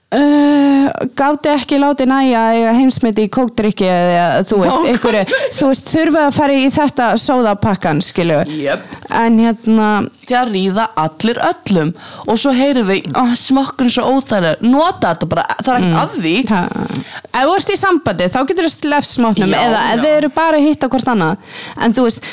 Uh, 0.07 0.87
gáti 1.19 1.49
ekki 1.51 1.75
látið 1.83 2.07
næja 2.07 2.41
eiga 2.55 2.69
heimsmyndi 2.77 3.25
í 3.27 3.29
kókdrykki 3.35 3.83
eða 3.91 4.27
þú 4.47 4.59
veist, 4.61 4.77
Nákvæmlega. 4.77 4.93
einhverju, 4.93 5.39
þú 5.57 5.67
veist, 5.67 5.89
þurfa 5.91 6.21
að 6.23 6.37
fara 6.37 6.53
í 6.55 6.69
þetta 6.71 7.07
sóðapakkan, 7.19 7.99
skilu 8.07 8.37
Jöp. 8.47 8.85
en 9.19 9.41
hérna 9.43 9.89
Því 10.27 10.37
að 10.39 10.53
ríða 10.55 10.85
allir 11.03 11.41
öllum 11.49 11.91
Og 12.23 12.39
svo 12.39 12.53
heyrum 12.55 12.87
við, 12.87 13.09
oh, 13.19 13.33
smokkurinn 13.35 13.91
er 13.91 13.95
svo 13.97 14.07
óþæri 14.15 14.53
Nota 14.63 15.11
þetta 15.11 15.29
bara, 15.33 15.45
það 15.59 15.73
er 15.75 15.83
ekki 15.83 15.99
að 16.05 16.15
því 16.23 16.33
það, 16.53 16.79
ef 17.27 17.43
þú 17.43 17.57
ert 17.59 17.75
í 17.75 17.79
sambandi 17.83 18.29
þá 18.31 18.39
getur 18.53 18.69
þú 18.69 18.73
sleft 18.77 19.11
smátnum 19.11 19.51
Já, 19.57 19.59
eða 19.67 19.83
já. 19.91 19.99
þið 20.05 20.09
eru 20.21 20.31
bara 20.39 20.61
að 20.63 20.69
hitta 20.71 20.91
hvort 20.95 21.11
annað 21.17 21.59
en 21.83 21.99
þú 21.99 22.07
veist, 22.07 22.31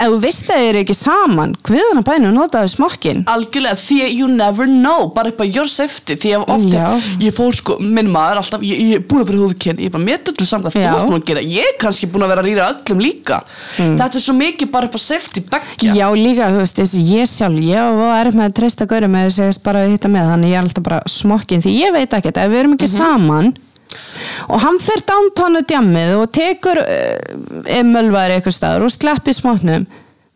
ef 0.00 0.14
þú 0.14 0.20
veist 0.24 0.50
að 0.50 0.60
þið 0.60 0.68
eru 0.70 0.82
ekki 0.84 0.96
saman, 0.98 1.54
hviðan 1.68 2.00
að 2.00 2.06
bænu 2.08 2.32
notaðu 2.34 2.72
smokkin 2.72 3.22
Algjörlega, 3.30 3.78
því 3.80 3.98
að 4.06 4.14
you 4.16 4.28
never 4.32 4.70
know 4.70 5.10
Bara 5.14 5.32
upp 5.32 5.42
á 5.42 5.46
your 5.46 5.68
safety 5.70 6.16
Því 6.20 6.34
að 6.38 6.46
ofta, 6.56 6.90
ég 7.22 7.36
fór 7.36 7.56
sko, 7.56 7.76
minn 7.80 8.10
maður 8.12 8.42
alltaf 8.42 8.64
Ég, 8.66 8.80
ég 8.90 9.00
er 9.00 9.06
búin 9.06 9.24
að 9.24 9.30
fyrir 9.30 9.44
húðkinn 9.44 9.80
Ég 9.80 9.90
er 9.90 9.94
bara 9.96 10.06
með 10.06 10.32
öllu 10.32 10.48
samkvæmt 10.48 10.76
Þú 10.76 10.84
ert 10.88 11.10
búin 11.10 11.20
að 11.20 11.28
gera 11.30 11.44
Ég 11.44 11.70
er 11.70 11.78
kannski 11.80 12.10
búin 12.10 12.26
að 12.26 12.32
vera 12.34 12.44
að 12.44 12.48
rýra 12.50 12.68
öllum 12.74 13.02
líka. 13.04 13.40
Þetta 13.76 14.10
er 14.10 14.24
svo 14.24 14.34
mikið 14.36 14.70
bara 14.72 14.90
upp 14.90 14.96
á 14.96 15.00
safety 15.02 15.44
Beggja. 15.50 15.94
Já, 15.96 16.06
líka, 16.16 16.50
þú 16.52 16.60
veist, 16.62 16.82
ég 17.10 17.30
sjálf, 17.30 17.58
ég 17.64 18.04
er 18.20 18.30
með 18.34 18.46
að 18.48 18.56
treysta 18.60 18.86
gaurum 18.90 19.14
með 19.14 19.30
þess 19.30 19.58
að 19.60 19.64
bara 19.66 19.86
hitta 19.88 20.10
með, 20.12 20.30
þannig 20.34 20.52
ég 20.52 20.60
er 20.60 20.66
alltaf 20.66 20.86
bara 20.86 21.00
smokkin, 21.10 21.64
því 21.64 21.74
ég 21.76 21.96
veit 21.96 22.16
ekkert, 22.18 22.40
ef 22.40 22.52
við 22.52 22.62
erum 22.62 22.76
ekki 22.76 22.90
saman 22.90 23.52
og 24.48 24.62
hann 24.64 24.78
fyrir 24.82 25.04
downtónu 25.08 25.64
djammið 25.68 26.14
og 26.18 26.30
tekur 26.34 26.80
uh, 26.82 27.74
emölværi 27.80 28.38
eitthvað 28.38 28.56
staður 28.56 28.86
og 28.88 28.94
sleppi 28.94 29.34
smoknum, 29.36 29.86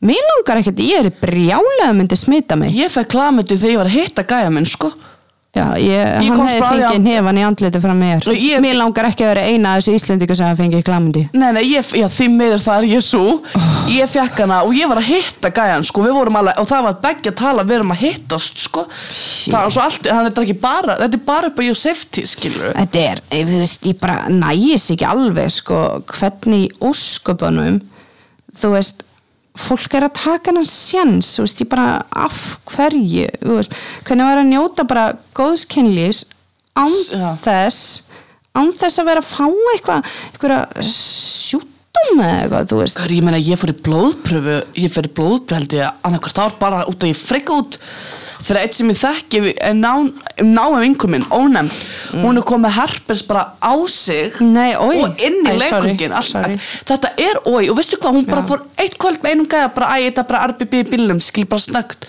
mér 0.05 0.29
langar 0.31 0.61
ekkert, 0.61 0.85
ég 0.85 1.07
er 1.07 1.17
brjálega 1.23 1.93
myndi 1.97 2.19
smita 2.19 2.59
mig. 2.61 2.75
Ég 2.77 2.93
fekk 2.93 3.15
klamiti 3.15 3.57
þegar 3.57 3.75
ég 3.75 3.83
var 3.83 3.91
að 3.93 3.99
hitta 3.99 4.27
gæja 4.29 4.53
minn 4.53 4.69
sko 4.69 4.93
Já, 5.55 5.65
ég, 5.79 5.87
Ég 5.87 6.31
hann 6.35 6.41
hefði 6.49 6.55
að 6.59 6.65
fengið 6.67 6.85
að- 6.89 7.05
nefan 7.05 7.37
í 7.39 7.43
andliti 7.47 7.81
frá 7.81 7.93
mér. 7.95 8.25
Ég- 8.35 8.61
Mér 8.65 8.75
langar 8.75 9.07
ekki 9.07 9.23
að 9.23 9.29
vera 9.35 9.45
eina 9.47 9.75
af 9.77 9.83
þessu 9.85 9.95
Íslendingu 9.95 10.35
sem 10.35 10.57
fengið 10.59 10.83
klamandi. 10.83 11.23
Nei, 11.33 11.53
nei, 11.53 11.63
ég, 11.71 11.85
já, 11.95 12.09
því 12.11 12.27
miður 12.35 12.59
það 12.65 12.79
er 12.83 12.89
ég 12.91 13.03
svo 13.07 13.41
Ég 13.95 14.09
fekk 14.09 14.41
hana 14.41 14.63
og 14.65 14.73
ég 14.75 14.89
var 14.89 14.99
að 14.99 15.05
hitta 15.13 15.51
gæjan 15.55 15.85
sko, 15.85 16.03
við 16.03 16.15
vorum 16.17 16.37
alveg, 16.41 16.59
og 16.59 16.67
það 16.67 16.83
var 16.89 16.95
begge 17.05 17.31
að 17.31 17.37
tala 17.37 17.63
við 17.65 17.77
erum 17.79 17.93
að 17.93 18.01
hittast, 18.03 18.59
sko. 18.65 18.87
Það 19.53 19.67
er 19.67 19.71
svo 19.71 19.83
allt, 19.85 20.03
þannig 20.03 20.31
þetta 20.33 20.41
er 20.43 20.47
ekki 20.49 20.61
bara, 20.61 20.97
þetta 20.99 21.15
er 21.21 21.25
bara 21.27 21.47
upp 21.53 21.59
á 21.59 21.63
your 21.63 21.75
safety, 21.79 22.23
skilur 22.27 22.73
Þetta 22.75 23.05
er, 23.13 23.21
ég, 23.31 23.47
veist, 23.47 23.83
ég 23.85 23.99
bara 24.01 24.25
nægis 24.29 24.91
ekki 24.91 25.07
alveg 25.07 25.51
sko, 25.53 26.03
hvernig 26.11 26.65
í 26.67 26.71
ósköpunum 26.81 27.81
þú 28.57 28.71
veist 28.75 29.03
fólk 29.55 29.95
er 29.95 30.09
að 30.09 30.17
taka 30.19 30.53
hann 30.53 30.67
sjans 30.67 31.37
þú 31.37 31.45
veist, 31.45 31.61
bara 31.71 31.91
af 32.11 32.39
hverju 32.73 33.29
veist, 33.47 33.77
hvernig 34.07 34.27
var 34.27 34.41
að 34.41 34.51
njóta 34.51 34.87
bara 34.89 35.05
góðskynlífs 35.37 36.25
án 36.75 36.91
já. 36.91 37.29
þess 37.45 38.09
án 38.55 38.73
þess 38.75 38.99
að 38.99 39.09
vera 39.11 39.23
að 39.23 39.31
fá 39.31 39.47
eitthvað 39.75 40.11
eitthvað 40.33 40.91
sjúttum 40.91 42.25
eða 42.25 42.41
eitthvað, 42.43 42.69
þú 42.73 42.81
veist 42.83 43.01
er, 43.05 43.15
ég 43.15 43.27
meina, 43.29 43.43
ég 43.43 43.61
fór 43.61 43.75
í 43.75 43.79
blóðpröfu, 43.87 44.59
ég 44.83 44.95
fyrir 44.97 45.15
blóðpröfu 45.21 45.61
held 45.61 45.79
ég 45.79 46.05
annarkvært 46.09 46.43
ár 46.43 46.59
bara 46.59 46.85
út 46.91 47.07
að 47.07 47.15
ég 47.15 47.23
frika 47.23 47.59
út 47.63 47.79
fyrir 48.45 48.61
eitt 48.61 48.77
sem 48.77 48.91
ég 48.93 48.99
þekki 49.01 49.41
er 49.55 49.75
ná, 49.79 49.93
náum 50.45 50.77
vinkur 50.83 51.11
minn, 51.13 51.25
ónefnd 51.33 52.21
hún 52.25 52.41
er 52.41 52.47
komið 52.47 52.77
herpes 52.79 53.25
bara 53.29 53.47
á 53.59 53.75
sig 53.89 54.37
Nei, 54.45 54.75
og 54.77 55.19
inn 55.25 55.41
í 55.49 55.57
leikungin 55.61 56.15
þetta 56.85 57.15
er 57.17 57.41
oi 57.49 57.69
og 57.73 57.79
veistu 57.79 57.99
hvað, 58.01 58.19
hún 58.19 58.29
bara 58.29 58.45
Já. 58.45 58.49
fór 58.53 58.65
eitt 58.85 58.99
kvöld 59.01 59.23
með 59.25 59.35
einum 59.35 59.51
gæða 59.51 59.75
bara, 59.77 59.93
æ, 59.97 60.09
þetta 60.11 60.27
bara 60.31 60.47
RBB 60.53 60.81
í 60.83 60.89
bílnum 60.93 61.23
skil 61.25 61.47
bara 61.49 61.65
snögt 61.65 62.09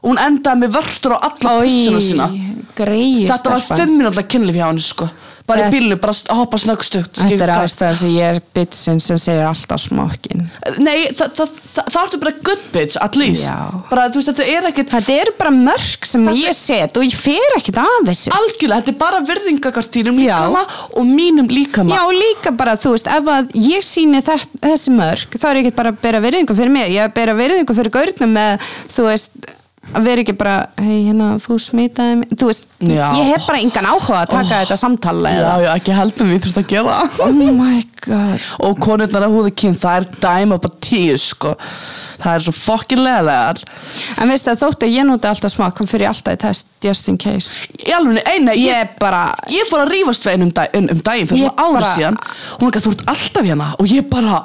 og 0.00 0.14
hún 0.14 0.22
endaði 0.22 0.64
með 0.64 0.78
vörtur 0.78 1.16
á 1.16 1.28
alla 1.28 1.56
pissuna 1.60 2.00
sína. 2.04 2.30
greið 2.78 3.26
þetta 3.28 3.52
var 3.52 3.66
fimm 3.68 3.98
minúta 3.98 4.24
kynlif 4.24 4.56
hjá 4.56 4.66
henni 4.70 4.84
sko 4.84 5.10
bara 5.46 5.60
í 5.60 5.64
Þetta- 5.64 5.74
bílnum, 5.74 6.00
bara 6.00 6.12
st- 6.14 6.30
hoppa 6.36 6.58
snöggstugt 6.60 7.20
Þetta 7.20 7.44
er 7.46 7.52
ástæða 7.56 7.94
sem 8.00 8.10
ég 8.14 8.34
er 8.36 8.40
bitsin 8.54 9.00
sem 9.02 9.18
segir 9.18 9.46
alltaf 9.48 9.80
smokkin 9.82 10.44
Nei, 10.78 11.08
það, 11.16 11.32
það, 11.38 11.54
það, 11.74 11.88
það 11.94 12.00
ertu 12.04 12.20
bara 12.22 12.32
good 12.46 12.64
bitch, 12.74 12.96
at 13.00 13.16
least. 13.18 13.48
Bara, 13.90 14.04
þú 14.12 14.20
veist, 14.20 14.30
þetta 14.30 14.46
er 14.56 14.68
ekkert 14.70 14.92
Þetta 14.94 15.16
eru 15.24 15.34
bara 15.38 15.50
mörg 15.54 16.06
sem 16.06 16.28
ég 16.38 16.54
set 16.54 16.96
og 17.00 17.06
ég 17.06 17.14
fer 17.16 17.56
ekkert 17.58 17.80
af 17.82 17.96
þessu. 18.06 18.32
Algjörlega, 18.36 18.80
þetta 18.84 18.92
er 18.94 18.98
bara 19.00 19.20
virðingakart 19.30 19.90
þínum 19.96 20.20
Já. 20.22 20.36
líkama 20.38 20.62
og 20.96 21.04
mínum 21.08 21.48
líkama. 21.50 21.94
Já, 21.96 22.02
líka 22.14 22.52
bara, 22.56 22.76
þú 22.80 22.94
veist, 22.94 23.06
ef 23.10 23.30
að 23.34 23.54
ég 23.54 23.84
síni 23.86 24.22
þess, 24.24 24.46
þessi 24.62 24.94
mörg, 24.94 25.38
þá 25.40 25.46
er 25.50 25.60
ég 25.60 25.66
ekki 25.70 25.76
bara 25.80 25.92
að 25.94 26.00
bera 26.02 26.20
virðingu 26.24 26.56
fyrir 26.58 26.74
mér, 26.74 26.90
ég 26.94 27.02
er 27.04 27.08
að 27.10 27.16
bera 27.18 27.34
virðingu 27.38 27.76
fyrir 27.80 27.90
gaurnum 27.94 28.32
með, 28.38 28.68
þú 28.94 29.08
veist, 29.10 29.30
að 29.90 30.04
vera 30.06 30.22
ekki 30.22 30.34
bara, 30.38 30.56
hei, 30.78 31.06
hérna, 31.08 31.30
þú 31.40 31.56
smitaði 31.64 32.18
mig, 32.20 32.34
þú 32.38 32.50
veist, 32.50 32.66
Já. 32.84 33.06
ég 33.16 33.30
hef 33.32 33.46
bara 33.48 33.62
engan 33.64 33.88
áhuga 33.90 34.18
að 34.22 34.28
taka 34.34 34.58
þetta 34.60 34.76
samtala 34.78 35.32
Já, 35.34 35.46
já, 35.64 35.70
ekki 35.80 35.94
heldur 35.96 36.28
við 36.30 36.42
þurft 36.44 36.60
að 36.60 36.68
gera. 36.74 36.98
Oh 37.24 37.32
my 37.32 37.80
god. 38.04 38.44
og 38.68 38.76
konurnar 38.84 39.24
að 39.26 39.34
húða 39.38 39.54
kyn, 39.62 39.74
það 39.80 39.96
er 40.02 40.06
dæma 40.22 40.58
bara 40.62 40.78
tíu, 40.84 41.16
sko 41.20 41.54
það 42.20 42.34
er 42.36 42.42
svo 42.44 42.52
fokkin 42.52 43.00
leðalegar 43.00 43.62
En 44.20 44.28
veistu 44.28 44.52
að 44.52 44.58
þótt 44.60 44.84
að 44.84 44.92
ég 44.98 45.06
núti 45.08 45.28
alltaf 45.30 45.54
smá, 45.54 45.70
kom 45.72 45.88
fyrir 45.88 46.10
alltaf 46.10 46.36
í 46.36 46.40
test, 46.44 46.68
just 46.84 47.08
in 47.08 47.16
case. 47.16 47.64
í 47.80 47.90
alveg, 47.96 48.20
eina, 48.28 48.52
Ég 48.60 48.68
ég, 48.76 48.92
bara, 49.00 49.22
ég 49.48 49.64
fór 49.68 49.86
að 49.86 49.94
rífast 49.96 50.28
við 50.28 50.36
einu 50.36 50.50
um, 50.50 50.52
dag, 50.60 50.76
um, 50.76 50.90
um 50.92 51.00
daginn 51.08 51.30
fyrir 51.32 51.46
Ég 51.48 51.56
bara- 51.56 51.94
síðan 51.96 52.20
hún 52.60 52.68
er 52.68 52.70
ekki 52.70 52.82
að 52.82 52.86
þú 52.86 52.92
ert 52.98 53.06
alltaf 53.16 53.48
hérna 53.48 53.70
og 53.80 53.88
ég 53.96 54.08
bara 54.12 54.42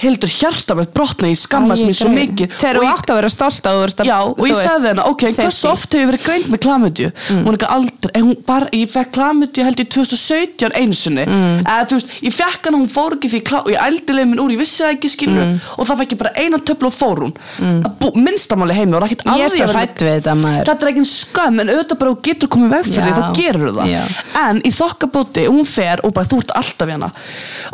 heldur 0.00 0.32
hjarta 0.32 0.76
með 0.78 0.90
brotna, 0.94 1.28
ég 1.32 1.38
skammast 1.40 1.84
mér 1.86 1.96
svo 1.98 2.10
mikið. 2.12 2.48
Þegar 2.58 2.76
Og 2.76 2.82
þú 2.82 2.86
ég- 2.86 2.94
átt 2.96 3.12
að 3.12 3.20
vera 3.20 3.28
stolt 3.32 3.62
að 3.68 3.78
þú 3.78 3.82
að, 3.82 4.06
Já, 4.06 4.18
og 4.22 4.46
ég 4.48 4.56
sagði 4.56 4.88
hennar, 4.92 5.08
ok, 5.08 5.22
hversu 5.36 5.68
oft 5.70 5.92
hefur 5.92 6.12
verið 6.12 6.24
greint 6.26 6.48
með 6.52 6.62
klamydju 6.66 7.12
hún 7.32 7.48
er 7.48 7.58
ekki 7.58 7.70
aldrei, 7.76 8.10
en 8.14 8.22
hún 8.22 8.36
bara, 8.46 8.66
ég 8.72 8.90
fekk 8.90 9.12
klamydju 9.12 9.64
held 9.64 9.82
ég 9.82 9.88
2017 9.92 10.72
einu 10.74 10.96
sinni. 10.96 11.24
Eða 11.62 11.86
þú 11.88 11.98
veist, 11.98 12.08
ég 12.22 12.32
fekk 12.36 12.66
hana, 12.68 12.78
hún 12.82 12.90
fór 12.92 13.16
ekki 13.16 13.30
því 13.32 13.42
klá, 13.42 13.58
og 13.62 13.70
ég 13.72 13.80
ældi 13.82 14.16
leið 14.16 14.28
minn 14.32 14.42
úr, 14.42 14.52
ég 14.54 14.62
vissi 14.62 14.82
það 14.82 14.94
ekki 14.96 15.12
skilur 15.12 15.60
og 15.78 15.86
það 15.86 16.02
fekk 16.02 16.12
ég 16.16 16.22
bara 16.22 16.34
eina 16.36 16.58
töflu 16.58 16.86
og 16.90 16.96
fór 16.96 17.22
hún. 17.26 17.34
Mm. 17.58 17.82
minnstamáli 18.22 18.74
heimi 18.76 18.96
og 18.96 19.02
Ég 19.12 19.60
er 19.60 19.72
hrædd 19.72 20.02
við 20.02 20.20
þetta, 20.22 20.34
er 20.82 20.90
ekki 20.90 21.04
skömm, 21.08 21.60
en 21.62 21.70
auðvitað 21.72 21.98
bara 22.00 22.12
þú 22.12 22.22
getur 22.28 22.50
komið 22.52 22.72
veg 22.76 22.88
fyrir 22.88 23.06
því, 23.06 23.12
þá 23.16 23.38
gerur 23.38 23.72
það. 23.76 23.90
Já. 23.92 24.02
en 24.42 24.60
í 24.62 24.72
þokkabóti, 24.74 25.46
hún 25.48 25.66
fer 25.68 26.02
og 26.06 26.14
bara 26.16 26.28
þú 26.30 26.40
ert 26.42 26.54
alltaf 26.60 26.92
hérna. 26.92 27.10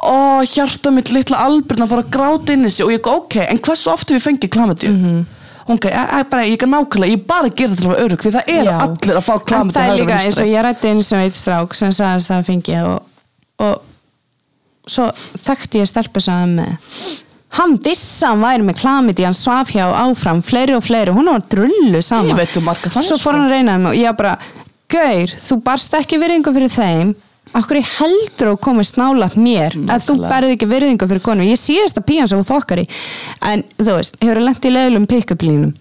Og 0.09 0.45
hjarta 0.49 0.93
mitt 0.95 1.13
litla 1.15 1.41
albirna 1.47 1.89
fór 1.91 2.03
að 2.05 2.08
gráta 2.15 2.55
inn 2.55 2.69
í 2.69 2.71
sig 2.73 2.87
og 2.87 2.93
ég 2.95 3.03
go, 3.05 3.19
ok, 3.23 3.37
en 3.45 3.61
hversu 3.65 3.93
oft 3.93 4.11
hef 4.11 4.19
ég 4.19 4.25
fengið 4.25 4.55
klamydju 4.55 4.91
mm 4.91 5.05
-hmm. 5.05 5.21
ok, 5.67 5.85
ég, 5.85 6.17
ég, 6.19 6.27
bara, 6.31 6.47
ég 6.47 6.59
kan 6.59 6.71
nákvæmlega 6.75 7.13
ég 7.13 7.27
bara 7.27 7.49
gera 7.49 7.71
þetta 7.71 7.81
til 7.81 7.89
að 7.89 7.95
vera 7.95 8.05
örug 8.07 8.25
því 8.25 8.33
það 8.37 8.51
eru 8.57 8.75
allir 8.87 9.21
að 9.21 9.29
fá 9.29 9.35
En 9.35 9.47
klamydju 9.51 9.79
það 9.79 9.93
er 9.93 10.01
líka 10.01 10.19
eins 10.25 10.41
og 10.41 10.51
ég 10.51 10.63
rætti 10.63 10.89
eins 10.89 11.13
og 11.13 11.23
eitt 11.23 11.39
strák 11.39 11.75
sem 11.75 11.93
sagðist 11.93 12.29
það 12.29 12.39
að 12.39 12.51
fengi 12.51 12.77
og, 12.83 13.01
og 13.59 13.75
svo 14.89 15.09
þekkti 15.39 15.83
ég 15.83 15.89
stelpu 15.89 16.21
sagði 16.21 16.53
með. 16.55 16.77
Hann 17.59 17.79
vissi 17.85 18.25
að 18.25 18.31
hann 18.31 18.45
væri 18.45 18.65
með 18.69 18.81
klamiti 18.81 19.25
hann 19.25 19.37
svaf 19.37 19.71
hjá 19.73 19.87
áfram, 19.89 20.43
fleiri 20.45 20.75
og 20.77 20.85
fleiri 20.85 21.15
hún 21.17 21.31
var 21.33 21.41
drullu 21.49 22.03
saman 22.03 22.29
Ég 22.29 22.37
veit 22.37 22.57
um 22.61 22.69
svo 23.03 23.17
fór 23.17 23.19
sko. 23.19 23.31
hann 23.31 23.47
að 23.47 23.55
reyna 23.55 23.77
um 23.77 23.87
og 23.87 23.97
ég 23.97 24.17
bara 24.17 24.39
Gaur, 24.89 25.29
þú 25.29 25.59
barst 25.65 25.95
ekki 25.99 26.17
virðingu 26.17 26.53
fyrir 26.55 26.71
þeim 26.73 27.15
Akkur 27.57 27.79
ég 27.81 27.91
heldur 27.99 28.53
að 28.53 28.61
koma 28.65 28.85
snála 28.87 29.29
mér? 29.39 29.77
Að 29.89 30.07
þú 30.09 30.17
berði 30.25 30.57
ekki 30.57 30.69
virðingu 30.71 31.09
fyrir 31.11 31.25
konu 31.25 31.47
ég 31.49 31.61
síðast 31.61 32.01
að 32.01 32.07
píjan 32.11 32.31
sem 32.31 32.41
þú 32.43 32.49
fokkar 32.49 32.83
í. 32.83 32.89
En 33.49 33.63
þú 33.79 33.95
veist, 33.99 34.19
hefur 34.23 34.41
það 34.41 34.49
lent 34.49 34.69
í 34.69 34.75
leðlum 34.75 35.07
pick-up 35.11 35.47
línum? 35.47 35.73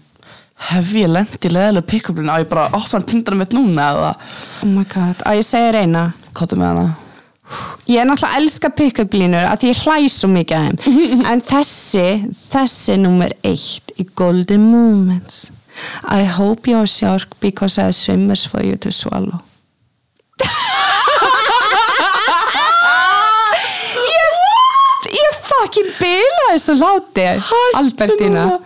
Hef 0.68 0.94
ég 0.98 1.10
lent 1.12 1.44
í 1.44 1.50
leðilega 1.54 1.86
pick-upinu 1.90 2.32
á 2.34 2.40
ég 2.42 2.48
bara 2.50 2.70
opna 2.74 3.02
tindra 3.06 3.36
mitt 3.38 3.52
núna 3.54 3.90
eða? 3.92 4.14
Oh 4.64 4.72
my 4.72 4.86
god, 4.90 5.20
að 5.28 5.38
ég 5.38 5.46
segja 5.46 5.74
reyna. 5.76 6.06
Kottu 6.34 6.58
með 6.58 6.72
hana. 6.72 6.88
Ég 7.88 8.02
er 8.02 8.08
náttúrulega 8.08 8.34
að 8.34 8.42
elska 8.42 8.72
pick-up 8.76 9.14
línur 9.16 9.46
að 9.48 9.68
ég 9.70 9.84
hlæ 9.84 10.08
svo 10.12 10.28
mikið 10.32 10.56
að 10.58 10.66
þeim. 10.66 11.22
En 11.30 11.44
þessi, 11.46 12.08
þessi 12.50 12.98
nummer 13.00 13.32
eitt 13.46 13.94
í 13.96 14.08
Golden 14.18 14.66
Moments. 14.72 15.46
I 16.04 16.24
hope 16.24 16.66
you're 16.66 16.86
shark 16.86 17.38
because 17.40 17.78
I 17.78 17.90
swimmers 17.92 18.44
for 18.44 18.62
you 18.64 18.76
to 18.76 18.90
swallow 18.90 19.38
Ég, 24.08 24.34
ég 25.14 25.38
fucking 25.48 25.90
bila 26.48 26.56
þessu 26.56 26.74
láti 26.80 27.26
Albertina 27.78 28.44
núna. 28.48 28.58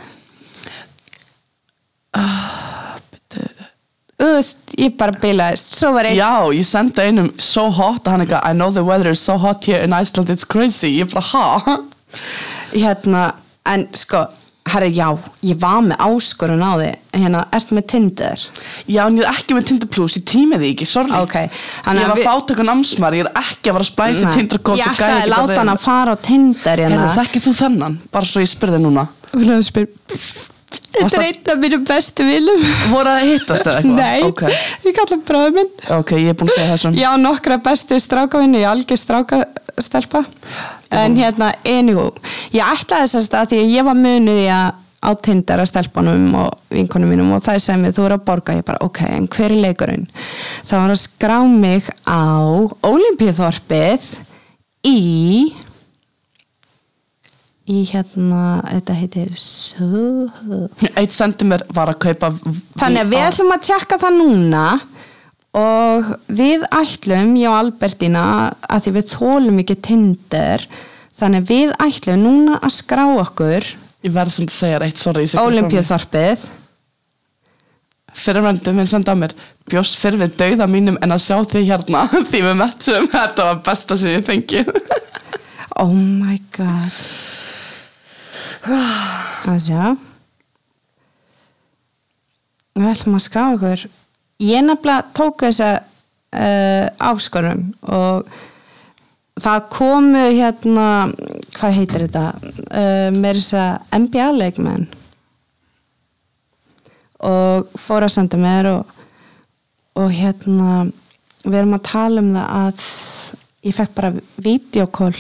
Þú 4.23 4.29
veist, 4.37 4.61
ég 4.79 4.93
bara 4.95 5.15
bilaðist. 5.19 5.73
Svo 5.81 5.89
var 5.97 6.07
eitt 6.07 6.15
Já, 6.15 6.47
ég 6.55 6.67
sendi 6.67 7.03
einum 7.03 7.33
so 7.43 7.65
hot 7.75 8.07
að 8.07 8.13
hann 8.13 8.23
eitthvað 8.23 8.45
I 8.47 8.55
know 8.55 8.71
the 8.71 8.85
weather 8.87 9.11
is 9.11 9.23
so 9.25 9.35
hot 9.41 9.65
here 9.67 9.83
in 9.83 9.93
Iceland 9.93 10.31
it's 10.31 10.47
crazy. 10.47 10.93
Ég 11.01 11.11
bara 11.11 11.27
ha? 11.33 11.79
Hérna, 12.71 13.25
en 13.67 13.89
sko 13.99 14.29
herri, 14.71 14.93
já, 14.95 15.09
ég 15.43 15.59
var 15.61 15.81
með 15.83 15.99
áskorun 16.07 16.63
á 16.63 16.73
því 16.79 16.91
hérna, 17.19 17.41
ert 17.53 17.73
með 17.75 17.87
Tinder? 17.93 18.45
Já, 18.87 19.03
en 19.09 19.17
ég 19.19 19.25
er 19.27 19.33
ekki 19.35 19.57
með 19.57 19.67
Tinder 19.69 19.89
Plus, 19.93 20.15
ég 20.21 20.25
tími 20.31 20.57
því 20.61 20.69
ekki, 20.75 20.87
sorry. 20.89 21.11
Ok, 21.19 21.35
þannig 21.85 22.03
Ég 22.05 22.09
var 22.13 22.21
við- 22.21 22.29
fátökun 22.31 22.71
amsmar, 22.73 23.13
ég 23.19 23.27
er 23.27 23.33
ekki 23.43 23.69
að 23.73 23.77
fara 23.77 23.85
að 23.85 23.91
splæsa 23.91 24.29
Nei, 24.29 24.33
Tinder 24.39 24.59
kótt 24.63 24.79
ég 24.79 24.87
ætlaði 24.93 25.19
að 25.27 25.33
láta 25.35 25.59
hann 25.59 25.75
að 25.75 25.83
fara 25.83 26.15
á 26.15 26.17
Tinder 26.23 26.79
Herru, 26.79 26.95
hérna 26.95 27.11
þekkir 27.19 27.45
þú 27.49 27.53
þennan? 27.59 27.99
Bara 28.13 28.25
svo 28.31 28.41
ég 28.45 28.53
spyrði 28.55 28.81
núna. 28.87 29.07
Spyr 29.67 29.89
þetta 30.93 31.19
er 31.19 31.25
einn 31.27 31.51
af 31.53 31.59
mínum 31.61 31.85
bestu 31.89 32.25
vilum 32.29 32.65
Voru 32.93 33.09
að 33.13 33.23
hittast 33.31 33.67
eða 33.67 33.81
eitthvað? 33.81 33.95
nei, 33.97 34.23
Ok, 34.29 34.43
ég 34.85 34.95
kalla 34.97 35.17
bráður 35.29 35.55
minn. 35.57 35.71
Ok, 35.99 36.11
ég 36.21 36.29
er 36.33 36.37
búin 36.37 36.49
að 36.53 36.59
segja 36.59 36.75
þessum. 36.77 36.97
Já, 37.01 37.11
nokkra 37.21 37.57
bestu 37.65 37.99
strákavinni, 38.01 38.61
ég 38.63 38.69
algjör 38.69 39.01
strákastelpa 39.01 40.25
en 41.01 41.17
hérna, 41.19 41.51
enjú 41.65 42.11
ég 42.53 42.63
ætlaði 42.63 43.11
þess 43.15 43.35
að 43.35 43.53
því 43.53 43.61
að 43.65 43.75
ég 43.77 43.89
var 43.89 43.99
munuð 43.99 44.41
í 44.45 44.49
að 44.53 44.71
á 45.03 45.11
Tinder 45.19 45.59
að 45.59 45.71
stelpunum 45.73 46.29
og 46.39 46.53
vinkonum 46.71 47.11
mínum 47.11 47.33
og 47.35 47.43
það 47.43 47.59
er 47.59 47.65
sem 47.65 47.83
við 47.83 47.97
þú 47.97 48.05
eru 48.07 48.19
að 48.21 48.27
borga 48.29 48.55
ég 48.55 48.67
bara, 48.69 48.85
ok, 48.87 49.01
en 49.09 49.27
hver 49.35 49.51
er 49.51 49.63
leikurinn? 49.65 50.07
Það 50.63 50.79
var 50.79 50.95
að 50.95 51.03
skrá 51.03 51.39
mig 51.51 51.91
á 52.07 52.23
Olimpíuþorpið 52.87 54.07
í 54.87 55.01
í 57.73 57.83
hérna 57.89 58.61
þetta 58.67 58.97
heitir 58.99 59.35
Soho. 59.39 60.65
Eitt 60.99 61.15
sendi 61.15 61.47
mér 61.47 61.63
var 61.75 61.93
að 61.93 62.01
kaupa 62.07 62.33
Þannig 62.81 63.05
að 63.05 63.13
við 63.13 63.27
ætlum 63.27 63.55
að 63.55 63.69
tjekka 63.69 63.99
það 64.03 64.19
núna 64.19 64.65
og 65.59 66.09
við 66.33 66.65
ætlum, 66.73 67.35
ég 67.41 67.51
og 67.51 67.59
Albertina, 67.59 68.25
að 68.69 68.87
því 68.87 68.95
við 68.97 69.13
þólum 69.13 69.61
ekki 69.63 69.79
Tinder, 69.85 70.67
þannig 71.21 71.45
að 71.45 71.53
við 71.53 71.77
ætlum 71.87 72.25
núna 72.25 72.59
að 72.63 72.77
skrá 72.81 73.07
okkur 73.21 73.73
Ég 74.03 74.11
verð 74.11 74.35
sem 74.35 74.49
þú 74.49 74.55
segja 74.57 74.79
eitt, 74.83 74.99
sorry 74.99 75.23
ég 75.23 75.31
sé 75.31 75.37
bara 75.39 75.45
frá 75.47 75.53
mér. 75.53 75.61
Olimpíuþorpið. 75.63 76.47
Fyrirvendu 78.13 78.73
minn 78.75 78.89
sendi 78.91 79.15
á 79.15 79.17
mér 79.17 79.33
Bjóst 79.71 79.95
fyrir 79.97 80.19
við 80.21 80.35
dauða 80.41 80.67
mínum 80.69 80.99
en 81.01 81.15
að 81.15 81.23
sjá 81.23 81.37
þig 81.49 81.71
hérna 81.71 82.03
Því 82.31 82.43
við 82.45 82.59
möttum, 82.59 83.07
þetta 83.13 83.47
var 83.47 83.61
besta 83.65 83.97
sem 83.97 84.19
ég 84.19 84.27
fengi 84.27 84.65
Oh 85.81 85.95
my 85.95 86.37
god. 86.53 86.99
Það 89.43 89.63
sjá. 89.65 89.85
Við 92.77 92.91
ætlum 92.91 93.17
að 93.17 93.25
skrá 93.25 93.45
okkur. 93.55 93.87
Ég 94.43 94.65
nefnilega 94.67 95.13
tók 95.15 95.45
þessa 95.45 95.71
uh, 95.79 96.87
áskonum 96.99 97.69
og 97.87 98.27
það 99.43 99.69
komu 99.73 100.25
hérna, 100.35 100.87
hvað 101.55 101.77
heitir 101.79 102.07
þetta, 102.07 102.25
uh, 102.67 103.09
með 103.15 103.39
þess 103.39 103.55
að 103.61 104.01
NBA-leikmenn 104.03 104.89
og 107.23 107.71
fór 107.79 108.09
að 108.09 108.15
senda 108.17 108.41
mér 108.41 108.69
og, 108.73 108.99
og 110.03 110.11
hérna 110.11 110.83
við 111.45 111.61
erum 111.61 111.77
að 111.79 111.87
tala 111.87 112.23
um 112.23 112.33
það 112.35 112.59
að 112.59 112.85
ég 113.63 113.77
fekk 113.79 113.95
bara 113.95 114.13
videokól 114.43 115.13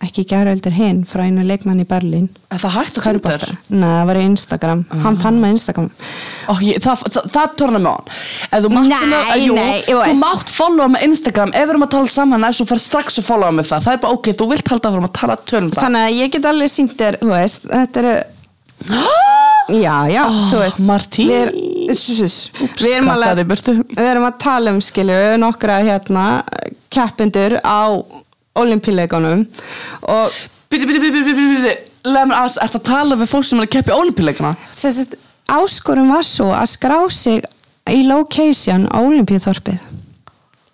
ekki 0.00 0.24
gera 0.30 0.54
heldur 0.54 0.72
hinn 0.72 1.02
frá 1.08 1.26
einu 1.26 1.42
leikmann 1.44 1.82
í 1.82 1.86
Berlín 1.88 2.28
Er 2.50 2.60
það 2.62 2.76
hægt 2.78 2.94
Tinder? 2.96 3.18
Körfubolta. 3.20 3.56
Nei, 3.68 3.84
það 3.84 4.06
var 4.08 4.20
í 4.20 4.22
Instagram 4.30 4.84
Hann 5.04 5.18
fann 5.20 5.40
með 5.42 5.54
Instagram 5.56 5.90
Ó, 6.48 6.52
ég, 6.64 6.80
það, 6.80 7.04
það, 7.16 7.28
það 7.34 7.54
törna 7.60 7.82
mig 7.84 7.92
á 7.92 7.98
hann 8.00 8.88
Nei, 8.88 9.20
að, 9.20 9.44
jú, 9.44 9.58
nei, 9.58 9.82
þú 9.84 9.92
Þú 9.92 9.98
veist. 10.00 10.22
mátt 10.24 10.54
followa 10.54 10.88
með 10.94 11.06
Instagram 11.10 11.52
Ef 11.52 11.66
við 11.66 11.74
erum 11.74 11.86
að 11.86 11.92
tala 11.96 12.12
saman 12.16 12.44
næst 12.46 12.62
Þú 12.62 12.68
fer 12.72 12.82
strax 12.86 13.20
að 13.20 13.28
followa 13.28 13.56
með 13.58 13.70
það 13.70 13.86
Það 13.86 13.96
er 13.96 14.02
bara 14.06 14.18
ok, 14.18 14.32
þú 14.40 14.48
vilt 14.54 14.72
halda 14.72 14.94
fyrir 14.94 15.08
að 15.10 15.16
tala 15.20 15.38
tölum 15.52 15.72
það 15.74 15.86
Þannig 15.86 16.06
að 16.08 16.16
ég 16.16 16.34
get 16.36 16.50
alveg 16.50 16.72
sínt 16.72 16.96
þér, 17.00 17.20
þú 17.20 17.32
veist 17.34 17.68
Þetta 17.70 18.04
eru 18.04 18.16
Já, 19.70 19.96
já, 20.10 20.24
þú 20.50 20.60
veist 20.64 20.80
Martín. 20.82 21.28
Við, 21.30 21.44
er, 21.44 21.50
við, 21.54 22.94
erum 22.96 23.10
við 23.92 24.08
erum 24.08 24.26
að 24.26 24.40
tala 24.42 24.72
um 24.74 24.80
skilur 24.82 25.36
nokkra 25.38 25.76
hérna 25.84 26.24
keppindur 26.90 27.60
á 27.62 27.86
olimpíuleikunum 28.64 29.46
og 30.14 30.40
Bíti, 30.70 30.86
bíti, 30.86 31.00
bíti, 31.02 31.22
bíti, 31.26 31.46
bíti 31.54 31.72
Leð 32.10 32.28
mér 32.30 32.36
aðeins, 32.38 32.58
ertu 32.62 32.78
að 32.78 32.84
tala 32.86 33.16
við 33.20 33.28
fólk 33.32 33.44
sem 33.48 33.58
er 33.60 33.66
að 33.66 33.72
olimpíuleikana? 33.98 34.52
sem 34.72 34.92
sagt, 34.94 35.16
áskorum 35.50 36.12
var 36.14 36.22
svo 36.24 36.46
að 36.54 36.68
skrá 36.76 36.98
sig 37.12 37.42
í 37.90 38.04
location 38.06 38.86
á 38.88 38.98
olimpíuþorpið 39.02 39.78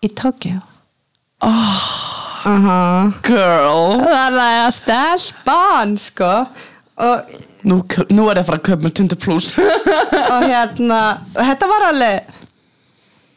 í 0.04 0.10
Tokyo 0.14 0.60
Oh, 1.44 1.82
Aha. 2.48 3.12
girl. 3.26 3.98
Það 4.00 4.36
er 4.40 4.62
að 4.62 4.70
stelpan 4.76 5.96
sko. 6.00 6.30
Og, 7.04 7.34
Nú, 7.66 7.80
nú 8.14 8.28
er 8.30 8.38
ég 8.38 8.44
að 8.44 8.46
fara 8.46 8.58
að 8.60 8.64
köpa 8.68 8.84
með 8.86 8.92
Tinder 8.96 9.18
Plus. 9.18 9.48
Og 9.58 10.44
hérna 10.46 11.00
þetta 11.34 11.68
var 11.68 11.84
alveg 11.88 12.28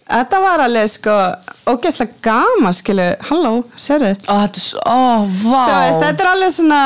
þetta 0.09 0.41
var 0.43 0.65
alveg 0.65 0.89
sko 0.91 1.15
ógeðslega 1.69 2.19
gaman 2.25 2.75
skilu, 2.75 3.07
halló, 3.29 3.53
er 4.57 4.65
svo, 4.65 4.83
ó, 4.83 4.99
vá. 5.45 5.63
Þú 5.69 5.79
veist, 5.85 6.03
þetta 6.03 6.25
er 6.25 6.33
alveg 6.33 6.53
svona 6.57 6.83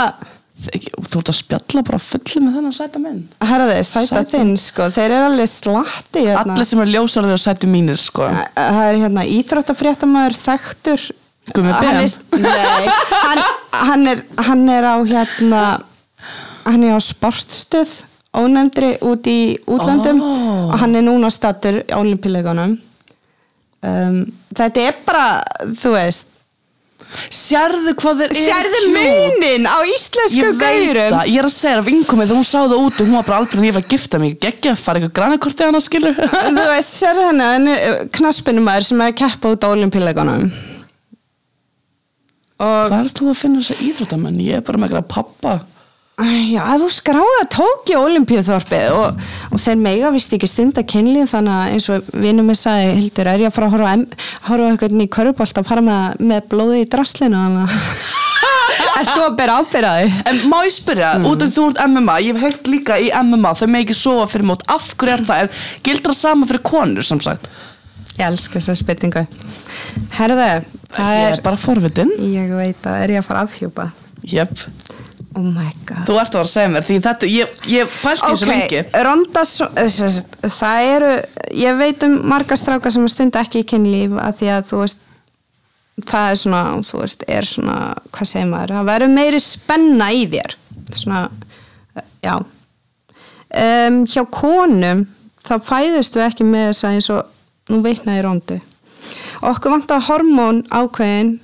Þú 0.64 1.20
ert 1.20 1.30
að 1.32 1.36
spjalla 1.36 1.82
bara 1.84 1.98
fulli 2.00 2.40
með 2.40 2.54
þennan 2.56 2.76
sæta 2.78 3.00
minn. 3.02 3.18
Herðu, 3.44 3.74
sæta 3.84 4.06
Sæta. 4.08 4.22
þinn 4.32 4.54
sko, 4.62 4.86
þeir 4.96 5.16
eru 5.18 5.26
alveg 5.28 5.50
slatti 5.52 6.22
hérna. 6.24 6.54
Allir 6.54 6.68
sem 6.70 6.84
er 6.86 6.92
ljósarðir 6.94 7.36
og 7.36 7.42
sætu 7.44 7.68
mínir, 7.68 8.00
sko. 8.00 8.30
Það 8.56 8.80
er 8.86 9.00
hérna 9.02 9.26
Gummi 11.52 11.74
Ben? 11.74 11.84
hann 11.84 12.00
er, 12.00 12.12
nei, 12.40 12.88
hann, 13.12 13.42
hann, 13.74 14.08
er, 14.08 14.24
hann 14.48 14.64
er 14.72 14.88
á 14.88 14.96
hérna 15.04 15.64
hann 16.64 16.86
er 16.88 16.96
á 16.96 17.02
sportstöð 17.04 17.92
ónefndri 18.34 18.96
út 19.04 19.28
í 19.28 19.58
útlöndum. 19.68 20.22
Ó. 20.24 20.32
og 20.72 20.78
hann 20.80 20.96
er 20.96 21.04
núna 21.06 21.30
stattur 21.34 21.82
á 21.92 22.00
olimpíuleikunum 22.00 22.78
um, 23.90 24.22
þetta 24.56 24.88
er 24.90 25.02
bara 25.08 25.26
þú 25.80 25.98
veist. 25.98 26.30
Sérðu 27.30 27.92
hvað 28.02 28.24
þeir 28.24 28.32
eru 28.32 28.42
sérðu 28.42 28.80
munin 28.90 29.68
á 29.70 29.78
íslensku 29.86 30.48
það, 30.58 31.28
ég 31.30 31.38
er 31.38 31.46
að 31.46 31.52
segja 31.54 31.78
að 31.78 31.90
vinkomið 31.92 32.32
þegar 32.32 32.40
hún 32.40 32.48
sá 32.50 32.58
það 32.58 32.74
út 32.80 33.02
og 33.04 33.06
hún 33.06 33.18
var 33.20 33.28
bara 33.28 33.38
aldrei 33.44 33.60
en 33.60 33.68
ég 33.68 33.76
var 33.76 33.84
að 33.84 33.94
gifta 33.94 34.22
mig. 34.24 34.34
Geggja 34.42 34.74
að 34.74 34.82
fara 34.82 34.98
eitthvað 34.98 35.16
grænakortið 35.20 35.70
hana 35.70 35.82
skilur 35.84 36.18
þú 36.58 36.66
veist, 36.72 36.96
sérðu 36.98 37.28
henni 37.28 37.50
hann 37.52 37.70
er 37.76 38.00
knaspinumæður 38.18 38.88
sem 38.90 39.04
er 39.06 39.14
að 39.14 39.20
keppa 39.22 39.54
út 39.54 39.68
á 39.68 39.74
olimpíuleikunum 39.76 40.48
og 42.64 42.90
Hvað 42.90 42.98
er 43.00 43.14
þú 43.18 43.30
að 43.30 43.40
finna 43.40 43.62
þess 43.62 43.76
að 43.76 43.86
íþróttamenn? 43.90 44.42
Ég 44.44 44.60
er 44.60 44.66
bara 44.66 44.82
með 44.82 44.92
eitthvað 44.94 45.10
pappa 45.14 45.56
Já, 46.24 46.62
ef 46.76 46.82
þú 46.84 46.90
skráða 46.94 47.46
tóki 47.52 47.96
olimpíuþorpið 48.00 48.98
og, 48.98 49.24
og 49.52 49.62
þeir 49.64 49.80
mega 49.82 50.12
vist 50.14 50.36
ekki 50.36 50.50
stund 50.50 50.80
að 50.80 50.90
kynli 50.94 51.26
þannig 51.30 51.56
að 51.56 51.76
eins 51.76 51.90
og 51.94 52.12
vinnum 52.24 52.50
mig 52.52 52.60
sagði 52.60 52.98
Hildur, 53.00 53.30
er 53.32 53.44
ég 53.46 53.52
að 53.52 53.56
fara 53.58 53.70
að 53.70 53.76
horfa, 53.78 53.96
horfa 54.50 54.70
eitthvað 54.74 55.06
í 55.06 55.10
körubólt 55.18 55.62
að 55.62 55.70
fara 55.70 55.86
með, 55.86 56.22
með 56.32 56.46
blóði 56.54 56.84
í 56.84 56.90
draslinu 56.94 57.42
þannig 57.42 57.66
að 57.66 58.22
þú 59.10 59.24
að 59.26 59.36
bera 59.40 59.58
ábyrraði? 59.62 60.14
En 60.30 60.40
má 60.52 60.58
ég 60.66 60.76
spyrja, 60.76 61.12
út 61.28 61.44
af 61.44 61.54
þú 61.54 61.68
ert 61.72 61.82
MMA 61.90 62.18
Ég 62.24 62.38
hef 62.38 62.46
heilt 62.46 62.72
líka 62.72 62.98
í 63.02 63.10
MMA, 63.24 63.54
þau 63.60 63.68
með 63.70 63.86
ekki 63.86 63.98
sofa 63.98 64.30
fyrir 64.32 64.50
mót 64.50 64.66
Af 64.72 64.90
hverju 65.00 65.16
er 65.16 65.26
það? 65.28 65.44
Er, 65.44 65.62
gildur 65.86 66.14
það 66.14 66.20
sama 66.20 66.50
fyrir 66.50 66.64
konur 66.70 67.08
sem 67.08 67.22
sagt? 67.24 67.50
Ég 68.14 68.26
elska 68.28 68.60
þessa 68.60 68.78
spurningu 68.78 69.26
Herðu, 70.18 70.50
það 70.94 71.16
Ég 71.18 71.28
er 71.28 71.38
er 71.38 71.46
bara 71.46 71.60
forvitin 71.60 72.14
Ég 72.30 72.54
veit 72.58 72.90
að 72.90 73.06
er 73.06 73.16
ég 73.16 73.24
að 73.24 73.30
fara 73.30 73.44
að 73.44 73.52
afhjúpa 73.52 73.90
Jöp, 74.34 74.68
Oh 75.36 75.42
my 75.46 75.70
god 75.88 76.06
þú 76.06 76.18
ert 76.22 76.36
að 76.36 76.40
vera 76.40 76.46
að 76.46 76.52
segja 76.52 76.72
mér 76.74 76.86
Því 76.88 76.98
þetta, 77.08 77.30
ég, 77.32 77.54
ég 77.74 77.94
pælti 78.04 78.28
þessu 78.28 78.50
lengi 78.50 78.82
Ronda, 79.08 79.44
Svo- 79.50 79.70
eh, 79.82 80.50
það 80.58 80.90
eru, 80.96 81.14
ég 81.64 81.80
veit 81.80 82.04
um 82.08 82.20
marga 82.30 82.58
stráka 82.60 82.92
sem 82.94 83.08
stunda 83.10 83.42
ekki 83.42 83.64
í 83.64 83.68
kynlíf 83.74 84.14
að 84.22 84.38
því 84.42 84.52
að 84.58 84.68
þú 84.70 84.82
veist, 84.84 85.02
það 86.10 86.28
er 86.34 86.40
svona, 86.44 86.62
þú 86.90 87.02
veist, 87.04 87.26
er 87.40 87.48
svona, 87.50 87.78
hvað 88.14 88.30
segir 88.34 88.52
maður, 88.52 88.76
það 88.78 88.90
verður 88.92 89.14
meiri 89.16 89.42
spenna 89.46 90.10
í 90.14 90.24
þér, 90.34 90.56
svona, 91.02 91.24
já. 92.26 92.36
Um, 93.54 94.00
hjá 94.10 94.24
konum, 94.34 95.04
þá 95.46 95.54
fæðust 95.68 96.16
við 96.18 96.28
ekki 96.28 96.48
með 96.50 96.70
þess 96.72 96.86
að 96.88 96.96
eins 96.98 97.10
og, 97.14 97.34
nú 97.70 97.82
veitnaði 97.86 98.24
Rondu. 98.26 98.60
Okkur 99.46 99.76
vantar 99.76 100.02
hormón 100.08 100.64
ákveðin 100.74 101.36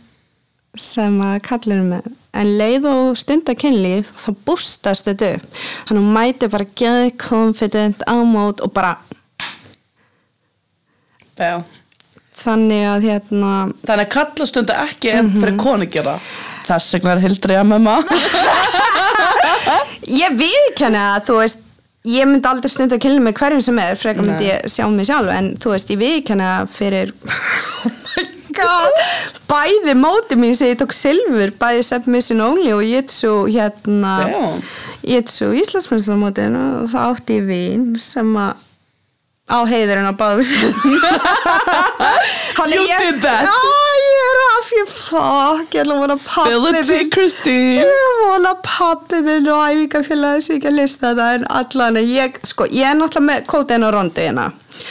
sem 0.80 1.18
að 1.26 1.36
kallir 1.45 1.84
með 1.86 2.07
en 2.38 2.48
leið 2.60 2.86
og 2.90 3.18
stunda 3.18 3.56
kynlíf 3.58 4.12
þá 4.20 4.30
bústast 4.46 5.08
þetta 5.10 5.26
upp. 5.38 5.46
Hann 5.90 6.00
hún 6.00 6.12
mæti 6.14 6.50
bara 6.52 6.68
geði 6.78 7.14
confident 7.20 8.00
ámót 8.10 8.62
og 8.66 8.74
bara 8.76 8.94
Já. 11.40 11.62
þannig 12.36 12.84
að 12.90 13.06
hérna 13.08 13.54
Þannig 13.86 14.06
að 14.06 14.14
kallastunda 14.18 14.74
ekki 14.86 15.08
en 15.16 15.28
fyrir 15.38 15.58
konu 15.60 15.86
gera. 15.90 16.16
Þess 16.68 16.94
vegna 16.98 17.12
er 17.16 17.24
Hildur 17.24 17.52
í 17.56 17.58
MMA 17.64 17.98
ég 20.24 20.30
viðkenni 20.38 21.00
að 21.00 21.26
þú 21.30 21.34
veist 21.42 21.60
ég 22.10 22.26
myndi 22.30 22.50
aldrei 22.50 22.72
stunda 22.72 23.00
kynlíf 23.02 23.24
með 23.26 23.38
hverjum 23.42 23.64
sem 23.64 23.80
er 23.84 23.98
frekar 24.00 24.24
myndi 24.28 24.46
ég 24.52 24.58
sjá 24.72 24.86
mig 24.92 25.06
sjálf. 25.10 25.30
En 25.34 25.46
þú 25.60 25.68
veist 25.74 25.90
ég 25.96 26.00
viðkenni 26.02 26.46
að 26.46 26.70
fyrir 26.76 27.08
oh 27.16 27.90
my 27.90 27.96
god 28.14 28.39
bæði 29.50 29.94
móti 30.00 30.38
mín 30.40 30.56
sem 30.58 30.72
ég 30.72 30.80
tók 30.80 30.94
silfur 30.96 31.52
bæði 31.60 31.84
submission 31.86 32.42
only 32.46 32.72
og 32.76 32.84
jitsu 32.86 33.34
hérna 33.50 34.16
Damn. 34.26 34.64
jitsu 35.06 35.52
Íslandsmyndstamótin 35.60 36.58
og 36.60 36.90
það 36.94 37.14
átti 37.14 37.40
ég 37.40 37.46
vin 37.50 37.86
sem 38.00 38.30
að 38.40 38.66
á 39.50 39.60
heiðurinn 39.66 40.10
á 40.10 40.14
báðum 40.14 40.46
You 42.70 42.86
did 43.00 43.22
that. 43.24 43.46
Að 44.60 44.65
fyrir 44.68 44.88
fokk 44.91 45.76
ég 45.77 45.81
ætla 45.86 45.94
að 45.95 46.02
vona 46.03 46.15
pappi 46.19 46.49
minn- 46.60 46.76
ég 47.80 48.18
vona 48.26 48.49
að 48.52 48.61
pappi 48.65 49.19
minn 49.23 49.48
og 49.48 49.61
æfingafélagi 49.69 50.41
sem 50.44 50.57
ekki 50.57 50.68
að 50.72 50.76
lista 50.81 51.11
þetta 51.14 51.27
en 51.38 51.45
allan 51.60 51.99
ég, 52.03 52.40
sko, 52.49 52.65
ég 52.68 52.84
er 52.90 52.98
náttúrulega 52.99 53.27
með 53.30 53.45
kótaðin 53.53 53.86
og 53.88 53.94
rondi 53.94 54.22
hérna 54.27 54.48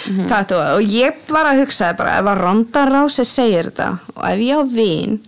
Mhm. 0.08 0.28
og 0.76 0.82
ég 0.82 1.12
var 1.28 1.44
að 1.44 1.60
hugsa 1.64 1.92
bara 1.96 2.16
ef 2.18 2.24
að 2.24 2.40
ronda 2.40 2.86
rási 2.88 3.24
segir 3.26 3.64
þetta 3.70 3.98
og 4.16 4.24
ef 4.24 4.38
ég 4.38 4.56
á 4.56 4.62
vin 4.72 5.20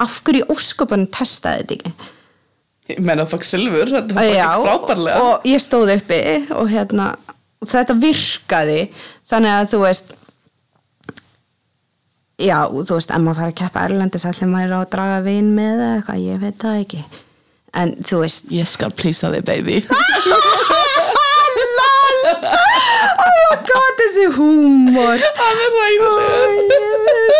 af 0.00 0.20
hverju 0.24 0.46
óskopunum 0.48 1.06
testaði 1.10 1.58
þetta 1.66 1.74
ekki? 1.76 1.92
Ég 2.88 2.98
meina 3.00 3.24
fokk 3.24 3.44
Silfur, 3.44 3.86
þetta 3.86 4.14
var 4.14 4.24
bara 4.24 4.78
frábærlega. 4.78 5.20
og 5.20 5.42
ég 5.44 5.60
stóð 5.60 5.94
uppi 5.96 6.50
og 6.52 6.68
hérna 6.70 7.16
og 7.62 7.68
þetta 7.68 7.94
virkaði 8.00 8.88
þannig 9.30 9.52
að 9.60 9.68
þú 9.72 9.78
veist 9.84 10.04
já, 12.40 12.58
þú 12.70 12.96
veist, 12.98 13.10
ef 13.10 13.22
maður 13.22 13.40
fara 13.40 13.52
að 13.52 13.58
keppa 13.62 13.84
Erlendis 13.88 14.26
allir 14.30 14.50
maður 14.50 14.74
á 14.74 14.78
að 14.80 14.90
draga 14.96 15.20
vin 15.26 15.52
með 15.56 15.74
eða 15.74 15.92
eitthvað, 15.98 16.24
ég 16.24 16.42
veit 16.42 16.58
það 16.64 16.80
ekki. 16.84 17.02
En 17.74 17.96
þú 18.06 18.22
veist 18.22 18.50
Ég 18.54 18.68
skal 18.70 18.90
plýsa 18.94 19.32
þig, 19.34 19.44
baby 19.48 19.80
god, 23.68 24.00
þessi 24.02 24.26
húmor. 24.38 25.24
Hann 25.40 25.62
er 25.66 25.78
ræðilegur 25.78 26.90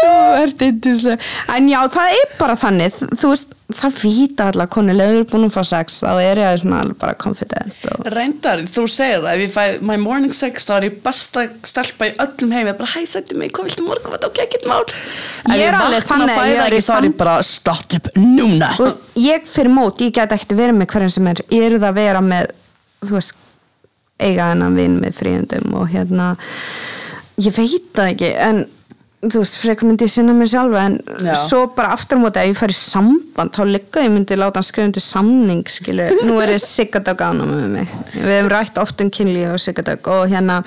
Þú 0.04 0.14
ert 0.44 0.64
yndislega 0.68 1.56
En 1.56 1.68
já, 1.70 1.80
það 1.94 2.16
er 2.20 2.32
bara 2.38 2.56
þannig. 2.58 2.96
Þú 3.14 3.30
veist, 3.32 3.54
það 3.74 3.98
vita 4.02 4.46
allar 4.50 4.68
konur 4.72 4.96
Leður 4.96 5.26
búin 5.30 5.46
að 5.46 5.54
fá 5.54 5.62
sex, 5.66 6.00
þá 6.04 6.10
er 6.20 6.40
ég 6.42 6.58
svona 6.60 6.80
alveg 6.84 6.98
bara 7.00 7.14
confident 7.20 7.86
og... 7.90 8.08
Reyndar, 8.14 8.62
þú 8.68 8.84
segir 8.92 9.22
að 9.24 9.30
ef 9.32 9.44
ég 9.46 9.54
fæ 9.54 9.86
my 9.88 9.96
morning 10.00 10.34
sex 10.36 10.68
þá 10.68 10.74
er 10.76 10.86
ég 10.90 10.98
besta 11.04 11.46
stelpa 11.66 12.10
í 12.10 12.14
öllum 12.24 12.52
heim 12.54 12.68
ég 12.68 12.74
er 12.74 12.78
bara 12.78 12.92
hæ, 12.92 13.06
sættu 13.08 13.38
mig, 13.40 13.54
hvað 13.56 13.70
viltu 13.70 13.86
morgun 13.88 14.18
ok, 14.18 14.42
ekkert 14.44 14.68
mál? 14.70 14.82
Ef 14.84 15.54
Ég 15.56 15.64
er 15.70 15.78
alveg 15.78 16.08
þannig 16.10 16.34
að 16.36 16.50
ég 16.52 16.60
er 16.66 16.76
ekki, 16.78 16.86
sam- 16.90 17.16
bara 17.24 17.38
start 17.46 17.96
up 17.98 18.12
núna. 18.20 18.74
Þú 18.76 18.88
veist, 18.88 19.08
ég 19.24 19.48
fyrir 19.48 19.72
mót, 19.72 20.04
ég 20.04 20.12
get 20.20 20.36
ekkert 20.36 20.58
verið 20.60 20.78
með 20.82 20.92
hverjum 20.92 21.16
sem 21.16 21.32
er. 21.32 21.42
Ég 21.54 21.66
er 21.70 21.78
það 21.80 21.88
að 21.90 21.98
vera 22.02 22.22
með 22.24 22.52
Þú 23.04 23.18
veist, 23.18 23.34
eiga 24.22 24.52
hennan 24.52 24.76
vinn 24.78 25.00
með 25.02 25.18
fríundum 25.20 25.74
og 25.80 25.90
hérna 25.94 26.34
Ég 27.34 27.50
veit 27.50 27.88
það 27.96 28.08
ekki, 28.12 28.28
en 28.38 28.60
þú 29.24 29.40
veist, 29.40 29.56
frekar 29.58 29.88
myndi 29.88 30.06
ég 30.06 30.12
sinna 30.12 30.34
mér 30.36 30.50
sjálfa 30.52 30.84
en 30.86 30.98
Já. 31.24 31.32
svo 31.40 31.64
bara 31.74 31.90
aftur 31.96 32.20
á 32.20 32.22
móti 32.22 32.38
að 32.38 32.52
ég 32.52 32.58
fær 32.60 32.70
í 32.70 32.76
samband 32.78 33.54
þá 33.56 33.62
ligga 33.66 34.04
ég 34.04 34.12
myndi 34.14 34.38
láta 34.38 34.60
hann 34.60 34.68
skrifa 34.68 34.86
undir 34.90 35.02
samning 35.02 35.64
skilu, 35.72 36.06
nú 36.28 36.38
er 36.44 36.54
ég 36.54 36.62
siggadag 36.62 37.24
ána 37.26 37.48
með 37.48 37.66
mig, 37.72 37.98
við 38.14 38.32
hefum 38.36 38.52
rætt 38.52 38.80
oft 38.84 39.02
um 39.02 39.10
kynlíf 39.18 39.56
og 39.56 39.62
siggadag 39.64 40.10
og 40.14 40.28
hérna 40.30 40.60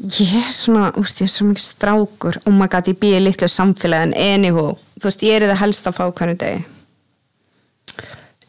ég 0.00 0.34
er 0.40 0.48
svona, 0.48 0.90
úst, 0.96 1.20
ég 1.20 1.28
er 1.28 1.34
svo 1.34 1.50
mikið 1.50 1.66
strákur. 1.66 2.40
Oh 2.48 2.56
my 2.56 2.70
god, 2.72 2.88
ég 2.88 2.96
býði 3.02 3.24
litlu 3.26 3.50
samfélagi 3.52 4.08
en 4.08 4.16
anywho, 4.16 4.70
þú 4.96 5.10
veist, 5.10 5.28
ég 5.28 5.36
er 5.36 5.50
það 5.50 5.64
helst 5.66 5.90
að 5.90 5.98
fá 5.98 6.06
hvernig 6.08 6.40
degi 6.40 6.62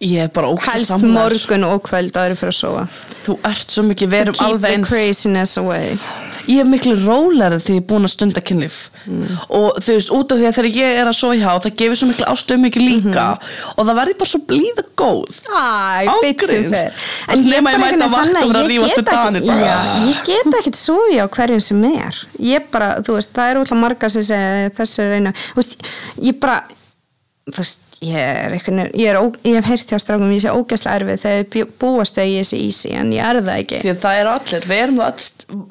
Ég 0.02 0.18
er 0.26 0.32
bara 0.34 0.50
ógst 0.50 0.66
helst 0.72 0.90
samlar 0.90 1.30
morgun 1.30 1.64
og 1.68 1.84
kvöld 1.86 2.16
áður 2.18 2.34
fyrir 2.40 2.56
að 2.56 2.58
sofa. 2.58 2.84
Þú 3.22 3.34
ert 3.52 3.70
svo 3.76 3.84
mikið, 3.86 4.08
við 4.10 4.18
to 4.18 4.24
erum 4.26 4.36
keep 4.40 4.48
alveg 4.48 4.62
the 4.72 4.78
eins. 4.80 4.90
craziness 4.90 5.58
away. 5.62 5.98
Ég 6.50 6.58
er 6.64 6.66
miklu 6.66 6.96
rólegri 6.98 7.60
því 7.62 7.76
ég 7.76 7.82
er 7.84 7.86
búin 7.86 8.08
að 8.08 8.12
stunda 8.16 8.42
kynlíf. 8.42 8.78
Og 9.54 9.78
þú 9.78 9.94
veist, 9.94 10.10
út 10.18 10.34
af 10.34 10.40
því 10.40 10.48
að 10.50 10.56
þegar 10.58 10.70
ég 10.80 10.90
er 11.02 11.10
að 11.12 11.18
svo 11.20 11.30
hjá 11.38 11.52
það 11.52 11.76
gefur 11.78 12.00
svo 12.00 12.08
miklu 12.10 12.26
ástöðu 12.32 12.60
mikið 12.64 12.82
líka. 12.88 13.26
Og 13.76 13.82
það 13.86 14.00
verður 14.00 14.18
bara 14.24 14.32
svo 14.32 14.42
blíða 14.50 14.84
góð. 14.98 15.38
Æ, 15.46 16.10
fer. 16.72 16.98
Þess 17.28 17.46
nema 17.46 17.76
ég 17.76 17.78
að 18.02 18.10
ég 20.10 20.18
get 20.32 20.50
ekkert 20.64 20.82
sofi 20.82 21.22
á 21.22 21.30
hverjum 21.30 21.62
sem 21.62 21.86
er. 21.92 22.14
Ég 22.42 22.66
bara, 22.74 22.90
þú 23.06 23.20
veist, 23.20 23.32
það 23.38 23.54
er 23.54 23.62
útla 23.62 23.78
marga 23.86 24.10
sem 24.10 24.26
segja 24.26 24.74
þessu 24.82 25.06
er 28.02 28.08
ég 28.08 28.12
ég 28.12 28.18
er 28.18 28.52
eitthvað 28.58 28.80
ég, 28.98 29.08
er, 29.12 29.20
ég 29.46 29.56
hef 29.60 29.66
heyrt 29.70 29.92
hjá 29.94 30.00
strákum, 30.02 30.32
ég 30.34 30.42
sé 30.42 30.50
ógæslega 30.50 30.96
erfið 31.00 31.22
þegar 31.22 31.60
ég 31.62 31.74
búast 31.80 32.16
þegar 32.18 32.32
ég 32.34 32.46
sé 32.50 32.58
easy 32.66 32.90
en 32.98 33.12
ég 33.14 33.22
er 33.22 33.42
það 33.46 33.60
ekki. 33.62 33.82
Því 33.84 33.92
að 33.94 34.00
það 34.02 34.22
eru 34.24 34.32
allir, 34.36 34.66
við 34.72 34.82
erum 34.86 35.00
all, 35.06 35.26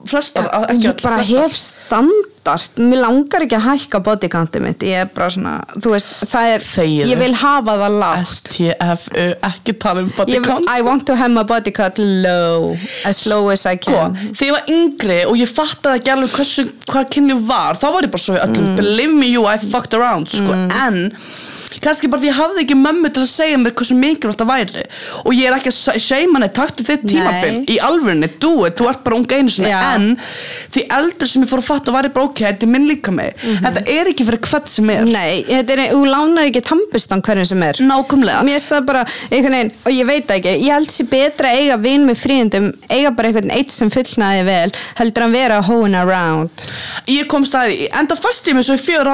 flestar, 0.06 0.46
ekki 0.46 0.84
ég 0.84 0.90
allir, 0.90 1.02
bara 1.02 1.18
flestar. 1.18 1.42
hef 1.42 1.56
standart 1.58 2.78
mér 2.80 3.00
langar 3.02 3.44
ekki 3.44 3.56
að 3.58 3.64
hækka 3.66 4.00
bodycountið 4.06 4.62
mitt. 4.64 4.84
Ég 4.86 5.02
er 5.04 5.10
bara 5.14 5.28
svona, 5.34 5.56
þú 5.76 5.90
veist, 5.96 6.14
það 6.30 6.52
er 6.54 6.64
Þegiðu. 6.70 7.10
ég 7.10 7.18
vil 7.20 7.34
hafa 7.42 7.74
það 7.82 7.98
lágt. 8.04 8.30
STFU, 8.30 9.26
ekki 9.50 9.74
tala 9.82 10.00
um 10.06 10.12
body 10.16 10.32
Ég, 10.38 10.46
count 10.46 10.70
I 10.70 10.80
want 10.86 11.06
to 11.10 11.16
have 11.18 11.30
my 11.34 11.42
body 11.42 11.70
cut 11.74 11.98
low 11.98 12.76
as 13.10 13.26
low 13.26 13.48
as 13.50 13.66
I 13.66 13.74
Sko, 13.76 13.90
can. 13.92 14.14
þegar 14.32 14.46
ég 14.46 14.56
var 14.56 14.72
yngri 14.78 15.18
og 15.26 15.36
ég 15.42 15.50
fattaði 15.50 16.00
ekki 16.00 16.14
alveg 16.14 16.34
hversu, 16.38 16.66
hvað 16.86 17.10
kynlíf 17.16 17.44
var 17.50 17.74
þá 17.74 17.86
var 17.92 18.02
ég 18.08 18.14
bara 18.14 18.24
svo 18.28 18.38
öllum, 18.38 18.66
Mm. 18.70 18.76
believe 18.76 19.14
me 19.14 19.26
you 19.34 19.46
I 19.46 19.56
fucked 19.58 19.94
around, 19.94 20.28
sko, 20.30 20.52
en 20.86 21.10
kannski 21.84 22.10
bara 22.10 22.22
því 22.22 22.28
ég 22.30 22.38
hafði 22.38 22.64
ekki 22.64 22.76
mömmu 22.78 23.10
til 23.14 23.22
að 23.24 23.30
segja 23.30 23.58
mér 23.60 23.74
hversu 23.78 23.96
mikilvægt 23.98 24.42
það 24.42 24.50
væri. 24.50 24.84
Og 25.24 25.32
ég 25.36 25.48
er 25.48 25.56
ekki 25.56 25.72
að 25.72 26.00
seima 26.04 26.40
neitt, 26.42 26.54
taktu 26.56 26.84
þitt 26.86 27.04
Nei. 27.06 27.12
tímabil 27.14 27.74
í 27.74 27.78
alvörunni, 27.84 28.30
do 28.42 28.52
it, 28.68 28.76
þú 28.78 28.88
ert 28.90 29.02
bara 29.06 29.18
unga 29.18 29.38
einu 29.38 29.54
sinni. 29.54 29.70
Já. 29.70 29.80
en 29.94 30.16
því 30.74 30.84
eldri 30.96 31.28
sem 31.30 31.44
ég 31.44 31.50
fór 31.50 31.62
að 31.62 31.68
fatta 31.70 31.94
var 31.94 32.08
ég 32.08 32.14
bara 32.14 32.28
ok, 32.28 32.42
þetta 32.44 32.66
er 32.66 32.70
minn 32.72 32.86
líka 32.88 33.12
mig 33.14 33.34
þetta 33.40 33.82
er 33.94 34.10
ekki 34.10 34.26
fyrir 34.28 34.42
hvert 34.46 34.68
sem 34.72 34.90
er. 34.92 35.06
Nei, 35.08 35.42
þetta 35.48 35.76
er, 35.76 35.82
þú 35.94 36.02
lánar 36.10 36.50
ekki 36.50 36.62
tambistan 36.66 37.24
hverjum 37.24 37.48
sem 37.52 37.64
er. 37.66 37.80
Nákvæmlega. 37.90 38.42
Mér 38.46 38.58
finnst 38.58 38.72
það 38.74 38.88
bara, 38.90 39.04
einhvern 39.30 39.56
veginn, 39.56 39.72
og 39.84 39.96
ég 39.96 40.10
veit 40.10 40.34
ekki 40.36 40.56
Ég 40.60 40.74
held 40.74 40.90
sér 40.92 41.08
betra 41.10 41.50
að 41.50 41.60
eiga 41.60 41.76
vin 41.80 42.06
með 42.08 42.18
fríðindum 42.20 42.66
Eiga 42.90 43.12
bara 43.16 43.30
einhvern 43.30 43.52
eitt 43.54 43.72
sem 43.72 43.90
fullnaði 43.92 44.42
vel 44.48 44.70
Heldur 44.98 45.24
hann 45.24 45.34
vera 45.34 45.60
hoeing 45.64 45.96
around. 45.96 46.64
Ég 47.10 47.28
kom 47.30 47.46
staði, 47.48 47.86
enda 47.96 48.16
fast 48.18 48.48
ég 48.50 48.56
mig 48.56 48.66
svo 48.66 48.76
í 48.76 48.82
fjör 48.82 49.08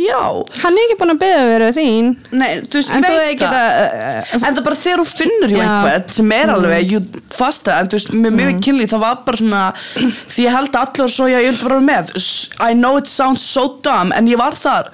og 0.00 0.48
já. 0.50 0.62
Hann 0.62 0.76
er 0.78 0.84
ekki 0.86 0.96
búin 1.00 1.12
að 1.14 1.18
beða 1.20 1.44
verið 1.50 1.76
þín 1.78 2.08
Nei, 2.40 2.50
þú 2.64 2.78
veist, 2.80 2.90
En 2.96 3.04
ég 3.04 3.10
þú 3.10 3.18
veit 3.20 3.40
það 3.40 3.54
það 3.54 3.70
uh, 4.00 4.48
En 4.48 4.56
það 4.56 4.64
bara 4.68 4.78
þegar 4.80 5.02
þú 5.02 5.06
finnur 5.10 5.50
hjá 5.52 5.58
Já. 5.60 5.66
Mm. 5.70 5.86
einhvern 5.90 6.12
sem 6.20 6.32
er 6.36 6.52
alveg, 6.54 6.92
jú, 6.94 7.00
fasta 7.34 7.76
en 7.80 7.90
þú 7.90 7.98
veist, 7.98 8.12
með 8.24 8.36
mjög 8.40 8.60
kynlíf, 8.66 8.90
það 8.94 9.02
var 9.04 9.18
bara 9.26 9.40
svona 9.40 9.62
því 10.30 10.44
ég 10.46 10.54
held 10.56 10.70
að 10.74 10.80
allir 10.80 11.04
var 11.04 11.12
svo, 11.14 11.26
já, 11.30 11.38
ég 11.40 11.50
vildi 11.50 11.68
vera 11.68 11.80
með. 11.90 12.12
S- 12.20 12.50
I 12.60 12.72
know 12.74 12.96
it 13.00 13.06
sounds 13.10 13.42
so 13.44 13.66
dumb 13.84 14.12
en 14.16 14.28
ég 14.30 14.38
var 14.40 14.56
þar, 14.58 14.90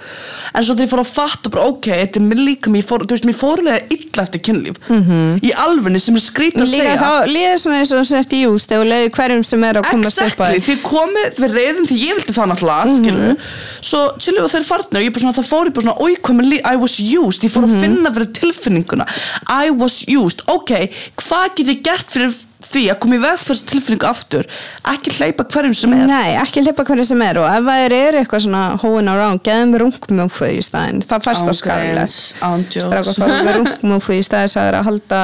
en 0.52 0.64
svo 0.66 0.74
þegar 0.76 0.86
ég 0.86 0.92
fór 0.92 1.02
að 1.04 1.12
fatta 1.16 1.52
bara, 1.54 1.66
ok, 1.72 1.88
þetta 2.02 2.20
er 2.20 2.26
minn 2.26 2.42
líka 2.46 2.72
mér 2.72 2.84
fór, 2.86 3.04
þú 3.06 3.16
veist, 3.16 3.26
mér 3.28 3.38
fórlega 3.38 3.80
illa 3.96 4.24
eftir 4.26 4.42
kynlíf. 4.48 4.80
Í 5.46 5.52
alvunni 5.66 6.00
sem 6.02 6.16
er 6.18 6.24
skrítið 6.24 6.64
að 6.66 6.72
Líka 6.72 6.86
segja. 6.86 7.00
þá 7.00 7.32
líður 7.32 7.60
svona 7.62 7.80
eins 7.82 7.92
og 7.96 8.06
sért 8.08 8.36
í 8.36 8.42
júst 8.44 8.72
þú 8.72 8.82
leiði 8.88 9.10
hverjum 9.16 9.44
sem 9.46 9.64
er 9.68 9.80
að 9.80 9.90
komast 9.90 10.22
upp 10.22 10.40
að 10.46 10.54
Exactly, 10.56 10.64
þið 10.66 10.82
komið 10.86 11.40
við 11.44 11.56
reyðin 11.60 11.88
því 11.90 11.96
ég 12.02 12.18
vildi 12.20 12.36
það 12.36 12.50
náttúrulega, 12.52 12.84
Mhm. 12.86 12.96
skilu 12.96 13.36
Svo 13.86 14.00
chillu 14.18 14.42
og 14.44 14.50
þeir 14.50 14.64
farnir 14.66 14.95
og 14.96 15.04
ég 15.06 15.12
bara 15.12 15.24
svona, 15.24 15.36
það 15.36 15.48
fór 15.50 15.70
ég 15.70 15.74
bara 15.76 15.86
svona, 15.86 15.96
með 16.40 16.50
líf, 16.52 16.60
I 16.72 16.76
was 16.76 16.96
used. 17.00 17.42
Ég 17.42 17.52
fór 17.52 17.66
Mhm. 17.66 17.76
að 17.76 17.80
finna 17.80 18.10
fyrir 18.16 18.32
tilfinninguna. 18.40 19.06
I 19.48 19.70
was 19.70 20.04
used, 20.08 20.42
ok, 20.48 20.70
hvað 21.16 21.54
get 21.56 21.66
ég 21.66 21.82
gert 21.82 22.08
fyrir 22.10 22.34
því 22.72 22.82
að 22.92 22.98
koma 23.04 23.16
í 23.16 23.22
veg 23.22 23.38
fyrir 23.40 23.56
þessi 23.56 23.68
tilfinningu 23.72 24.08
aftur. 24.08 24.48
Ekki 24.92 25.14
hleypa 25.16 25.46
hverjum 25.52 25.76
sem 25.76 25.94
er. 25.96 26.04
Nei, 26.10 26.36
ekki 26.40 26.64
hleypa 26.64 26.86
hverju 26.88 27.06
sem 27.08 27.24
er. 27.26 27.40
Og 27.42 27.48
ef 27.50 27.66
það 27.68 27.84
er, 27.86 27.96
er 27.98 28.18
eitthvað 28.20 28.44
svona 28.46 28.62
hoeing 28.82 29.10
around 29.12 29.44
geðum 29.46 29.74
við 29.74 29.84
rungmjófu 29.84 30.50
í 30.52 30.62
staðinn. 30.66 31.02
Það 31.06 31.26
fæst 31.26 31.46
á 31.46 31.54
ándjóks. 32.46 32.86
stráka 32.86 33.16
fara 33.16 33.40
með 33.46 33.60
rungmjófu 33.60 34.16
í 34.16 34.24
staðis 34.26 34.56
að 34.58 34.68
vera 34.70 34.82
að 34.82 34.90
halda 34.90 35.22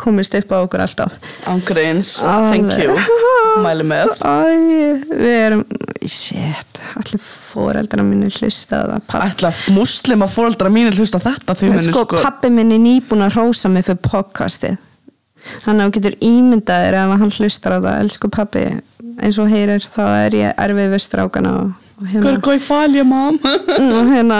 komist 0.00 0.36
upp 0.40 0.54
á 0.54 0.58
okkur 0.60 0.84
alltaf. 0.86 1.16
Ángreins, 1.50 2.16
thank 2.50 2.76
you. 2.80 2.96
Mæli 3.64 3.86
með. 3.86 4.14
Æ, 4.24 4.34
við 5.10 5.34
erum 5.34 5.64
shit, 6.06 6.80
allir 6.96 7.20
fóreldra 7.20 8.04
minni 8.06 8.30
hlusta 8.32 8.84
á 8.86 8.98
það 9.10 9.26
Ætla 9.26 9.50
muslima 9.74 10.28
fóreldra 10.30 10.70
mínir 10.72 10.96
hlusta 10.96 11.20
á 11.20 11.26
þetta 11.30 11.56
því 11.58 11.72
muni 11.72 11.88
sko, 11.88 12.04
sko 12.06 12.22
pappi 12.24 12.52
minn 12.54 12.72
er 12.74 12.82
nýbúin 12.82 13.26
að 13.26 13.36
rósa 13.40 13.70
mig 13.72 13.86
fyrir 13.88 14.00
podcastið 14.06 14.78
hann 15.66 15.82
á 15.82 15.86
getur 15.94 16.16
ímyndaðir 16.24 16.98
ef 17.00 17.14
hann 17.22 17.34
hlustar 17.38 17.76
á 17.76 17.78
það, 17.80 18.00
elsku 18.04 18.30
pappi 18.32 18.64
eins 19.20 19.38
og 19.40 19.50
heyrir 19.52 19.84
þá 19.84 20.04
er 20.26 20.36
ég 20.38 20.60
erfið 20.60 20.94
við 20.94 21.04
strákana 21.04 21.54
og, 21.60 21.72
Hver 22.00 22.14
hérna 22.14 22.38
gói 22.40 22.58
falja, 22.58 23.02
mam? 23.04 23.36
Og 23.44 24.06
hérna 24.08 24.38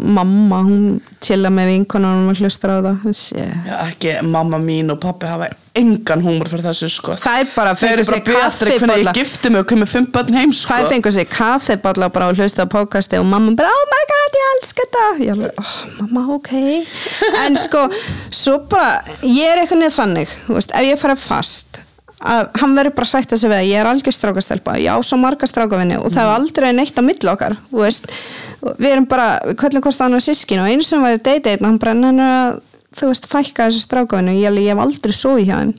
mamma 0.00 0.62
hún 0.64 1.00
chilla 1.20 1.50
með 1.52 1.68
vinkonunum 1.68 2.30
og 2.32 2.38
hlustar 2.40 2.72
á 2.72 2.78
það. 2.86 3.18
Já, 3.36 3.74
ekki 3.84 4.14
mamma 4.24 4.56
mín 4.62 4.88
og 4.94 5.00
pappi 5.02 5.28
hafa 5.28 5.50
engan 5.76 6.24
húmor 6.24 6.48
fyrir 6.48 6.64
þessu 6.70 6.88
sko. 6.94 7.18
Það 7.20 7.42
er 7.42 7.50
bara 7.52 7.74
eru 7.90 8.06
fengur 8.08 8.38
bara 8.38 8.48
sér 8.48 8.64
betri 8.64 8.78
hvernig 8.78 8.96
ég 8.96 9.04
kaffiballa 9.04 9.14
gifti 9.18 9.52
mig 9.52 9.60
og 9.60 9.68
komið 9.74 9.92
fimm 9.92 10.08
börn 10.16 10.40
heim 10.40 10.56
sko. 10.56 10.72
Það 10.72 10.88
fengur 10.94 11.16
sér 11.18 11.28
kaffiballa 11.36 12.10
bara 12.16 12.32
og 12.32 12.40
hlusta 12.40 12.64
á 12.64 12.72
podcasti 12.78 13.20
og 13.20 13.28
mamma 13.28 13.52
bara 13.60 13.76
oh 13.76 13.86
my 13.92 14.02
god 14.14 14.40
ég 14.40 14.50
elska 14.56 14.88
þetta. 14.88 15.06
Ég 15.26 15.36
alveg, 15.36 15.60
oh, 15.60 15.78
mamma 16.00 16.26
ok. 16.38 16.52
En 17.44 17.60
sko, 17.60 17.86
svo 18.32 18.56
bara 18.72 19.02
ég 19.20 19.52
er 19.52 19.66
eitthvað 19.66 19.84
neð 19.84 19.96
þannig, 20.00 20.36
þú 20.48 20.60
veist, 20.62 20.76
ef 20.80 20.92
ég 20.94 21.04
fara 21.04 21.20
fast 21.28 21.84
að 22.22 22.50
hann 22.62 22.76
verður 22.78 22.96
bara 22.98 23.10
sætt 23.10 23.34
að 23.34 23.42
segja 23.42 23.62
ég 23.66 23.80
er 23.80 23.90
algjör 23.90 24.14
strákastelpa, 24.14 24.78
ég 24.78 24.94
á 24.94 24.98
svo 25.02 25.18
marga 25.20 25.48
strákavinni 25.50 25.98
og 25.98 26.12
það 26.12 26.28
er 26.28 26.36
aldrei 26.36 26.70
neitt 26.76 26.98
á 26.98 27.02
milli 27.02 27.32
okkar 27.32 27.56
við 28.78 28.92
erum 28.92 29.08
bara 29.10 29.40
við 29.46 29.56
kvöllum 29.58 29.82
hvort 29.82 30.04
hann 30.04 30.14
var 30.14 30.22
sískin 30.22 30.62
og 30.62 30.70
eins 30.70 30.90
sem 30.92 31.02
var 31.02 31.16
í 31.16 31.22
date 31.22 31.56
og 31.58 31.66
hann 31.66 31.80
bara 31.82 31.96
þú 32.96 33.10
veist, 33.12 33.28
fækka 33.30 33.68
þessu 33.68 33.86
strákavinni, 33.86 34.38
ég, 34.42 34.60
ég 34.60 34.72
hef 34.72 34.82
aldrei 34.82 35.16
sóið 35.16 35.44
hjá 35.48 35.56
þeim. 35.56 35.72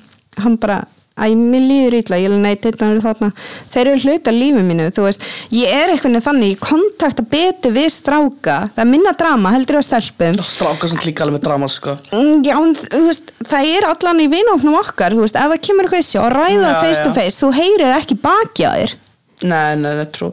Hann 0.44 0.58
bara, 0.62 0.80
æ, 1.14 1.26
mér 1.38 1.64
líður 1.64 1.98
ítla 2.00 2.18
ég 2.22 2.34
neitt, 2.34 2.64
þetta 2.66 2.90
er 2.90 3.02
þarna. 3.04 3.30
Þeir 3.70 3.90
eru 3.92 4.02
hluti 4.04 4.32
af 4.32 4.38
lífi 4.38 4.64
mínu, 4.66 4.88
þú 4.96 5.06
veist. 5.06 5.28
Ég 5.54 5.76
er 5.78 5.94
eitthvað 5.94 6.18
þannig, 6.26 6.54
ég 6.56 6.64
kontakta 6.64 7.26
betur 7.30 7.76
við 7.76 7.90
stráka, 7.94 8.58
það 8.74 8.84
er 8.86 8.90
minna 8.90 9.14
drama 9.20 9.54
heldur 9.54 9.78
ég 9.78 9.84
að 9.84 9.88
stelpum 9.90 10.42
Strákar 10.44 10.92
sem 10.92 11.04
líka 11.06 11.26
alveg 11.26 11.38
með 11.38 11.46
drama 11.48 11.70
sko. 11.72 11.96
Mm, 12.12 12.44
Já, 12.48 12.58
þú 12.90 13.06
veist, 13.08 13.34
það 13.46 13.72
er 13.78 13.90
allan 13.92 14.24
í 14.24 14.28
vinóknum 14.34 14.80
okkar, 14.82 15.16
þú 15.16 15.26
veist, 15.28 15.40
ef 15.40 15.54
það 15.54 15.64
kemur 15.70 15.88
eitthvað 15.90 16.04
í 16.04 16.10
sig 16.10 16.22
og 16.24 16.34
ræða 16.34 16.76
face 16.82 17.06
to 17.06 17.16
face, 17.16 17.40
þú 17.42 17.54
heyrir 17.60 17.98
ekki 18.00 18.20
baki 18.24 18.68
á 18.68 18.74
þér. 18.74 18.98
Nei, 19.44 19.76
nei, 19.76 19.94
nei, 20.00 20.06
trú 20.16 20.30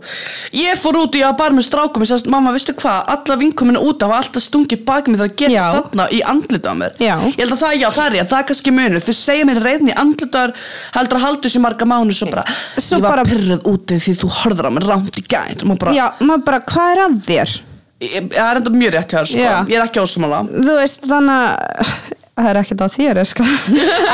Ég 0.55 0.79
fór 0.79 0.99
út 1.01 1.17
í 1.19 1.23
að 1.27 1.37
bara 1.41 1.57
með 1.57 1.67
strákum 1.67 2.05
Ég 2.05 2.11
sagðist, 2.11 2.29
mamma, 2.31 2.53
veistu 2.55 2.75
hvað, 2.79 3.01
alla 3.15 3.37
vinkominu 3.41 3.83
út 3.91 4.05
af 4.07 4.15
alltaf 4.21 4.45
stungið 4.45 4.85
baki 4.87 5.11
mig 5.15 5.21
það 5.23 5.33
geta 5.43 5.55
Já. 5.57 5.65
þarna 5.77 6.07
í 6.15 6.21
andlita 6.33 6.71
á 6.71 6.75
mér 6.79 6.95
Já. 7.03 7.15
Ég 7.27 7.41
held 7.43 7.57
að 7.57 7.63
það, 7.65 7.75
já, 7.83 7.89
það 7.97 8.07
er 8.11 8.19
ég, 8.21 8.29
það 8.31 8.39
er 8.43 8.47
kannski 8.53 8.75
munur 8.77 9.05
Þau 9.09 9.17
segja 9.21 9.49
mér 9.51 9.63
reyðin 9.67 9.91
í 9.91 9.97
andlitar 10.05 10.55
heldur 10.99 11.19
að 11.21 11.27
halda 11.27 11.43
þessu 11.49 11.65
marga 11.67 11.89
mánu 11.91 12.15
svo 12.21 12.31
bara 12.31 12.45
Svo 12.79 13.01
Ég 13.01 13.03
var 13.09 13.17
bara- 13.17 13.27
pyrruð 13.31 13.67
úti 13.75 13.99
því 14.07 14.15
þú 14.23 14.31
horfður 14.41 14.71
á 14.71 14.73
mér 14.79 14.89
rámt 14.93 15.19
í 15.19 15.27
gæn 15.27 15.59
og 15.65 15.67
maður 15.73 15.83
bara, 15.87 15.97
Já, 15.99 16.07
maður 16.23 16.47
bara, 16.51 16.63
hvað 16.71 16.95
er 16.95 17.03
að 17.09 17.19
þér? 17.27 17.57
ég, 18.01 18.31
það 18.33 18.47
er 18.47 18.59
enda 18.63 18.71
mjög 18.81 18.95
rétt 18.97 19.13
hjá 19.13 19.19
þér, 19.21 19.29
sko 19.35 19.43
Já. 19.45 19.57
Ég 19.69 19.77
er 19.81 19.85
ekki 19.89 20.01
ásamála 20.07 20.39
Þú 20.55 20.77
veist, 20.79 21.03
þannig 21.11 21.37
að 21.41 22.20
það 22.45 22.51
er 22.51 22.61
ekkert 22.61 22.85
á 22.85 22.89
þér, 22.95 23.21
sko. 23.31 23.47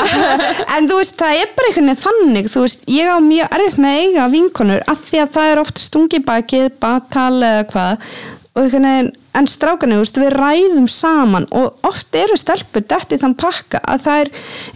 en 0.76 0.88
þú 0.90 1.00
veist, 1.00 1.16
það 1.20 1.40
er 1.40 1.52
bara 1.56 1.70
einhvern 1.70 1.90
veginn 1.90 2.02
þannig, 2.02 2.48
þú 2.52 2.64
veist, 2.64 2.86
ég 2.90 3.10
á 3.10 3.18
mjög 3.22 3.56
erfitt 3.58 3.78
með 3.82 3.92
að 3.92 4.02
eiga 4.04 4.26
vinkonur, 4.34 4.82
af 4.92 5.04
því 5.06 5.22
að 5.22 5.32
það 5.36 5.52
er 5.52 5.62
oft 5.62 5.82
stungi 5.82 6.22
bakið, 6.26 6.68
batal 6.82 7.36
eða 7.38 7.64
hvað, 7.72 8.10
og 8.56 8.62
einhvern 8.64 8.88
veginn, 8.90 9.10
en 9.36 9.50
strákanu, 9.52 9.98
þú 9.98 10.04
veist, 10.04 10.20
við 10.22 10.36
ræðum 10.36 10.86
saman 10.88 11.48
og 11.52 11.88
oft 11.88 12.16
eru 12.16 12.38
stelpur 12.40 12.84
dætt 12.88 13.12
í 13.12 13.20
þann 13.20 13.36
pakka 13.36 13.82
að 13.84 14.06
það 14.06 14.22
er 14.22 14.30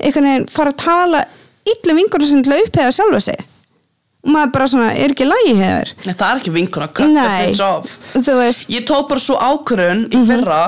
einhvern 0.04 0.28
veginn 0.28 0.50
fara 0.52 0.74
að 0.74 0.82
tala 0.84 1.22
illu 1.70 1.96
vinkonur 1.96 2.28
sem 2.28 2.42
til 2.44 2.56
að 2.56 2.66
upphega 2.66 2.92
sjálfa 2.92 3.22
sig. 3.30 3.46
Og 4.20 4.34
maður 4.34 4.50
bara 4.52 4.66
svona, 4.68 4.88
er 5.00 5.14
ekki 5.14 5.24
lægi 5.24 5.54
hefur? 5.56 5.92
Nei, 6.04 6.12
það 6.12 6.26
er 6.26 6.40
ekki 6.42 6.52
vinkona, 6.52 6.88
cut 6.92 7.06
the 7.06 7.12
Nei, 7.14 7.46
bitch 7.48 7.62
off 7.64 7.94
þú 8.12 8.34
veist, 8.36 8.66
Ég 8.68 8.84
tók 8.88 9.08
bara 9.08 9.22
svo 9.24 9.38
ákvörun 9.40 10.02
í 10.12 10.20
fyrra 10.28 10.58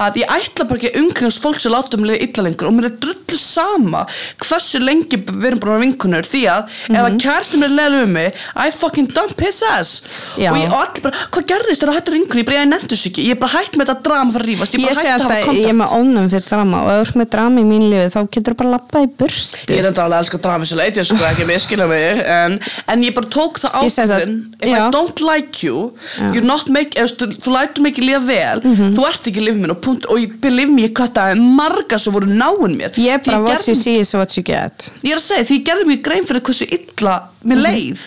að 0.00 0.22
ég 0.22 0.32
ætla 0.38 0.66
bara 0.68 0.80
ekki 0.80 0.92
að 0.92 1.00
umkringast 1.04 1.42
fólk 1.44 1.60
sem 1.62 1.72
láta 1.74 1.98
um 1.98 2.06
liða 2.08 2.22
illa 2.26 2.46
lengur 2.48 2.70
og 2.70 2.76
mér 2.78 2.90
er 2.90 2.96
drull 3.02 3.24
drullu 3.34 3.40
sama 3.40 4.04
hversu 4.42 4.80
lengi 4.82 5.18
við 5.18 5.46
erum 5.50 5.60
bara 5.62 5.78
vinkunur 5.82 6.26
því 6.28 6.42
að 6.50 6.74
ef 6.90 7.00
að 7.04 7.16
kærstin 7.22 7.64
er 7.66 7.72
leðið 7.74 8.04
um 8.06 8.12
mig 8.14 8.38
I 8.56 8.70
fucking 8.74 9.08
dump 9.14 9.40
his 9.42 9.60
ass 9.66 10.02
Já. 10.38 10.50
og 10.52 10.58
ég 10.60 10.72
allir 10.74 11.02
bara, 11.04 11.22
hvað 11.34 11.46
gerðist 11.50 11.84
þetta 11.84 12.14
vinkunur 12.14 12.42
ég 12.42 12.48
bara, 12.48 12.60
ég 12.62 12.70
nefndi 12.70 12.94
þessu 12.94 13.10
ekki, 13.10 13.26
ég 13.28 13.36
er 13.36 13.40
bara 13.42 13.58
hætt 13.58 13.78
með 13.78 13.90
þetta 13.90 14.06
drama 14.08 14.34
fara 14.34 14.44
að 14.44 14.50
rífast, 14.50 14.74
ég 14.76 14.84
Ég 14.84 14.88
bara 14.90 15.04
hætt 15.04 15.14
að 15.14 15.24
hafa 15.24 15.34
ég 15.34 15.40
er 15.40 15.48
kontakt 15.48 15.78
með 15.80 15.94
ónum 15.98 16.30
fyrir 16.32 16.48
drama 16.48 16.82
og 16.84 16.90
ef 16.92 17.00
þú 17.00 17.06
ert 17.08 17.20
með 17.22 17.30
drama 17.34 17.60
í 17.62 17.66
mín 17.68 17.86
lifi 17.92 18.12
þá 18.14 18.20
getur 18.36 18.54
þú 18.54 18.60
bara 18.62 18.74
lappað 18.74 19.06
í 19.06 19.10
burstu 19.22 19.74
Ég 19.74 19.80
er 19.82 19.90
enda 19.90 20.04
alveg 20.04 20.18
að 20.18 20.24
elska 20.24 20.42
drama 20.46 20.68
svo 20.70 20.80
leit, 20.80 21.00
ég 21.00 21.08
sko 21.08 21.28
ekki 21.30 21.48
miskila 21.48 21.88
mig 21.90 22.22
en, 22.34 22.58
en 22.94 23.04
ég 23.06 23.16
bara 23.16 23.30
tók 23.34 23.60
það 23.62 23.78
ákveðin 23.82 24.36
If 24.64 24.70
já. 24.70 24.78
I 24.86 24.90
don't 24.94 25.20
like 25.20 25.62
you. 25.66 25.92
You're 26.32 26.46
not 26.46 26.70
make, 26.72 26.94
Þú 26.94 27.52
lætur 27.52 27.84
mig 27.84 27.92
ekki 27.94 28.06
líða 28.06 28.22
vel 28.24 28.60
Mhm. 28.64 28.94
Þú 28.96 29.02
ert 29.08 29.26
ekki 29.28 29.42
líf 29.44 29.58
minn 29.60 29.74
og, 29.74 29.80
punkt, 29.84 30.06
og 30.10 30.18
ég 30.18 30.32
believe 30.40 30.72
me, 30.72 30.82
ég 30.88 30.92
kvættaði 30.96 31.38
marga 31.40 31.98
sem 32.00 32.12
voru 32.14 32.26
náinn 32.30 32.74
mér 32.78 32.96
Ég 32.98 33.12
er 33.18 33.22
bara 33.26 33.42
what 33.44 33.68
you 33.68 33.74
see 33.78 33.98
is 34.00 34.12
what 34.16 34.34
you 34.36 34.42
get 34.46 34.90
Ég 35.04 35.12
er 35.12 35.20
að 35.20 35.24
segja, 35.26 35.44
því 35.50 35.58
ég 35.60 35.64
gerði 35.68 35.86
mér 35.90 36.02
grein 36.08 36.24
fyrir 36.28 36.40
hversu 36.48 36.66
illa 36.72 37.14
mér 37.44 37.60
Mhm. 37.60 37.64
leið 37.66 38.00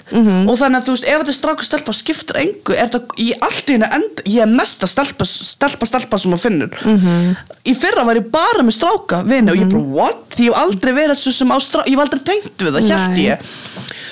og 0.50 0.56
þannig 0.58 0.78
að 0.82 0.86
þú 0.88 0.94
veist, 0.96 1.06
ef 1.06 1.20
þetta 1.22 1.30
er 1.34 1.38
stráka 1.38 1.64
stelpa 1.68 1.94
skiptir 1.94 2.40
engu, 2.42 2.74
er 2.74 2.88
þetta, 2.90 3.02
ég 3.22 3.44
allt 3.46 3.68
í 3.70 3.76
henni 3.76 3.90
end, 4.00 4.22
ég 4.26 4.42
er 4.42 4.50
mesta 4.50 4.88
stelpa, 4.90 5.26
stelpa, 5.30 5.86
stelpa 5.86 6.18
sem 6.18 6.32
maður 6.32 6.46
finnur 6.48 6.74
Mhm. 6.84 7.36
í 7.66 7.76
fyrra 7.78 8.04
var 8.06 8.16
ég 8.16 8.32
bara 8.32 8.64
með 8.66 8.78
stráka 8.80 9.22
vini 9.24 9.52
og 9.52 9.58
ég 9.58 9.70
bara, 9.70 9.84
what? 9.84 10.30
Því 10.38 10.48
ég 10.50 10.54
hef 10.54 10.64
aldrei 10.64 10.94
verið 10.94 11.16
svo 11.22 11.32
sem 11.32 11.48
á 11.54 11.58
stráka, 11.62 11.86
ég 11.88 11.94
hef 11.94 12.04
aldrei 12.08 12.24
tengt 12.26 12.58
við 12.58 12.72
það, 12.74 13.08
Nei. 13.14 13.26
ég 13.30 13.40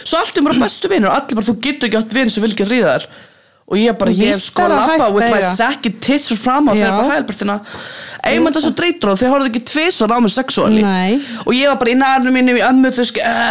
svo 0.05 0.19
allt 0.19 0.37
er 0.37 0.41
bara 0.45 0.59
bestu 0.59 0.87
vinur 0.89 1.09
og 1.09 1.15
allir 1.17 1.35
bara, 1.35 1.47
þú 1.49 1.55
getur 1.59 1.89
ekki 1.89 1.97
átt 2.03 2.13
vini 2.13 2.29
sem 2.29 2.43
vil 2.43 2.51
ekki 2.53 2.67
ríða 2.69 2.93
þær 2.99 3.05
og 3.65 3.79
ég 3.81 3.95
bara, 3.97 4.11
ég 4.13 4.35
sko 4.37 4.67
lappa 4.69 5.07
with 5.09 5.25
my 5.25 5.39
eiga. 5.39 5.53
sacky 5.57 5.89
tits 5.97 6.29
fram 6.37 6.69
á 6.69 6.77
þegar 6.77 6.99
bara 6.99 7.15
hælbertina 7.15 7.55
svo 8.61 8.71
dreitur 8.77 9.11
og 9.11 9.17
þeir 9.17 9.31
horfðu 9.33 9.49
ekki 9.49 9.61
tvisvar 9.69 10.13
á 10.13 10.17
mig 10.21 10.33
sexuáli 10.33 10.83
og 11.45 11.51
ég 11.53 11.69
var 11.69 11.79
bara 11.81 11.91
í 11.91 11.97
nærnum 11.97 12.33
mínum 12.33 12.57
í 12.57 12.63
ömmu 12.65 12.89
uh, 12.89 12.99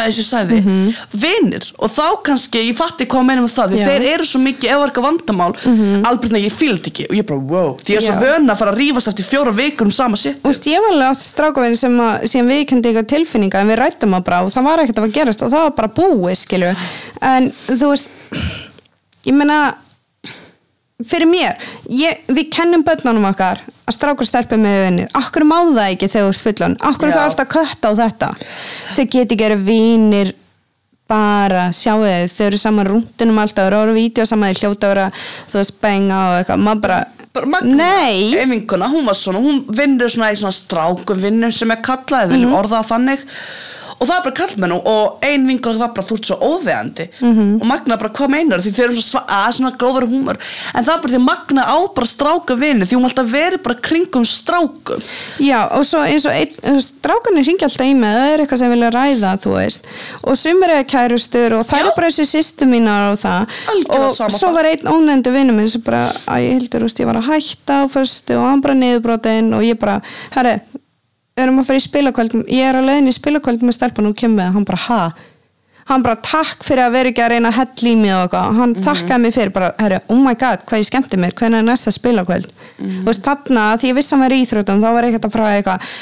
eins 0.05 0.15
og 0.15 0.23
ég 0.23 0.28
sagði. 0.28 0.61
Mhm. 0.62 0.95
vinir 1.19 1.66
og 1.78 1.91
þá 1.91 2.07
kannski, 2.27 2.62
ég 2.70 2.78
fatti 2.78 3.07
hvað 3.11 3.27
meina 3.27 3.43
með 3.43 3.55
það 3.59 3.77
þeir 3.82 4.07
eru 4.12 4.27
svo 4.27 4.41
mikið 4.43 4.70
ef 4.70 4.78
það 4.78 4.86
eitthvað 4.89 5.09
vandamál 5.09 5.53
mm 5.65 6.07
albreytna 6.11 6.43
ég 6.43 6.53
fíl 6.53 6.74
þetta 6.77 6.91
ekki. 6.91 7.07
Og 7.11 7.16
ég 7.16 7.27
bara 7.27 7.41
wow, 7.51 7.70
því 7.81 7.95
ég 7.95 7.99
er 7.99 8.05
svo 8.05 8.15
Já. 8.15 8.23
vön 8.23 8.51
að 8.51 8.59
fara 8.61 8.73
að 8.74 8.81
rífast 8.82 9.09
eftir 9.11 9.24
fjóra 9.24 9.55
vikur 9.57 9.89
um 9.89 9.95
sama 9.95 10.16
shit. 10.20 10.36
Þú 10.43 10.51
veist, 10.51 10.66
ég 10.69 10.82
var 10.85 10.93
alveg 10.95 11.15
átt 11.15 11.24
strákavinn 11.24 11.78
sem 11.78 11.97
að 12.01 12.27
síðan 12.31 12.51
við 12.51 12.66
kendi 12.70 12.91
eitthvað 12.91 13.09
tilfinninga 13.15 13.62
en 13.62 13.73
við 13.73 13.81
rættum 13.81 14.19
að 14.19 14.27
bara 14.28 14.43
og 14.45 14.53
það 14.53 14.69
var 14.69 14.82
ekkert 14.85 15.01
að 15.01 15.09
að 15.09 15.16
gerast 15.16 15.43
og 15.43 15.55
það 15.55 15.65
var 15.65 15.74
bara 15.78 15.95
búið, 15.97 16.36
skilju 16.45 16.74
en 17.24 17.51
þú 17.70 17.91
veist 17.95 18.11
ég 19.24 19.39
meina 19.39 19.61
fyrir 21.03 21.27
mér, 21.27 21.57
ég, 21.91 22.21
við 22.31 22.47
kennum 22.55 22.85
börnunum 22.87 23.25
okkar 23.33 23.59
að 23.85 23.97
strákur 23.97 24.29
stelpum 24.29 24.62
með 24.62 24.77
vinnir 24.87 25.09
akkur 25.19 25.43
má 25.49 25.57
það 25.75 25.89
ekki 25.91 26.09
þegar 26.12 26.29
þú 26.29 26.31
ert 26.37 26.45
fullan 26.47 26.77
akkur 26.93 27.11
Já. 27.11 27.15
það 27.16 27.25
alltaf 27.27 27.45
að 27.49 27.53
kötta 27.57 27.91
á 27.91 27.93
þetta? 27.99 28.29
Þau 28.95 29.05
geti 29.05 29.25
ekki 29.35 29.41
verið 29.43 29.65
vinir 29.66 30.31
bara, 31.11 31.66
sjáu 31.77 31.99
þau, 32.07 32.31
þau 32.33 32.47
eru 32.47 32.61
saman 32.62 32.89
rúndunum 32.89 33.43
alltaf, 33.43 33.66
þau 33.66 33.83
eru 33.83 33.93
á 33.93 33.99
vídeo 33.99 34.25
saman 34.29 34.55
þau 34.55 34.62
hljóta 34.62 34.87
að 34.89 34.95
vera, 34.95 35.09
þú 35.51 35.59
veist, 35.61 35.75
benga 35.83 36.21
og 36.31 36.37
eitthvað. 36.39 36.62
Maður 36.65 36.81
bara, 36.87 37.01
magna, 37.53 37.75
nei. 37.83 38.39
Ein 38.41 38.55
vinkona, 38.55 38.89
hún 38.95 39.05
var 39.11 39.19
svona, 39.19 39.43
hún 39.45 39.61
vinnur 39.69 40.09
svona 40.15 40.31
í 40.33 40.39
svona 40.41 40.55
strákum 40.57 41.21
vinnur 41.21 41.53
sem 41.53 41.75
er 41.75 41.83
kallað, 41.85 42.31
við 42.31 42.37
viljum 42.39 42.55
Mhm. 42.55 42.59
orða 42.62 42.81
það 42.81 42.91
þannig 42.95 43.27
og 44.01 44.07
það 44.09 44.16
er 44.19 44.25
bara 44.27 44.37
kallmenn 44.41 44.73
og 44.77 45.19
ein 45.23 45.47
vinkona 45.49 45.79
var 45.79 45.93
bara 45.97 46.07
þú 46.07 46.16
ert 46.19 46.27
svo 46.31 46.37
óveðandi 46.43 47.09
Mhm. 47.21 47.61
og 47.61 47.66
Magna 47.66 47.97
bara 47.97 48.11
hvað 48.11 48.29
meinar 48.35 48.59
því 48.65 48.73
þau 48.77 48.85
eru 48.85 48.95
svo 48.95 49.05
sva- 49.19 49.27
að 49.29 49.53
svona 49.59 49.77
grófari 49.79 50.09
húmor 50.11 50.37
en 50.75 50.85
það 50.85 50.95
er 50.95 51.01
bara 51.03 51.12
því 51.12 51.21
að 51.21 51.25
Magna 51.29 51.62
á 51.65 51.77
bara 51.95 52.07
stráka 52.07 52.57
vinni 52.59 52.85
því 52.85 52.97
hún 52.97 53.03
var 53.03 53.11
alltaf 53.11 53.31
verið 53.33 53.62
bara 53.62 53.75
kringum 53.81 54.25
strákum 54.25 55.03
Já, 55.41 55.69
og 55.73 55.85
svo 55.87 56.01
eins 56.05 56.27
og 56.27 56.33
einn, 56.33 56.81
strákanir 56.81 57.45
ringi 57.47 57.65
alltaf 57.65 57.87
í 57.87 57.95
mig, 57.95 58.11
það 58.15 58.33
er 58.35 58.39
eitthvað 58.45 58.59
sem 58.59 58.71
vilja 58.75 58.91
ræða, 58.95 59.33
þú 59.45 59.51
veist, 59.57 59.87
og 60.25 60.37
sumir 60.37 60.71
eiga 60.75 60.85
kærustur 60.95 61.53
og 61.59 61.65
það 61.66 61.79
Já. 61.79 61.87
er 61.87 61.93
bara 61.97 62.09
þessi 62.09 62.27
sýstu 62.35 62.69
mínar 62.71 63.12
og 63.12 63.19
það, 63.19 63.47
Algjörlega 63.73 64.25
og 64.27 64.31
svo 64.39 64.49
þar. 64.49 64.55
var 64.55 64.65
einn 64.65 64.93
ónefndi 64.95 65.33
vinnu 65.33 65.53
minn 65.57 65.69
sem 65.69 65.81
bara, 65.83 66.05
að 66.29 66.45
ég 66.45 66.53
hildur, 66.59 66.81
þú 66.81 66.89
veist, 66.89 67.01
ég 67.01 67.07
var 67.07 67.19
að 67.21 67.29
hætta 67.33 67.75
á 67.83 67.85
fyrstu 67.91 68.37
og 68.39 68.47
hann 68.51 68.61
bara 68.61 68.75
niðurbrotin 68.75 69.53
og 69.55 69.62
ég 69.62 69.79
bara, 69.79 70.01
herri, 70.37 70.61
erum 71.43 71.61
að 71.61 71.70
fara 71.70 71.82
í 71.82 71.85
spilakvöld, 71.85 72.40
ég 72.52 72.66
er 72.70 72.78
að 72.78 72.90
leiðin 72.90 73.11
í 73.11 73.15
spilakvöld 73.16 73.65
með 73.66 73.78
stelpan 73.78 74.11
og 74.11 74.19
kemur 74.19 74.40
með, 74.40 74.52
hann 74.56 74.69
bara, 74.69 74.82
ha? 74.89 75.01
hann 75.89 76.05
bara 76.05 76.16
takk 76.24 76.65
fyrir 76.65 76.86
að 76.86 76.94
vera 76.94 77.11
ekki 77.11 77.23
að 77.24 77.32
reyna 77.35 77.51
að 77.51 77.56
hella 77.59 77.90
í 77.90 77.97
mig 78.01 78.12
og 78.15 78.23
eitthvað, 78.24 78.55
hann 78.56 78.74
þakkaði 78.86 79.20
mig 79.20 79.35
fyrir 79.35 79.52
bara, 79.52 79.73
herri, 79.82 79.98
oh 80.15 80.20
my 80.23 80.32
god, 80.40 80.62
hvað 80.65 80.81
ég 80.81 80.89
skemmti 80.89 81.19
mér 81.20 81.35
hvernig 81.36 81.61
er 81.61 81.66
næsta 81.66 81.93
spilakvöld 81.93 82.48
þú 82.78 83.05
veist, 83.05 83.24
þarna, 83.27 83.66
því 83.81 83.90
ég 83.90 83.98
vissi 83.98 84.15
að 84.15 84.16
hann 84.16 84.24
var 84.24 84.35
í 84.35 84.40
íþrótum 84.44 84.81
þá 84.81 84.89
var 84.97 85.09
ekkert 85.09 85.28
að 85.28 85.35
fræða 85.35 85.59
eitthvað. 85.59 85.93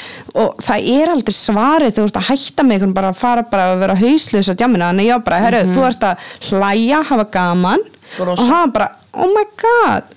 Og 0.43 0.63
það 0.65 0.87
er 0.93 1.11
aldrei 1.13 1.35
svarið, 1.37 1.93
þú 1.97 2.05
ert 2.07 2.17
að 2.21 2.29
hætta 2.31 2.65
mig 2.65 2.85
bara 2.95 3.11
að 3.11 3.19
fara 3.19 3.43
bara 3.51 3.67
að 3.73 3.83
vera 3.83 3.99
hauslaus 3.99 4.49
á 4.49 4.53
djamina, 4.55 4.89
þannig 4.89 5.09
ég 5.11 5.27
bara, 5.27 5.43
herri, 5.43 5.61
þú 5.69 5.85
ert 5.89 6.07
að 6.07 6.31
hlæja, 6.49 7.03
hafa 7.11 7.27
gaman. 7.35 7.87
Brosa. 8.13 8.43
og 8.43 8.49
hann 8.49 8.73
bara, 8.73 8.91
oh 9.17 9.29
my 9.33 9.45
god 9.57 10.11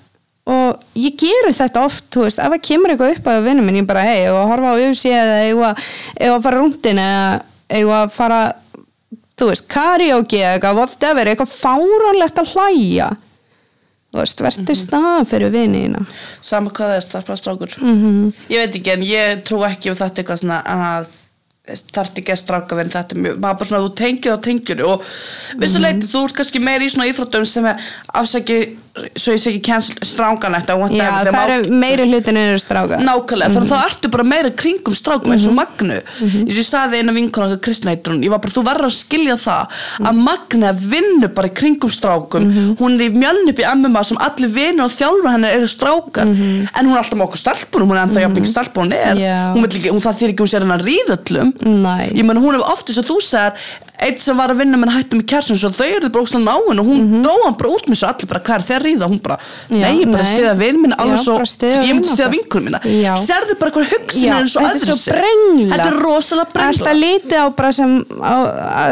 og 0.47 0.85
ég 0.95 1.17
gerur 1.19 1.55
þetta 1.55 1.83
oft 1.83 2.07
þú 2.13 2.23
veist, 2.23 2.39
ef 2.39 2.53
það 2.53 2.63
kemur 2.69 2.93
eitthvað 2.93 3.13
upp 3.17 3.29
að 3.33 3.43
vinnu 3.49 3.65
minn 3.65 3.81
ég 3.81 3.89
bara, 3.89 4.05
hei, 4.07 4.23
að 4.31 4.39
horfa 4.53 4.71
á 4.71 4.79
UFC 4.79 5.11
eða 5.11 5.37
ég 5.43 5.59
var 5.59 5.83
að 6.31 6.41
fara 6.45 6.61
rúndin 6.61 7.03
eða 7.03 7.27
ég 7.81 7.89
var 7.89 8.05
að 8.05 8.15
fara 8.15 8.41
þú 9.37 9.51
veist, 9.51 9.67
karaoke 9.69 10.39
eða 10.41 10.55
eitthvað, 10.55 10.79
whatever 10.79 11.31
eitthvað 11.31 11.53
fáránlegt 11.53 12.41
að 12.41 12.53
hlæja. 12.55 13.09
Þú 14.07 14.21
veist, 14.21 14.41
verður 14.41 14.63
mm 14.63 14.77
stað 14.79 15.25
fyrir 15.27 15.51
vinina 15.51 16.01
sama 16.41 16.71
hvað 16.71 16.93
það 16.93 16.97
er 16.97 17.05
starfað 17.05 17.39
strákur. 17.41 17.73
Mhm. 17.81 18.33
ég 18.49 18.63
veit 18.63 18.75
ekki 18.79 18.93
en 18.93 19.03
ég 19.03 19.43
trú 19.43 19.59
ekki 19.67 19.91
ef 19.91 19.99
þetta 19.99 20.23
eitthvað 20.23 20.41
svona 20.41 20.61
að 20.63 21.09
þarf 21.67 22.11
ekki 22.21 22.31
að 22.31 22.41
stráka 22.43 22.75
verið 22.79 22.95
þetta 22.95 23.15
maður 23.21 23.39
bara 23.59 23.65
svona 23.69 23.83
þú 23.87 23.93
tengir 23.99 24.33
og 24.33 24.41
tengir 24.45 24.83
og 24.87 25.01
vissuleiti 25.59 26.03
Mhm. 26.05 26.11
þú 26.13 26.25
ert 26.25 26.35
kannski 26.41 26.59
meira 26.63 26.83
í 26.85 26.89
svona 26.89 27.09
íþróttum 27.11 27.45
sem 27.45 27.65
er 27.65 27.75
afsaki 28.13 28.77
svo 29.15 29.29
ég 29.35 29.37
sé 29.37 29.51
ekki 29.51 29.61
cancel 29.61 29.95
strákanætt 30.01 30.65
já, 30.65 30.75
það 31.29 31.49
eru 31.53 31.69
meiri 31.69 32.05
hlutin 32.09 32.37
eru 32.37 32.57
stráka 32.57 32.97
Nákvæmlega, 32.97 33.51
þannig 33.53 33.69
að 33.69 33.73
þá 33.77 33.85
ertu 33.91 34.09
bara 34.09 34.23
meira 34.23 34.49
kringum 34.49 34.95
strákum 34.97 35.31
eins 35.35 35.45
og 35.45 35.53
Mhm. 35.53 35.57
Magnu. 35.57 35.97
Eins 36.21 36.57
og 36.57 36.57
ég 36.57 36.65
sagði 36.65 36.95
eina 37.01 37.11
vinkona 37.13 37.45
okkar 37.51 37.61
Kristina 37.61 37.91
Eitrún 37.95 38.23
ég 38.23 38.29
var 38.29 38.39
bara, 38.39 38.51
þú 38.51 38.63
verður 38.65 38.87
að 38.87 38.95
skilja 38.97 39.35
það 39.37 39.67
að 39.99 40.13
Mhm. 40.13 40.23
Magna 40.23 40.71
vinnur 40.73 41.33
bara 41.35 41.47
í 41.47 41.53
kringum 41.53 41.91
strákum. 41.91 42.49
Hún 42.79 42.95
er 42.99 43.09
í 43.09 43.13
mjöln 43.13 43.49
upp 43.49 43.59
í 43.59 43.63
MMA 43.75 44.03
sem 44.03 44.17
allir 44.17 44.49
vinur 44.49 44.85
og 44.85 44.91
þjálfur 44.91 45.31
hennar 45.31 45.51
eru 45.53 45.67
strákar. 45.67 46.25
En 46.75 46.85
hún 46.87 46.93
er 46.93 47.03
alltaf 47.03 47.19
með 47.19 47.27
okkur 47.29 47.37
stelpunum 47.37 47.87
hún 47.89 47.97
er 47.97 48.07
ennþá 48.07 48.21
jafn 48.21 48.33
Nei. 51.65 52.11
ég 52.13 52.25
menn 52.27 52.39
hún 52.41 52.57
hefur 52.57 52.71
oft 52.71 52.89
þess 52.89 53.01
að 53.01 53.11
þú 53.11 53.17
segir 53.25 53.67
eitt 53.97 54.21
sem 54.21 54.37
var 54.37 54.51
að 54.53 54.59
vinna 54.61 54.77
með 54.77 54.91
hættum 54.93 55.21
í 55.23 55.39
svo 55.47 55.71
þau 55.73 55.87
eru 55.87 56.09
bara 56.13 56.25
óslega 56.27 56.45
náinn 56.45 56.81
og 56.81 56.85
hún 56.85 56.99
mm 57.01 57.23
dróð 57.25 57.45
hann 57.45 57.55
bara 57.57 57.71
út 57.73 57.87
með 57.89 57.99
svo 58.01 58.09
allir 58.11 58.29
bara 58.29 58.41
hvað 58.45 58.57
er 58.59 58.65
þeir 58.67 58.83
ríða? 58.85 59.07
Hún 59.09 59.21
bara. 59.25 59.37
Já, 59.71 59.77
nei, 59.81 59.95
ég 60.01 60.11
bara 60.11 60.27
stiða 60.27 60.53
vinn 60.59 60.81
minna 60.83 60.99
alveg 61.01 61.23
svo, 61.23 61.37
ég 61.65 61.95
myndi 61.95 62.11
stiða 62.11 62.61
mína. 62.67 62.81
Já. 62.85 63.13
sérðu 63.23 63.57
bara 63.57 63.73
hvað 63.73 63.95
hugsin 63.95 64.29
er 64.29 64.43
eins 64.43 64.57
og 64.57 64.67
þetta 64.67 64.91
öðru 64.93 65.69
þetta 65.71 65.87
er 65.87 65.97
rosalega 66.03 66.53
brengla 66.53 66.75
alltaf 66.75 66.99
lítið 67.01 67.41
á 67.41 67.45
bara 67.57 67.71
sem 67.73 67.97
á, 68.21 68.35
á, 68.37 68.83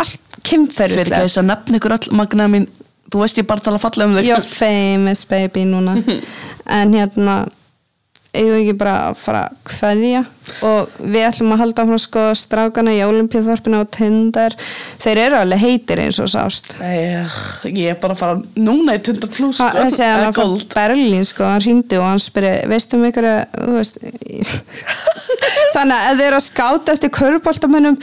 allt 0.00 0.20
fyrir 0.24 0.48
kynferðislega 0.48 1.20
þess 1.26 1.40
að 1.42 1.48
nefna 1.50 1.78
ykkur 1.80 1.96
öll 1.98 2.16
magna 2.16 2.48
mín 2.48 2.66
þú 3.12 3.22
veist 3.22 3.38
ég 3.38 3.46
bara 3.48 3.62
tala 3.64 3.78
fallega 3.82 4.10
um 4.10 4.16
þig. 4.18 4.30
You're 4.30 4.48
famous 4.48 5.24
baby 5.28 5.66
núna. 5.68 5.98
En 6.64 6.94
hérna 6.96 7.44
eigum 8.34 8.54
við 8.54 8.62
ekki 8.64 8.78
bara 8.82 8.94
að 9.08 9.18
fara 9.22 9.42
að 9.48 9.58
kveðja? 9.70 10.22
Og 10.68 10.96
við 11.00 11.22
ætlum 11.24 11.52
að 11.54 11.60
halda 11.62 11.84
frá 11.88 11.98
sko 12.04 12.22
strákana 12.36 12.92
í 12.92 12.98
Olimpíðþorpinu 13.06 13.78
og 13.80 13.88
Tinder. 13.96 14.52
Þeir 15.00 15.20
eru 15.22 15.38
alveg 15.40 15.62
heitir 15.62 16.02
eins 16.02 16.18
og 16.20 16.28
sást. 16.28 16.74
Eh, 16.84 17.36
ég 17.70 17.94
er 17.94 17.98
bara 18.02 18.12
að 18.12 18.20
fara 18.20 18.36
núna 18.60 18.98
í 18.98 19.00
Tinder 19.06 19.30
Plus 19.32 19.56
sko, 19.56 19.70
Ha- 19.70 19.86
þessi 19.86 20.02
að 20.04 20.10
eða 20.10 20.24
hann 20.26 20.36
frá 20.36 20.42
Gold. 20.42 20.66
Berlín 20.76 21.24
sko, 21.30 21.46
hann 21.48 21.64
hringdi 21.64 22.00
og 22.02 22.06
hann 22.10 22.20
spyrir 22.20 22.68
veistu 22.74 22.98
um 23.00 23.06
ykkur 23.08 23.28
að 23.30 23.70
veist, 23.78 23.98
þannig 25.74 25.96
að 25.96 26.18
þeir 26.20 26.26
eru 26.28 26.38
að 26.40 26.46
skáta 26.50 26.94
eftir 26.94 27.12
köruboltamönnum 27.16 27.98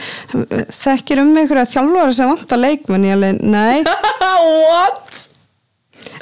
þekkir 0.82 1.22
um 1.22 1.34
ykkur 1.44 1.62
að 1.62 1.72
þjálfara 1.76 2.16
sem 2.18 2.32
vantar 2.34 2.62
leikmenn? 2.64 3.06
Ég 3.06 3.16
alveg, 3.20 3.42
nei. 3.42 3.84
What? 4.72 5.28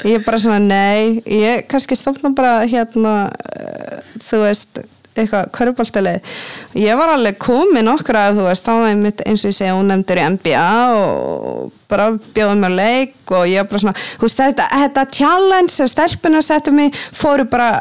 Ég 0.06 0.20
er 0.20 0.24
bara 0.24 0.40
svona 0.40 0.60
nei 0.62 1.20
ég 1.26 1.66
kannski 1.70 1.98
stofna 1.98 2.32
bara 2.36 2.60
hérna 2.68 3.14
uh, 3.28 4.00
þú 4.20 4.42
veist 4.44 4.82
eitthvað 5.18 5.48
köruboltaleið 5.56 6.34
ég 6.78 6.98
var 6.98 7.12
alveg 7.16 7.38
komin 7.42 7.90
okkur 7.90 8.18
að 8.20 8.40
þú 8.40 8.44
veist 8.46 8.66
þá 8.66 8.72
var 8.76 8.90
ég 8.92 9.00
mitt 9.00 9.22
eins 9.26 9.44
og 9.44 9.50
ég 9.50 9.56
segja 9.58 9.76
hún 9.76 9.90
nefndur 9.90 10.20
í 10.20 10.26
NBA 10.36 10.66
og 10.96 11.72
bara 11.90 12.10
bjóðum 12.36 12.62
mér 12.64 12.76
leik 12.78 13.34
og 13.34 13.48
ég 13.50 13.64
var 13.64 13.70
bara 13.72 13.82
svona 13.84 13.96
þú 13.98 14.28
veist 14.28 14.42
þetta, 14.44 14.68
þetta 14.84 15.06
challenge 15.18 15.74
sem 15.74 15.90
stelpuna 15.90 16.42
settu 16.46 16.74
mig 16.76 16.94
fóru 16.94 17.48
bara 17.50 17.72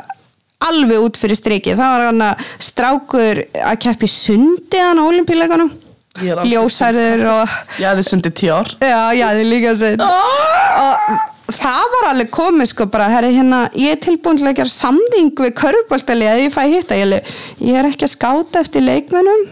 alveg 0.70 1.06
út 1.06 1.20
fyrir 1.22 1.38
striki 1.40 1.78
það 1.78 1.94
var 1.94 2.08
hann 2.10 2.26
að 2.32 2.48
strákur 2.70 3.44
að 3.62 3.78
keppi 3.86 4.10
sundi 4.12 4.82
hann 4.82 5.00
á 5.00 5.04
olimpíuleikunum 5.06 5.72
Ég 6.20 6.34
aldrei 6.34 6.50
ljósærður 6.52 7.22
og 7.32 7.52
Já, 7.80 7.92
þið 7.94 8.08
sundið 8.10 8.34
tíu 8.42 8.56
ár 8.58 8.72
já, 8.82 9.02
já, 9.16 9.28
þið 9.38 9.46
líka 9.54 9.70
að 9.72 9.84
segja 9.84 10.08
og 10.10 11.28
það 11.56 11.90
var 11.96 12.08
alveg 12.12 12.32
komið 12.34 12.72
sko 12.72 12.88
bara, 12.92 13.10
herri 13.14 13.34
hérna, 13.36 13.64
ég 13.80 13.96
er 13.96 14.02
tilbúin 14.04 14.40
til 14.40 14.48
að 14.50 14.58
gera 14.62 14.74
samning 14.74 15.32
við 15.40 15.54
körfbóltalið 15.60 16.32
að 16.32 16.42
ég 16.44 16.56
fæ 16.56 16.62
hitta, 16.70 16.98
ég, 17.00 17.36
ég 17.66 17.80
er 17.80 17.90
ekki 17.90 18.08
að 18.08 18.14
skáta 18.16 18.64
eftir 18.64 18.86
leikmennum 18.86 19.46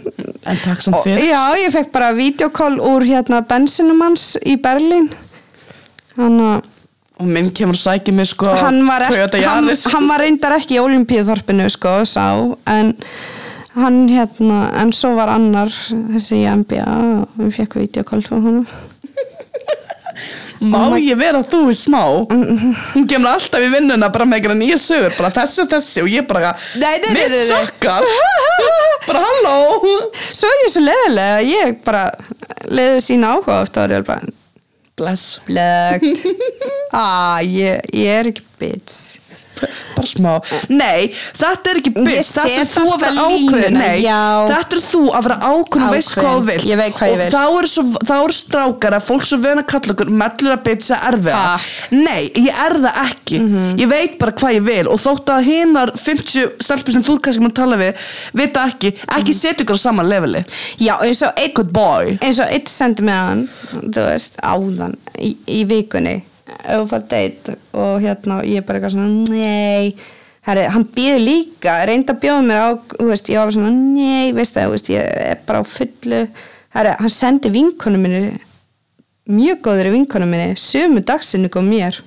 En 0.48 0.60
takk 0.64 0.84
samt 0.86 1.02
fyrir. 1.03 1.26
Já, 1.28 1.41
ég 1.60 1.74
fekk 1.74 1.91
bara 1.91 2.14
videokall 2.15 2.78
úr 2.80 3.03
hérna 3.07 3.41
bensinum 3.48 3.99
hans 4.06 4.38
í 4.48 4.56
Berlín. 4.64 5.10
Hann, 6.15 6.40
Og 7.18 7.26
minn 7.26 7.49
kemur 7.56 7.74
að 7.74 7.82
sækja 7.82 8.14
mig 8.14 8.30
sko 8.30 8.52
hann, 8.53 8.84
var, 8.86 9.07
ek, 9.07 9.15
Toyota 9.15 9.40
hann, 9.41 9.72
hann 9.74 10.10
var 10.10 10.22
reyndar 10.22 10.53
ekki 10.60 10.78
í 10.78 10.84
olimpíuþorpinu 10.84 11.65
sko, 11.74 11.94
sá, 12.06 12.28
en 12.69 12.91
hann 13.78 13.98
hérna, 14.11 14.60
en 14.84 14.94
svo 14.94 15.15
var 15.18 15.32
annar 15.34 15.74
þessi 15.74 16.44
í 16.44 16.45
NBA 16.61 16.86
og 16.86 17.40
við 17.41 17.56
fekk 17.57 17.80
videokall 17.82 18.22
frá 18.26 18.38
honum 18.38 18.68
Má 20.61 20.97
ég 20.97 21.17
vera 21.19 21.43
þú 21.45 21.59
í 21.69 21.75
smá? 21.77 22.01
Hún 22.31 23.05
kemur 23.09 23.29
alltaf 23.35 23.61
í 23.61 23.69
vinnuna 23.69 24.09
bara 24.13 24.25
með 24.25 24.39
einhverja 24.39 24.57
nýja 24.61 24.79
sögur 24.81 25.13
Bara 25.19 25.29
þessi 25.35 25.61
og 25.63 25.69
þessi 25.75 26.01
og 26.01 26.09
ég 26.09 26.25
bara 26.29 26.53
Nei, 26.81 26.95
nei, 27.03 27.11
nei, 27.13 27.27
Mitt 27.27 27.35
sökkar 27.49 28.07
Bara 29.07 29.21
halló. 29.23 29.53
Svo 30.34 30.49
er 30.49 30.63
ég 30.65 30.73
svo 30.73 30.81
leðilega, 30.84 31.38
ég 31.47 31.77
bara 31.85 32.01
leiði 32.73 33.03
sína 33.05 33.35
áhuga 33.38 33.61
oft 33.63 33.77
og 33.77 33.85
er 33.85 33.99
ég 33.99 34.07
bara 34.09 34.34
Bless. 34.97 35.38
blögt 35.45 36.25
ah, 36.93 37.39
ég, 37.43 37.81
ég 37.93 38.19
er 38.19 38.31
ekki 38.31 38.43
bitch. 38.57 39.19
Bara 39.57 40.05
smá. 40.05 40.31
Nei, 40.69 41.07
þetta 41.14 41.72
er 41.72 41.80
ekki 41.80 41.91
byggt 41.95 42.27
Þetta 42.30 42.61
er 42.61 42.68
þú 42.69 42.84
að 42.93 42.99
vera 43.01 43.23
ákveðin. 43.26 43.77
Þetta 43.81 44.77
er 44.77 44.81
þú 44.85 45.01
að 45.18 45.26
vera 45.27 45.38
ákveðin 45.49 45.85
og 45.88 45.93
veist 45.95 46.14
hvað 46.18 46.35
þú 46.35 46.43
vilt. 46.47 46.68
Veit 46.81 46.97
hvað 46.97 47.14
Og 47.14 47.23
þá 47.34 47.39
eru, 47.45 47.72
svo, 47.72 47.84
þá 48.05 48.14
eru 48.18 48.35
strákar 48.38 48.97
að 48.97 49.07
fólk 49.07 49.26
sem 49.30 49.41
vöna 49.41 49.64
að 49.64 49.69
kalla 49.73 49.95
okkur 49.95 50.14
mellur 50.22 50.53
að 50.53 50.64
bytja 50.68 50.99
erfiða 51.09 51.41
Takk. 51.47 51.97
Nei, 51.97 52.22
ég 52.38 52.61
er 52.68 52.77
það 52.85 53.01
ekki. 53.03 53.41
Mhm. 53.41 53.73
Ég 53.81 53.91
veit 53.93 54.15
bara 54.22 54.38
hvað 54.41 54.55
ég 54.59 54.68
vil. 54.69 54.85
Og 54.93 55.01
þótt 55.01 55.34
að 55.34 55.49
hinar 55.49 55.93
50 55.97 56.47
stelpur 56.68 56.97
sem 56.97 57.05
þú 57.09 57.18
kannski 57.19 57.45
mun 57.45 57.57
tala 57.57 57.81
við 57.81 58.07
Vita 58.38 58.68
ekki, 58.69 58.93
ekki 59.09 59.34
Mhm. 59.34 59.41
setja 59.41 59.65
ykkur 59.65 59.77
á 59.77 59.85
saman 59.88 60.09
leveli. 60.09 60.45
Já, 60.77 60.97
eins 61.01 61.22
og 61.23 62.47
eitt 62.47 62.69
sendi 62.69 63.01
með 63.01 63.22
hann 63.27 63.49
þú 63.73 64.05
veist, 64.11 64.38
áðan 64.41 64.97
í, 65.18 65.35
í 65.47 65.65
vikunni 65.65 66.22
ef 66.48 66.78
þú 66.78 66.86
fætt 66.91 67.10
date 67.11 67.57
og 67.78 67.98
hérna 68.03 68.41
ég 68.48 68.65
bara 68.68 68.80
eitthvað 68.80 68.95
svona 68.95 69.34
nei 69.34 69.95
Herri, 70.48 70.64
hann 70.72 70.86
býður 70.95 71.19
líka, 71.19 71.74
reyndi 71.90 72.14
að 72.14 72.22
bjóða 72.24 72.44
mér 72.48 72.61
á 72.64 72.69
þú 72.94 73.07
veist, 73.10 73.30
ég 73.34 73.41
var 73.41 73.49
svona, 73.52 73.72
nei, 73.76 74.30
veist 74.32 74.56
það 74.56 74.69
veist, 74.72 74.91
ég 74.94 75.03
er 75.03 75.41
bara 75.44 75.60
á 75.60 75.65
fullu. 75.68 76.22
Herri, 76.72 76.94
hann 77.02 77.11
sendi 77.11 77.52
vinkonu 77.52 77.99
minni 77.99 78.30
mjög 79.28 79.60
góður 79.65 79.90
vinkonu 79.91 80.30
minni 80.30 80.53
sömu 80.56 81.03
dagsinni 81.03 81.52
kom 81.52 81.68
mér. 81.68 81.99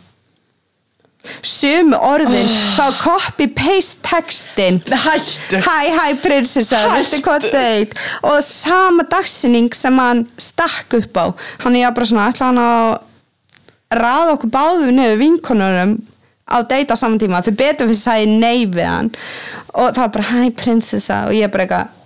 Sömu 1.45 1.99
orðin 2.01 2.49
þá 2.79 2.87
copy-paste 3.03 4.01
textin 4.09 4.81
Hættu. 5.05 5.61
Hæ, 5.61 5.77
hæ, 5.99 6.07
prinsessa, 6.25 6.81
Hættu. 6.95 7.21
hvað 7.27 7.45
deit 7.53 7.93
og 8.25 8.41
sama 8.47 9.05
dagsinning 9.05 9.69
sem 9.77 10.01
hann 10.01 10.25
stakk 10.41 10.97
upp 10.97 11.21
á. 11.21 11.27
Hann 11.67 11.77
er 11.77 11.93
bara 11.93 12.09
svona, 12.09 12.31
ætla 12.33 12.49
hann 12.49 12.65
að 12.65 12.99
raða 13.91 14.35
okkur 14.37 14.53
báðu 14.55 14.91
niður 14.95 15.21
vinkonurum 15.25 15.97
á 16.51 16.63
á 16.63 16.95
saman 16.99 17.19
tíma. 17.19 17.43
Fyrir 17.47 17.59
betur 17.59 17.89
fyrir 17.89 17.97
að 17.97 18.03
sagði 18.03 18.37
nei 18.39 18.67
við 18.67 18.87
hann. 18.87 19.15
Og 19.71 19.95
það 19.95 20.03
var 20.03 20.13
bara, 20.17 20.29
hæ, 20.31 20.51
prinsessa. 20.59 21.25
Og 21.29 21.35
ég 21.39 21.47
er 21.47 21.53
bara 21.53 21.67
eitthvað 21.67 21.97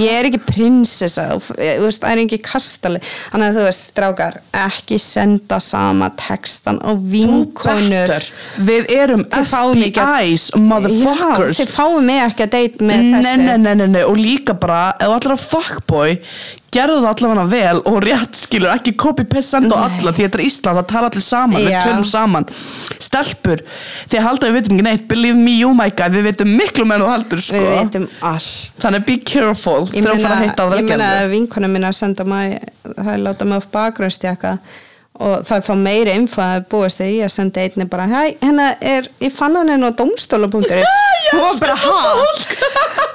ég 0.00 0.10
er 0.10 0.26
ekki 0.28 0.40
prinsessa. 0.42 1.26
Veist, 1.36 2.02
það 2.02 2.10
er 2.10 2.22
ekki 2.24 2.38
kastali 2.44 3.00
þannig 3.04 3.46
að 3.46 3.58
þú 3.58 3.64
veist, 3.68 3.84
strákar, 3.92 4.38
ekki 4.64 4.98
senda 5.02 5.58
sama 5.62 6.10
textan 6.18 6.80
og 6.86 7.02
vinkonur. 7.12 8.30
Við 8.66 8.90
erum 8.96 9.24
FBI's 9.30 10.50
motherfuckers. 10.58 11.60
Þið 11.60 11.74
fáum 11.74 12.06
mig 12.06 12.22
ekki 12.24 12.46
að 12.46 12.54
date 12.56 12.90
með 12.90 13.10
þessu. 13.16 13.42
Nei, 13.44 13.58
nei, 13.62 13.74
nei, 13.74 13.88
nei, 13.98 14.04
og 14.06 14.18
líka 14.18 14.56
bara 14.58 14.88
ef 14.98 15.18
ætlar 15.18 15.36
að 15.36 15.44
fuckboy 15.46 16.16
gerðu 16.76 17.00
það 17.02 17.10
allavega 17.12 17.46
vel 17.50 17.82
og 17.90 17.98
rétt 18.04 18.38
skilur 18.38 18.72
ekki 18.74 18.94
copy-paste 19.00 19.56
senda 19.56 19.78
á 19.78 19.88
alla 19.88 20.12
því 20.14 20.26
þetta 20.26 20.40
er 20.40 20.44
Ísland, 20.46 20.80
það 20.80 20.88
tala 20.92 21.10
allir 21.10 21.26
saman, 21.26 21.66
við 21.66 21.74
Já. 21.74 21.80
tölum 21.86 22.06
saman. 22.06 22.48
Stelpur, 23.06 23.62
halda 24.26 24.48
að 24.48 24.50
við 24.50 24.58
veitum 24.60 24.76
ekki 24.76 24.86
neitt 24.86 25.06
believe 25.10 25.38
me, 25.40 25.56
oh 25.66 25.74
my 25.76 25.88
god, 25.96 26.16
við 26.16 26.28
veitum 26.30 26.54
miklu 26.58 26.86
menn 26.88 27.04
og 27.04 27.12
haldur 27.14 27.42
sko, 27.42 27.60
við 27.60 27.76
veitum 27.80 28.08
allt. 28.30 28.82
Þannig 28.82 29.06
be 29.08 29.18
careful 29.26 29.86
þegar 29.90 30.12
þú 30.12 30.24
fara 30.26 30.38
að 30.38 30.44
hitta 30.46 30.66
á 30.66 30.68
ég 30.76 30.90
meina 30.90 31.12
það 31.12 31.22
að 31.22 31.30
vinkona 31.34 31.72
að 31.86 31.96
senda 32.00 32.26
mig 32.28 32.58
það 32.96 33.12
er 33.14 33.22
láta 33.24 33.48
mig 33.48 33.62
á 33.62 33.72
bakgrunnsstjaka 33.76 34.56
og 35.16 35.44
það 35.46 35.64
fá 35.66 35.72
meiri 35.80 36.14
info 36.16 36.42
að 36.44 36.66
búast 36.70 37.00
þegar 37.00 37.12
ég 37.14 37.28
að 37.28 37.34
senda 37.34 37.62
einni 37.64 37.86
bara 37.90 38.06
hæ, 38.10 38.20
hérna 38.42 38.66
er, 38.84 39.08
ég 39.22 39.32
fann 39.34 39.56
hann 39.56 39.72
inn 39.72 39.86
á 39.86 39.90
domstóla.is 39.96 40.94
hún 41.32 41.42
var 41.42 41.60
bara 41.60 41.76
ha? 41.80 41.96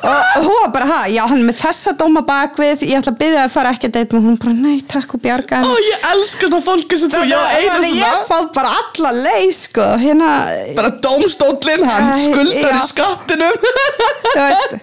og 0.01 0.45
hún 0.47 0.57
var 0.57 0.71
bara 0.73 0.89
ha, 0.89 0.99
já 1.13 1.21
hann 1.29 1.39
er 1.39 1.47
með 1.51 1.59
þessa 1.61 1.93
dóma 1.99 2.23
bakvið 2.27 2.85
ég 2.89 2.99
ætla 2.99 3.13
að 3.13 3.19
byggja 3.21 3.45
að 3.45 3.55
fara 3.55 3.73
ekki 3.75 3.89
að 3.89 3.95
date 3.99 4.17
með 4.17 4.27
hún. 4.27 4.37
Bara 4.41 4.55
nei 4.57 4.81
takk 4.89 5.15
og 5.15 5.23
bjarga 5.23 5.61
Ó, 5.61 5.71
ég 5.85 6.07
elska 6.11 6.51
það 6.51 6.67
fólki 6.67 7.01
sem 7.01 7.13
þú, 7.13 7.23
já, 7.29 7.39
einu 7.57 7.73
svona 7.75 7.91
ég 8.01 8.23
fá 8.29 8.37
bara 8.57 8.75
alla 8.81 9.15
leið 9.21 9.51
sko 9.61 9.89
hérna 10.01 10.31
bara 10.77 10.93
dómstóllin, 11.05 11.85
hann 11.87 12.13
skuldar 12.25 12.71
já. 12.73 12.79
í 12.79 12.87
skattinum. 12.89 13.67
Þú 14.31 14.39
veist 14.39 14.79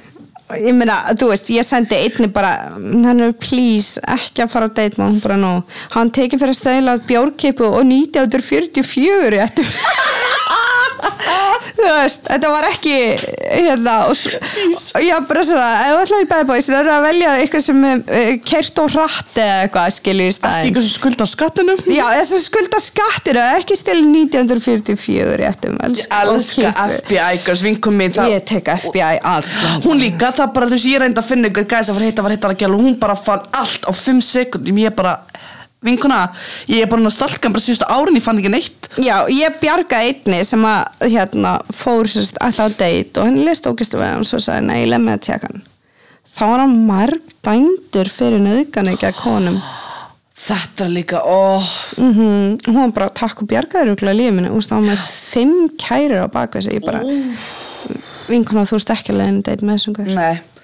ég 0.56 0.72
meina, 0.76 0.98
þú 1.18 1.30
veist, 1.32 1.50
ég 1.52 1.66
sendi 1.66 1.98
einni 1.98 2.30
bara, 2.32 2.52
hann 2.78 3.24
er 3.24 3.34
please 3.36 4.00
ekki 4.08 4.44
að 4.44 4.52
fara 4.54 4.70
á 4.70 4.72
date 4.72 4.96
með 4.96 5.10
hún 5.10 5.20
bara 5.24 5.40
nú 5.40 5.52
hann 5.96 6.12
tekið 6.14 6.44
fyrir 6.44 6.54
að 6.54 6.60
stæla 6.62 6.96
bjórkipu 7.08 7.68
og 7.68 7.82
1944 7.84 9.34
réttum 9.36 9.68
þú 10.98 11.86
veist, 11.88 12.24
þetta 12.28 12.50
var 12.52 12.66
ekki 12.68 12.94
hérna 13.48 13.94
og, 14.08 14.22
og 14.98 15.04
ég 15.04 15.28
bara 15.28 15.42
svona, 15.46 15.68
ef 15.84 15.92
þú 15.92 16.02
ætlar 16.04 16.24
í 16.24 16.28
bad 16.32 16.48
boys 16.48 16.68
það 16.68 16.80
er 16.80 16.90
að 16.94 17.06
velja 17.08 17.32
eitthvað 17.42 17.64
sem 17.68 17.84
uh, 17.88 18.32
kert 18.48 18.80
og 18.82 18.90
hratt 18.94 19.40
eða 19.42 19.56
eitthvað 19.66 19.94
skilur 19.98 20.28
í 20.30 20.34
staðinn. 20.36 20.68
eitthvað 20.68 20.86
sem 20.88 20.94
skuldar 20.98 21.30
skattinum. 21.30 21.82
Já, 21.92 22.04
þess 22.18 22.34
að 22.38 22.44
skulda 22.48 22.82
skattir 22.82 23.40
og 23.42 23.58
ekki 23.60 23.78
stila 23.78 24.04
1944 24.08 25.38
réttum 25.42 25.78
ég 25.88 26.04
elska 26.18 26.72
FBI, 26.98 27.42
gæs, 27.46 27.64
vinkum 27.66 28.02
það- 28.08 28.32
Ég 28.34 28.44
tek 28.48 28.68
FBI 28.78 29.18
allan. 29.22 29.82
Hún 29.86 30.02
líka, 30.02 30.32
það 30.34 30.52
bara 30.54 30.70
þess 30.72 30.84
að 30.86 30.92
ég 30.94 31.02
reyndi 31.04 31.22
að 31.22 31.28
finna 31.32 31.50
ykkur 31.52 31.68
gæs 31.70 31.88
að 31.90 31.98
fara 31.98 32.10
hitta, 32.10 32.22
var 32.26 32.34
hitta 32.36 32.48
að 32.52 32.58
gæla 32.62 32.78
og 32.78 32.84
hún 32.86 32.98
bara 33.00 33.16
fann 33.18 33.46
allt 33.58 33.86
á 33.88 33.92
5 33.92 34.20
sekundum, 34.24 34.78
ég 34.82 34.94
bara 34.96 35.18
vinkuna, 35.84 36.20
ég 36.70 36.82
er 36.82 36.90
bara 36.90 37.06
að 37.06 37.14
stalka 37.14 37.50
bara 37.52 37.62
síðustu 37.62 37.86
árin, 37.86 38.18
ég 38.18 38.24
fann 38.24 38.40
ekki 38.40 38.52
neitt. 38.52 38.88
Já, 38.98 39.16
ég 39.30 39.58
bjarga 39.62 40.02
einni 40.02 40.40
sem 40.46 40.64
að 40.66 41.08
hérna 41.14 41.54
fór 41.74 42.10
sérst 42.10 42.40
alltaf 42.42 42.74
á 42.74 42.78
date 42.80 43.20
og 43.20 43.28
henni 43.28 43.46
leist 43.46 43.68
ógistu 43.70 44.00
við 44.00 44.10
hann 44.10 44.24
og 44.24 44.30
svo 44.30 44.42
sagði, 44.42 44.66
nei, 44.70 44.86
leið 44.90 45.04
með 45.04 45.18
að 45.18 45.24
tjekka 45.28 45.52
hann. 45.52 45.66
Þá 46.28 46.42
var 46.44 46.62
hann 46.64 46.76
marg 46.88 47.34
dændur 47.46 48.10
fyrir 48.12 48.42
nöðgan 48.42 48.92
ekki 48.92 49.08
að 49.08 49.20
konum. 49.22 49.62
Þetta 50.38 50.84
er 50.84 50.92
líka, 50.94 51.22
óh 51.26 51.70
mm 51.98 52.58
hún 52.68 52.76
var 52.78 52.92
bara 52.94 53.14
takk 53.14 53.42
og 53.42 53.48
bjargaður 53.50 53.96
ykkurlega 53.96 54.18
lífinu, 54.20 54.52
þú 54.52 54.60
veist, 54.60 54.74
hann 54.74 54.84
var 54.84 54.92
með 54.92 55.08
fimm 55.08 55.72
kærur 55.80 56.26
á 56.26 56.28
baka 56.30 56.62
sig, 56.62 56.78
ég 56.78 56.86
bara 56.86 57.02
vinkona, 58.28 58.66
þú 58.68 58.78
veist 58.78 58.94
ekki 58.94 59.14
að 59.14 59.20
leiðin 59.22 59.42
date 59.48 59.66
með 59.66 59.80
þessum 59.80 60.14
nei 60.14 60.57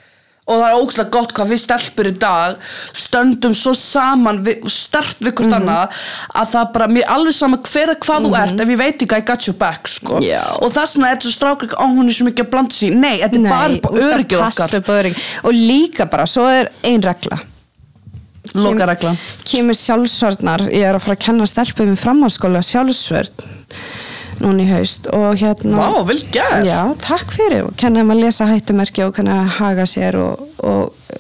og 0.44 0.58
það 0.60 0.66
er 0.66 0.82
ógslag 0.82 1.12
gott 1.12 1.32
hvað 1.36 1.52
við 1.54 1.60
stelpur 1.62 2.08
í 2.10 2.12
dag 2.20 2.66
stöndum 2.92 3.54
svo 3.56 3.72
saman 3.78 4.42
við, 4.44 4.66
stert 4.68 5.22
við 5.24 5.38
hvort 5.38 5.56
annað 5.56 6.02
að 6.36 6.50
það 6.50 6.74
bara, 6.74 6.88
mér 6.92 7.06
er 7.06 7.14
alveg 7.14 7.36
sama 7.38 7.60
hver 7.64 7.94
að 7.94 8.00
hvað 8.04 8.26
þú 8.26 8.34
ert 8.42 8.60
ef 8.64 8.74
ég 8.74 8.80
veit 8.82 9.06
ekki 9.06 9.16
að 9.16 9.22
I 9.22 9.26
got 9.30 9.48
your 9.48 9.56
back 9.62 9.88
sko. 9.88 10.20
Já. 10.24 10.42
og 10.60 10.74
vegna 10.74 11.08
er 11.08 11.16
þetta 11.16 11.32
strákur 11.32 11.70
ekki, 11.70 11.80
ó 11.80 11.86
hún 11.88 12.12
er 12.12 12.18
svo 12.18 12.28
mikið 12.28 12.44
að 12.44 12.52
blanda 12.52 12.76
sér 12.76 13.00
nei, 13.00 13.16
þetta 13.22 13.40
er 13.40 13.48
bara 13.48 13.64
á 13.64 13.88
að 13.88 13.98
öryggið 14.04 14.44
okkar. 14.44 14.76
á 14.84 15.48
og 15.48 15.58
líka 15.64 16.08
bara, 16.12 16.28
svo 16.28 16.46
er 16.52 16.72
ein 16.84 17.04
regla. 17.04 17.40
Lokaregla 18.52 19.14
kemur 19.48 19.76
sjálfsvörnar 19.78 20.66
ég 20.68 20.84
er 20.84 20.98
að 20.98 21.06
fara 21.06 21.16
að 21.16 21.24
kenna 21.24 21.46
stelpum 21.48 21.94
í 21.94 21.96
framhaldsskóla 21.96 22.60
sjálfsvörn 22.60 23.46
núna 24.42 24.64
í 24.64 24.70
haust 24.72 25.06
og 25.14 25.38
hérna 25.40 25.78
Vá, 25.78 26.02
vel 26.08 26.18
gert. 26.34 26.66
Já, 26.66 26.80
takk 27.04 27.30
fyrir. 27.34 27.68
Og 27.68 27.78
kenna 27.80 28.02
þeim 28.02 28.14
að 28.16 28.24
lesa 28.24 28.48
hættumerki 28.50 29.06
og 29.06 29.14
kenna 29.16 29.42
að 29.44 29.54
haga 29.60 29.86
sér 29.88 30.18
og, 30.22 30.42
og, 30.64 31.14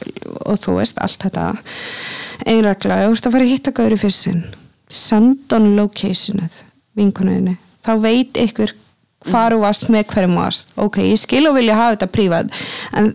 og 0.44 0.60
þú 0.64 0.80
veist, 0.80 0.98
allt 1.04 1.28
þetta. 1.28 1.48
Ef 2.44 2.60
þú 2.60 2.74
ert 2.74 2.86
að 2.90 3.34
fara 3.36 3.44
að 3.44 3.50
hitta 3.52 3.74
gauri 3.74 4.00
fyrst 4.00 4.26
sinn 4.26 4.44
send 4.94 5.52
on 5.54 5.74
locationið 5.78 6.60
vinkonuðinni, 6.98 7.56
þá 7.84 7.92
veit 8.02 8.38
ykkur 8.38 8.72
hvar 9.30 9.54
þú 9.54 9.60
varst 9.62 9.90
með 9.92 10.08
hverjum 10.12 10.38
varst. 10.38 10.74
Ok, 10.80 11.00
ég 11.08 11.20
skil 11.20 11.46
og 11.48 11.56
vilja 11.58 11.78
hafa 11.78 11.96
þetta 11.96 12.10
prívat 12.12 12.58
en 12.98 13.14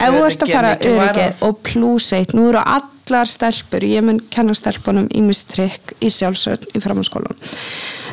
ef 0.00 0.16
þú 0.16 0.26
ert 0.26 0.44
að 0.44 0.52
fara 0.54 0.74
öryggið 0.90 1.46
og 1.46 1.62
plus 1.66 2.10
eitt, 2.16 2.34
nú 2.36 2.50
eru 2.50 2.60
allar 2.62 3.28
stelpur, 3.28 3.84
ég 3.84 4.04
mun 4.06 4.20
kenna 4.32 4.54
stelpunum 4.56 5.08
ímistrykk 5.16 5.96
í 6.00 6.12
sjálfsvörn 6.12 6.76
í 6.76 6.82
framhanskólan 6.84 7.40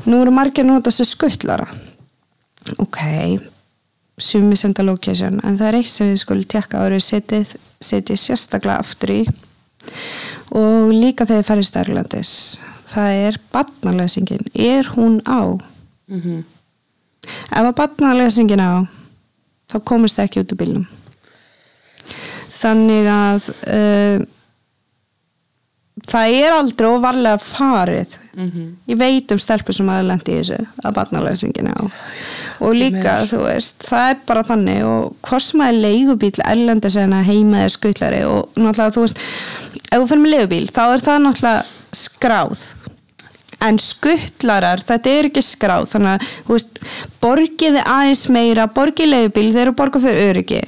nú 0.07 0.23
eru 0.23 0.33
margir 0.33 0.65
að 0.65 0.71
nota 0.71 0.91
þessi 0.91 1.11
skuttlara 1.11 1.67
ok. 2.75 2.97
Sumi 4.17 4.55
senda 4.57 4.83
location 4.83 5.37
en 5.45 5.57
það 5.59 5.67
er 5.67 5.77
eitt 5.79 5.91
sem 5.91 6.09
við 6.09 6.21
skulum 6.23 6.47
tjekka 6.49 6.81
árið 6.81 7.03
setið, 7.05 7.51
setið 7.85 8.19
sérstaklega 8.21 8.81
aftur 8.81 9.13
í. 9.13 9.19
Og 10.57 10.93
líka 10.95 11.27
þegar 11.27 11.45
ferðist 11.45 11.77
Erlendis. 11.77 12.31
Það 12.87 13.17
er 13.27 13.39
barnalesingin. 13.53 14.47
Er 14.55 14.89
hún 14.95 15.19
á? 15.27 15.53
Mhm. 16.07 16.43
ef 17.51 17.65
að 17.67 17.75
barnalesingin 17.75 18.63
á 18.63 18.87
þá 19.67 19.77
komist 19.83 20.17
það 20.17 20.25
ekki 20.25 20.41
út 20.41 20.53
úr 20.53 20.59
bílnum. 20.61 20.87
Þannig 22.47 23.09
að 23.11 23.49
uh, 23.67 24.17
það 26.07 26.37
er 26.39 26.55
aldrei 26.55 26.87
óvarlega 26.89 27.41
farið. 27.41 28.17
Mhm. 28.37 28.65
ég 28.87 28.97
veit 28.97 29.31
um 29.33 29.39
stelpur 29.41 29.73
sem 29.73 29.87
hafa 29.89 30.05
lendi 30.05 30.35
í 30.35 30.41
þessu 30.41 30.59
að 30.85 30.93
barnalesingin 30.93 31.71
á. 31.73 31.89
Og 32.61 32.73
líka 32.77 33.23
þú 33.25 33.39
veist 33.47 33.81
það 33.89 34.09
er 34.11 34.19
bara 34.27 34.43
þannig 34.43 34.83
og 34.85 35.15
hvort 35.25 35.41
sem 35.41 35.61
að 35.61 35.71
er 35.71 35.79
leigubíl 35.85 36.43
erlendi 36.45 36.91
sem 36.93 37.11
heima 37.11 37.63
er 37.65 37.73
skuttlari 37.73 38.23
og 38.25 38.53
náttúrulega 38.55 38.93
þú 38.93 39.05
veist 39.07 39.23
ef 39.91 39.97
þú 39.97 40.07
fyrir 40.11 40.21
með 40.21 40.33
leigubíl 40.35 40.69
þá 40.69 40.83
er 40.85 41.03
það 41.07 41.23
náttúrulega 41.25 41.65
skráð. 41.97 42.63
En 43.65 43.79
skuttlarar, 43.81 44.83
þetta 44.85 45.09
er 45.09 45.27
ekki 45.31 45.41
skráð 45.41 45.87
þannig 45.89 46.11
að, 46.13 46.25
veist, 46.45 46.79
borgiði 47.23 47.81
aðeins 47.81 48.27
meira, 48.29 48.67
borgið 48.69 49.09
leigubíl 49.09 49.49
þeir 49.49 49.63
eru 49.63 49.73
borgað 49.79 50.05
fyrir 50.05 50.29
öryggi 50.29 50.61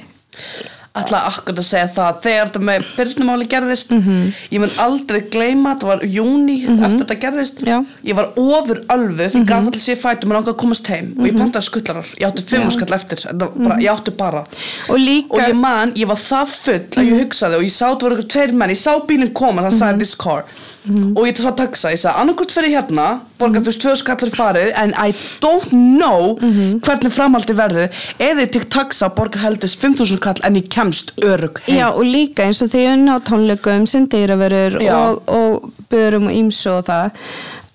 Alltaf 0.98 1.38
akkur 1.38 1.54
að 1.54 1.66
segja 1.68 1.86
það. 1.94 2.16
Þegar 2.24 2.48
þetta 2.48 2.60
með 2.66 2.86
byrnumáli 2.96 3.44
gerðist 3.46 3.90
Mhm. 3.94 4.32
ég 4.50 4.58
mun 4.58 4.72
aldrei 4.84 5.20
gleyma, 5.30 5.74
þetta 5.76 5.86
var 5.86 6.00
júni 6.02 6.56
eftir 6.66 7.04
þetta 7.04 7.16
gerðist. 7.24 7.60
Já. 7.62 7.76
Mhm. 7.78 7.86
ég 8.10 8.14
var 8.16 8.32
ofur 8.36 8.80
ölfuð, 8.90 9.30
ég 9.38 9.46
gaf 9.46 9.66
allir 9.70 9.78
sér 9.84 9.96
fætum 10.02 10.32
og 10.32 10.36
langaði 10.42 10.54
að 10.54 10.58
komast 10.64 10.86
heim 10.88 11.14
og 11.18 11.26
ég 11.26 11.36
pantaði 11.38 11.68
skuttlarar 11.68 12.04
ég 12.18 12.26
átti 12.26 12.42
fimm 12.42 12.70
skall 12.70 12.94
eftir, 12.98 13.38
bara, 13.38 13.76
ég 13.78 13.88
átti 13.94 14.16
bara. 14.16 14.42
Og 14.88 14.96
líka 14.98 15.30
og 15.34 15.40
ég 15.40 15.54
man, 15.54 15.92
ég 15.94 16.06
var 16.08 16.16
það 16.16 16.48
full 16.48 16.86
að 16.98 17.06
ég 17.06 17.20
hugsaði 17.24 17.54
og 17.54 17.62
ég 17.62 17.70
sá 17.70 17.86
þetta 17.94 18.00
voru 18.08 18.16
eitthvað 18.16 18.28
tveir 18.34 18.52
menn, 18.52 18.70
ég 18.70 18.76
sá 18.82 19.06
bílinn 19.06 19.32
koma 19.32 19.62
það 19.62 19.78
sagði 19.78 19.98
this 19.98 20.14
car 20.16 20.44
og 20.88 21.26
ég 21.28 21.36
sá 21.36 21.50
taxa, 21.56 21.90
ég 21.92 22.00
sagði 22.00 22.22
annarkvort 22.22 22.54
fyrir 22.54 22.72
hérna 22.72 23.06
borgar 23.40 23.60
þú 23.60 23.68
veist 23.68 23.82
tvö 23.82 23.92
skallar 24.00 24.32
farið 24.32 24.70
en 24.80 24.94
I 24.96 25.12
don't 25.44 25.74
know 25.74 26.38
hvernig 26.86 27.12
framaldi 27.12 27.56
verði 27.58 27.88
eða 28.16 28.46
ég 28.46 28.52
tek 28.54 28.66
taxa 28.72 29.10
borgar 29.16 29.44
heldist 29.44 29.84
5.000 29.84 30.22
kall 30.24 30.40
en 30.46 30.56
ég 30.56 30.70
kemst 30.72 31.12
örug 31.20 31.60
heim. 31.66 31.76
Já, 31.76 31.86
og 31.92 32.02
líka 32.06 32.46
eins 32.48 32.62
og 32.64 32.72
því 32.72 32.86
unna 32.94 33.18
á 33.20 33.26
tónleikum 33.28 33.86
sem 33.90 34.08
dýraverur 34.08 34.80
Já. 34.80 34.94
og, 34.96 35.22
og 35.28 35.70
börum 35.92 36.30
og 36.30 36.36
ímsu 36.40 36.72
og 36.78 36.88
það 36.88 37.22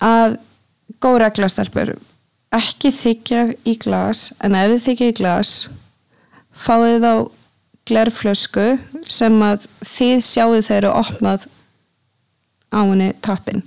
að 0.05 0.37
góð 1.05 1.21
reglastelpur 1.25 1.95
ekki 2.55 2.91
þykja 2.95 3.47
í 3.67 3.77
glas 3.85 4.31
en 4.41 4.57
ef 4.57 4.71
þið 4.73 4.85
þykja 4.89 5.11
í 5.11 5.17
glas 5.21 5.55
fáið 6.55 7.03
þá 7.05 7.13
glerflösku 7.85 8.69
sem 9.11 9.35
að 9.45 9.67
þið 9.85 10.23
sjáu 10.25 10.61
þeirra 10.65 10.95
opnað 11.03 11.45
á 12.75 12.81
henni 12.83 13.09
tappin 13.23 13.63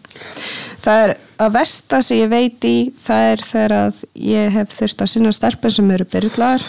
það 0.85 1.03
er 1.07 1.17
að 1.39 1.57
versta 1.59 2.01
sem 2.05 2.23
ég 2.23 2.31
veit 2.33 2.69
í 2.69 2.77
það 2.99 3.27
er 3.33 3.45
þegar 3.49 3.77
að 3.79 4.01
ég 4.29 4.55
hef 4.55 4.73
þurft 4.75 5.05
að 5.05 5.13
sinna 5.15 5.35
stelpun 5.35 5.75
sem 5.75 5.93
eru 5.95 6.07
byrlaðar 6.13 6.65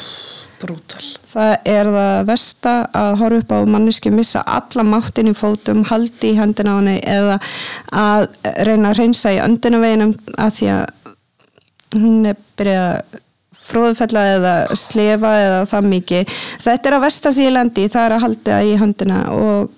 brútal. 0.59 1.03
Það 1.29 1.53
er 1.71 1.89
það 1.93 2.25
versta 2.27 2.73
að 2.97 3.13
horfa 3.21 3.39
upp 3.39 3.53
á 3.53 3.59
manneski 3.69 4.11
missa 4.13 4.43
alla 4.43 4.85
máttin 4.87 5.31
í 5.31 5.35
fótum, 5.37 5.85
haldi 5.87 6.33
í 6.33 6.37
hendina 6.39 6.75
á 6.75 6.79
henni 6.79 6.97
eða 6.99 7.37
að 7.95 8.27
reyna 8.67 8.91
að 8.91 9.01
reynsa 9.03 9.33
í 9.35 9.41
öndunarveginum 9.43 10.15
að 10.35 10.53
því 10.57 10.71
að 10.75 10.85
hún 11.95 12.29
er 12.29 12.41
byrjað 12.59 12.89
að 12.89 13.19
fróðfella 13.69 14.21
eða 14.33 14.53
slefa 14.81 15.31
eða 15.43 15.59
það 15.69 15.89
mikið. 15.93 16.37
Þetta 16.65 16.89
er 16.89 16.97
að 16.97 17.03
versta 17.05 17.33
lendi, 17.53 17.87
það 17.87 18.05
er 18.07 18.15
að 18.15 18.23
halda 18.25 18.61
í 18.65 18.75
höndina 18.81 19.19
og 19.35 19.75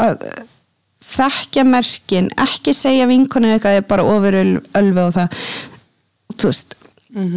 að 0.00 0.26
þekkja 1.04 1.66
merkin, 1.68 2.30
ekki 2.40 2.74
segja 2.76 3.08
vinkonu 3.10 3.52
eitthvað 3.52 3.80
er 3.80 3.86
bara 3.88 4.06
ofur 4.08 4.38
ölfi 4.40 5.04
og 5.04 5.14
það, 5.18 5.44
þú 6.34 6.50
veist, 6.50 6.76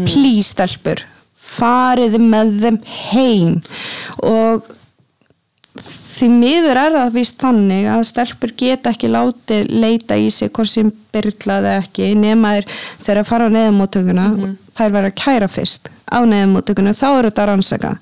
please 0.08 0.48
stelpur, 0.54 1.04
farið 1.48 2.18
með 2.22 2.58
þeim 2.64 2.82
heim. 3.12 3.54
Og 4.26 4.74
því 5.78 6.30
miður 6.34 6.80
er 6.82 6.96
það 6.96 7.12
víst 7.14 7.44
þannig 7.44 7.90
að 7.94 8.06
stelpur 8.10 8.54
geta 8.58 8.94
ekki 8.94 9.12
látið 9.14 9.68
leita 9.78 10.18
í 10.18 10.32
sig 10.34 10.50
hvort 10.54 10.72
sem 10.72 10.90
byrlaði 11.14 11.74
ekki 11.76 12.10
nema 12.18 12.56
þeir 12.56 12.72
þegar 13.04 13.22
að 13.22 13.30
fara 13.30 13.50
á 13.50 13.56
neðumótökuna 13.56 14.26
þær 14.78 14.96
verða 14.96 15.12
að 15.12 15.20
kæra 15.22 15.52
fyrst 15.52 15.92
á 16.10 16.20
neðumótökuna 16.26 16.96
þá 16.98 17.08
eru 17.12 17.30
þetta 17.30 17.48
rannsaka. 17.52 17.94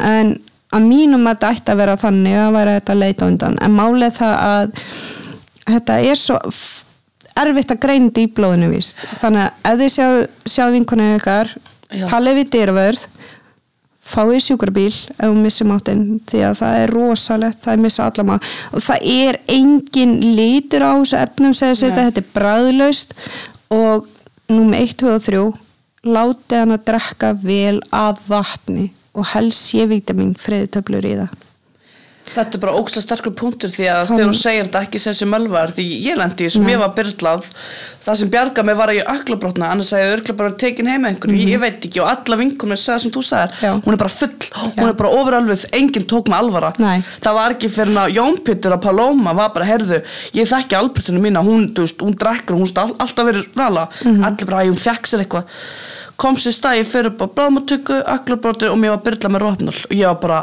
En 0.00 0.34
að 0.74 0.88
mínum 0.88 1.28
að 1.28 1.36
þetta 1.36 1.52
ætti 1.54 1.74
að 1.74 1.82
vera 1.82 1.98
þannig 2.00 2.38
að 2.40 2.56
vera 2.58 2.78
þetta 2.78 2.98
leita 3.00 3.28
undan. 3.30 3.60
En 3.64 3.76
málið 3.76 4.16
það 4.18 4.34
að 4.44 4.78
þetta 5.64 6.00
er 6.10 6.20
svo 6.20 6.40
erfitt 7.34 7.74
að 7.74 7.86
þetta 7.86 8.24
í 8.24 8.32
blóðinu 8.34 8.72
víst. 8.72 8.98
Þannig 9.22 9.46
að 9.46 9.70
ef 9.72 9.80
þið 9.82 9.94
sjá, 9.94 10.08
sjá 10.54 10.64
vinkunni 10.74 11.12
ykkar 11.18 11.54
talið 12.10 12.40
við 12.40 12.50
dýravörð 12.54 13.06
fáið 14.04 14.40
sjúkrabíl 14.44 14.92
ef 14.92 15.24
hún 15.24 15.42
missir 15.42 15.68
máttinn 15.68 16.18
því 16.28 16.42
að 16.48 16.58
það 16.60 16.78
er 16.82 16.92
rosalegt, 16.92 17.60
það 17.64 17.72
er 17.72 17.82
missa 17.84 18.08
alla 18.08 18.26
mátt 18.28 18.48
og 18.70 18.84
það 18.84 19.06
er 19.14 19.38
engin 19.54 20.16
litur 20.36 20.84
á 20.84 20.92
þessu 20.92 21.20
efnum 21.22 21.54
segja 21.56 21.78
sér 21.80 21.94
þetta, 21.94 22.04
þetta 22.10 22.22
er 22.22 22.34
bræðlaust 22.34 23.14
og 23.74 24.10
númer 24.52 24.84
1, 24.84 24.96
2 25.00 25.14
og 25.14 25.24
3 25.24 25.44
látið 26.04 26.60
hann 26.60 26.76
að 26.76 26.84
drekka 26.90 27.32
vel 27.40 27.78
af 27.96 28.20
vatni 28.28 28.90
og 29.14 29.26
helst 29.34 29.70
sé 29.70 29.86
vítamin 29.90 30.34
friðutöflur 30.38 31.06
í 31.06 31.16
það. 31.22 31.40
Þetta 32.24 32.56
er 32.56 32.60
bara 32.62 32.72
ókslega 32.80 33.04
sterkur 33.04 33.34
punktur 33.36 33.68
því 33.70 33.84
að 33.92 33.98
Þann- 34.08 34.16
þegar 34.18 34.28
hún 34.30 34.38
segir 34.40 34.64
þetta 34.64 34.80
ekki 34.86 35.00
sem 35.02 35.14
sem 35.14 35.28
mölvar 35.28 35.72
því 35.76 35.84
ég 36.06 36.16
lendi 36.16 36.46
sem 36.50 36.64
ég 36.72 36.78
var 36.80 36.94
byrlað. 36.96 37.44
Það 38.06 38.16
sem 38.20 38.30
bjarga 38.32 38.64
mig 38.64 38.76
var 38.80 38.88
að 38.90 38.96
ég 38.98 39.10
öklabrotna 39.12 39.68
annars 39.70 39.92
að 39.92 40.00
ég 40.02 40.14
örgla 40.16 40.36
bara 40.38 40.54
tekin 40.62 40.88
heim 40.88 41.04
með 41.04 41.12
einhverju. 41.12 41.44
Ég 41.52 41.60
veit 41.60 41.84
ekki 41.84 42.00
og 42.00 42.08
alla 42.10 42.38
vinkunum 42.40 42.80
sagði 42.80 43.04
sem 43.04 43.12
þú 43.14 43.22
sagðir 43.28 43.62
Já. 43.62 43.70
hún 43.84 43.92
er 43.92 44.00
bara 44.00 44.14
full, 44.16 44.32
hún 44.80 44.88
er 44.88 44.98
bara 45.04 45.12
ofuralvið 45.20 45.66
enginn 45.78 46.08
tók 46.10 46.32
með 46.32 46.38
alvara. 46.40 46.72
Nei. 46.80 47.04
það 47.20 47.34
var 47.38 47.54
ekki 47.58 47.70
fyrir 47.76 48.00
að 48.02 48.16
Jón 48.16 48.40
Pittur 48.48 48.72
að 48.78 48.82
Paloma 48.88 49.36
var 49.36 49.52
bara, 49.54 49.68
heyrðu, 49.68 50.02
ég 50.34 50.48
þekki 50.48 50.80
albreytinu 50.80 51.20
mína 51.20 51.44
hún, 51.44 51.68
þú 51.76 51.84
veist, 51.86 52.00
hún 52.02 52.16
drekkur, 52.24 52.56
hún 52.56 52.72
stað 52.72 52.96
alltaf 53.04 53.28
verið 53.30 53.52
nala, 53.60 53.86
allir 54.02 54.48
bara, 54.48 54.64
æ, 54.64 54.72
hún 54.72 54.80
fekk 54.80 55.06
sér 55.12 55.22
eitthvað 55.28 55.44
kom 56.20 56.36
sér 56.38 56.54
stæði 56.56 56.84
fyrir 56.88 57.14
bara 57.18 57.34
bráðmátöku, 57.38 58.00
öklabrotu 58.14 58.70
og 58.70 58.78
mér 58.80 58.94
var 58.96 59.02
byrlað 59.06 59.34
með 59.34 59.44
rótnál 59.44 59.74
og 59.78 59.94
ég 59.94 60.06
var 60.10 60.20
bara 60.22 60.40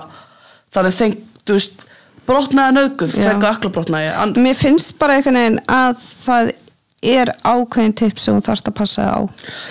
þannig 0.76 0.98
þeng, 0.98 1.16
þú 1.48 1.58
veist, 1.58 1.86
brotnaði 2.28 2.78
nöðguð 2.78 3.14
Já. 3.16 3.22
þegar 3.28 3.56
öklabrotnaði 3.56 4.10
And, 4.24 4.42
Mér 4.42 4.60
finnst 4.60 4.98
bara 5.02 5.18
einhvern 5.18 5.40
veginn 5.40 5.62
að 5.72 6.04
það 6.04 6.52
er 7.02 7.32
ákveðin 7.42 7.96
tips 7.98 8.28
sem 8.28 8.36
þú 8.38 8.46
þarfst 8.46 8.70
að 8.70 8.76
passa 8.78 9.08
á 9.10 9.20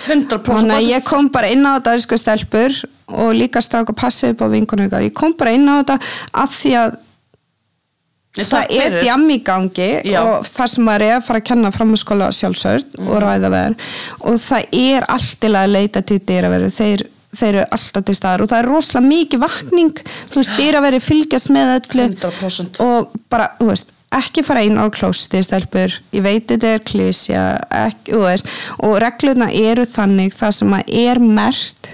100% 0.09 0.49
Þannig 0.49 0.75
að 0.75 0.89
ég 0.89 1.05
kom 1.07 1.29
bara 1.31 1.51
inn 1.53 1.63
á 1.63 1.77
þetta 1.77 1.93
sko 2.03 2.19
stelpur 2.19 2.81
og 3.11 3.31
líka 3.35 3.61
stráka 3.63 3.95
passið 3.95 4.33
upp 4.33 4.43
á 4.43 4.47
ykkar. 4.55 5.05
Ég 5.05 5.15
kom 5.15 5.35
bara 5.39 5.53
inn 5.55 5.67
á 5.67 5.79
þetta 5.79 5.97
að 6.43 6.57
því 6.57 6.73
að 6.81 6.99
Ég 8.39 8.47
það 8.47 8.69
er 8.79 8.93
djam 9.01 9.23
í 9.33 9.37
gangi 9.43 9.87
Já. 10.07 10.21
og 10.23 10.45
það 10.47 10.67
sem 10.71 10.85
maður 10.87 11.03
er 11.09 11.15
að 11.17 11.23
fara 11.27 11.39
að 11.41 11.47
kenna 11.49 11.71
framhanskóla 11.75 12.29
sjálfsörd 12.31 12.93
og 12.99 13.09
Mhm. 13.09 13.23
ræða 13.25 13.49
veður 13.51 13.75
og 14.21 14.35
það 14.39 14.67
er 14.79 15.05
allt 15.11 15.33
til 15.41 15.51
að 15.51 15.71
leita 15.75 16.01
til 16.01 16.19
dýraverið 16.19 16.71
þeir, 16.77 17.03
þeir 17.35 17.49
eru 17.55 17.65
alltaf 17.75 18.05
til 18.05 18.15
staðar. 18.15 18.41
Og 18.41 18.47
það 18.53 18.59
er 18.63 18.69
rosalega 18.71 19.07
mikið 19.11 19.39
vakning. 19.43 19.93
Þú 20.31 20.35
veist, 20.39 20.55
dýraverið 20.59 21.03
fylgjast 21.09 21.49
með 21.51 21.73
öllu. 21.79 22.05
100% 22.15 22.79
og 22.79 23.09
bara, 23.29 23.49
þú 23.59 23.67
veist 23.67 23.91
ekki 24.11 24.43
fara 24.43 24.63
inn 24.67 24.75
á 24.79 24.87
klósti 24.91 25.39
stelpur 25.43 25.93
ég 26.11 26.21
veit 26.23 26.47
þetta 26.47 26.73
er 26.75 26.79
klísja 26.79 27.43
ekki, 27.71 28.11
þú 28.11 28.23
veist, 28.25 28.45
og 28.83 28.97
reglurna 28.99 29.47
eru 29.55 29.85
þannig 29.87 30.33
það 30.35 30.51
sem 30.57 30.73
að 30.75 30.83
er 31.07 31.19
mert 31.19 31.91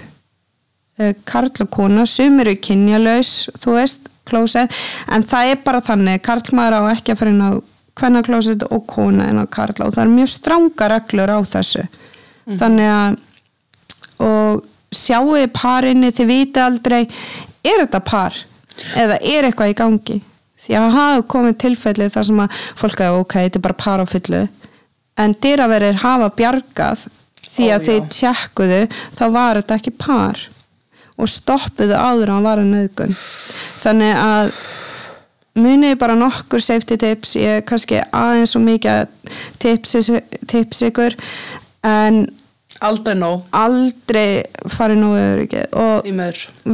uh, 0.98 1.12
karl 1.24 1.50
og 1.62 1.70
kona 1.70 2.06
sum 2.10 2.40
eru 2.42 2.56
kynjalaus 2.56 3.48
þú 3.62 3.76
veist, 3.78 4.08
klósett. 4.28 4.74
En 5.12 5.24
það 5.26 5.52
er 5.52 5.62
bara 5.64 5.82
þannig, 5.84 6.22
karlmaður 6.24 6.78
á 6.78 6.82
ekki 6.94 7.14
að 7.14 7.20
fara 7.22 7.34
inn 7.34 7.44
á 7.44 7.50
kvennaklósett 7.98 8.66
og 8.70 8.84
kona 8.86 9.28
inn 9.30 9.40
á 9.42 9.46
karla 9.50 9.88
og 9.88 9.94
það 9.96 10.04
er 10.04 10.14
mjög 10.14 10.30
stranga 10.30 10.90
reglur 10.94 11.32
á 11.34 11.38
þessu. 11.54 11.84
Þannig 12.48 12.92
að 12.92 13.18
og 14.24 14.64
sjáu 14.94 15.34
þið 15.36 15.50
parinni 15.54 16.10
þið 16.14 16.30
viti 16.32 16.62
aldrei 16.62 17.02
er 17.04 17.84
þetta 17.84 18.00
par? 18.06 18.36
Eða 18.98 19.18
er 19.22 19.48
eitthvað 19.48 19.72
í 19.72 19.78
gangi? 19.78 20.18
Því 20.58 20.74
að 20.74 20.94
hafa 20.96 21.26
komið 21.30 21.58
tilfelli 21.62 22.08
þar 22.10 22.26
sem 22.26 22.40
að 22.42 22.62
fólk 22.78 23.02
að 23.04 23.18
ok, 23.20 23.36
þetta 23.44 23.60
er 23.60 23.66
bara 23.66 23.78
par 23.78 24.02
á 24.02 24.06
fullu. 24.10 24.42
En 25.18 25.34
dyraverir 25.42 26.00
hafa 26.02 26.30
bjargað 26.34 27.04
því 27.48 27.68
Ó, 27.68 27.74
að 27.74 27.86
þið 27.88 27.98
já. 27.98 28.08
tjekkuðu 28.18 28.80
þá 29.18 29.24
var 29.34 29.60
þetta 29.60 29.78
ekki 29.78 29.94
par 29.98 30.42
og 31.18 31.30
stoppuðu 31.30 31.96
áður 31.98 32.36
var 32.44 32.62
að 32.62 32.72
nöðgun 32.72 33.16
þannig 33.82 34.20
að 34.22 34.52
munið 35.58 35.98
bara 36.00 36.16
nokkur 36.18 36.62
safety 36.62 36.98
tips. 37.00 37.36
Ég 37.38 37.60
er 37.60 37.66
kannski 37.66 38.00
aðeins 38.14 38.54
svo 38.54 38.62
mikið 38.64 39.08
tips, 39.62 40.10
tips 40.50 40.82
ykkur 40.88 41.16
en 41.86 42.24
aldrei 42.84 43.16
nóg. 43.18 43.46
Aldrei 43.56 44.44
farið 44.70 45.00
nógu 45.02 45.22
öryggi 45.22 45.64
og 45.78 46.06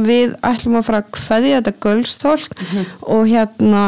við 0.05 0.35
ætlum 0.45 0.79
að 0.79 0.89
fara 0.89 1.01
að 1.03 1.13
kveðja 1.17 1.61
þetta 1.61 1.75
gulstólk 1.85 2.59
og 3.01 3.25
hérna 3.31 3.85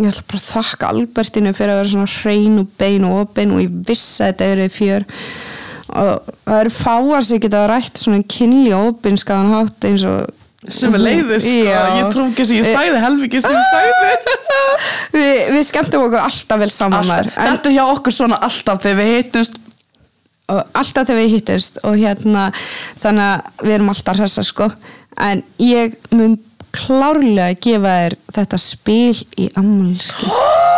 ég 0.00 0.10
ætla 0.10 0.28
bara 0.28 0.42
að 0.42 0.50
þakka 0.50 0.92
Albertinu 0.92 1.54
fyrir 1.54 1.74
að 1.74 1.80
vera 1.82 1.92
svona 1.94 2.12
hrein 2.18 2.60
og 2.60 2.70
bein 2.80 3.08
og 3.08 3.18
opin 3.22 3.54
og 3.54 3.62
ég 3.62 3.80
vissi 3.86 4.24
að 4.24 4.32
þetta 4.32 4.52
eru 4.54 4.70
fjör 4.74 5.08
og 5.94 6.32
það 6.44 6.60
eru 6.60 6.72
fáar 6.74 7.26
sem 7.26 7.42
geta 7.42 7.66
rætt 7.70 8.00
svona 8.00 8.24
kynli 8.36 8.72
og 8.76 8.94
opinskaðan 8.94 9.52
hátt 9.54 9.86
eins 9.90 10.06
og 10.08 10.24
sem 10.72 10.94
er 10.96 11.02
leiði 11.02 11.38
sko, 11.44 11.56
Já. 11.68 11.80
ég 11.98 12.06
trú 12.14 12.24
ekki 12.30 12.46
sem 12.48 12.60
ég 12.62 12.68
sagði 12.70 13.02
helviki 13.02 13.42
sem 13.44 13.52
ég 13.52 13.66
sagði 13.68 14.14
við, 15.12 15.42
við 15.52 15.66
skemmtum 15.68 16.06
okkur 16.06 16.22
alltaf 16.22 16.62
vel 16.62 16.70
saman 16.72 17.02
alltaf, 17.02 17.36
en, 17.36 17.50
þetta 17.52 17.70
er 17.70 17.76
hjá 17.76 17.84
okkur 17.92 18.16
svona 18.16 18.40
alltaf 18.48 18.80
þegar 18.84 19.00
við 19.02 19.12
hittumst 19.18 19.60
alltaf 20.48 21.08
þegar 21.08 21.20
við 21.20 21.34
hittumst 21.38 21.78
og 21.84 22.00
hérna 22.00 22.48
þannig 23.00 23.28
að 23.28 23.62
við 23.64 23.76
erum 23.78 23.92
alltaf 23.94 24.18
hressa 24.18 24.44
sko. 24.44 24.68
En 25.24 25.40
ég 25.62 25.94
mun 26.12 26.36
klárlega 26.74 27.54
gefa 27.62 27.94
þér 28.00 28.16
þetta 28.34 28.60
spil 28.60 29.20
í 29.40 29.48
ammálski 29.60 30.26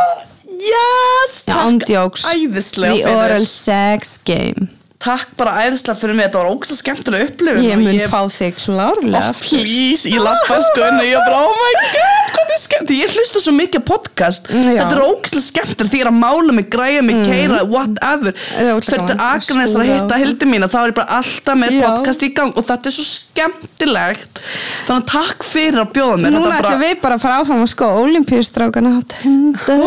yes, 0.70 1.38
Já, 1.46 1.54
ándjóks 1.64 2.26
The. 2.26 2.92
Oral 3.08 3.46
Sex 3.48 4.18
Game 4.26 4.68
takk 5.02 5.32
bara 5.36 5.52
æðislega 5.66 5.98
fyrir 6.00 6.16
mig, 6.16 6.26
þetta 6.28 6.40
var 6.40 6.48
ógst 6.54 6.72
skemmtilega 6.78 7.26
upplifun 7.28 7.64
Ég 7.66 7.74
og 7.76 7.82
mun 7.84 7.98
ég, 7.98 8.08
fá 8.10 8.20
þig 8.32 8.54
klárlega 8.62 9.28
oh, 9.28 9.40
please, 9.42 10.08
ég 10.08 10.22
lappa 10.24 10.56
sko 10.64 10.80
inn 10.86 11.00
og 11.02 11.06
ég 11.08 11.20
bara, 11.26 11.40
oh 11.44 11.52
my 11.60 11.72
god, 11.76 12.30
hvað 12.32 12.52
er 12.54 12.60
skemmt? 12.62 12.92
Ég 12.96 13.12
hlusta 13.16 13.42
svo 13.44 13.52
mikið 13.56 13.82
podcast. 13.86 14.48
Já. 14.48 14.80
þetta 14.80 14.96
er 14.96 15.02
ógst 15.04 15.36
skemmtilega 15.44 15.90
því 15.92 16.00
ég 16.00 16.06
er 16.06 16.10
að 16.10 16.18
mála 16.22 16.56
mig, 16.56 16.66
græja 16.72 17.02
mig, 17.04 17.18
keira, 17.28 17.60
whatever. 17.68 18.32
Það 18.56 19.12
er. 19.12 19.20
Agnes 19.26 19.76
að 19.76 19.86
hitta 19.90 20.14
og- 20.16 20.20
hildi 20.24 20.44
mína 20.48 20.70
þá 20.72 20.78
er 20.80 20.88
ég 20.90 20.96
bara 20.96 21.20
alltaf 21.20 21.56
með 21.60 21.70
Já. 21.76 21.80
podcast 21.86 22.20
í 22.24 22.32
gang 22.40 22.52
og 22.56 22.64
þetta 22.70 22.90
er 22.90 22.96
svo 22.96 23.06
skemmtilegt. 23.10 24.42
Þannig 24.88 25.02
að 25.04 25.08
takk 25.12 25.38
fyrir 25.44 25.80
að 25.84 25.92
bjóða 25.96 26.16
mér 26.24 26.30
Núna 26.36 26.46
Þetta 26.46 26.56
ætlum 26.56 26.72
bara- 26.72 26.84
við 26.86 26.96
bara 27.04 27.14
að 27.18 27.24
fara 27.26 27.40
áfram 27.42 27.62
að 27.66 27.72
sko 27.74 27.86
Olimpíustrákana 28.02 28.92
Tinder. 29.12 29.80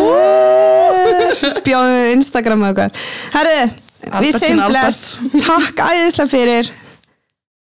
Bjóðum 1.66 2.22
við 4.20 4.38
segjum 4.38 4.62
bless. 4.70 5.18
Takk 5.44 5.82
æðislega 5.90 6.30
fyrir 6.30 6.70